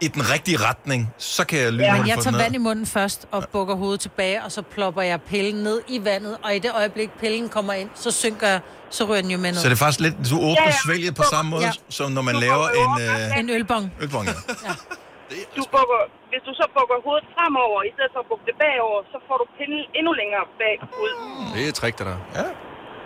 i 0.01 0.07
den 0.07 0.23
rigtige 0.33 0.57
retning, 0.69 1.13
så 1.17 1.45
kan 1.45 1.59
jeg 1.59 1.71
lyne 1.73 1.91
Men 1.91 2.01
få 2.01 2.07
jeg 2.07 2.17
tager 2.19 2.37
vand 2.37 2.55
i 2.55 2.57
munden 2.57 2.85
først 2.85 3.27
og 3.31 3.43
bukker 3.51 3.75
hovedet 3.75 3.99
tilbage, 3.99 4.43
og 4.43 4.51
så 4.51 4.61
plopper 4.61 5.01
jeg 5.01 5.21
pillen 5.21 5.63
ned 5.63 5.81
i 5.87 5.97
vandet, 6.05 6.37
og 6.43 6.55
i 6.55 6.59
det 6.59 6.71
øjeblik, 6.75 7.09
pillen 7.21 7.49
kommer 7.49 7.73
ind, 7.73 7.89
så 7.95 8.11
synker 8.11 8.47
jeg, 8.47 8.59
så 8.89 9.03
ryger 9.05 9.21
den 9.21 9.31
jo 9.31 9.37
med 9.37 9.51
ned. 9.51 9.59
Så 9.59 9.67
det 9.69 9.75
er 9.79 9.83
faktisk 9.85 9.99
lidt, 9.99 10.15
du 10.29 10.35
åbner 10.35 10.49
Ja, 10.51 10.61
ja, 10.61 10.65
ja. 10.65 10.83
svælget 10.85 11.15
på 11.15 11.23
samme 11.33 11.47
måde, 11.51 11.61
Ja. 11.63 11.67
ja. 11.67 11.73
som 11.97 12.11
når 12.11 12.21
man 12.21 12.35
laver 12.35 12.67
en 12.81 12.91
øh, 13.05 13.39
En 13.39 13.49
ølbong. 13.49 13.85
ølbong. 14.03 14.25
Ja. 14.67 14.73
Du 15.57 15.63
bukker, 15.75 15.99
hvis 16.31 16.41
du 16.47 16.51
så 16.61 16.65
bukker 16.77 16.95
hovedet 17.05 17.25
fremover, 17.35 17.79
i 17.89 17.91
stedet 17.95 18.11
for 18.15 18.19
at 18.25 18.27
bukke 18.31 18.45
det 18.49 18.55
bagover, 18.63 18.99
så 19.13 19.17
får 19.27 19.35
du 19.41 19.45
pinden 19.57 19.81
endnu 19.99 20.11
længere 20.21 20.43
bagud. 20.61 21.11
Det 21.53 21.59
er 21.65 21.67
et 21.73 21.75
trick, 21.81 21.95
det 21.99 22.05
der. 22.11 22.17
Ja. 22.39 22.45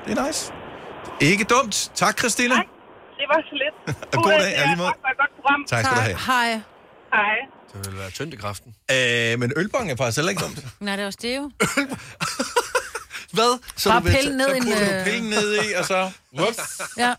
Det 0.06 0.10
er 0.18 0.20
nice. 0.28 0.42
Ikke 1.32 1.44
dumt. 1.54 1.76
Tak, 2.02 2.14
Christina. 2.22 2.56
Det 3.20 3.26
var 3.34 3.40
så 3.50 3.56
lidt. 3.64 3.76
God 4.26 4.32
dag, 4.44 4.52
ja, 4.60 4.64
lige 4.70 4.80
måde. 4.84 4.90
Tak 4.94 5.00
for 5.06 5.10
et 5.16 5.18
godt 5.24 5.32
program. 5.38 5.60
Tak 5.74 5.82
skal 5.86 5.98
du 5.98 6.02
have. 6.10 6.18
Hej. 6.32 6.50
Hej. 7.18 7.36
Det 7.74 7.92
vil 7.92 8.00
være 8.00 8.10
tyndekraften. 8.10 8.76
Øh, 8.92 9.40
men 9.40 9.54
ølbong 9.56 9.92
er 9.92 9.96
faktisk 9.96 10.18
heller 10.18 10.30
ikke 10.30 10.42
dumt. 10.44 10.66
Nej, 10.80 10.96
det 10.96 11.04
er 11.04 11.08
også 11.08 11.20
det 11.22 11.38
jo. 11.38 11.52
Hvad? 13.38 13.60
Så 13.76 13.90
Bare 13.90 14.02
pille 14.02 14.38
ned 14.38 14.50
så 14.50 14.56
en... 14.56 14.64
putter 14.64 14.86
du 14.88 14.92
øh, 14.94 15.04
pillen 15.06 15.30
ned 15.30 15.56
i, 15.56 15.74
og 15.74 15.86
så... 15.86 16.12
Whoops. 16.38 16.82
Ja. 16.98 17.14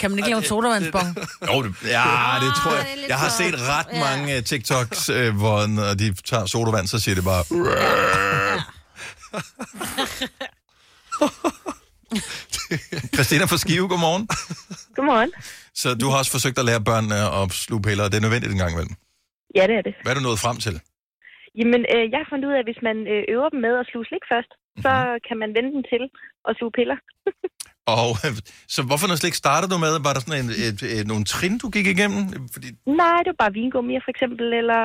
kan 0.00 0.10
man 0.10 0.18
ikke 0.18 0.28
lave 0.30 0.38
en 0.38 0.44
sodavandsbong? 0.44 1.16
Jo, 1.48 1.62
det, 1.62 1.74
ja, 1.84 2.38
det 2.40 2.54
tror 2.56 2.74
jeg. 2.76 3.04
Jeg 3.08 3.18
har 3.18 3.28
set 3.28 3.54
ret 3.60 3.86
mange 3.92 4.36
øh, 4.36 4.44
TikToks, 4.44 5.08
øh, 5.08 5.36
hvor 5.36 5.66
når 5.66 5.94
de 5.94 6.14
tager 6.24 6.46
sodavand, 6.46 6.86
så 6.88 6.98
siger 6.98 7.14
det 7.14 7.24
bare... 7.24 7.44
Christina 13.14 13.44
fra 13.44 13.56
Skive, 13.56 13.88
godmorgen. 13.88 14.28
Godmorgen. 14.96 15.30
Så 15.80 15.88
du 16.00 16.06
har 16.10 16.18
også 16.22 16.32
forsøgt 16.36 16.58
at 16.58 16.64
lære 16.70 16.82
børnene 16.90 17.18
at 17.40 17.44
sluge 17.64 17.82
piller, 17.86 18.04
og 18.04 18.10
det 18.10 18.16
er 18.18 18.24
nødvendigt 18.26 18.52
en 18.52 18.58
gang 18.62 18.72
imellem. 18.72 18.94
Ja, 19.58 19.64
det 19.70 19.76
er 19.80 19.84
det. 19.88 19.94
Hvad 20.02 20.10
er 20.12 20.16
du 20.18 20.24
nået 20.28 20.38
frem 20.46 20.56
til? 20.66 20.74
Jamen, 21.58 21.82
øh, 21.94 22.02
jeg 22.12 22.18
har 22.22 22.28
fundet 22.32 22.46
ud 22.48 22.54
af, 22.56 22.60
at 22.64 22.68
hvis 22.70 22.82
man 22.88 22.96
øh, 23.12 23.20
øver 23.34 23.48
dem 23.54 23.60
med 23.66 23.74
at 23.82 23.86
sluge 23.90 24.06
slik 24.10 24.26
først, 24.34 24.52
Mhm. 24.76 24.82
så 24.84 24.92
kan 25.28 25.36
man 25.42 25.50
vende 25.56 25.70
dem 25.76 25.82
til 25.92 26.02
at 26.48 26.52
sluge 26.58 26.72
piller. 26.78 26.98
Og 27.98 28.08
så 28.74 28.80
hvorfor 28.88 29.06
noget 29.06 29.20
slik 29.22 29.34
startede 29.42 29.70
du 29.72 29.78
med? 29.86 29.92
Var 30.06 30.12
der 30.14 30.20
sådan 30.24 30.38
en, 30.44 30.50
et, 30.68 30.78
et, 30.96 31.06
nogle 31.12 31.24
trin, 31.24 31.58
du 31.62 31.68
gik 31.76 31.86
igennem? 31.94 32.22
Fordi, 32.54 32.68
Nej, 33.02 33.18
det 33.24 33.30
var 33.32 33.40
bare 33.44 33.52
vingummier 33.60 34.00
for 34.06 34.10
eksempel, 34.14 34.46
eller 34.60 34.80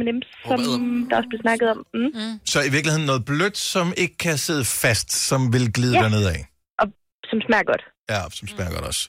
M&M's, 0.00 0.28
som 0.48 0.60
der 1.08 1.14
også 1.20 1.28
blev 1.32 1.40
snakket 1.46 1.66
om. 1.74 1.78
Mm. 1.94 2.00
Mm. 2.00 2.34
så 2.52 2.58
i 2.68 2.70
virkeligheden 2.76 3.06
noget 3.10 3.24
blødt, 3.30 3.56
som 3.74 3.86
ikke 4.02 4.16
kan 4.26 4.36
sidde 4.46 4.64
fast, 4.84 5.08
som 5.28 5.40
vil 5.54 5.72
glide 5.76 5.92
Ja. 5.94 5.98
ja. 5.98 6.04
derned 6.04 6.24
af? 6.34 6.40
Og 6.80 6.86
som 7.30 7.38
smager 7.46 7.66
godt. 7.72 7.82
Ja, 8.12 8.20
som 8.38 8.48
smager 8.48 8.70
godt 8.76 8.84
også. 8.90 9.02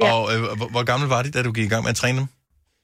Og 0.00 0.22
øh, 0.34 0.38
hvor, 0.58 0.68
hvor 0.74 0.82
gammel 0.84 1.08
var 1.08 1.22
de, 1.22 1.30
da 1.30 1.42
du 1.42 1.52
gik 1.52 1.64
i 1.64 1.68
gang 1.68 1.82
med 1.84 1.90
at 1.90 1.96
træne 1.96 2.18
dem? 2.18 2.26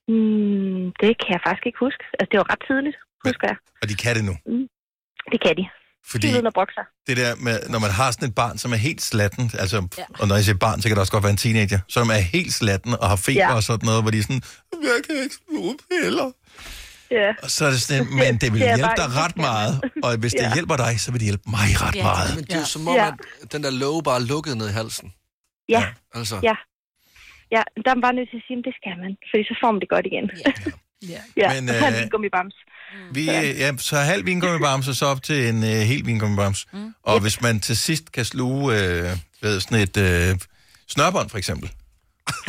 Mm, 0.08 0.84
det 1.02 1.10
kan 1.22 1.30
jeg 1.36 1.40
faktisk 1.46 1.66
ikke 1.66 1.78
huske. 1.86 2.02
Altså, 2.18 2.28
det 2.30 2.38
var 2.38 2.46
ret 2.52 2.62
tidligt, 2.68 2.96
husker 3.26 3.46
jeg. 3.50 3.56
Og 3.82 3.88
de 3.88 3.94
kan 3.94 4.16
det 4.16 4.24
nu. 4.24 4.34
Det 5.32 5.40
kan 5.44 5.56
de. 5.56 5.64
Fordi 6.10 6.26
det 7.06 7.16
der 7.16 7.34
med, 7.36 7.60
når 7.68 7.78
man 7.78 7.90
har 7.90 8.10
sådan 8.10 8.28
et 8.28 8.34
barn, 8.34 8.58
som 8.58 8.72
er 8.72 8.76
helt 8.76 9.02
slatten, 9.02 9.50
altså, 9.58 9.88
ja. 9.98 10.04
og 10.20 10.28
når 10.28 10.34
jeg 10.34 10.44
siger 10.44 10.56
barn, 10.56 10.80
så 10.82 10.88
kan 10.88 10.94
det 10.96 11.00
også 11.00 11.12
godt 11.12 11.24
være 11.24 11.30
en 11.30 11.36
teenager, 11.36 11.78
som 11.88 12.08
er 12.10 12.14
helt 12.36 12.52
slatten 12.54 12.92
og 13.00 13.08
har 13.08 13.16
feber 13.16 13.40
Ja. 13.40 13.48
ja. 13.48 13.54
og 13.54 13.62
sådan 13.62 13.86
noget, 13.86 14.02
hvor 14.02 14.10
de 14.10 14.18
er 14.18 14.22
sådan, 14.22 14.42
jeg 14.72 15.00
kan 15.06 15.16
ikke 15.24 15.34
sluge 15.48 15.76
piller. 15.90 16.30
Ja. 17.10 17.28
Og 17.42 17.50
så 17.50 17.64
er 17.66 17.70
det 17.70 17.80
sådan, 17.82 18.06
men 18.14 18.32
det 18.40 18.52
vil 18.52 18.60
det 18.60 18.68
hjælpe 18.76 18.94
dig 18.96 19.08
ret 19.22 19.36
meget, 19.36 19.80
og 20.02 20.16
hvis 20.16 20.32
det 20.32 20.40
Ja. 20.42 20.54
hjælper 20.54 20.76
dig, 20.76 21.00
så 21.00 21.10
vil 21.12 21.20
det 21.20 21.26
hjælpe 21.26 21.50
mig 21.50 21.68
ret 21.82 21.94
Ja. 21.96 22.02
meget. 22.02 22.34
Men 22.36 22.44
det 22.44 22.52
er 22.54 22.58
jo 22.58 22.64
som 22.64 22.88
om, 22.88 22.94
Ja. 22.94 23.10
at 23.42 23.52
den 23.52 23.62
der 23.64 23.70
låge 23.70 24.02
bare 24.02 24.16
er 24.20 24.24
lukket 24.24 24.56
ned 24.56 24.68
i 24.68 24.72
halsen. 24.72 25.12
Ja, 25.68 25.84
Altså. 26.14 26.40
ja. 26.42 26.54
Ja, 27.54 27.62
der 27.84 27.90
er 27.90 27.94
man 27.94 28.04
bare 28.06 28.16
nødt 28.18 28.30
til 28.30 28.36
at 28.36 28.44
sige, 28.46 28.58
at 28.58 28.64
det 28.68 28.74
skal 28.80 28.94
man, 29.02 29.16
fordi 29.30 29.42
så 29.50 29.54
får 29.60 29.70
man 29.72 29.80
det 29.80 29.88
godt 29.88 30.06
igen. 30.10 30.26
Ja, 30.46 30.52
ja. 31.12 31.20
ja. 31.42 31.48
Men, 31.54 31.64
Men, 31.64 31.74
øh... 31.74 31.98
øh, 31.98 32.02
en 32.02 32.10
gummibams. 32.10 32.56
Vi, 33.12 33.20
øh, 33.20 33.50
ja, 33.62 33.76
så 33.76 33.96
halv 33.96 34.26
vingummibams, 34.26 34.88
og 34.88 34.94
så 34.94 35.06
op 35.06 35.22
til 35.22 35.48
en 35.48 35.58
øh, 35.64 35.80
hel 35.90 36.06
vingummibams. 36.06 36.66
Mm. 36.72 36.94
Og 37.02 37.20
hvis 37.20 37.40
man 37.42 37.60
til 37.60 37.76
sidst 37.76 38.12
kan 38.12 38.24
sluge 38.24 38.74
øh, 38.74 39.10
ved 39.42 39.60
sådan 39.60 39.80
et 39.86 39.96
øh, 39.96 40.38
snørbånd, 40.88 41.28
for 41.30 41.38
eksempel, 41.38 41.70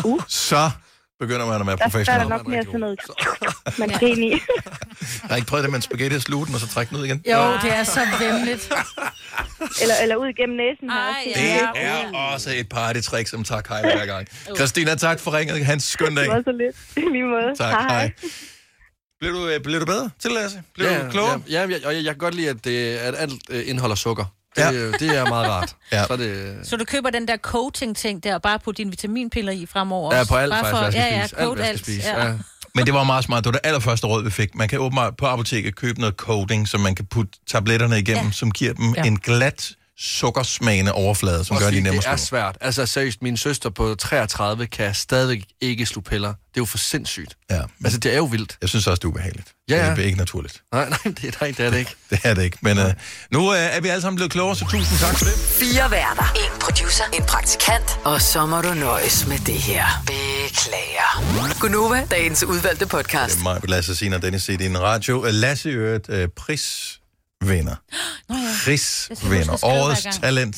uh. 0.06 0.20
så 0.50 0.72
begynder 1.20 1.46
man 1.46 1.62
at 1.62 1.68
være 1.68 1.76
Der, 1.76 1.76
der 1.76 1.86
er 1.86 1.90
professionel. 1.90 2.22
der 2.22 2.30
nok 2.30 2.48
mere 2.48 2.64
sådan 2.64 2.80
noget, 2.80 3.00
man 3.82 3.90
kan 3.90 4.08
i. 4.08 4.32
Jeg 4.32 4.40
har 5.30 5.36
ikke 5.36 5.48
prøvet 5.48 5.64
det 5.64 5.72
med 5.72 5.78
en 5.78 5.82
spaghetti 5.82 6.16
og 6.16 6.22
sluge 6.22 6.46
den, 6.46 6.54
og 6.54 6.60
så 6.60 6.68
trække 6.68 6.90
den 6.90 6.98
ud 6.98 7.06
igen. 7.06 7.18
Jo, 7.32 7.54
det 7.64 7.72
er 7.76 7.84
så 7.84 8.00
vemmeligt. 8.20 8.64
eller, 9.82 9.96
eller 10.02 10.16
ud 10.16 10.28
igennem 10.28 10.58
næsen 10.58 10.90
her. 10.90 11.14
Det 11.36 11.84
er 11.84 12.18
også 12.34 12.50
et 12.56 12.70
partytrick, 12.70 13.28
som 13.28 13.44
tager 13.44 13.62
Kajla 13.62 13.96
hver 13.96 14.06
gang. 14.06 14.28
Christina, 14.56 14.96
tak 14.96 15.20
for 15.20 15.34
ringet. 15.38 15.66
Hans 15.66 15.84
skøn 15.84 16.16
dag. 16.16 16.24
Det 16.24 16.32
var 16.32 16.42
så 16.46 16.52
lidt. 16.52 16.76
I 17.08 17.10
lige 17.12 17.24
måde. 17.26 17.56
Tak, 17.58 17.74
hej. 17.92 18.12
Blev 19.20 19.34
du, 19.34 19.48
øh, 19.48 19.60
blev 19.62 19.80
du 19.80 19.86
bedre 19.86 20.10
til, 20.20 20.32
Lasse? 20.32 20.64
Blev 20.76 20.88
ja, 20.88 21.04
du 21.06 21.10
klogere? 21.12 21.42
Ja, 21.50 21.68
ja, 21.68 21.78
og 21.86 21.96
jeg, 21.96 22.04
jeg 22.04 22.14
kan 22.14 22.18
godt 22.18 22.36
lide, 22.36 22.50
at, 22.50 22.66
det, 22.66 22.98
at 22.98 23.16
alt 23.18 23.34
øh, 23.50 23.64
indeholder 23.70 23.96
sukker. 23.96 24.26
Det, 24.58 25.02
ja. 25.02 25.06
det 25.06 25.18
er 25.18 25.30
meget 25.30 25.48
rart. 25.50 25.76
Ja. 25.92 26.06
Så 26.06 26.18
det, 26.18 26.60
Så 26.64 26.78
du 26.78 26.86
køber 26.86 27.10
den 27.10 27.28
der 27.28 27.38
coating-ting 27.38 28.24
der, 28.24 28.36
og 28.36 28.42
bare 28.42 28.60
putte 28.60 28.78
dine 28.78 28.90
vitaminpiller 28.90 29.52
i 29.52 29.66
fremover? 29.66 30.14
Ja, 30.14 30.20
også? 30.20 30.32
på 30.32 30.38
alt 30.38 30.52
bare 30.52 30.72
faktisk, 30.72 30.98
jeg 30.98 31.24
skal 31.30 31.44
ja, 31.44 31.50
ja, 31.50 31.56
spise. 31.56 31.68
Alt, 31.68 31.80
spise, 31.80 32.10
Ja. 32.10 32.26
ja. 32.28 32.34
Men 32.76 32.86
det 32.86 32.94
var 32.94 33.04
meget 33.04 33.24
smart. 33.24 33.44
Det 33.44 33.46
var 33.46 33.52
det 33.52 33.62
allerførste 33.64 34.08
råd, 34.08 34.24
vi 34.24 34.30
fik. 34.30 34.56
Man 34.56 34.68
kan 34.68 34.80
åbenbart 34.80 35.18
på 35.18 35.26
apoteket 35.26 35.76
købe 35.76 36.00
noget 36.00 36.16
coating, 36.16 36.68
som 36.68 36.82
man 36.82 36.96
kan 36.96 37.06
putte 37.06 37.32
tabletterne 37.48 38.00
igennem, 38.00 38.26
ja. 38.26 38.32
som 38.32 38.52
giver 38.52 38.74
dem 38.74 38.94
ja. 38.98 39.04
en 39.04 39.20
glat, 39.20 39.72
sukkersmagende 40.00 40.92
overflade, 40.92 41.46
som 41.46 41.58
gør, 41.58 41.68
at 41.68 41.74
de 41.74 41.82
nemmere 41.82 42.02
det 42.02 42.08
er 42.08 42.16
svært. 42.16 42.58
Altså 42.62 42.86
seriøst, 42.86 43.22
min 43.22 43.38
søster 43.38 43.70
på 43.70 43.96
33 43.96 44.68
kan 44.68 44.94
stadigvæk 44.96 45.44
ikke 45.62 45.86
sluge 45.86 46.04
piller. 46.04 46.28
Det 46.28 46.36
er 46.36 46.62
jo 46.62 46.66
for 46.66 46.78
sindssygt. 46.78 47.36
Ja. 47.50 47.62
Altså, 47.84 48.00
det 48.00 48.14
er 48.14 48.18
jo 48.18 48.24
vildt. 48.26 48.58
Jeg 48.62 48.70
synes 48.70 48.88
også, 48.88 49.00
det 49.00 49.04
er 49.04 49.08
ubehageligt. 49.08 49.54
Ja, 49.70 49.86
ja. 49.86 49.92
Det 49.92 50.00
er 50.00 50.06
ikke 50.06 50.18
naturligt. 50.18 50.62
Nej, 50.74 50.90
nej, 50.90 50.98
det, 51.04 51.38
nej, 51.42 51.54
det 51.58 51.60
er 51.66 51.70
det 51.70 51.78
ikke. 51.78 51.96
Det 52.10 52.20
er 52.24 52.34
det 52.34 52.44
ikke. 52.44 52.58
Men 52.62 52.78
øh, 52.78 52.94
nu 53.32 53.54
øh, 53.54 53.60
er 53.60 53.82
vi 53.82 53.88
alle 53.88 54.02
sammen 54.02 54.16
blevet 54.16 54.32
klogere, 54.32 54.56
så 54.56 54.66
tusind 54.66 55.00
tak 55.00 55.18
for 55.18 55.26
det. 55.26 55.34
Fire 55.34 55.92
værter. 55.92 56.34
En 56.36 56.60
producer. 56.62 57.04
En 57.14 57.24
praktikant. 57.24 58.00
Og 58.04 58.22
så 58.22 58.46
må 58.46 58.62
du 58.62 58.74
nøjes 58.74 59.28
med 59.28 59.38
det 59.40 59.54
her. 59.62 59.86
Beklager. 60.06 61.60
Gunova, 61.60 62.08
dagens 62.12 62.44
udvalgte 62.44 62.88
podcast. 62.88 63.34
Det 63.34 63.40
er 63.40 63.44
mig, 63.44 63.70
Lasse 63.70 63.96
Sina 63.96 64.16
og 64.16 64.22
Dennis 64.22 64.44
C. 64.44 64.48
i 64.60 64.66
en 64.66 64.82
radio. 64.82 65.26
Øh, 65.26 65.34
Lasse 65.34 65.70
i 65.70 65.74
øvrigt, 65.74 66.10
øh, 66.10 66.30
prisvinder. 67.42 67.76
Nå 68.30 68.36
ja. 68.36 69.44
Hver 69.44 69.66
Årets 69.66 70.08
talent. 70.22 70.56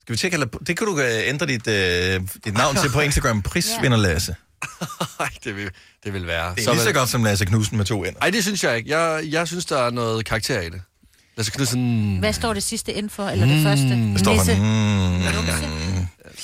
Skal 0.00 0.12
vi 0.12 0.16
tjekke, 0.16 0.34
eller 0.34 0.46
det 0.46 0.76
kan 0.78 0.86
du 0.86 1.00
øh, 1.00 1.28
ændre 1.28 1.46
dit, 1.46 1.66
øh, 1.66 2.20
dit 2.44 2.54
navn 2.54 2.76
til 2.76 2.90
på 2.90 3.00
Instagram. 3.08 3.42
Prisvinder 3.42 3.98
Lasse. 3.98 4.34
Nej, 5.18 5.28
det 5.44 5.56
vil, 5.56 5.70
det 6.04 6.12
vil 6.12 6.26
være. 6.26 6.54
Det 6.54 6.66
er 6.66 6.72
lige 6.72 6.82
så 6.82 6.92
godt 6.92 7.08
som 7.08 7.24
Lasse 7.24 7.44
Knudsen 7.44 7.76
med 7.76 7.84
to 7.84 8.04
ender. 8.04 8.20
Nej, 8.20 8.30
det 8.30 8.44
synes 8.44 8.64
jeg 8.64 8.76
ikke. 8.76 8.98
Jeg, 8.98 9.24
jeg 9.24 9.46
synes, 9.46 9.64
der 9.64 9.78
er 9.78 9.90
noget 9.90 10.24
karakter 10.24 10.60
i 10.60 10.70
det. 10.70 10.82
Lasse 11.36 11.52
Knudsen... 11.52 12.18
Hvad 12.18 12.32
står 12.32 12.54
det 12.54 12.62
sidste 12.62 12.92
ind 12.92 13.10
for, 13.10 13.28
eller 13.28 13.46
det 13.46 13.62
første? 13.62 13.88
Der 13.88 14.18
står 14.18 14.36
for, 14.36 14.56
mm, 14.56 15.22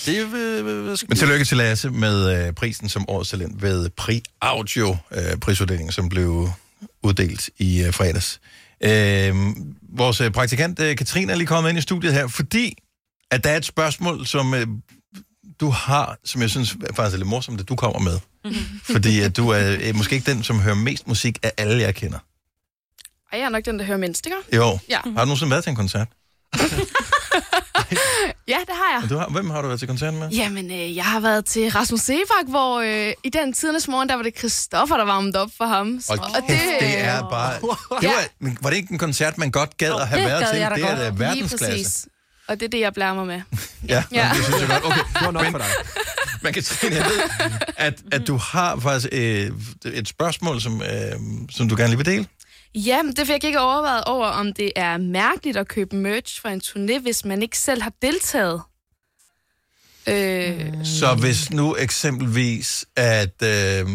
Det 0.07 0.19
er... 0.19 0.97
Skal 0.97 1.09
Men 1.09 1.19
tillykke 1.19 1.45
til 1.45 1.57
Lasse 1.57 1.91
med 1.91 2.47
øh, 2.47 2.53
prisen 2.53 2.89
som 2.89 3.05
årets 3.09 3.31
talent 3.31 3.63
ved 3.63 3.91
Pri 3.91 4.23
Audio 4.41 4.97
øh, 5.13 5.37
prisuddelingen, 5.37 5.93
som 5.93 6.09
blev 6.09 6.51
uddelt 7.03 7.51
i 7.59 7.83
øh, 7.83 7.95
fredags. 7.95 8.41
Øh, 8.85 9.35
vores 9.83 10.23
praktikant 10.35 10.81
øh, 10.81 10.97
Katrine 10.97 11.33
er 11.33 11.37
lige 11.37 11.47
kommet 11.47 11.71
ind 11.71 11.79
i 11.79 11.83
studiet 11.83 12.13
her, 12.13 12.27
fordi 12.27 12.75
at 13.31 13.45
der 13.45 13.51
er 13.51 13.57
et 13.57 13.65
spørgsmål, 13.65 14.27
som 14.27 14.55
øh, 14.55 14.67
du 15.61 15.71
har, 15.71 16.19
som 16.25 16.43
jeg 16.43 16.51
synes 16.51 16.77
faktisk 16.95 17.15
er 17.15 17.19
lidt 17.19 17.29
morsomt, 17.29 17.61
at 17.61 17.69
du 17.69 17.77
kommer 17.77 17.99
med. 17.99 18.19
fordi 18.95 19.21
at 19.21 19.37
du 19.37 19.49
er 19.49 19.77
øh, 19.81 19.95
måske 19.95 20.15
ikke 20.15 20.33
den, 20.33 20.43
som 20.43 20.61
hører 20.61 20.75
mest 20.75 21.09
musik 21.09 21.39
af 21.43 21.53
alle, 21.57 21.83
jeg 21.83 21.95
kender. 21.95 22.19
Ej, 23.33 23.39
jeg 23.39 23.47
er 23.47 23.49
nok 23.49 23.65
den, 23.65 23.79
der 23.79 23.85
hører 23.85 23.99
mindst, 23.99 24.27
ikke? 24.27 24.39
Jo. 24.57 24.79
Ja. 24.89 25.01
Har 25.05 25.11
du 25.11 25.15
nogensinde 25.15 25.51
været 25.51 25.65
til 25.65 25.71
en 25.71 25.77
koncert? 25.77 26.09
Ja, 28.49 28.57
det 28.67 28.75
har 28.75 28.95
jeg. 28.95 29.03
Og 29.05 29.11
Du 29.11 29.17
har, 29.19 29.29
hvem 29.29 29.51
har 29.51 29.63
du 29.63 29.67
været 29.69 29.79
til 29.81 29.89
koncert 29.89 30.15
med? 30.15 30.29
Jamen, 30.31 30.71
øh, 30.71 30.97
jeg 30.97 31.05
har 31.05 31.21
været 31.21 31.45
til 31.45 31.71
Rasmus 31.71 32.01
Sebak, 32.01 32.47
hvor 32.49 32.81
øh, 32.81 33.13
i 33.25 33.29
den 33.29 33.53
tidernes 33.53 33.89
morgen, 33.89 34.09
der 34.09 34.15
var 34.15 34.23
det 34.23 34.39
Christoffer, 34.39 34.97
der 34.97 35.05
varmede 35.05 35.39
op 35.43 35.51
for 35.59 35.65
ham. 35.65 36.01
Og 36.09 36.19
kæft, 36.19 36.61
det 36.81 36.99
er 37.05 37.29
bare... 37.31 37.55
Det 38.01 38.09
var, 38.41 38.53
var 38.63 38.71
det 38.71 38.77
ikke 38.77 38.93
en 38.93 38.99
koncert, 38.99 39.39
man 39.39 39.51
godt 39.51 39.77
gad 39.77 39.93
at 40.01 40.09
have 40.09 40.21
det 40.21 40.29
været 40.29 40.41
gad 40.45 40.51
til? 40.53 40.61
jeg 40.61 40.71
Det 40.77 40.85
er 40.85 40.97
da 40.97 41.11
verdensklasse. 41.25 42.09
Og 42.49 42.61
det 42.61 42.67
er 42.67 42.71
det, 42.71 42.81
jeg 42.81 42.95
blærer 42.95 43.15
mig 43.15 43.27
med. 43.27 43.41
Ja, 43.89 44.03
Ja. 44.13 44.31
det 44.37 44.45
synes 44.45 44.61
jeg 44.61 44.69
godt. 44.69 44.85
Okay, 44.85 44.99
Det 45.15 45.25
var 45.25 45.31
nok 45.31 45.43
men, 45.43 45.53
for 45.53 45.59
dig. 45.59 45.67
men 46.43 46.53
Katrine, 46.53 46.97
jeg 46.97 47.05
ved, 47.05 47.51
at, 47.77 47.95
at 48.13 48.27
du 48.27 48.37
har 48.37 48.81
faktisk 48.81 49.09
øh, 49.13 49.51
et 49.85 50.09
spørgsmål, 50.09 50.61
som, 50.61 50.83
øh, 50.83 51.13
som 51.51 51.69
du 51.69 51.77
gerne 51.77 51.89
lige 51.89 51.97
vil 51.97 52.07
dele. 52.07 52.27
Ja, 52.77 53.03
men 53.03 53.13
det 53.13 53.27
fik 53.27 53.43
jeg 53.43 53.45
ikke 53.45 53.61
overvejet 53.61 54.05
over, 54.05 54.27
om 54.27 54.53
det 54.53 54.73
er 54.77 54.97
mærkeligt 54.99 55.57
at 55.57 55.69
købe 55.69 55.97
merch 55.97 56.41
fra 56.43 56.51
en 56.53 56.61
turné, 56.65 56.99
hvis 57.03 57.25
man 57.25 57.43
ikke 57.43 57.59
selv 57.59 57.83
har 57.83 57.93
deltaget. 58.03 58.63
Øh, 60.09 60.85
Så 60.85 61.15
hvis 61.21 61.51
nu 61.51 61.77
eksempelvis, 61.79 62.85
at, 62.97 63.43
øh, 63.43 63.87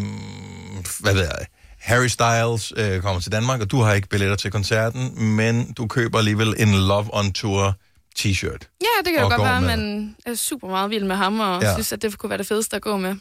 hvad 0.99 1.13
ved 1.13 1.21
jeg, 1.21 1.45
Harry 1.79 2.07
Styles 2.07 2.73
øh, 2.77 3.01
kommer 3.01 3.21
til 3.21 3.31
Danmark, 3.31 3.61
og 3.61 3.71
du 3.71 3.79
har 3.81 3.93
ikke 3.93 4.07
billetter 4.07 4.35
til 4.35 4.51
koncerten, 4.51 5.23
men 5.35 5.73
du 5.73 5.87
køber 5.87 6.17
alligevel 6.17 6.55
en 6.59 6.73
Love 6.75 7.07
on 7.13 7.33
Tour 7.33 7.73
t-shirt. 8.19 8.77
ja, 8.81 8.87
det 9.05 9.13
kan 9.13 9.21
jo 9.21 9.29
godt 9.29 9.41
være, 9.41 9.57
at 9.57 9.63
man 9.63 10.15
er 10.25 10.35
super 10.35 10.67
meget 10.67 10.89
vild 10.89 11.03
med 11.03 11.15
ham, 11.15 11.39
og 11.39 11.61
Ja. 11.61 11.73
synes, 11.73 11.91
at 11.91 12.01
det 12.01 12.17
kunne 12.17 12.29
være 12.29 12.37
det 12.37 12.47
fedeste 12.47 12.75
at 12.75 12.81
gå 12.81 12.97
med. 12.97 13.15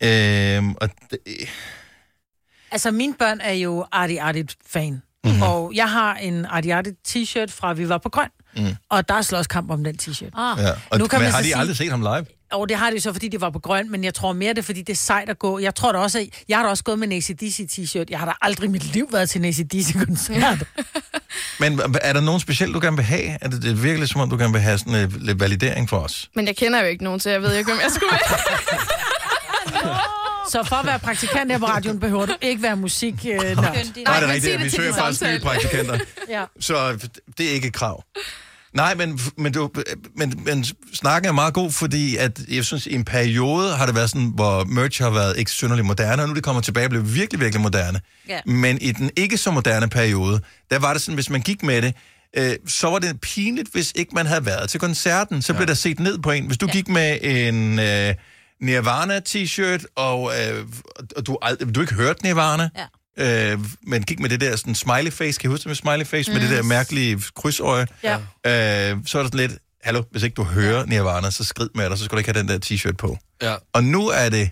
Øh, 0.00 0.64
og 0.80 0.88
det, 1.10 1.18
Altså, 2.76 2.90
mine 2.90 3.14
børn 3.18 3.40
er 3.40 3.52
jo 3.52 3.84
Artie 3.92 4.22
Artie-fan. 4.22 4.92
Mhm. 4.92 5.00
Mm-hmm. 5.24 5.42
Og 5.42 5.72
jeg 5.74 5.90
har 5.90 6.14
en 6.14 6.44
Artie 6.44 6.74
Artie 6.74 6.92
t-shirt 7.08 7.50
fra 7.52 7.72
Vi 7.72 7.88
var 7.88 7.98
på 7.98 8.08
grøn. 8.08 8.28
Mm. 8.56 8.76
Og 8.90 9.08
der 9.08 9.14
er 9.14 9.22
slåskamp 9.22 9.70
om 9.70 9.84
den 9.84 9.96
t-shirt. 10.02 10.30
Ah. 10.40 10.58
ja. 10.62 10.70
Og, 10.90 10.98
Nu 10.98 11.06
kan 11.06 11.18
men 11.18 11.24
man 11.24 11.32
har 11.32 11.38
de 11.38 11.44
sige- 11.44 11.56
aldrig 11.56 11.76
set 11.76 11.90
ham 11.90 12.00
live? 12.00 12.26
Og 12.52 12.68
det 12.68 12.76
har 12.76 12.90
de 12.90 12.96
jo 12.96 13.00
så, 13.02 13.12
fordi 13.12 13.28
det 13.28 13.40
var 13.40 13.50
på 13.50 13.58
grøn, 13.58 13.90
men 13.90 14.04
jeg 14.04 14.14
tror 14.14 14.32
mere, 14.32 14.50
det 14.50 14.58
er, 14.58 14.62
fordi 14.62 14.80
det 14.82 14.92
er 14.92 14.96
sejt 14.96 15.28
at 15.28 15.38
gå. 15.38 15.58
Jeg 15.58 15.74
tror 15.74 15.92
da 15.92 15.98
også, 15.98 16.18
at 16.18 16.26
jeg 16.48 16.58
har 16.58 16.64
da 16.64 16.70
også 16.70 16.84
gået 16.84 16.98
med 16.98 17.08
en 17.08 17.12
ACDC 17.12 17.60
t-shirt. 17.72 18.04
Jeg 18.10 18.18
har 18.18 18.26
da 18.26 18.32
aldrig 18.42 18.68
i 18.68 18.70
mit 18.70 18.84
liv 18.92 19.08
været 19.12 19.30
til 19.30 19.38
en 19.38 19.44
ACDC-koncert. 19.44 20.62
Men 21.60 21.80
er 22.02 22.12
der 22.12 22.20
nogen 22.20 22.40
specielt, 22.40 22.74
du 22.74 22.80
gerne 22.80 22.96
vil 22.96 23.04
have? 23.04 23.38
Er 23.40 23.48
det, 23.48 23.62
det 23.62 23.70
er 23.70 23.74
virkelig 23.74 24.08
som 24.08 24.20
om, 24.20 24.30
du 24.30 24.36
gerne 24.38 24.52
vil 24.52 24.62
have 24.62 24.78
sådan 24.78 24.94
øh, 24.94 25.12
lidt 25.22 25.40
validering 25.40 25.88
for 25.88 25.96
os? 25.98 26.30
Men 26.34 26.46
jeg 26.46 26.56
kender 26.56 26.80
jo 26.80 26.86
ikke 26.86 27.04
nogen, 27.04 27.20
så 27.20 27.30
jeg 27.30 27.42
ved 27.42 27.54
ikke, 27.54 27.72
om 27.72 27.78
jeg 27.82 27.90
skulle 27.90 28.12
være. 28.12 29.98
så 30.50 30.64
for 30.68 30.76
at 30.76 30.86
være 30.86 30.98
praktikant 30.98 31.52
her 31.52 31.58
på 31.58 31.66
radioen, 31.66 32.00
behøver 32.00 32.26
du 32.26 32.34
ikke 32.40 32.62
være 32.62 32.76
musik. 32.76 33.14
Øh, 33.28 33.56
Nej, 33.56 33.84
det 33.94 34.04
er 34.06 34.32
rigtigt. 34.32 34.64
Vi 34.64 34.70
søger 34.70 34.94
faktisk 34.94 35.22
nye 35.22 35.40
praktikanter. 35.40 35.98
ja. 36.28 36.44
Så 36.60 37.08
det 37.38 37.46
er 37.46 37.50
ikke 37.50 37.68
et 37.68 37.74
krav. 37.74 38.04
Nej, 38.76 38.94
men, 38.94 39.20
men, 39.38 39.52
du, 39.52 39.70
men, 40.16 40.40
men 40.44 40.64
snakken 40.92 41.28
er 41.28 41.32
meget 41.32 41.54
god, 41.54 41.72
fordi 41.72 42.16
at, 42.16 42.40
jeg 42.48 42.64
synes, 42.64 42.86
i 42.86 42.94
en 42.94 43.04
periode 43.04 43.76
har 43.76 43.86
det 43.86 43.94
været 43.94 44.10
sådan, 44.10 44.32
hvor 44.34 44.64
merch 44.64 45.02
har 45.02 45.10
været 45.10 45.38
ikke 45.38 45.50
synderligt 45.50 45.86
moderne, 45.86 46.22
og 46.22 46.28
nu 46.28 46.34
det 46.34 46.44
kommer 46.44 46.62
tilbage 46.62 46.86
og 46.86 46.90
bliver 46.90 47.04
virkelig, 47.04 47.40
virkelig 47.40 47.60
moderne. 47.60 48.00
Ja. 48.28 48.40
Men 48.46 48.78
i 48.80 48.92
den 48.92 49.10
ikke 49.16 49.38
så 49.38 49.50
moderne 49.50 49.88
periode, 49.88 50.40
der 50.70 50.78
var 50.78 50.92
det 50.92 51.02
sådan, 51.02 51.14
hvis 51.14 51.30
man 51.30 51.40
gik 51.40 51.62
med 51.62 51.82
det, 51.82 51.94
øh, 52.36 52.54
så 52.66 52.90
var 52.90 52.98
det 52.98 53.20
pinligt, 53.20 53.68
hvis 53.72 53.92
ikke 53.94 54.14
man 54.14 54.26
havde 54.26 54.46
været 54.46 54.70
til 54.70 54.80
koncerten. 54.80 55.42
Så 55.42 55.52
ja. 55.52 55.58
blev 55.58 55.66
der 55.66 55.74
set 55.74 56.00
ned 56.00 56.18
på 56.18 56.30
en. 56.30 56.46
Hvis 56.46 56.58
du 56.58 56.66
ja. 56.66 56.72
gik 56.72 56.88
med 56.88 57.18
en 57.22 57.78
øh, 57.78 58.14
Nirvana-t-shirt, 58.62 59.84
og, 59.96 60.32
øh, 60.40 60.66
og 61.16 61.26
du, 61.26 61.38
ald- 61.44 61.72
du 61.72 61.80
ikke 61.80 61.94
hørte 61.94 62.22
Nirvana, 62.24 62.70
ja. 62.76 62.86
Øh, 63.52 63.58
men 63.82 64.02
gik 64.02 64.20
med 64.20 64.28
det 64.30 64.40
der 64.40 64.56
sådan 64.56 64.74
smiley 64.74 65.10
face, 65.12 65.40
kan 65.40 65.50
I 65.50 65.50
huske 65.50 65.62
det 65.62 65.66
med 65.66 65.74
smiley 65.76 66.06
face, 66.06 66.30
mm. 66.30 66.34
med 66.34 66.42
Mm. 66.42 66.48
det 66.48 66.56
der 66.56 66.62
mærkelige 66.62 67.22
krydsøje. 67.36 67.86
Ja. 68.02 68.14
Øh, 68.16 68.98
så 69.06 69.18
er 69.18 69.22
det 69.22 69.32
sådan 69.32 69.48
lidt, 69.48 69.52
hallo, 69.82 70.02
hvis 70.10 70.22
ikke 70.22 70.34
du 70.34 70.42
hører 70.44 70.86
Nirvana, 70.86 71.30
så 71.30 71.44
skrid 71.44 71.68
med 71.74 71.90
dig, 71.90 71.98
så 71.98 72.04
skal 72.04 72.16
du 72.16 72.18
ikke 72.18 72.32
have 72.32 72.40
den 72.42 72.48
der 72.48 72.58
t-shirt 72.66 72.96
på. 72.96 73.18
Ja. 73.42 73.54
Og 73.72 73.84
nu 73.84 74.08
er 74.08 74.28
det, 74.28 74.50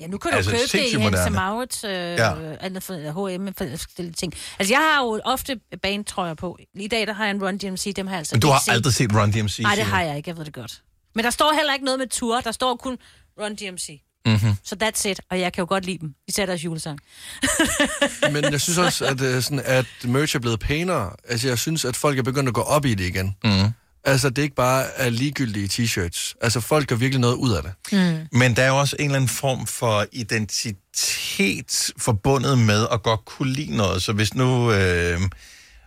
Ja, 0.00 0.06
nu 0.06 0.18
kan 0.18 0.30
du 0.30 0.36
Altså, 0.36 0.50
altså, 0.50 0.72
købe 0.78 0.84
det 0.84 0.98
i 0.98 1.16
Hans. 1.16 1.34
Maurits, 1.34 1.84
øh, 1.84 1.90
Ja. 1.90 2.14
ja. 2.34 2.56
andet 2.60 2.82
for, 2.82 2.94
H&M, 2.94 3.48
for 3.58 3.64
forskellige 3.76 4.14
ting. 4.14 4.32
Altså, 4.58 4.74
jeg 4.74 4.80
har 4.80 5.02
jo 5.02 5.20
ofte 5.24 5.60
bandtrøjer 5.82 6.34
på. 6.34 6.58
I 6.74 6.88
dag, 6.88 7.06
der 7.06 7.12
har 7.12 7.24
jeg 7.24 7.30
en 7.34 7.44
Run 7.44 7.58
DMC, 7.58 7.94
dem 7.94 8.06
har 8.06 8.14
jeg 8.14 8.18
altså 8.18 8.34
men 8.34 8.40
du 8.40 8.48
har 8.48 8.60
set. 8.64 8.72
aldrig 8.72 8.92
set 8.94 9.10
Run 9.14 9.30
DMC. 9.30 9.58
Nej, 9.58 9.74
det 9.74 9.84
har 9.84 10.02
du. 10.02 10.06
jeg 10.08 10.16
ikke, 10.16 10.28
jeg 10.30 10.36
ved 10.36 10.44
det 10.44 10.54
godt. 10.54 10.82
Men 11.16 11.24
der 11.24 11.30
står 11.30 11.52
heller 11.56 11.72
ikke 11.72 11.84
noget 11.84 11.98
med 11.98 12.06
tour, 12.06 12.40
der 12.40 12.52
står 12.52 12.76
kun 12.76 12.98
Run 13.40 13.54
DMC. 13.54 14.00
Mhm. 14.26 14.54
Så 14.64 14.76
that's 14.82 15.08
it, 15.08 15.20
og 15.30 15.40
jeg 15.40 15.52
kan 15.52 15.62
jo 15.62 15.66
godt 15.68 15.84
lide 15.84 15.98
dem. 15.98 16.14
Især 16.28 16.46
deres 16.46 16.64
julesang. 16.64 16.98
Men 18.32 18.44
jeg 18.44 18.60
synes 18.60 18.78
også, 18.78 19.04
at, 19.04 19.20
øh, 19.20 19.42
sådan, 19.42 19.62
at 19.64 19.86
merch 20.04 20.36
er 20.36 20.40
blevet 20.40 20.60
pænere. 20.60 21.12
Altså, 21.28 21.48
jeg 21.48 21.58
synes, 21.58 21.84
at 21.84 21.96
folk 21.96 22.18
er 22.18 22.22
begyndt 22.22 22.48
at 22.48 22.54
gå 22.54 22.60
op 22.60 22.84
i 22.84 22.94
det 22.94 23.04
igen. 23.04 23.36
Mm. 23.44 23.50
Altså, 24.04 24.30
det 24.30 24.38
er 24.38 24.42
ikke 24.42 24.54
bare 24.54 24.84
er 24.96 25.10
ligegyldige 25.10 25.68
t-shirts. 25.68 26.34
Altså, 26.40 26.60
folk 26.60 26.88
gør 26.88 26.96
virkelig 26.96 27.20
noget 27.20 27.34
ud 27.34 27.52
af 27.52 27.62
det. 27.62 27.72
Mm. 27.92 28.38
Men 28.38 28.56
der 28.56 28.62
er 28.62 28.68
jo 28.68 28.78
også 28.78 28.96
en 28.98 29.04
eller 29.04 29.16
anden 29.16 29.28
form 29.28 29.66
for 29.66 30.06
identitet 30.12 31.92
forbundet 31.98 32.58
med 32.58 32.86
at 32.92 33.02
godt 33.02 33.24
kunne 33.24 33.52
lide 33.52 33.76
noget. 33.76 34.02
Så 34.02 34.12
hvis 34.12 34.34
nu, 34.34 34.72
øh, 34.72 35.20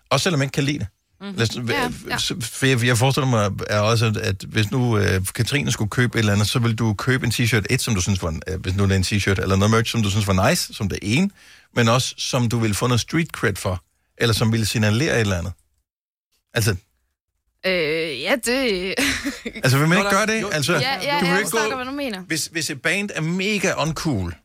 også 0.10 0.24
selvom 0.24 0.40
man 0.40 0.46
ikke 0.46 0.54
kan 0.54 0.64
lide 0.64 0.80
det, 0.80 0.88
Mhm. 1.22 1.34
Lad 1.36 1.50
os, 1.50 1.70
Ja, 1.70 1.90
ja. 2.10 2.16
For 2.42 2.66
jeg, 2.66 2.86
jeg 2.86 2.98
forestiller 2.98 3.28
mig 3.28 3.52
er 3.68 3.80
også, 3.80 4.20
at, 4.24 4.44
hvis 4.48 4.72
nu 4.72 4.98
øh, 4.98 5.22
Katrine 5.36 5.72
skulle 5.72 5.90
købe 5.90 6.16
et 6.18 6.20
eller 6.20 6.34
andet, 6.34 6.48
så 6.50 6.60
vil 6.60 6.76
du 6.76 6.94
købe 6.94 7.26
en 7.26 7.32
t-shirt, 7.32 7.64
et 7.70 7.82
som 7.82 7.96
du 7.96 8.02
synes 8.02 8.24
var, 8.24 8.30
en- 8.30 8.42
øh, 8.48 8.60
hvis 8.62 8.76
nu 8.76 8.84
det 8.84 8.92
er 8.92 8.96
en 8.96 9.04
t-shirt, 9.04 9.42
eller 9.42 9.56
noget 9.56 9.72
merch, 9.72 9.92
som 9.92 10.04
du 10.04 10.10
synes 10.10 10.28
var 10.28 10.50
nice, 10.50 10.74
som 10.74 10.90
det 10.90 11.00
ene, 11.02 11.30
men 11.76 11.88
også 11.90 12.16
som 12.18 12.50
du 12.50 12.60
vil 12.60 12.74
få 12.74 12.88
noget 12.88 13.02
street 13.02 13.28
cred 13.28 13.56
for, 13.56 13.84
eller 14.18 14.34
som 14.34 14.52
ville 14.52 14.66
signalere 14.66 15.16
et 15.16 15.20
eller 15.22 15.38
andet. 15.38 15.54
Altså, 16.54 16.76
øh, 17.66 18.22
ja, 18.22 18.36
det... 18.46 18.96
altså 19.56 19.78
vil 19.78 19.88
man 19.88 19.98
ikke 19.98 20.10
gøre 20.10 20.26
det? 20.28 20.46
Altså, 20.52 20.74
ja, 20.74 20.80
ja, 20.80 21.14
du 21.20 21.20
vil 21.20 21.30
jeg 21.30 21.38
ikke 21.40 21.50
forstår 21.50 21.60
gå, 21.60 21.66
godt, 21.66 21.78
hvad 21.78 21.86
du 21.86 21.92
mener. 21.92 22.20
hvis, 22.20 22.50
hvis 22.52 22.70
et 22.70 22.82
band 22.82 23.10
er 23.16 23.22
mega 23.22 23.74
uncool, 23.78 24.36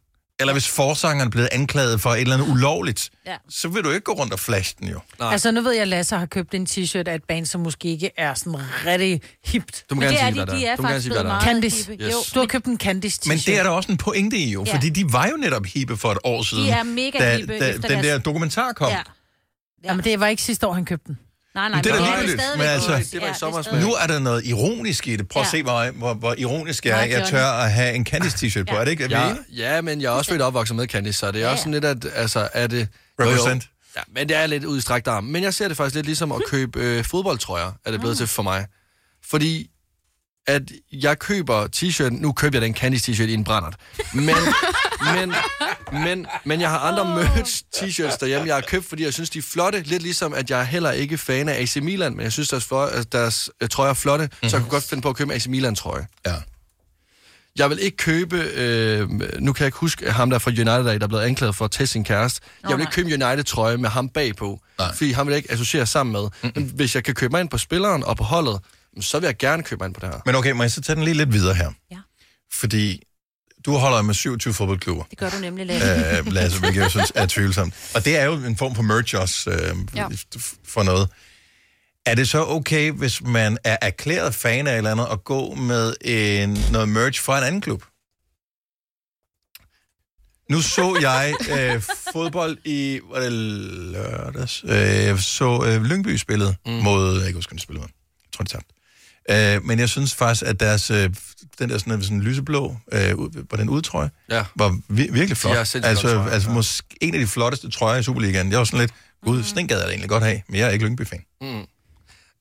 eller 0.41 0.53
hvis 0.53 0.69
forsangeren 0.69 1.27
er 1.29 1.31
blevet 1.31 1.49
anklaget 1.53 2.01
for 2.01 2.11
et 2.11 2.21
eller 2.21 2.35
andet 2.35 2.49
ulovligt, 2.49 3.11
Ja. 3.27 3.37
så 3.49 3.69
vil 3.69 3.85
du 3.85 3.91
ikke 3.91 4.01
gå 4.05 4.13
rundt 4.13 4.33
og 4.33 4.39
flash 4.41 4.75
den 4.79 4.89
jo. 4.89 5.01
Nej. 5.19 5.33
Altså, 5.33 5.51
nu 5.51 5.61
ved 5.61 5.73
jeg, 5.73 5.83
at 5.83 5.89
Lasse 5.89 6.17
har 6.17 6.27
købt 6.27 6.55
en 6.55 6.67
t-shirt 6.71 7.09
af 7.09 7.15
et 7.15 7.25
band, 7.29 7.47
som 7.47 7.61
måske 7.61 7.89
ikke 7.89 8.11
er 8.17 8.35
sådan 8.35 8.59
rigtig 8.87 9.21
hipt. 9.45 9.85
Du 9.91 9.95
må 9.95 10.01
gerne 10.01 10.13
det 10.17 10.23
er 10.23 10.27
sige, 10.27 10.31
de- 10.31 10.45
hvad 10.45 10.47
de 10.47 10.61
der 10.63 10.71
er 10.71 10.77
Du 10.77 10.83
må 10.83 10.89
gerne 10.89 10.93
faktisk 10.95 11.03
sige, 11.03 11.13
hvad 11.13 11.23
blevet 11.23 11.25
der 11.25 11.31
er. 11.31 11.55
meget- 11.55 11.63
Candice. 11.63 11.93
Yes. 11.93 12.13
Jo, 12.13 12.19
Du 12.35 12.41
har 12.41 12.47
købt 12.47 12.67
en 12.67 12.79
Candice 12.79 13.21
t-shirt. 13.23 13.29
Men 13.29 13.39
det 13.39 13.59
er 13.59 13.63
der 13.63 13.71
også 13.71 13.93
en 13.93 13.99
pointe 13.99 14.37
i 14.37 14.51
jo, 14.51 14.65
Ja. 14.67 14.75
fordi 14.75 14.89
de 14.91 15.13
var 15.13 15.27
jo 15.29 15.37
netop 15.37 15.67
hippe 15.67 15.97
for 15.97 16.13
et 16.13 16.19
år 16.25 16.43
siden. 16.43 16.69
er 16.69 16.83
mega 16.83 17.19
da, 17.19 17.37
hippe 17.37 17.59
da, 17.59 17.69
efter 17.69 17.81
den 17.89 17.91
deres- 17.91 18.07
der 18.07 18.19
dokumentar 18.19 18.73
kom. 18.73 18.91
Ja. 18.91 19.01
Jamen, 19.85 20.05
det 20.05 20.21
var 20.21 20.27
ikke 20.27 20.43
sidste 20.43 20.67
år, 20.67 20.73
han 20.73 20.85
købte 20.85 21.05
den. 21.07 21.19
Nej, 21.55 21.69
nej, 21.69 21.77
Men 21.77 21.85
det 21.85 21.93
er 21.93 21.97
da 21.97 22.05
ligegyldigt, 22.05 22.43
men 22.59 22.67
altså-. 22.67 22.93
Det 23.13 23.21
var 23.21 23.27
i 23.27 23.31
Ja, 23.31 23.35
sommer, 23.35 23.59
er 23.59 23.81
Nu 23.81 23.93
er 23.93 24.07
der 24.07 24.19
noget 24.19 24.47
ironisk 24.47 25.09
i 25.09 25.17
det. 25.17 25.29
Prøv 25.29 25.41
at 25.43 25.47
Ja. 25.47 25.51
se, 25.51 25.63
hvor, 25.63 25.91
hvor, 25.91 26.15
hvor 26.15 26.35
ironisk 26.39 26.87
jeg 26.87 27.01
er. 27.01 27.19
Jeg 27.19 27.27
tør 27.29 27.47
at 27.47 27.73
have 27.73 27.95
en 27.95 28.07
Candice 28.07 28.47
t-shirt 28.47 28.65
på. 28.65 28.75
Ja. 28.75 28.81
Er 28.81 28.85
det 28.85 28.91
ikke? 28.91 29.05
Er 29.05 29.09
Ja, 29.09 29.35
ja, 29.75 29.81
men 29.81 30.01
jeg 30.01 30.07
er 30.07 30.11
også 30.11 30.31
født 30.31 30.43
opvokset 30.43 30.77
med 30.77 30.87
Candice, 30.87 31.19
så 31.19 31.33
det 31.33 31.41
er 31.41 31.45
Ja, 31.47 31.51
også 31.53 31.63
sådan 31.63 31.73
lidt, 31.73 31.85
at 31.85 32.07
altså, 32.15 32.49
er 32.53 32.67
det... 32.67 32.89
Represent. 33.21 33.69
Ja, 33.97 34.01
men 34.15 34.29
det 34.29 34.37
er 34.37 34.47
lidt 34.47 34.65
udstrækt 34.65 35.09
arm. 35.09 35.25
Men 35.25 35.43
jeg 35.43 35.55
ser 35.55 35.69
det 35.69 35.77
faktisk 35.77 35.95
lidt 35.95 36.07
ligesom 36.07 36.33
at 36.33 36.43
købe 36.49 36.81
øh, 36.81 37.05
fodboldtrøjer, 37.05 37.73
er 37.85 37.91
det 37.91 38.01
blevet 38.01 38.17
til 38.17 38.27
for 38.27 38.43
mig. 38.43 38.67
Fordi 39.31 39.71
at 40.47 40.63
jeg 40.93 41.19
køber 41.19 41.67
t-shirt, 41.77 42.11
nu 42.11 42.33
køber 42.33 42.59
jeg 42.59 42.63
den 42.63 42.75
Candice 42.75 43.13
t-shirt 43.13 43.27
i 43.27 43.35
en 43.35 43.45
brændert. 43.45 43.77
Men, 44.13 44.35
men, 45.15 45.35
men, 45.93 46.27
men 46.45 46.61
jeg 46.61 46.71
har 46.71 46.79
andre 46.79 47.05
merch 47.05 47.63
t-shirts 47.77 48.17
derhjemme, 48.21 48.47
jeg 48.47 48.55
har 48.55 48.63
købt, 48.63 48.87
fordi 48.89 49.05
jeg 49.05 49.13
synes, 49.13 49.31
de 49.31 49.39
er 49.39 49.43
flotte. 49.43 49.83
Lidt 49.83 50.03
ligesom, 50.03 50.35
at 50.35 50.51
jeg 50.51 50.61
er 50.61 50.65
heller 50.65 50.91
ikke 50.91 51.19
fan 51.19 51.49
af 51.49 51.63
AC 51.63 51.77
Milan, 51.77 52.17
men 52.17 52.23
jeg 52.23 52.33
synes, 52.33 52.49
deres, 52.49 52.73
at 52.93 53.13
deres 53.13 53.51
øh, 53.61 53.69
trøjer 53.69 53.91
er 53.91 53.95
flotte, 53.95 54.25
mm-hmm. 54.25 54.49
så 54.49 54.57
jeg 54.57 54.63
kunne 54.63 54.71
godt 54.71 54.85
finde 54.85 55.03
på 55.03 55.09
at 55.09 55.17
købe 55.17 55.33
en 55.33 55.37
AC 55.37 55.47
Milan-trøje. 55.47 56.07
Ja. 56.27 56.35
Jeg 57.59 57.71
vil 57.71 57.79
ikke 57.83 57.97
købe, 57.97 58.37
øh, 58.37 59.11
nu 59.41 59.53
kan 59.53 59.63
jeg 59.63 59.67
ikke 59.67 59.79
huske 59.79 60.11
ham 60.11 60.31
der 60.31 60.39
fra 60.39 60.51
United, 60.51 60.85
der 60.85 60.99
er 61.01 61.07
blevet 61.07 61.23
anklaget 61.23 61.57
for 61.57 61.65
at 61.65 61.71
teste 61.71 61.93
sin 61.93 62.05
kæreste. 62.05 62.41
Nå, 62.63 62.69
jeg 62.69 62.79
vil 62.79 62.83
ikke 62.83 62.93
købe 62.93 63.25
United-trøje 63.25 63.77
med 63.77 63.89
ham 63.89 64.09
bagpå, 64.09 64.61
Nej. 64.79 64.95
fordi 64.95 65.13
han 65.13 65.27
vil 65.27 65.33
jeg 65.33 65.37
ikke 65.37 65.53
associere 65.53 65.87
sammen 65.87 66.13
med. 66.13 66.23
Mm-hmm. 66.23 66.53
Men 66.55 66.73
hvis 66.75 66.95
jeg 66.95 67.05
kan 67.05 67.15
købe 67.15 67.31
mig 67.31 67.41
ind 67.41 67.49
på 67.49 67.59
spilleren 67.59 68.05
og 68.05 68.17
på 68.17 68.25
holdet, 68.25 68.61
så 69.01 69.19
vil 69.21 69.27
jeg 69.27 69.37
gerne 69.39 69.63
købe 69.63 69.79
mig 69.81 69.87
ind 69.87 69.95
på 69.95 70.01
det 70.01 70.09
her. 70.09 70.21
Men 70.27 70.35
okay, 70.35 70.51
må 70.51 70.63
jeg 70.63 70.71
så 70.71 70.81
tage 70.81 70.97
den 70.97 71.05
lige 71.05 71.15
lidt 71.15 71.33
videre 71.33 71.55
her? 71.55 71.73
Ja. 71.91 71.97
Fordi 72.53 73.03
du 73.67 73.77
holder 73.77 74.03
med 74.03 74.15
27 74.15 74.55
fodboldklubber. 74.55 75.05
Det 75.11 75.19
gør 75.19 75.31
du 75.31 75.37
nemlig, 75.41 75.67
Lasse. 75.67 76.19
øh, 76.19 76.33
Lasse, 76.33 76.61
hvilket 76.61 76.81
jeg 76.81 76.91
synes 76.91 77.13
er 77.15 77.27
tvivlsomt. 77.27 77.75
Og 77.95 78.05
det 78.05 78.17
er 78.17 78.25
jo 78.25 78.33
en 78.35 78.57
form 78.57 78.75
for 78.75 78.83
merch 78.83 79.17
også 79.17 79.51
øh, 79.51 79.77
Ja. 79.97 80.09
for 80.65 80.83
noget. 80.83 81.09
Er 82.07 82.15
det 82.15 82.29
så 82.29 82.45
okay, 82.47 82.91
hvis 82.91 83.23
man 83.23 83.59
er 83.65 83.77
erklæret 83.83 84.35
fan 84.35 84.67
af 84.67 84.73
et 84.73 84.77
eller 84.79 84.91
andet, 84.91 85.07
at 85.13 85.25
gå 85.25 85.55
med 85.55 85.95
en, 86.01 86.59
noget 86.73 86.89
merch 86.89 87.23
fra 87.23 87.39
en 87.39 87.45
anden 87.45 87.61
klub? 87.61 87.83
Nu 90.51 90.61
så 90.63 90.99
jeg 91.01 91.35
øh, 91.59 91.83
fodbold 92.13 92.59
i 92.65 93.01
var 93.11 93.21
det 93.21 93.33
lørdags. 93.33 94.65
Øh, 94.65 94.71
jeg 94.71 95.19
så 95.19 95.65
øh, 95.67 95.83
Lyngby 95.83 96.17
spillede 96.17 96.57
mm. 96.67 96.73
mod, 96.73 97.13
jeg 97.13 97.19
kan 97.21 97.27
ikke 97.27 97.37
huske, 97.37 97.51
hvem 97.51 97.59
de 97.59 97.63
spillede 97.63 97.83
med. 97.83 97.89
Jeg 98.25 98.33
tror, 98.33 98.43
de 98.45 98.51
tabte. 98.51 98.74
Øh, 99.31 99.65
men 99.65 99.79
jeg 99.79 99.89
synes 99.89 100.15
faktisk, 100.15 100.43
at 100.47 100.61
deres, 100.61 100.91
øh, 100.91 101.11
den 101.59 101.71
der 101.71 101.79
sådan, 101.79 102.03
sådan 102.03 102.21
lyseblå, 102.21 102.77
øh, 102.93 103.15
på 103.51 103.57
den 103.57 103.69
udtrøje, 103.69 104.11
Ja. 104.31 104.45
var 104.57 104.69
vir- 104.71 105.13
virkelig 105.13 105.37
flot. 105.37 105.57
Altså, 105.57 105.81
trøjer, 105.81 106.29
altså 106.31 106.49
ja. 106.49 106.55
måske 106.55 106.83
en 107.01 107.15
af 107.15 107.21
de 107.21 107.27
flotteste 107.27 107.71
trøjer 107.71 107.99
i 107.99 108.03
Superligaen. 108.03 108.51
Jeg 108.51 108.59
var 108.59 108.65
sådan 108.65 108.81
lidt, 108.81 108.93
gud, 109.25 109.43
sådan 109.43 109.59
en 109.59 109.69
gad 109.69 109.79
jeg 109.81 109.89
egentlig 109.89 110.09
godt 110.11 110.23
have, 110.25 110.41
men 110.49 110.59
jeg 110.61 110.67
er 110.67 110.71
ikke 110.71 110.85
Lyngby-fan. 110.85 111.21
Mm. 111.41 111.63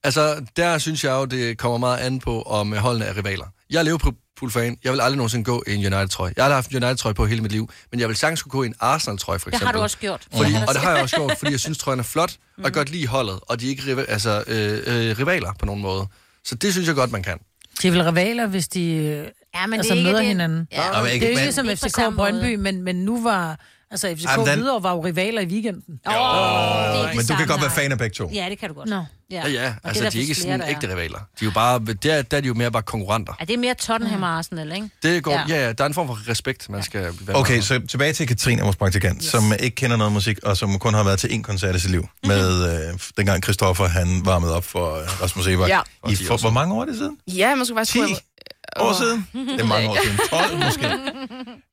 Altså, 0.04 0.46
der 0.58 0.78
synes 0.78 1.04
jeg 1.04 1.12
jo, 1.12 1.26
det 1.26 1.58
kommer 1.58 1.78
meget 1.78 1.98
an 1.98 2.20
på, 2.20 2.42
om 2.42 2.74
holdene 2.78 3.06
er 3.06 3.18
rivaler. 3.18 3.46
Jeg 3.70 3.80
er 3.80 3.84
Liverpool-fan. 3.84 4.78
Jeg 4.84 4.92
vil 4.92 5.02
aldrig 5.02 5.18
nogensinde 5.18 5.44
gå 5.46 5.64
i 5.68 5.74
en 5.74 5.80
United-trøje. 5.94 6.34
Jeg 6.38 6.44
har 6.44 6.46
aldrig 6.46 6.58
haft 6.58 6.70
en 6.72 6.76
United-trøje 6.84 7.14
på 7.14 7.26
hele 7.26 7.42
mit 7.42 7.52
liv, 7.52 7.70
men 7.92 8.00
jeg 8.00 8.08
vil 8.08 8.18
sagtens 8.18 8.42
kunne 8.44 8.50
gå 8.52 8.64
i 8.64 8.66
en 8.66 8.76
Arsenal-trøje, 8.80 9.40
for 9.40 9.50
Det 9.50 9.54
eksempel. 9.56 9.66
har 9.66 9.72
du 9.74 9.80
også 9.80 9.98
gjort. 9.98 10.22
Fordi, 10.38 10.50
Mhm. 10.54 10.62
og 10.68 10.74
det 10.74 10.82
har 10.82 10.92
jeg 10.92 11.02
også 11.02 11.16
gjort, 11.16 11.36
fordi 11.38 11.52
jeg 11.52 11.60
synes, 11.60 11.78
trøjen 11.78 12.00
er 12.00 12.04
flot, 12.04 12.32
og 12.58 12.64
jeg 12.64 12.74
kan 12.74 12.80
godt 12.80 12.90
lide 12.90 13.08
holdet, 13.08 13.40
og 13.42 13.60
de 13.60 13.66
er 13.66 13.70
ikke 13.70 14.06
altså, 14.10 14.44
øh, 14.48 14.82
øh, 15.10 15.20
rivaler 15.20 15.54
på 15.60 15.66
nogen 15.66 15.82
måde. 15.82 16.08
Så 16.46 16.56
det 16.56 16.72
synes 16.74 16.88
jeg 16.88 16.96
godt, 16.96 17.12
man 17.12 17.24
kan. 17.24 17.38
De 17.82 17.88
er 17.88 17.92
vel 17.92 18.04
rivaler, 18.04 18.48
hvis 18.48 18.68
de 18.68 18.82
Ja, 19.56 19.68
men 19.68 19.80
altså, 19.80 19.94
det 19.94 20.00
er 20.00 20.00
ikke 20.00 20.10
møder 20.12 20.18
det. 20.20 20.28
hinanden. 20.28 20.68
Ja. 20.72 20.92
Nå, 20.92 21.04
men 21.04 21.06
Det 21.22 21.24
er 21.24 21.30
jo 21.30 21.36
ligesom 21.38 21.70
Ikke 21.70 21.82
på 21.82 21.88
FCK 21.88 21.96
samme 21.96 22.16
Brøndby, 22.18 22.56
men, 22.56 22.82
men 22.84 22.96
nu 22.96 23.24
var... 23.24 23.60
Altså, 23.94 24.16
FCK 24.16 24.26
Jamen, 24.32 24.48
den- 24.48 24.56
Hvidovre 24.60 24.84
var 24.84 24.92
jo 24.92 25.06
rivaler 25.06 25.42
i 25.42 25.46
weekenden. 25.46 25.82
Det 25.88 26.00
er 26.06 27.02
ikke 27.10 27.18
Men 27.18 27.20
det 27.20 27.30
du 27.30 27.36
kan 27.36 27.48
godt 27.48 27.62
være 27.62 27.72
fan 27.72 27.92
af 27.92 27.98
begge 27.98 28.14
to. 28.14 28.30
Ja, 28.34 28.48
det 28.50 28.60
kan 28.60 28.70
du 28.70 28.76
godt. 28.76 28.90
Nå. 28.90 29.04
Ja, 29.32 29.48
ja, 29.50 29.68
Og 29.84 29.88
altså 29.90 30.04
der 30.04 30.10
de 30.10 30.18
er 30.18 30.22
ikke 30.22 30.36
sådan 30.36 30.60
der 30.60 30.68
ægte 30.70 30.88
er. 30.88 30.92
rivaler. 30.92 31.18
De 31.18 31.24
er 31.42 31.46
jo 31.46 31.52
bare, 31.52 31.80
der, 32.04 32.22
der 32.22 32.38
er 32.38 32.42
de 32.42 32.48
jo 32.48 32.54
mere 32.54 32.72
bare 32.72 32.82
konkurrenter. 32.84 33.34
Ja, 33.40 33.46
det 33.46 33.54
er 33.54 33.58
mere 33.58 33.74
Tottenham 33.74 34.24
og 34.24 34.30
Arsenal, 34.30 34.72
ikke? 34.76 34.90
Det 35.04 35.24
går, 35.24 35.32
Ja. 35.32 35.44
ja. 35.50 35.66
ja, 35.66 35.72
der 35.72 35.84
er 35.84 35.88
en 35.88 35.94
form 35.94 36.08
for 36.08 36.30
respekt, 36.30 36.70
man 36.70 36.84
skal 36.84 37.02
være 37.22 37.38
Okay, 37.38 37.54
med. 37.56 37.62
så 37.62 37.82
tilbage 37.90 38.14
til 38.14 38.28
Katrine, 38.28 38.62
vores 38.62 38.76
praktikant, 38.76 39.24
yes. 39.24 39.32
som 39.32 39.44
ikke 39.60 39.76
kender 39.76 39.98
noget 39.98 40.14
musik, 40.14 40.40
og 40.44 40.58
som 40.58 40.80
kun 40.80 40.94
har 40.94 41.04
været 41.04 41.20
til 41.20 41.28
én 41.28 41.42
koncert 41.42 41.76
i 41.76 41.80
sit 41.80 41.92
liv, 41.92 42.02
Mhm. 42.02 42.28
med 42.28 42.90
øh, 42.90 43.00
dengang 43.18 43.44
Christoffer, 43.44 43.88
han 43.88 44.22
varmede 44.26 44.56
op 44.56 44.64
for 44.64 44.96
øh, 44.96 45.22
Rasmus 45.22 45.48
Ebert. 45.48 45.70
Ja. 45.70 45.80
I 46.10 46.16
for, 46.16 46.38
hvor 46.38 46.50
mange 46.50 46.74
år 46.76 46.82
er 46.82 46.86
det 46.86 46.96
siden? 46.98 47.18
Ja, 47.28 47.56
man 47.56 47.66
skulle 47.66 47.80
faktisk... 47.80 48.06
10 48.08 48.14
år 48.80 48.94
siden? 48.94 49.28
Det 49.34 49.62
er 49.62 49.66
mange 49.66 49.90
år 49.90 49.98
siden. 50.04 50.18
12 50.30 50.58
måske. 50.66 50.92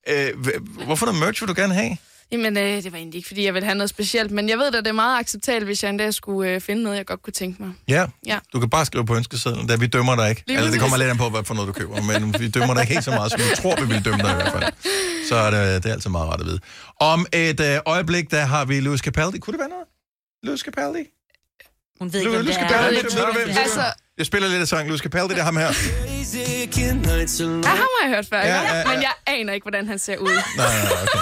Øh, 0.08 0.28
hvorfor 0.84 1.06
noget 1.06 1.20
merch 1.20 1.42
vil 1.42 1.48
du 1.48 1.54
gerne 1.60 1.74
have? 1.74 1.96
Jamen, 2.32 2.56
øh, 2.56 2.82
det 2.82 2.92
var 2.92 2.98
egentlig 2.98 3.18
ikke, 3.18 3.26
fordi 3.26 3.44
jeg 3.44 3.54
ville 3.54 3.64
have 3.66 3.74
noget 3.74 3.90
specielt, 3.90 4.30
men 4.30 4.48
jeg 4.48 4.58
ved, 4.58 4.66
at 4.66 4.72
det 4.72 4.86
er 4.86 4.92
meget 4.92 5.20
acceptabelt, 5.20 5.64
hvis 5.66 5.82
jeg 5.82 5.90
en 5.90 5.96
dag 5.96 6.14
skulle 6.14 6.50
øh, 6.50 6.60
finde 6.60 6.82
noget, 6.82 6.96
jeg 6.96 7.06
godt 7.06 7.22
kunne 7.22 7.32
tænke 7.32 7.62
mig. 7.62 7.72
Ja, 7.88 8.06
Ja. 8.26 8.38
du 8.52 8.60
kan 8.60 8.70
bare 8.70 8.86
skrive 8.86 9.06
på 9.06 9.16
ønskesedlen, 9.16 9.66
da 9.66 9.76
vi 9.76 9.86
dømmer 9.86 10.16
dig 10.16 10.30
ikke. 10.30 10.42
Lige 10.46 10.58
Eller 10.58 10.70
det 10.70 10.80
kommer 10.80 10.96
lidt 10.96 11.10
an 11.10 11.16
på, 11.16 11.28
hvad 11.28 11.44
for 11.44 11.54
noget 11.54 11.68
du 11.68 11.72
køber, 11.72 12.02
men 12.02 12.34
vi 12.40 12.48
dømmer 12.48 12.74
dig 12.74 12.80
ikke 12.82 12.92
helt 12.92 13.04
så 13.04 13.10
meget, 13.10 13.30
som 13.32 13.40
vi 13.40 13.44
tror, 13.56 13.76
vi 13.80 13.86
vil 13.94 14.04
dømme 14.04 14.22
dig 14.22 14.30
i 14.30 14.34
hvert 14.34 14.52
fald. 14.52 14.72
Så 15.28 15.34
er 15.36 15.50
det, 15.50 15.82
det 15.82 15.88
er 15.88 15.92
altid 15.94 16.10
meget 16.10 16.28
rart 16.28 16.40
at 16.40 16.46
vide. 16.46 16.58
Om 17.00 17.26
et 17.32 17.60
øh, 17.60 17.78
øjeblik, 17.86 18.30
der 18.30 18.44
har 18.44 18.64
vi 18.64 18.80
Louis 18.80 19.00
Capaldi. 19.00 19.38
Kunne 19.38 19.52
det 19.52 19.60
være 19.60 19.68
noget? 19.68 19.86
Louis 20.42 20.60
Capaldi? 20.60 21.04
Hun 22.00 22.12
ved 22.12 22.20
ikke, 22.20 22.30
hvem 22.30 22.42
Louis 22.42 22.56
det 22.56 22.64
er. 22.64 22.68
Capaldi, 22.68 22.96
ved 22.96 23.02
ved 23.02 23.10
hvem? 23.24 23.34
hvem 23.34 23.46
det 23.48 23.56
er. 23.56 23.60
Altså, 23.60 23.82
Jeg 24.20 24.26
spiller 24.26 24.48
lidt 24.48 24.60
af 24.60 24.68
sang. 24.68 24.86
Louis 24.88 25.00
Capaldi, 25.00 25.34
det 25.34 25.40
er 25.40 25.44
ham 25.44 25.56
her. 25.56 25.62
ja, 25.64 25.68
ham 27.68 27.78
har 27.78 28.08
jeg 28.08 28.14
hørt 28.14 28.26
før, 28.30 28.38
Ja, 28.38 28.46
ja, 28.46 28.78
ja, 28.78 28.84
men 28.88 29.02
jeg 29.02 29.10
aner 29.26 29.52
ikke, 29.52 29.64
hvordan 29.64 29.86
han 29.86 29.98
ser 29.98 30.16
ud. 30.16 30.28
Nej, 30.56 30.66
nej, 30.66 30.92
okay. 31.02 31.18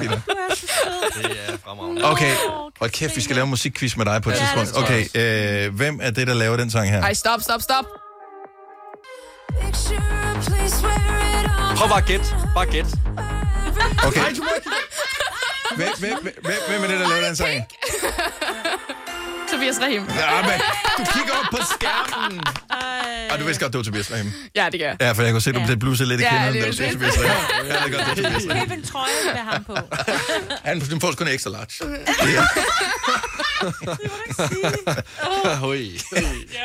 Fint. 0.00 0.10
Det 0.10 1.38
er 1.48 1.56
fremragende. 1.64 2.04
Okay, 2.10 2.34
og 2.80 2.90
kæft, 2.90 3.16
vi 3.16 3.20
skal 3.20 3.36
lave 3.36 3.44
en 3.44 3.50
musikquiz 3.50 3.96
med 3.96 4.04
dig 4.04 4.22
på 4.22 4.30
et 4.30 4.34
Ja, 4.34 4.38
tidspunkt. 4.56 4.84
Okay, 4.84 5.04
øh, 5.66 5.74
hvem 5.74 5.98
er 6.02 6.10
det, 6.10 6.26
der 6.26 6.34
laver 6.34 6.56
den 6.56 6.70
sang 6.70 6.90
her? 6.90 7.02
Ej, 7.02 7.14
stop, 7.14 7.40
stop, 7.42 7.62
stop. 7.62 7.84
Prøv 11.76 11.88
bare 11.88 12.00
gætte. 12.02 12.24
Bare 12.54 12.66
gæt. 12.66 12.86
Okay. 14.06 14.20
Hvem, 15.76 15.88
hvem, 15.98 16.12
hvem, 16.22 16.34
hvem, 16.42 16.54
hvem 16.68 16.82
er 16.84 16.88
det, 16.88 17.00
der 17.00 17.08
laver 17.08 17.26
den 17.26 17.36
sang? 17.36 17.64
Tobias 19.60 19.80
Rahim. 19.80 20.02
Ja, 20.08 20.42
men 20.42 20.60
du 20.98 21.04
kigger 21.12 21.32
op 21.32 21.46
på 21.50 21.58
skærmen. 21.74 22.40
Og 23.30 23.38
du 23.38 23.44
vidste 23.44 23.64
godt, 23.64 23.72
det 23.72 23.78
var 23.78 23.84
Tobias 23.84 24.12
Rahim. 24.12 24.32
Ja, 24.54 24.68
det 24.72 24.80
gør 24.80 24.86
jeg. 24.86 24.96
Ja, 25.00 25.12
for 25.12 25.22
jeg 25.22 25.32
kunne 25.32 25.40
se, 25.40 25.52
du 25.52 25.60
blev 25.66 25.76
blusset 25.76 26.08
lidt 26.08 26.20
i 26.20 26.24
Ja, 26.24 26.30
kinderne, 26.30 26.52
det 26.52 26.60
da 26.62 26.66
er 26.66 26.70
du 26.70 26.76
sagde 26.76 26.92
det. 26.92 26.98
Tobias 26.98 27.18
Rahim. 27.18 27.66
Ja, 27.70 27.74
det 27.84 27.92
godt, 27.92 28.16
det 28.16 28.24
er 28.24 28.30
Tobias 28.30 28.48
Rahim. 28.50 28.68
Køb 28.68 28.78
en 28.78 28.84
trøje 28.84 29.10
med 29.24 29.32
ham 29.40 29.64
på. 29.64 29.76
Han 30.68 30.80
får 31.00 31.22
en 31.22 31.28
ekstra 31.28 31.50
large. 31.50 31.96
Hoi. 35.56 36.00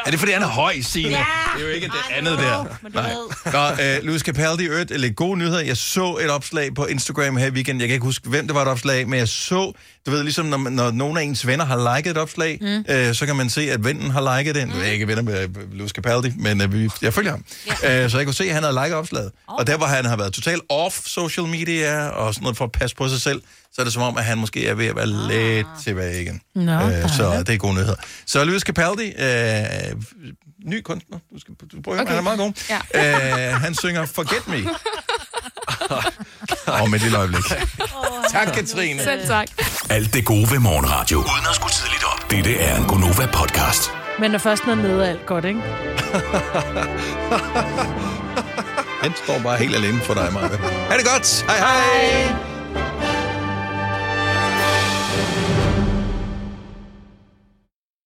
Er 0.06 0.12
det, 0.12 0.20
fordi 0.20 0.32
han 0.32 0.42
er 0.42 0.48
høj, 0.48 0.76
Signe? 0.82 1.10
Ja, 1.10 1.26
det 1.56 1.64
er 1.64 1.68
jo 1.68 1.74
ikke 1.74 1.88
det 1.88 1.94
andet 2.18 2.38
der. 2.38 2.66
men 2.82 2.92
du 2.92 3.00
Nej. 3.00 3.14
Nå, 3.78 3.84
øh, 3.84 4.04
Louis 4.04 4.22
Capaldi, 4.22 4.66
øvrigt, 4.66 4.92
eller 4.92 5.10
gode 5.10 5.38
nyheder. 5.38 5.60
Jeg 5.62 5.78
så 5.78 6.18
et 6.22 6.30
opslag 6.30 6.76
på 6.76 6.86
Instagram 6.86 7.38
her 7.38 7.48
i 7.48 7.50
weekenden. 7.50 7.82
Jeg 7.82 7.88
kan 7.88 7.94
ikke 7.94 8.04
huske, 8.06 8.30
hvem 8.30 8.48
det 8.48 8.56
var 8.56 8.62
et 8.62 8.68
opslag 8.68 9.08
men 9.08 9.20
jeg 9.20 9.28
så, 9.28 9.74
du 10.06 10.12
ved, 10.12 10.24
ligesom 10.24 10.46
når, 10.46 10.58
når 10.58 10.92
nogle 10.92 11.20
af 11.20 11.24
ens 11.24 11.48
venner 11.48 11.66
har 11.66 11.96
liket 11.96 12.12
et 12.12 12.18
opslag, 12.18 12.58
mm. 12.62 12.86
øh, 12.90 13.16
så 13.16 13.26
kan 13.26 13.36
man 13.36 13.50
se, 13.50 13.72
at 13.72 13.84
vennen 13.84 14.12
har 14.12 14.38
liket. 14.38 14.68
Nu 14.68 14.74
er 14.80 14.84
jeg 14.84 14.94
ikke 14.94 15.08
venner 15.08 15.24
med 15.24 15.42
øh, 15.42 15.74
Louis 15.74 15.92
Capaldi, 15.92 16.34
men 16.38 16.62
øh, 16.62 16.74
vi- 16.74 16.90
jeg 17.02 17.14
følger 17.14 17.32
ham. 17.32 17.46
Ja. 17.84 18.04
Øh, 18.04 18.10
så 18.10 18.18
jeg 18.18 18.26
kunne 18.28 18.34
se, 18.34 18.44
at 18.44 18.54
han 18.54 18.64
havde 18.64 18.76
liket 18.84 18.94
opslaget. 18.94 19.32
Oh. 19.48 19.56
Og 19.56 19.68
der, 19.68 19.78
hvor 19.78 19.86
han 19.86 20.06
har 20.06 20.16
været 20.18 20.34
totalt 20.34 20.62
off 20.70 21.00
social 21.06 21.48
media 21.48 22.08
og 22.08 22.34
sådan 22.34 22.44
noget 22.44 22.58
for 22.58 22.66
at 22.66 22.72
passe 22.72 22.96
på 22.96 23.08
sig 23.10 23.22
selv, 23.22 23.42
så 23.74 23.82
er 23.82 23.84
det 23.84 23.94
som 23.94 24.02
om, 24.02 24.18
at 24.18 24.26
han 24.26 24.38
måske 24.38 24.68
er 24.68 24.74
ved 24.74 24.86
at 24.86 24.96
være 24.96 25.04
ah. 25.06 25.30
lidt 25.30 25.68
tilbage 25.84 26.22
igen. 26.22 26.42
Nå, 26.56 26.72
øh, 26.72 27.10
så 27.10 27.44
det 27.48 27.54
er 27.54 27.58
gode 27.58 27.74
nyheder. 27.74 27.96
Så 28.26 28.44
Louis 28.44 28.62
Capaldi, 28.62 29.14
øh, 29.20 29.96
ny 30.66 30.82
kunstner, 30.82 31.18
du 31.34 31.40
skal 31.40 31.54
du 31.72 31.82
prøve, 31.82 32.00
okay. 32.02 32.10
han 32.10 32.18
er 32.18 32.22
meget 32.22 32.40
god. 32.40 32.54
Ja. 32.96 33.50
Øh, 33.54 33.62
han 33.62 33.76
synger 33.76 34.06
Forget 34.06 34.48
Me. 34.48 34.70
Åh, 36.68 36.90
med 36.90 36.96
et 36.96 37.02
lille 37.02 37.18
øjeblik. 37.18 37.44
tak, 38.32 38.48
Katrine. 38.54 39.04
Selv 39.04 39.28
tak. 39.28 39.48
Alt 39.90 40.14
det 40.14 40.26
gode 40.26 40.52
ved 40.52 40.60
morgenradio. 40.60 41.18
Uden 41.18 41.46
at 41.50 41.56
skulle 41.56 41.74
tidligt 41.74 42.04
op. 42.04 42.32
Dette 42.32 42.58
er 42.60 42.76
en 42.76 42.86
Gonova-podcast. 42.88 43.92
Men 44.20 44.32
når 44.32 44.40
først 44.40 44.66
noget 44.66 44.84
nede 44.84 45.06
er 45.06 45.10
alt 45.10 45.26
godt, 45.26 45.46
ikke? 45.46 45.60
Den 49.04 49.14
står 49.24 49.40
bare 49.44 49.58
helt 49.58 49.76
alene 49.76 50.02
for 50.02 50.14
dig, 50.14 50.34
Maja. 50.34 50.48
Ha' 50.90 50.98
det 50.98 51.06
godt. 51.14 51.46
Hej 51.48 51.58
hej. 51.58 51.82
hej. 52.26 53.15